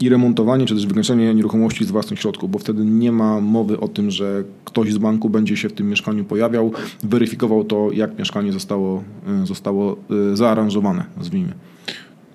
i 0.00 0.08
remontowanie 0.08 0.66
czy 0.66 0.74
też 0.74 0.86
wykończenie 0.86 1.34
nieruchomości 1.34 1.84
z 1.84 1.90
własnych 1.90 2.20
środków, 2.20 2.50
bo 2.50 2.58
wtedy 2.58 2.84
nie 2.84 3.12
ma 3.12 3.40
mowy 3.40 3.80
o 3.80 3.88
tym, 3.88 4.10
że 4.10 4.44
ktoś 4.64 4.92
z 4.92 4.98
banku 4.98 5.30
będzie 5.30 5.56
się 5.56 5.68
w 5.68 5.72
tym 5.72 5.88
mieszkaniu 5.88 6.24
pojawiał, 6.24 6.72
weryfikował 7.02 7.64
to, 7.64 7.92
jak 7.92 8.18
mieszkanie 8.18 8.52
zostało, 8.52 9.02
e, 9.42 9.46
zostało 9.46 9.96
e, 10.32 10.36
zaaranżowane, 10.36 11.04
nazwijmy. 11.16 11.52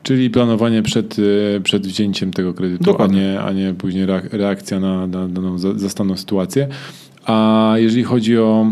Czyli 0.03 0.29
planowanie 0.29 0.81
przed, 0.83 1.17
e, 1.19 1.61
przed 1.61 1.87
wzięciem 1.87 2.31
tego 2.31 2.53
kredytu, 2.53 3.01
a 3.01 3.07
nie, 3.07 3.41
a 3.41 3.51
nie 3.51 3.73
później 3.73 4.05
reakcja 4.31 4.79
na 4.79 5.07
daną 5.07 5.57
zastaną 5.57 6.17
sytuację. 6.17 6.67
A 7.25 7.73
jeżeli 7.77 8.03
chodzi 8.03 8.37
o 8.37 8.71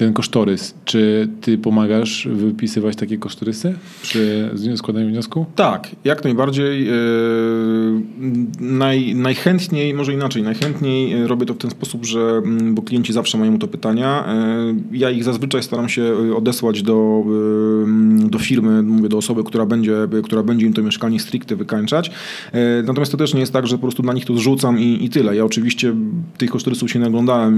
ten 0.00 0.12
kosztorys. 0.12 0.74
Czy 0.84 1.28
ty 1.40 1.58
pomagasz 1.58 2.28
wypisywać 2.32 2.96
takie 2.96 3.18
kosztorysy 3.18 3.74
przy 4.02 4.50
składaniu 4.76 5.08
wniosku? 5.08 5.46
Tak, 5.56 5.88
jak 6.04 6.24
najbardziej. 6.24 6.86
Yy, 6.86 6.92
naj, 8.60 9.14
najchętniej, 9.14 9.94
może 9.94 10.12
inaczej, 10.12 10.42
najchętniej 10.42 11.26
robię 11.26 11.46
to 11.46 11.54
w 11.54 11.58
ten 11.58 11.70
sposób, 11.70 12.06
że, 12.06 12.20
mm, 12.20 12.74
bo 12.74 12.82
klienci 12.82 13.12
zawsze 13.12 13.38
mają 13.38 13.58
to 13.58 13.68
pytania. 13.68 14.24
Yy, 14.92 14.98
ja 14.98 15.10
ich 15.10 15.24
zazwyczaj 15.24 15.62
staram 15.62 15.88
się 15.88 16.14
odesłać 16.36 16.82
do, 16.82 17.24
do 18.30 18.38
firmy, 18.38 18.82
mówię 18.82 19.08
do 19.08 19.16
osoby, 19.16 19.44
która 19.44 19.66
będzie, 19.66 19.96
która 20.24 20.42
będzie 20.42 20.66
im 20.66 20.72
to 20.72 20.82
mieszkanie 20.82 21.20
stricte 21.20 21.56
wykańczać. 21.56 22.10
Natomiast 22.84 23.12
to 23.12 23.18
też 23.18 23.34
nie 23.34 23.40
jest 23.40 23.52
tak, 23.52 23.66
że 23.66 23.76
po 23.76 23.82
prostu 23.82 24.02
na 24.02 24.12
nich 24.12 24.24
to 24.24 24.36
zrzucam 24.36 24.78
i, 24.78 25.04
i 25.04 25.08
tyle. 25.08 25.36
Ja 25.36 25.44
oczywiście 25.44 25.94
tych 26.38 26.50
kosztorysów 26.50 26.90
się 26.90 26.98
naglądałem 26.98 27.54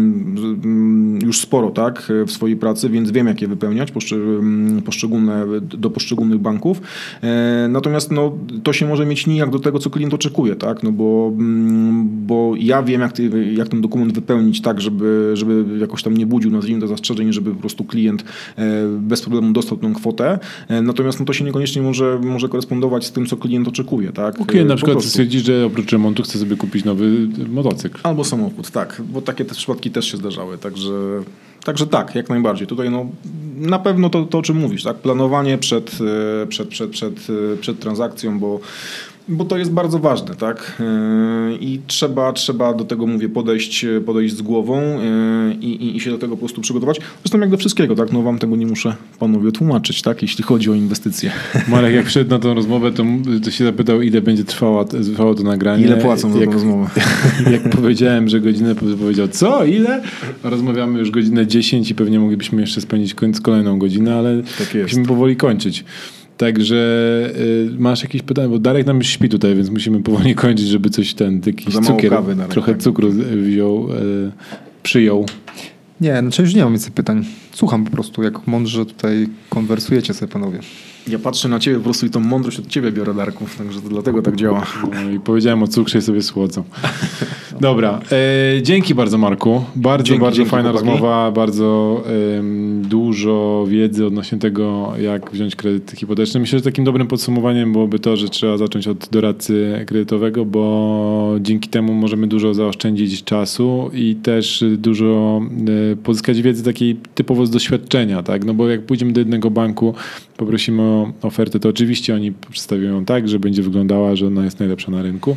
mm, 0.64 1.19
już 1.23 1.39
sporo, 1.39 1.70
tak? 1.70 2.12
W 2.27 2.32
w 2.33 2.35
swojej 2.35 2.57
pracy, 2.57 2.89
więc 2.89 3.11
wiem, 3.11 3.27
jak 3.27 3.43
je 3.43 3.49
wypełniać 3.49 3.93
mm, 4.13 4.83
poszczególne, 4.83 5.47
do 5.61 5.91
poszczególnych 5.91 6.39
banków. 6.39 6.81
E, 7.23 7.69
natomiast 7.69 8.13
no, 8.13 8.39
to 8.63 8.73
się 8.73 8.87
może 8.87 9.07
mieć 9.07 9.27
nijak 9.27 9.51
do 9.51 9.59
tego, 9.59 9.79
co 9.79 9.91
klient 9.91 10.15
oczekuje, 10.15 10.57
tak? 10.57 10.83
No 10.83 10.93
bo, 10.93 11.33
mm, 11.39 12.09
bo 12.27 12.53
ja 12.59 12.83
wiem, 12.83 13.01
jak, 13.01 13.13
jak 13.53 13.69
ten 13.69 13.81
dokument 13.81 14.13
wypełnić 14.13 14.61
tak, 14.61 14.81
żeby, 14.81 15.31
żeby 15.35 15.65
jakoś 15.79 16.03
tam 16.03 16.17
nie 16.17 16.27
budził, 16.27 16.51
nazwijmy 16.51 16.81
to 16.81 16.87
zastrzeżeń, 16.87 17.33
żeby 17.33 17.51
po 17.51 17.61
prostu 17.61 17.85
klient 17.85 18.25
bez 18.99 19.23
problemu 19.23 19.53
dostał 19.53 19.79
tę 19.79 19.93
kwotę. 19.97 20.39
Natomiast 20.83 21.21
no, 21.21 21.27
to 21.27 21.33
się 21.33 21.45
niekoniecznie 21.45 21.83
może, 21.83 22.21
może 22.23 22.49
korespondować 22.49 23.07
z 23.07 23.13
tym, 23.13 23.27
co 23.27 23.37
klient 23.37 23.69
oczekuje, 23.69 24.13
tak? 24.13 24.47
Klient 24.47 24.69
na 24.69 24.77
przykład 24.77 25.05
stwierdzi, 25.05 25.41
że 25.41 25.67
oprócz 25.67 25.93
remontu 25.93 26.23
chce 26.23 26.39
sobie 26.39 26.57
kupić 26.57 26.85
nowy 26.85 27.29
motocykl. 27.49 28.01
Albo 28.03 28.25
samochód, 28.25 28.71
tak, 28.71 29.03
bo 29.13 29.23
takie 29.23 29.45
te 29.45 29.55
przypadki 29.55 29.91
też 29.91 30.11
się 30.11 30.17
zdarzały, 30.17 30.59
także, 30.59 30.93
także 31.65 31.87
tak, 31.87 32.15
jak 32.15 32.29
najbardziej. 32.29 32.67
Tutaj 32.67 32.91
no, 32.91 33.07
na 33.57 33.79
pewno 33.79 34.11
to, 34.11 34.25
to 34.25 34.39
o 34.39 34.43
czym 34.43 34.57
mówisz, 34.57 34.85
tak? 34.85 34.97
planowanie 34.97 35.59
przed, 35.59 35.99
e, 36.43 36.47
przed, 36.47 36.69
przed, 36.69 36.91
przed, 36.91 37.15
e, 37.55 37.57
przed 37.57 37.79
transakcją, 37.81 38.39
bo 38.39 38.61
bo 39.28 39.44
to 39.44 39.59
jest 39.59 39.73
bardzo 39.73 39.99
ważne, 39.99 40.35
tak? 40.35 40.77
Yy, 40.81 41.59
I 41.61 41.81
trzeba, 41.86 42.32
trzeba 42.32 42.74
do 42.74 42.85
tego, 42.85 43.07
mówię, 43.07 43.28
podejść, 43.28 43.86
podejść 44.07 44.36
z 44.36 44.43
głową 44.43 44.81
yy, 44.81 45.55
i, 45.55 45.97
i, 45.97 46.01
się 46.01 46.11
do 46.11 46.19
tego 46.19 46.36
po 46.36 46.40
prostu 46.40 46.61
przygotować. 46.61 47.01
Zresztą 47.24 47.40
jak 47.40 47.51
do 47.51 47.57
wszystkiego, 47.57 47.94
tak? 47.94 48.12
No 48.12 48.23
wam 48.23 48.39
tego 48.39 48.57
nie 48.57 48.66
muszę 48.66 48.97
panowie 49.19 49.53
tłumaczyć, 49.53 50.03
tak? 50.03 50.23
Jeśli 50.23 50.44
chodzi 50.44 50.70
o 50.70 50.74
inwestycje. 50.74 51.31
Marek, 51.69 51.94
jak 51.94 52.07
wszedł 52.07 52.31
na 52.31 52.39
tą 52.39 52.55
rozmowę, 52.55 52.93
to, 52.93 53.05
to 53.44 53.51
się 53.51 53.65
zapytał, 53.65 54.03
ile 54.03 54.20
będzie 54.20 54.44
trwała, 54.44 54.85
trwało 54.85 55.35
to 55.35 55.43
nagranie. 55.43 55.85
Ile 55.85 55.97
płacą 55.97 56.32
za 56.32 56.39
jak, 56.39 56.49
tę 56.49 56.55
rozmowę? 56.55 56.90
Jak 57.53 57.70
powiedziałem, 57.70 58.28
że 58.28 58.40
godzinę, 58.40 58.74
powiedział, 58.74 59.28
co? 59.28 59.65
Ile? 59.65 60.03
Rozmawiamy 60.43 60.99
już 60.99 61.11
godzinę 61.11 61.47
10 61.47 61.90
i 61.90 61.94
pewnie 61.94 62.20
moglibyśmy 62.20 62.61
jeszcze 62.61 62.81
spędzić 62.81 63.15
kolejną 63.43 63.78
godzinę, 63.78 64.15
ale 64.15 64.43
tak 64.59 64.82
musimy 64.82 65.07
powoli 65.07 65.36
kończyć. 65.36 65.85
Także 66.43 66.77
y, 67.36 67.70
masz 67.78 68.02
jakieś 68.02 68.23
pytania, 68.23 68.48
bo 68.48 68.59
Darek 68.59 68.86
nam 68.86 68.97
już 68.97 69.06
śpi 69.06 69.28
tutaj, 69.28 69.55
więc 69.55 69.70
musimy 69.70 70.02
powoli 70.02 70.35
kończyć, 70.35 70.66
żeby 70.66 70.90
coś 70.90 71.14
ten, 71.14 71.40
jakiś 71.47 71.74
cukier, 71.74 72.12
trochę 72.48 72.77
cukru 72.77 73.10
wziął, 73.43 73.89
y, 73.93 74.32
przyjął. 74.82 75.27
Nie, 76.01 76.20
znaczy 76.20 76.43
już 76.43 76.55
nie 76.55 76.62
mam 76.62 76.73
więcej 76.73 76.93
pytań. 76.93 77.24
Słucham 77.52 77.85
po 77.85 77.90
prostu, 77.90 78.23
jak 78.23 78.47
mądrze 78.47 78.86
tutaj 78.86 79.28
konwersujecie 79.51 80.14
sobie 80.14 80.32
panowie. 80.32 80.60
Ja 81.09 81.19
patrzę 81.19 81.48
na 81.48 81.59
ciebie 81.59 81.77
po 81.77 81.85
prostu 81.85 82.06
i 82.06 82.10
tą 82.10 82.20
mądrość 82.20 82.59
od 82.59 82.66
ciebie 82.66 82.93
biorę, 82.93 83.14
Darków, 83.14 83.56
także 83.56 83.81
to 83.81 83.89
dlatego 83.89 84.23
tak 84.23 84.36
działa. 84.36 84.66
No 84.94 85.10
i 85.10 85.20
powiedziałem 85.20 85.62
o 85.62 85.69
cukrze 85.69 85.98
i 85.98 86.02
sobie 86.02 86.23
słodzą. 86.23 86.64
Dobra, 87.63 88.01
e, 88.13 88.63
dzięki 88.63 88.95
bardzo 88.95 89.19
Marku. 89.19 89.65
Bardzo, 89.77 90.05
dzięki, 90.05 90.21
bardzo 90.21 90.37
dzięki, 90.37 90.51
fajna 90.51 90.71
chłopaki. 90.71 90.91
rozmowa, 90.91 91.31
bardzo 91.31 92.03
e, 92.07 92.43
dużo 92.89 93.65
wiedzy 93.69 94.07
odnośnie 94.07 94.39
tego, 94.39 94.93
jak 95.01 95.31
wziąć 95.31 95.57
kredyt 95.57 95.91
hipoteczny. 95.91 96.41
Myślę, 96.41 96.59
że 96.59 96.65
takim 96.65 96.85
dobrym 96.85 97.07
podsumowaniem 97.07 97.73
byłoby 97.73 97.99
to, 97.99 98.17
że 98.17 98.29
trzeba 98.29 98.57
zacząć 98.57 98.89
od 98.89 99.09
doradcy 99.09 99.85
kredytowego, 99.87 100.45
bo 100.45 101.37
dzięki 101.41 101.69
temu 101.69 101.95
możemy 101.95 102.27
dużo 102.27 102.55
zaoszczędzić 102.55 103.25
czasu 103.25 103.91
i 103.95 104.17
też 104.17 104.65
dużo 104.79 105.41
e, 105.93 105.97
pozyskać 105.97 106.43
wiedzy 106.43 106.65
takiej 106.65 106.97
typowo 107.15 107.47
z 107.47 107.51
doświadczenia, 107.51 108.23
tak? 108.23 108.45
No 108.45 108.55
bo 108.55 108.69
jak 108.69 108.83
pójdziemy 108.83 109.13
do 109.13 109.21
jednego 109.21 109.51
banku, 109.51 109.95
poprosimy 110.44 110.82
o 110.82 111.12
ofertę, 111.23 111.60
to 111.60 111.69
oczywiście 111.69 112.14
oni 112.14 112.32
przedstawią 112.32 112.82
ją 112.82 113.05
tak, 113.05 113.28
że 113.28 113.39
będzie 113.39 113.62
wyglądała, 113.62 114.16
że 114.16 114.27
ona 114.27 114.44
jest 114.44 114.60
najlepsza 114.60 114.90
na 114.90 115.02
rynku, 115.02 115.36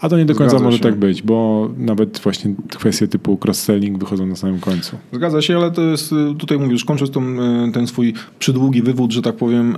a 0.00 0.08
to 0.08 0.18
nie 0.18 0.24
do 0.24 0.34
końca 0.34 0.50
Zgadza 0.50 0.64
może 0.64 0.76
się. 0.76 0.82
tak 0.82 0.96
być, 0.96 1.22
bo 1.22 1.68
nawet 1.78 2.18
właśnie 2.18 2.54
kwestie 2.68 3.08
typu 3.08 3.38
cross-selling 3.44 3.98
wychodzą 3.98 4.26
na 4.26 4.36
samym 4.36 4.60
końcu. 4.60 4.96
Zgadza 5.12 5.42
się, 5.42 5.56
ale 5.56 5.70
to 5.70 5.82
jest, 5.82 6.12
y, 6.12 6.16
tutaj 6.38 6.58
mówisz, 6.58 6.84
kończąc 6.84 7.10
tą, 7.10 7.22
y, 7.68 7.72
ten 7.72 7.86
swój 7.86 8.14
przydługi 8.38 8.82
wywód, 8.82 9.12
że 9.12 9.22
tak 9.22 9.36
powiem, 9.36 9.76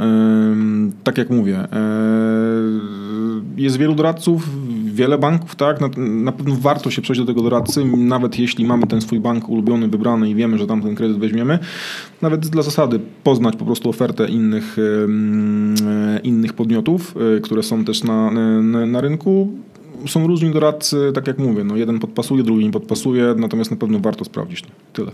tak 1.05 1.19
jak 1.19 1.31
mówię, 1.31 1.69
jest 3.57 3.77
wielu 3.77 3.95
doradców, 3.95 4.49
wiele 4.97 5.19
banków, 5.19 5.57
tak? 5.57 5.81
Na, 5.81 5.89
na, 5.97 6.33
pewno 6.33 6.57
warto 6.61 6.91
się 6.91 7.03
przejść 7.03 7.21
do 7.21 7.27
tego 7.27 7.43
doradcy, 7.43 7.85
nawet 7.85 8.39
jeśli 8.39 8.65
mamy 8.65 8.87
ten 8.87 9.01
swój 9.01 9.21
bank 9.21 9.49
ulubiony, 9.49 9.89
wybrany 9.89 10.31
i 10.31 10.35
wiemy, 10.35 10.59
że 10.59 10.67
tam 10.67 10.83
ten 10.83 10.95
kredyt 10.95 11.19
weźmiemy. 11.19 11.59
Nawet 12.23 12.47
dla 12.47 12.63
zasady 12.63 13.01
poznać 13.25 13.57
po 13.57 13.65
prostu 13.65 13.91
ofertę 13.91 14.29
innych, 14.29 14.77
innych 16.23 16.53
podmiotów, 16.53 17.15
które 17.43 17.63
są 17.63 17.85
też 17.85 18.05
na, 18.05 18.31
na, 18.31 18.87
na 18.87 19.01
rynku 19.01 19.53
są 20.07 20.27
różni 20.27 20.51
doradcy, 20.51 21.13
tak 21.15 21.27
jak 21.27 21.39
mówię, 21.39 21.65
no 21.65 21.77
jeden 21.77 21.99
podpasuje, 21.99 22.43
drugi 22.43 22.65
nie 22.65 22.71
podpasuje, 22.71 23.35
natomiast 23.37 23.71
na 23.71 23.77
pewno 23.77 23.99
warto 23.99 24.25
sprawdzić. 24.25 24.63
Tyle. 24.93 25.13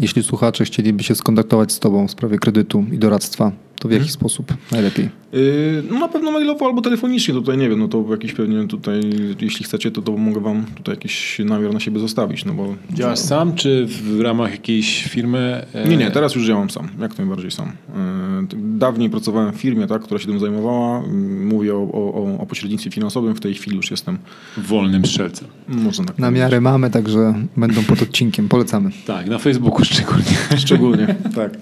Jeśli 0.00 0.22
słuchacze 0.22 0.64
chcieliby 0.64 1.02
się 1.02 1.14
skontaktować 1.14 1.72
z 1.72 1.78
Tobą 1.78 2.08
w 2.08 2.10
sprawie 2.10 2.38
kredytu 2.38 2.84
i 2.92 2.98
doradztwa, 2.98 3.52
to 3.80 3.88
w 3.88 3.92
jaki 3.92 4.00
hmm. 4.00 4.12
sposób 4.12 4.54
najlepiej? 4.72 5.08
Yy, 5.32 5.82
no 5.90 5.98
na 5.98 6.08
pewno 6.08 6.30
mailowo 6.30 6.66
albo 6.66 6.82
telefonicznie, 6.82 7.34
tutaj 7.34 7.58
nie 7.58 7.68
wiem, 7.68 7.78
no 7.78 7.88
to 7.88 8.04
jakiś 8.10 8.32
pewnie 8.32 8.68
tutaj, 8.68 9.00
jeśli 9.40 9.64
chcecie, 9.64 9.90
to, 9.90 10.02
to 10.02 10.12
mogę 10.12 10.40
wam 10.40 10.64
tutaj 10.74 10.94
jakiś 10.94 11.38
namiar 11.44 11.74
na 11.74 11.80
siebie 11.80 12.00
zostawić, 12.00 12.44
no 12.44 12.52
bo... 12.52 12.74
Działasz 12.92 13.20
no. 13.20 13.26
sam, 13.26 13.54
czy 13.54 13.86
w 13.86 14.20
ramach 14.20 14.50
jakiejś 14.50 15.04
firmy? 15.04 15.66
Nie, 15.88 15.96
nie, 15.96 16.10
teraz 16.10 16.34
już 16.34 16.46
działam 16.46 16.70
sam, 16.70 16.88
jak 17.00 17.18
najbardziej 17.18 17.50
sam. 17.50 17.66
Yy, 17.66 18.78
dawniej 18.78 19.10
pracowałem 19.10 19.52
w 19.52 19.56
firmie, 19.56 19.86
tak, 19.86 20.02
która 20.02 20.20
się 20.20 20.26
tym 20.26 20.40
zajmowała, 20.40 21.02
mówię 21.44 21.74
o, 21.74 21.82
o, 21.92 22.38
o 22.38 22.46
pośrednictwie 22.46 22.90
finansowym, 22.90 23.34
w 23.34 23.40
tej 23.40 23.54
chwili 23.54 23.76
już 23.76 23.90
jestem... 23.90 24.18
Wolnym 24.56 25.06
strzelcem. 25.06 25.48
Można 25.68 26.04
tak 26.04 26.18
Namiary 26.18 26.60
mamy, 26.60 26.90
także 26.90 27.34
będą 27.56 27.82
pod 27.84 28.02
odcinkiem, 28.02 28.48
polecamy. 28.48 28.90
Tak, 29.06 29.26
na 29.26 29.38
Facebooku 29.38 29.84
szczególnie. 29.84 30.36
Szczególnie, 30.56 31.14
tak. 31.36 31.58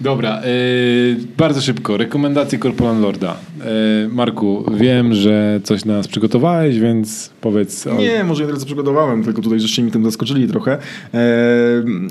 Dobra, 0.00 0.40
yy, 0.44 1.16
bardzo 1.36 1.60
szybko. 1.60 1.96
Rekomendacje 1.96 2.58
Corporal 2.58 3.00
Lorda. 3.00 3.36
Yy, 3.66 4.08
Marku, 4.08 4.64
wiem, 4.74 5.14
że 5.14 5.60
coś 5.64 5.84
na 5.84 5.92
nas 5.92 6.08
przygotowałeś, 6.08 6.78
więc 6.78 7.30
powiedz. 7.40 7.86
O... 7.86 7.94
Nie, 7.94 8.24
może 8.24 8.42
nie 8.42 8.46
tyle 8.46 8.60
co 8.60 8.66
przygotowałem, 8.66 9.24
tylko 9.24 9.42
tutaj 9.42 9.60
żeście 9.60 9.82
mi 9.82 9.90
tym 9.90 10.04
zaskoczyli 10.04 10.48
trochę. 10.48 10.78
Yy, 11.12 11.20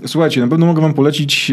słuchajcie, 0.07 0.41
na 0.41 0.47
pewno 0.47 0.65
mogę 0.65 0.81
wam 0.81 0.93
polecić 0.93 1.51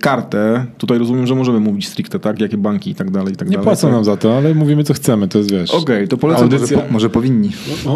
kartę. 0.00 0.66
Tutaj 0.78 0.98
rozumiem, 0.98 1.26
że 1.26 1.34
możemy 1.34 1.60
mówić 1.60 1.88
stricte, 1.88 2.18
tak? 2.18 2.40
Jakie 2.40 2.56
banki 2.56 2.90
i 2.90 2.94
tak 2.94 3.10
dalej, 3.10 3.32
i 3.32 3.36
tak 3.36 3.48
Nie 3.48 3.52
dalej. 3.52 3.64
płacą 3.64 3.88
tak? 3.88 3.94
nam 3.94 4.04
za 4.04 4.16
to, 4.16 4.36
ale 4.36 4.54
mówimy 4.54 4.84
co 4.84 4.94
chcemy, 4.94 5.28
to 5.28 5.38
jest 5.38 5.50
wiesz. 5.50 5.70
Okej, 5.70 5.82
okay, 5.82 6.08
to 6.08 6.16
polecam. 6.16 6.42
Audycja... 6.42 6.76
Może, 6.76 6.86
po, 6.86 6.92
może 6.92 7.10
powinni. 7.10 7.50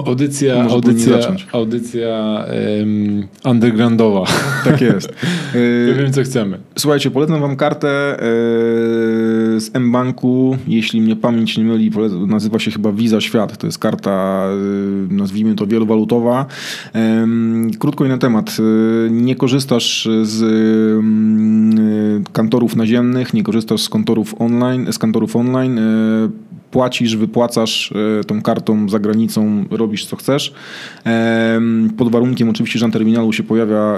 Audycja, 0.07 0.63
może 0.63 0.75
audycja, 0.75 1.17
audycja 1.53 2.45
um, 2.79 3.27
undergroundowa. 3.45 4.25
Tak 4.65 4.81
jest. 4.81 5.09
Yy, 5.55 5.95
wiem 5.99 6.13
co 6.13 6.23
chcemy. 6.23 6.59
Słuchajcie, 6.77 7.11
polecam 7.11 7.41
wam 7.41 7.57
kartę 7.57 7.89
e, 7.89 8.17
z 9.61 9.71
M-Banku, 9.75 10.54
jeśli 10.67 11.01
mnie 11.01 11.17
pamięć 11.17 11.59
nie 11.59 11.65
myli, 11.65 11.91
nazywa 12.27 12.59
się 12.59 12.71
chyba 12.71 12.93
Visa 12.93 13.21
Świat. 13.21 13.57
To 13.57 13.67
jest 13.67 13.79
karta, 13.79 14.47
e, 15.11 15.15
nazwijmy 15.15 15.55
to 15.55 15.67
wielowalutowa. 15.67 16.47
Krótko 17.79 18.05
i 18.05 18.09
na 18.09 18.19
temat. 18.19 18.57
E, 18.59 19.11
nie 19.11 19.37
korzystasz 19.37 20.09
z 20.23 20.43
mm, 20.99 22.25
kantorów 22.33 22.77
naziemnych, 22.77 23.35
nie 23.35 23.43
korzystasz 23.43 23.83
z 23.83 23.89
kantorów 23.89 24.35
online, 24.39 24.93
z 24.93 24.99
kantorów 24.99 25.37
online 25.37 25.81
płacisz, 26.75 27.17
wypłacasz 27.17 27.93
e, 28.21 28.25
tą 28.25 28.43
kartą 28.43 28.89
za 28.89 28.99
granicą, 28.99 29.65
robisz 29.71 30.07
co 30.07 30.17
chcesz. 30.17 30.53
Pod 31.97 32.11
warunkiem 32.11 32.49
oczywiście, 32.49 32.79
że 32.79 32.87
na 32.87 32.93
terminalu 32.93 33.33
się 33.33 33.43
pojawia 33.43 33.97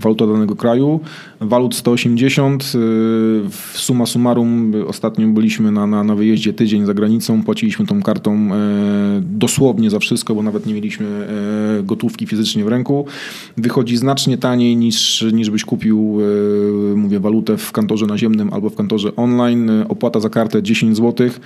waluta 0.00 0.26
danego 0.26 0.56
kraju. 0.56 1.00
Walut 1.40 1.74
180. 1.74 2.64
E, 2.64 3.78
suma 3.78 4.06
summarum, 4.06 4.72
ostatnio 4.86 5.28
byliśmy 5.28 5.72
na, 5.72 5.86
na, 5.86 6.04
na 6.04 6.14
wyjeździe 6.14 6.52
tydzień 6.52 6.86
za 6.86 6.94
granicą, 6.94 7.42
płaciliśmy 7.42 7.86
tą 7.86 8.02
kartą 8.02 8.32
e, 8.32 8.58
dosłownie 9.22 9.90
za 9.90 9.98
wszystko, 9.98 10.34
bo 10.34 10.42
nawet 10.42 10.66
nie 10.66 10.74
mieliśmy 10.74 11.06
gotówki 11.82 12.26
fizycznie 12.26 12.64
w 12.64 12.68
ręku. 12.68 13.06
Wychodzi 13.56 13.96
znacznie 13.96 14.38
taniej 14.38 14.76
niż, 14.76 15.24
niż 15.32 15.50
byś 15.50 15.64
kupił, 15.64 16.18
mówię, 16.96 17.20
walutę 17.20 17.56
w 17.56 17.72
kantorze 17.72 18.06
naziemnym 18.06 18.52
albo 18.52 18.70
w 18.70 18.74
kantorze 18.74 19.16
online. 19.16 19.70
Opłata 19.88 20.20
za 20.20 20.30
kartę 20.30 20.62
10 20.62 20.96
złotych 20.96 21.40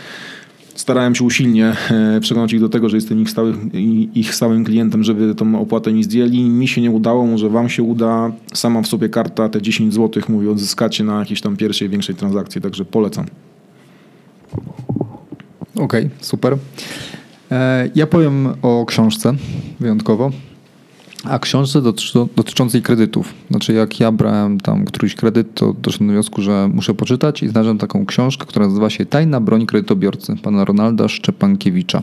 starałem 0.78 1.14
się 1.14 1.24
usilnie 1.24 1.76
e, 1.90 2.20
przekonać 2.20 2.52
ich 2.52 2.60
do 2.60 2.68
tego, 2.68 2.88
że 2.88 2.96
jestem 2.96 3.20
ich, 3.20 3.30
stały, 3.30 3.54
ich 4.14 4.34
stałym 4.34 4.64
klientem, 4.64 5.04
żeby 5.04 5.34
tą 5.34 5.60
opłatę 5.60 5.92
mi 5.92 6.04
zdjęli. 6.04 6.42
Mi 6.42 6.68
się 6.68 6.80
nie 6.80 6.90
udało, 6.90 7.26
może 7.26 7.48
wam 7.48 7.68
się 7.68 7.82
uda. 7.82 8.32
Sama 8.54 8.82
w 8.82 8.86
sobie 8.86 9.08
karta, 9.08 9.48
te 9.48 9.62
10 9.62 9.94
zł, 9.94 10.22
mówię, 10.28 10.50
odzyskacie 10.50 11.04
na 11.04 11.18
jakiejś 11.18 11.40
tam 11.40 11.56
pierwszej, 11.56 11.88
większej 11.88 12.14
transakcji, 12.14 12.60
także 12.60 12.84
polecam. 12.84 13.26
Okej, 15.74 15.84
okay, 15.84 16.10
super. 16.20 16.56
E, 17.50 17.90
ja 17.94 18.06
powiem 18.06 18.48
o 18.62 18.86
książce 18.86 19.34
wyjątkowo. 19.80 20.30
A 21.24 21.38
książce 21.38 21.82
dotyczącej 22.36 22.82
kredytów. 22.82 23.34
Znaczy, 23.50 23.72
jak 23.72 24.00
ja 24.00 24.12
brałem 24.12 24.60
tam 24.60 24.84
któryś 24.84 25.14
kredyt, 25.14 25.54
to 25.54 25.74
doszedłem 25.82 26.08
do 26.08 26.12
wniosku, 26.12 26.42
że 26.42 26.70
muszę 26.74 26.94
poczytać 26.94 27.42
i 27.42 27.48
znalazłem 27.48 27.78
taką 27.78 28.06
książkę, 28.06 28.46
która 28.46 28.66
nazywa 28.66 28.90
się 28.90 29.06
Tajna 29.06 29.40
broń 29.40 29.66
kredytobiorcy 29.66 30.36
pana 30.42 30.64
Ronalda 30.64 31.08
Szczepankiewicza, 31.08 32.02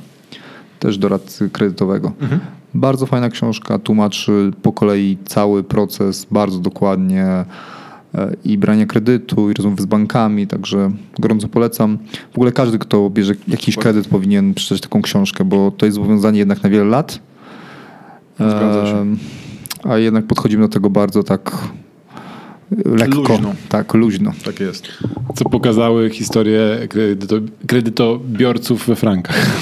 też 0.79 0.97
doradcy 0.97 1.49
kredytowego. 1.49 2.11
Mhm. 2.21 2.41
Bardzo 2.73 3.05
fajna 3.05 3.29
książka, 3.29 3.79
tłumaczy 3.79 4.51
po 4.61 4.71
kolei 4.73 5.17
cały 5.25 5.63
proces 5.63 6.27
bardzo 6.31 6.59
dokładnie 6.59 7.23
e, 7.23 7.45
i 8.45 8.57
brania 8.57 8.85
kredytu, 8.85 9.51
i 9.51 9.53
rozmowy 9.53 9.81
z 9.81 9.85
bankami, 9.85 10.47
także 10.47 10.91
gorąco 11.19 11.47
polecam. 11.47 11.97
W 12.33 12.35
ogóle 12.35 12.51
każdy, 12.51 12.79
kto 12.79 13.09
bierze 13.09 13.33
jakiś 13.47 13.75
kredyt, 13.75 14.07
powinien 14.07 14.53
przeczytać 14.53 14.81
taką 14.81 15.01
książkę, 15.01 15.43
bo 15.45 15.71
to 15.71 15.85
jest 15.85 15.95
zobowiązanie 15.95 16.39
jednak 16.39 16.63
na 16.63 16.69
wiele 16.69 16.85
lat. 16.85 17.19
Zgadza 18.39 18.85
się. 18.85 19.15
A 19.83 19.97
jednak 19.97 20.25
podchodzimy 20.25 20.63
do 20.63 20.69
tego 20.69 20.89
bardzo 20.89 21.23
tak 21.23 21.51
lekko. 22.85 23.17
Luźno. 23.17 23.55
Tak, 23.69 23.93
luźno. 23.93 24.31
Tak 24.45 24.59
jest. 24.59 24.87
Co 25.35 25.45
pokazały 25.45 26.09
historie 26.09 26.87
kredyto, 26.89 27.35
kredytobiorców 27.67 28.87
we 28.87 28.95
frankach. 28.95 29.59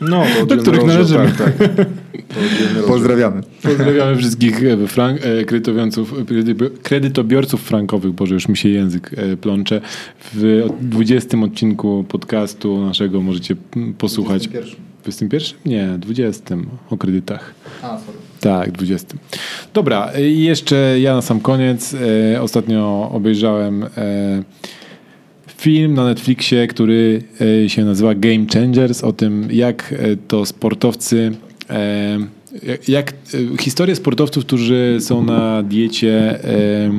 No, 0.00 0.22
to 0.22 0.42
oddzielny 0.42 0.62
których 0.62 0.84
należymy. 0.84 1.32
Tak, 1.38 1.56
tak. 1.56 1.86
Pozdrawiamy. 2.88 3.42
Pozdrawiamy 3.62 4.16
wszystkich 4.16 4.64
e, 4.64 4.86
frank, 4.86 5.20
e, 5.24 5.44
kredytobiorców, 5.44 6.14
kredytobiorców 6.82 7.62
frankowych, 7.62 8.12
Boże, 8.12 8.34
już 8.34 8.48
mi 8.48 8.56
się 8.56 8.68
język 8.68 9.10
e, 9.16 9.36
plącze. 9.36 9.80
W 10.34 10.66
20 10.80 11.38
odcinku 11.38 12.04
podcastu 12.08 12.84
naszego 12.84 13.20
możecie 13.20 13.56
posłuchać. 13.98 14.48
21? 14.48 14.87
Nie, 15.66 15.88
20 15.98 16.56
o 16.90 16.96
kredytach. 16.96 17.54
A, 17.82 17.98
sorry. 17.98 18.18
Tak, 18.40 18.72
20. 18.72 19.16
Dobra, 19.74 20.12
i 20.20 20.42
jeszcze 20.42 21.00
ja 21.00 21.14
na 21.14 21.22
sam 21.22 21.40
koniec. 21.40 21.94
E, 22.34 22.42
ostatnio 22.42 23.10
obejrzałem 23.12 23.82
e, 23.84 23.88
film 25.56 25.94
na 25.94 26.04
Netflixie, 26.04 26.66
który 26.66 27.22
e, 27.64 27.68
się 27.68 27.84
nazywa 27.84 28.14
Game 28.14 28.46
Changers, 28.54 29.04
o 29.04 29.12
tym 29.12 29.48
jak 29.50 29.94
e, 29.98 30.16
to 30.16 30.46
sportowcy. 30.46 31.32
E, 31.70 32.18
jak, 32.62 32.88
jak 32.88 33.12
e, 33.12 33.14
historie 33.60 33.96
sportowców, 33.96 34.44
którzy 34.44 34.96
są 35.00 35.24
na 35.24 35.62
diecie 35.62 36.44
e, 36.44 36.90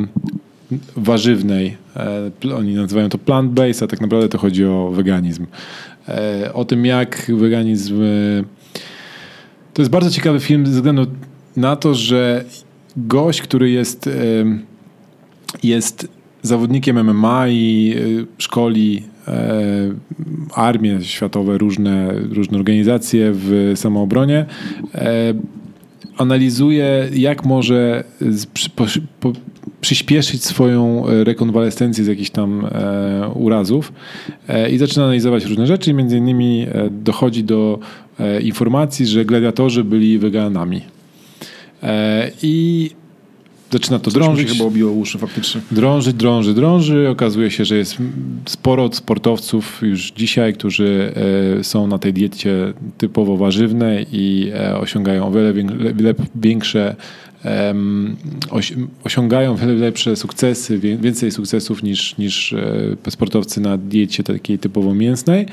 warzywnej. 0.98 1.78
E, 1.96 2.56
Oni 2.56 2.76
nazywają 2.76 3.10
to 3.10 3.18
plant-based, 3.18 3.84
a 3.84 3.88
tak 3.88 4.02
naprawdę 4.02 4.30
to 4.30 4.38
chodzi 4.38 4.66
o 4.66 4.92
weganizm. 4.96 5.46
E, 6.10 6.54
O 6.54 6.66
tym, 6.66 6.86
jak 6.86 7.32
weganizm. 7.36 8.02
e, 8.04 8.44
To 9.74 9.82
jest 9.82 9.92
bardzo 9.92 10.10
ciekawy 10.12 10.40
film 10.40 10.66
ze 10.66 10.72
względu 10.72 11.06
na 11.58 11.76
to, 11.76 11.94
że 11.96 12.46
gość, 12.98 13.42
który 13.42 13.70
jest, 13.72 14.08
em, 14.08 14.66
jest 15.64 16.08
zawodnikiem 16.42 17.04
MMA 17.04 17.48
i 17.48 17.96
e, 17.98 18.26
szkoli 18.38 19.04
e, 19.28 19.52
armie 20.54 21.02
światowe, 21.02 21.58
różne, 21.58 22.12
różne 22.32 22.58
organizacje 22.58 23.32
w 23.34 23.72
samoobronie, 23.76 24.46
e, 24.96 25.34
analizuje, 26.18 27.10
jak 27.14 27.46
może 27.46 28.04
przyspieszyć 29.82 30.44
swoją 30.44 31.08
e, 31.08 31.24
rekonwalescencję 31.24 32.04
z 32.04 32.08
jakichś 32.08 32.30
tam 32.30 32.66
e, 32.66 33.30
urazów 33.36 33.94
e, 34.48 34.70
i 34.72 34.78
zaczyna 34.78 35.04
analizować 35.06 35.46
różne 35.46 35.68
rzeczy 35.68 35.94
między 35.94 36.18
innymi 36.18 36.62
e, 36.72 36.90
dochodzi 36.92 37.44
do 37.44 37.80
e, 38.20 38.42
informacji, 38.42 39.06
że 39.06 39.26
gladiatorzy 39.26 39.84
byli 39.84 40.20
weganami. 40.20 40.82
E, 41.84 42.32
I 42.44 42.90
zaczyna 43.72 44.00
to 44.00 44.06
Coś 44.12 44.14
drążyć. 44.14 44.50
chyba 44.52 44.66
obiło 44.66 44.92
uszy 44.92 45.18
faktycznie. 45.18 45.62
Drąży, 45.72 46.14
drąży, 46.14 46.54
drąży. 46.54 47.10
Okazuje 47.10 47.52
się, 47.52 47.66
że 47.66 47.78
jest 47.78 47.98
sporo 48.46 48.90
sportowców 48.94 49.80
już 49.82 50.12
dzisiaj, 50.12 50.54
którzy 50.54 51.14
są 51.62 51.88
na 51.88 52.00
tej 52.00 52.14
diecie 52.14 52.74
typowo 52.98 53.38
warzywnej 53.38 54.06
i 54.12 54.52
osiągają 54.80 55.28
o 55.28 55.32
wiele, 55.32 55.54
wię- 55.54 55.94
wiele 55.96 56.14
większe 56.36 56.96
osiągają 59.04 59.58
lepsze 59.78 60.16
sukcesy, 60.16 60.80
więcej 60.80 61.32
sukcesów 61.32 61.84
niż, 61.84 62.18
niż 62.18 62.54
e, 62.54 63.12
sportowcy 63.12 63.62
na 63.62 63.78
diecie 63.78 64.24
takiej 64.24 64.60
typowo 64.60 64.96
mięsnej. 64.96 65.46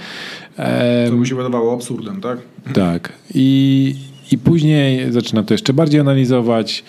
To 1.11 1.17
mi 1.17 1.27
się 1.27 1.35
wydawało 1.35 1.75
absurdem, 1.75 2.21
tak? 2.21 2.39
tak. 2.73 3.13
I, 3.35 3.95
I 4.33 4.39
później 4.39 5.13
zaczynam 5.13 5.45
to 5.45 5.55
jeszcze 5.55 5.73
bardziej 5.73 6.01
analizować. 6.01 6.85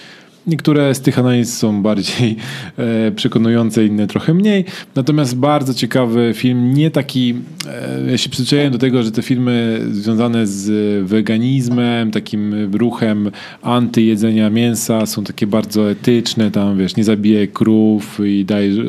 Niektóre 0.47 0.95
z 0.95 1.01
tych 1.01 1.19
analiz 1.19 1.57
są 1.57 1.81
bardziej 1.81 2.35
e, 2.77 3.11
przekonujące, 3.11 3.85
inne 3.85 4.07
trochę 4.07 4.33
mniej. 4.33 4.65
Natomiast 4.95 5.35
bardzo 5.37 5.73
ciekawy 5.73 6.31
film, 6.35 6.73
nie 6.73 6.91
taki. 6.91 7.35
E, 7.67 8.11
ja 8.11 8.17
się 8.17 8.29
przyzwyczaiłem 8.29 8.71
do 8.71 8.77
tego, 8.77 9.03
że 9.03 9.11
te 9.11 9.21
filmy 9.21 9.81
związane 9.91 10.47
z 10.47 10.67
weganizmem, 11.07 12.11
takim 12.11 12.75
ruchem 12.75 13.31
antyjedzenia 13.61 14.49
mięsa 14.49 15.05
są 15.05 15.23
takie 15.23 15.47
bardzo 15.47 15.91
etyczne. 15.91 16.51
Tam 16.51 16.77
wiesz, 16.77 16.95
nie 16.95 17.03
zabijaj 17.03 17.47
krów 17.47 18.19
i 18.25 18.45
daj, 18.45 18.79
e, 18.79 18.83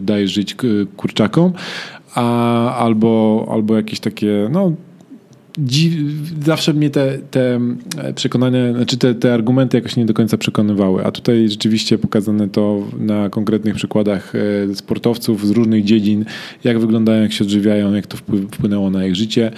daj 0.00 0.28
żyć 0.28 0.54
k- 0.54 0.66
kurczakom. 0.96 1.52
A, 2.14 2.76
albo, 2.76 3.46
albo 3.52 3.76
jakieś 3.76 4.00
takie, 4.00 4.48
no, 4.52 4.72
Zawsze 6.44 6.74
mnie 6.74 6.90
te, 6.90 7.18
te 7.30 7.60
przekonania, 8.14 8.72
znaczy 8.72 8.96
te, 8.96 9.14
te 9.14 9.34
argumenty 9.34 9.76
jakoś 9.76 9.96
nie 9.96 10.06
do 10.06 10.14
końca 10.14 10.38
przekonywały, 10.38 11.04
a 11.04 11.10
tutaj 11.10 11.48
rzeczywiście 11.48 11.98
pokazane 11.98 12.48
to 12.48 12.82
na 12.98 13.30
konkretnych 13.30 13.74
przykładach 13.74 14.32
e, 14.70 14.74
sportowców 14.74 15.46
z 15.46 15.50
różnych 15.50 15.84
dziedzin, 15.84 16.24
jak 16.64 16.78
wyglądają, 16.78 17.22
jak 17.22 17.32
się 17.32 17.44
odżywiają, 17.44 17.94
jak 17.94 18.06
to 18.06 18.16
wpły- 18.16 18.46
wpłynęło 18.54 18.90
na 18.90 19.06
ich 19.06 19.16
życie. 19.16 19.50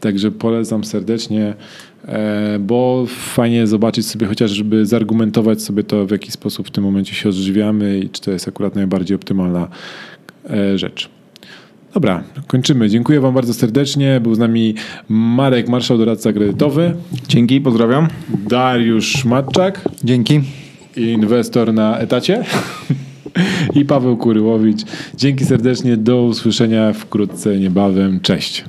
Także 0.00 0.30
polecam 0.30 0.84
serdecznie, 0.84 1.54
e, 2.06 2.58
bo 2.58 3.06
fajnie 3.08 3.66
zobaczyć 3.66 4.06
sobie 4.06 4.26
chociaż, 4.26 4.50
żeby 4.50 4.86
zargumentować 4.86 5.62
sobie 5.62 5.84
to, 5.84 6.06
w 6.06 6.10
jaki 6.10 6.30
sposób 6.32 6.68
w 6.68 6.70
tym 6.70 6.84
momencie 6.84 7.14
się 7.14 7.28
odżywiamy 7.28 7.98
i 7.98 8.10
czy 8.10 8.20
to 8.20 8.30
jest 8.30 8.48
akurat 8.48 8.74
najbardziej 8.74 9.14
optymalna 9.14 9.68
e, 10.50 10.78
rzecz. 10.78 11.21
Dobra, 11.94 12.22
kończymy. 12.46 12.88
Dziękuję 12.88 13.20
Wam 13.20 13.34
bardzo 13.34 13.54
serdecznie. 13.54 14.20
Był 14.20 14.34
z 14.34 14.38
nami 14.38 14.74
Marek 15.08 15.68
Marszał, 15.68 15.98
doradca 15.98 16.32
kredytowy, 16.32 16.94
Dzięki, 17.28 17.60
pozdrawiam. 17.60 18.08
Dariusz 18.48 19.24
Matczak, 19.24 19.88
Dzięki. 20.04 20.40
inwestor 20.96 21.74
na 21.74 21.98
etacie 21.98 22.44
i 23.80 23.84
Paweł 23.84 24.16
Kuryłowicz. 24.16 24.80
Dzięki 25.14 25.44
serdecznie, 25.44 25.96
do 25.96 26.22
usłyszenia 26.22 26.92
wkrótce, 26.92 27.58
niebawem. 27.58 28.20
Cześć. 28.20 28.64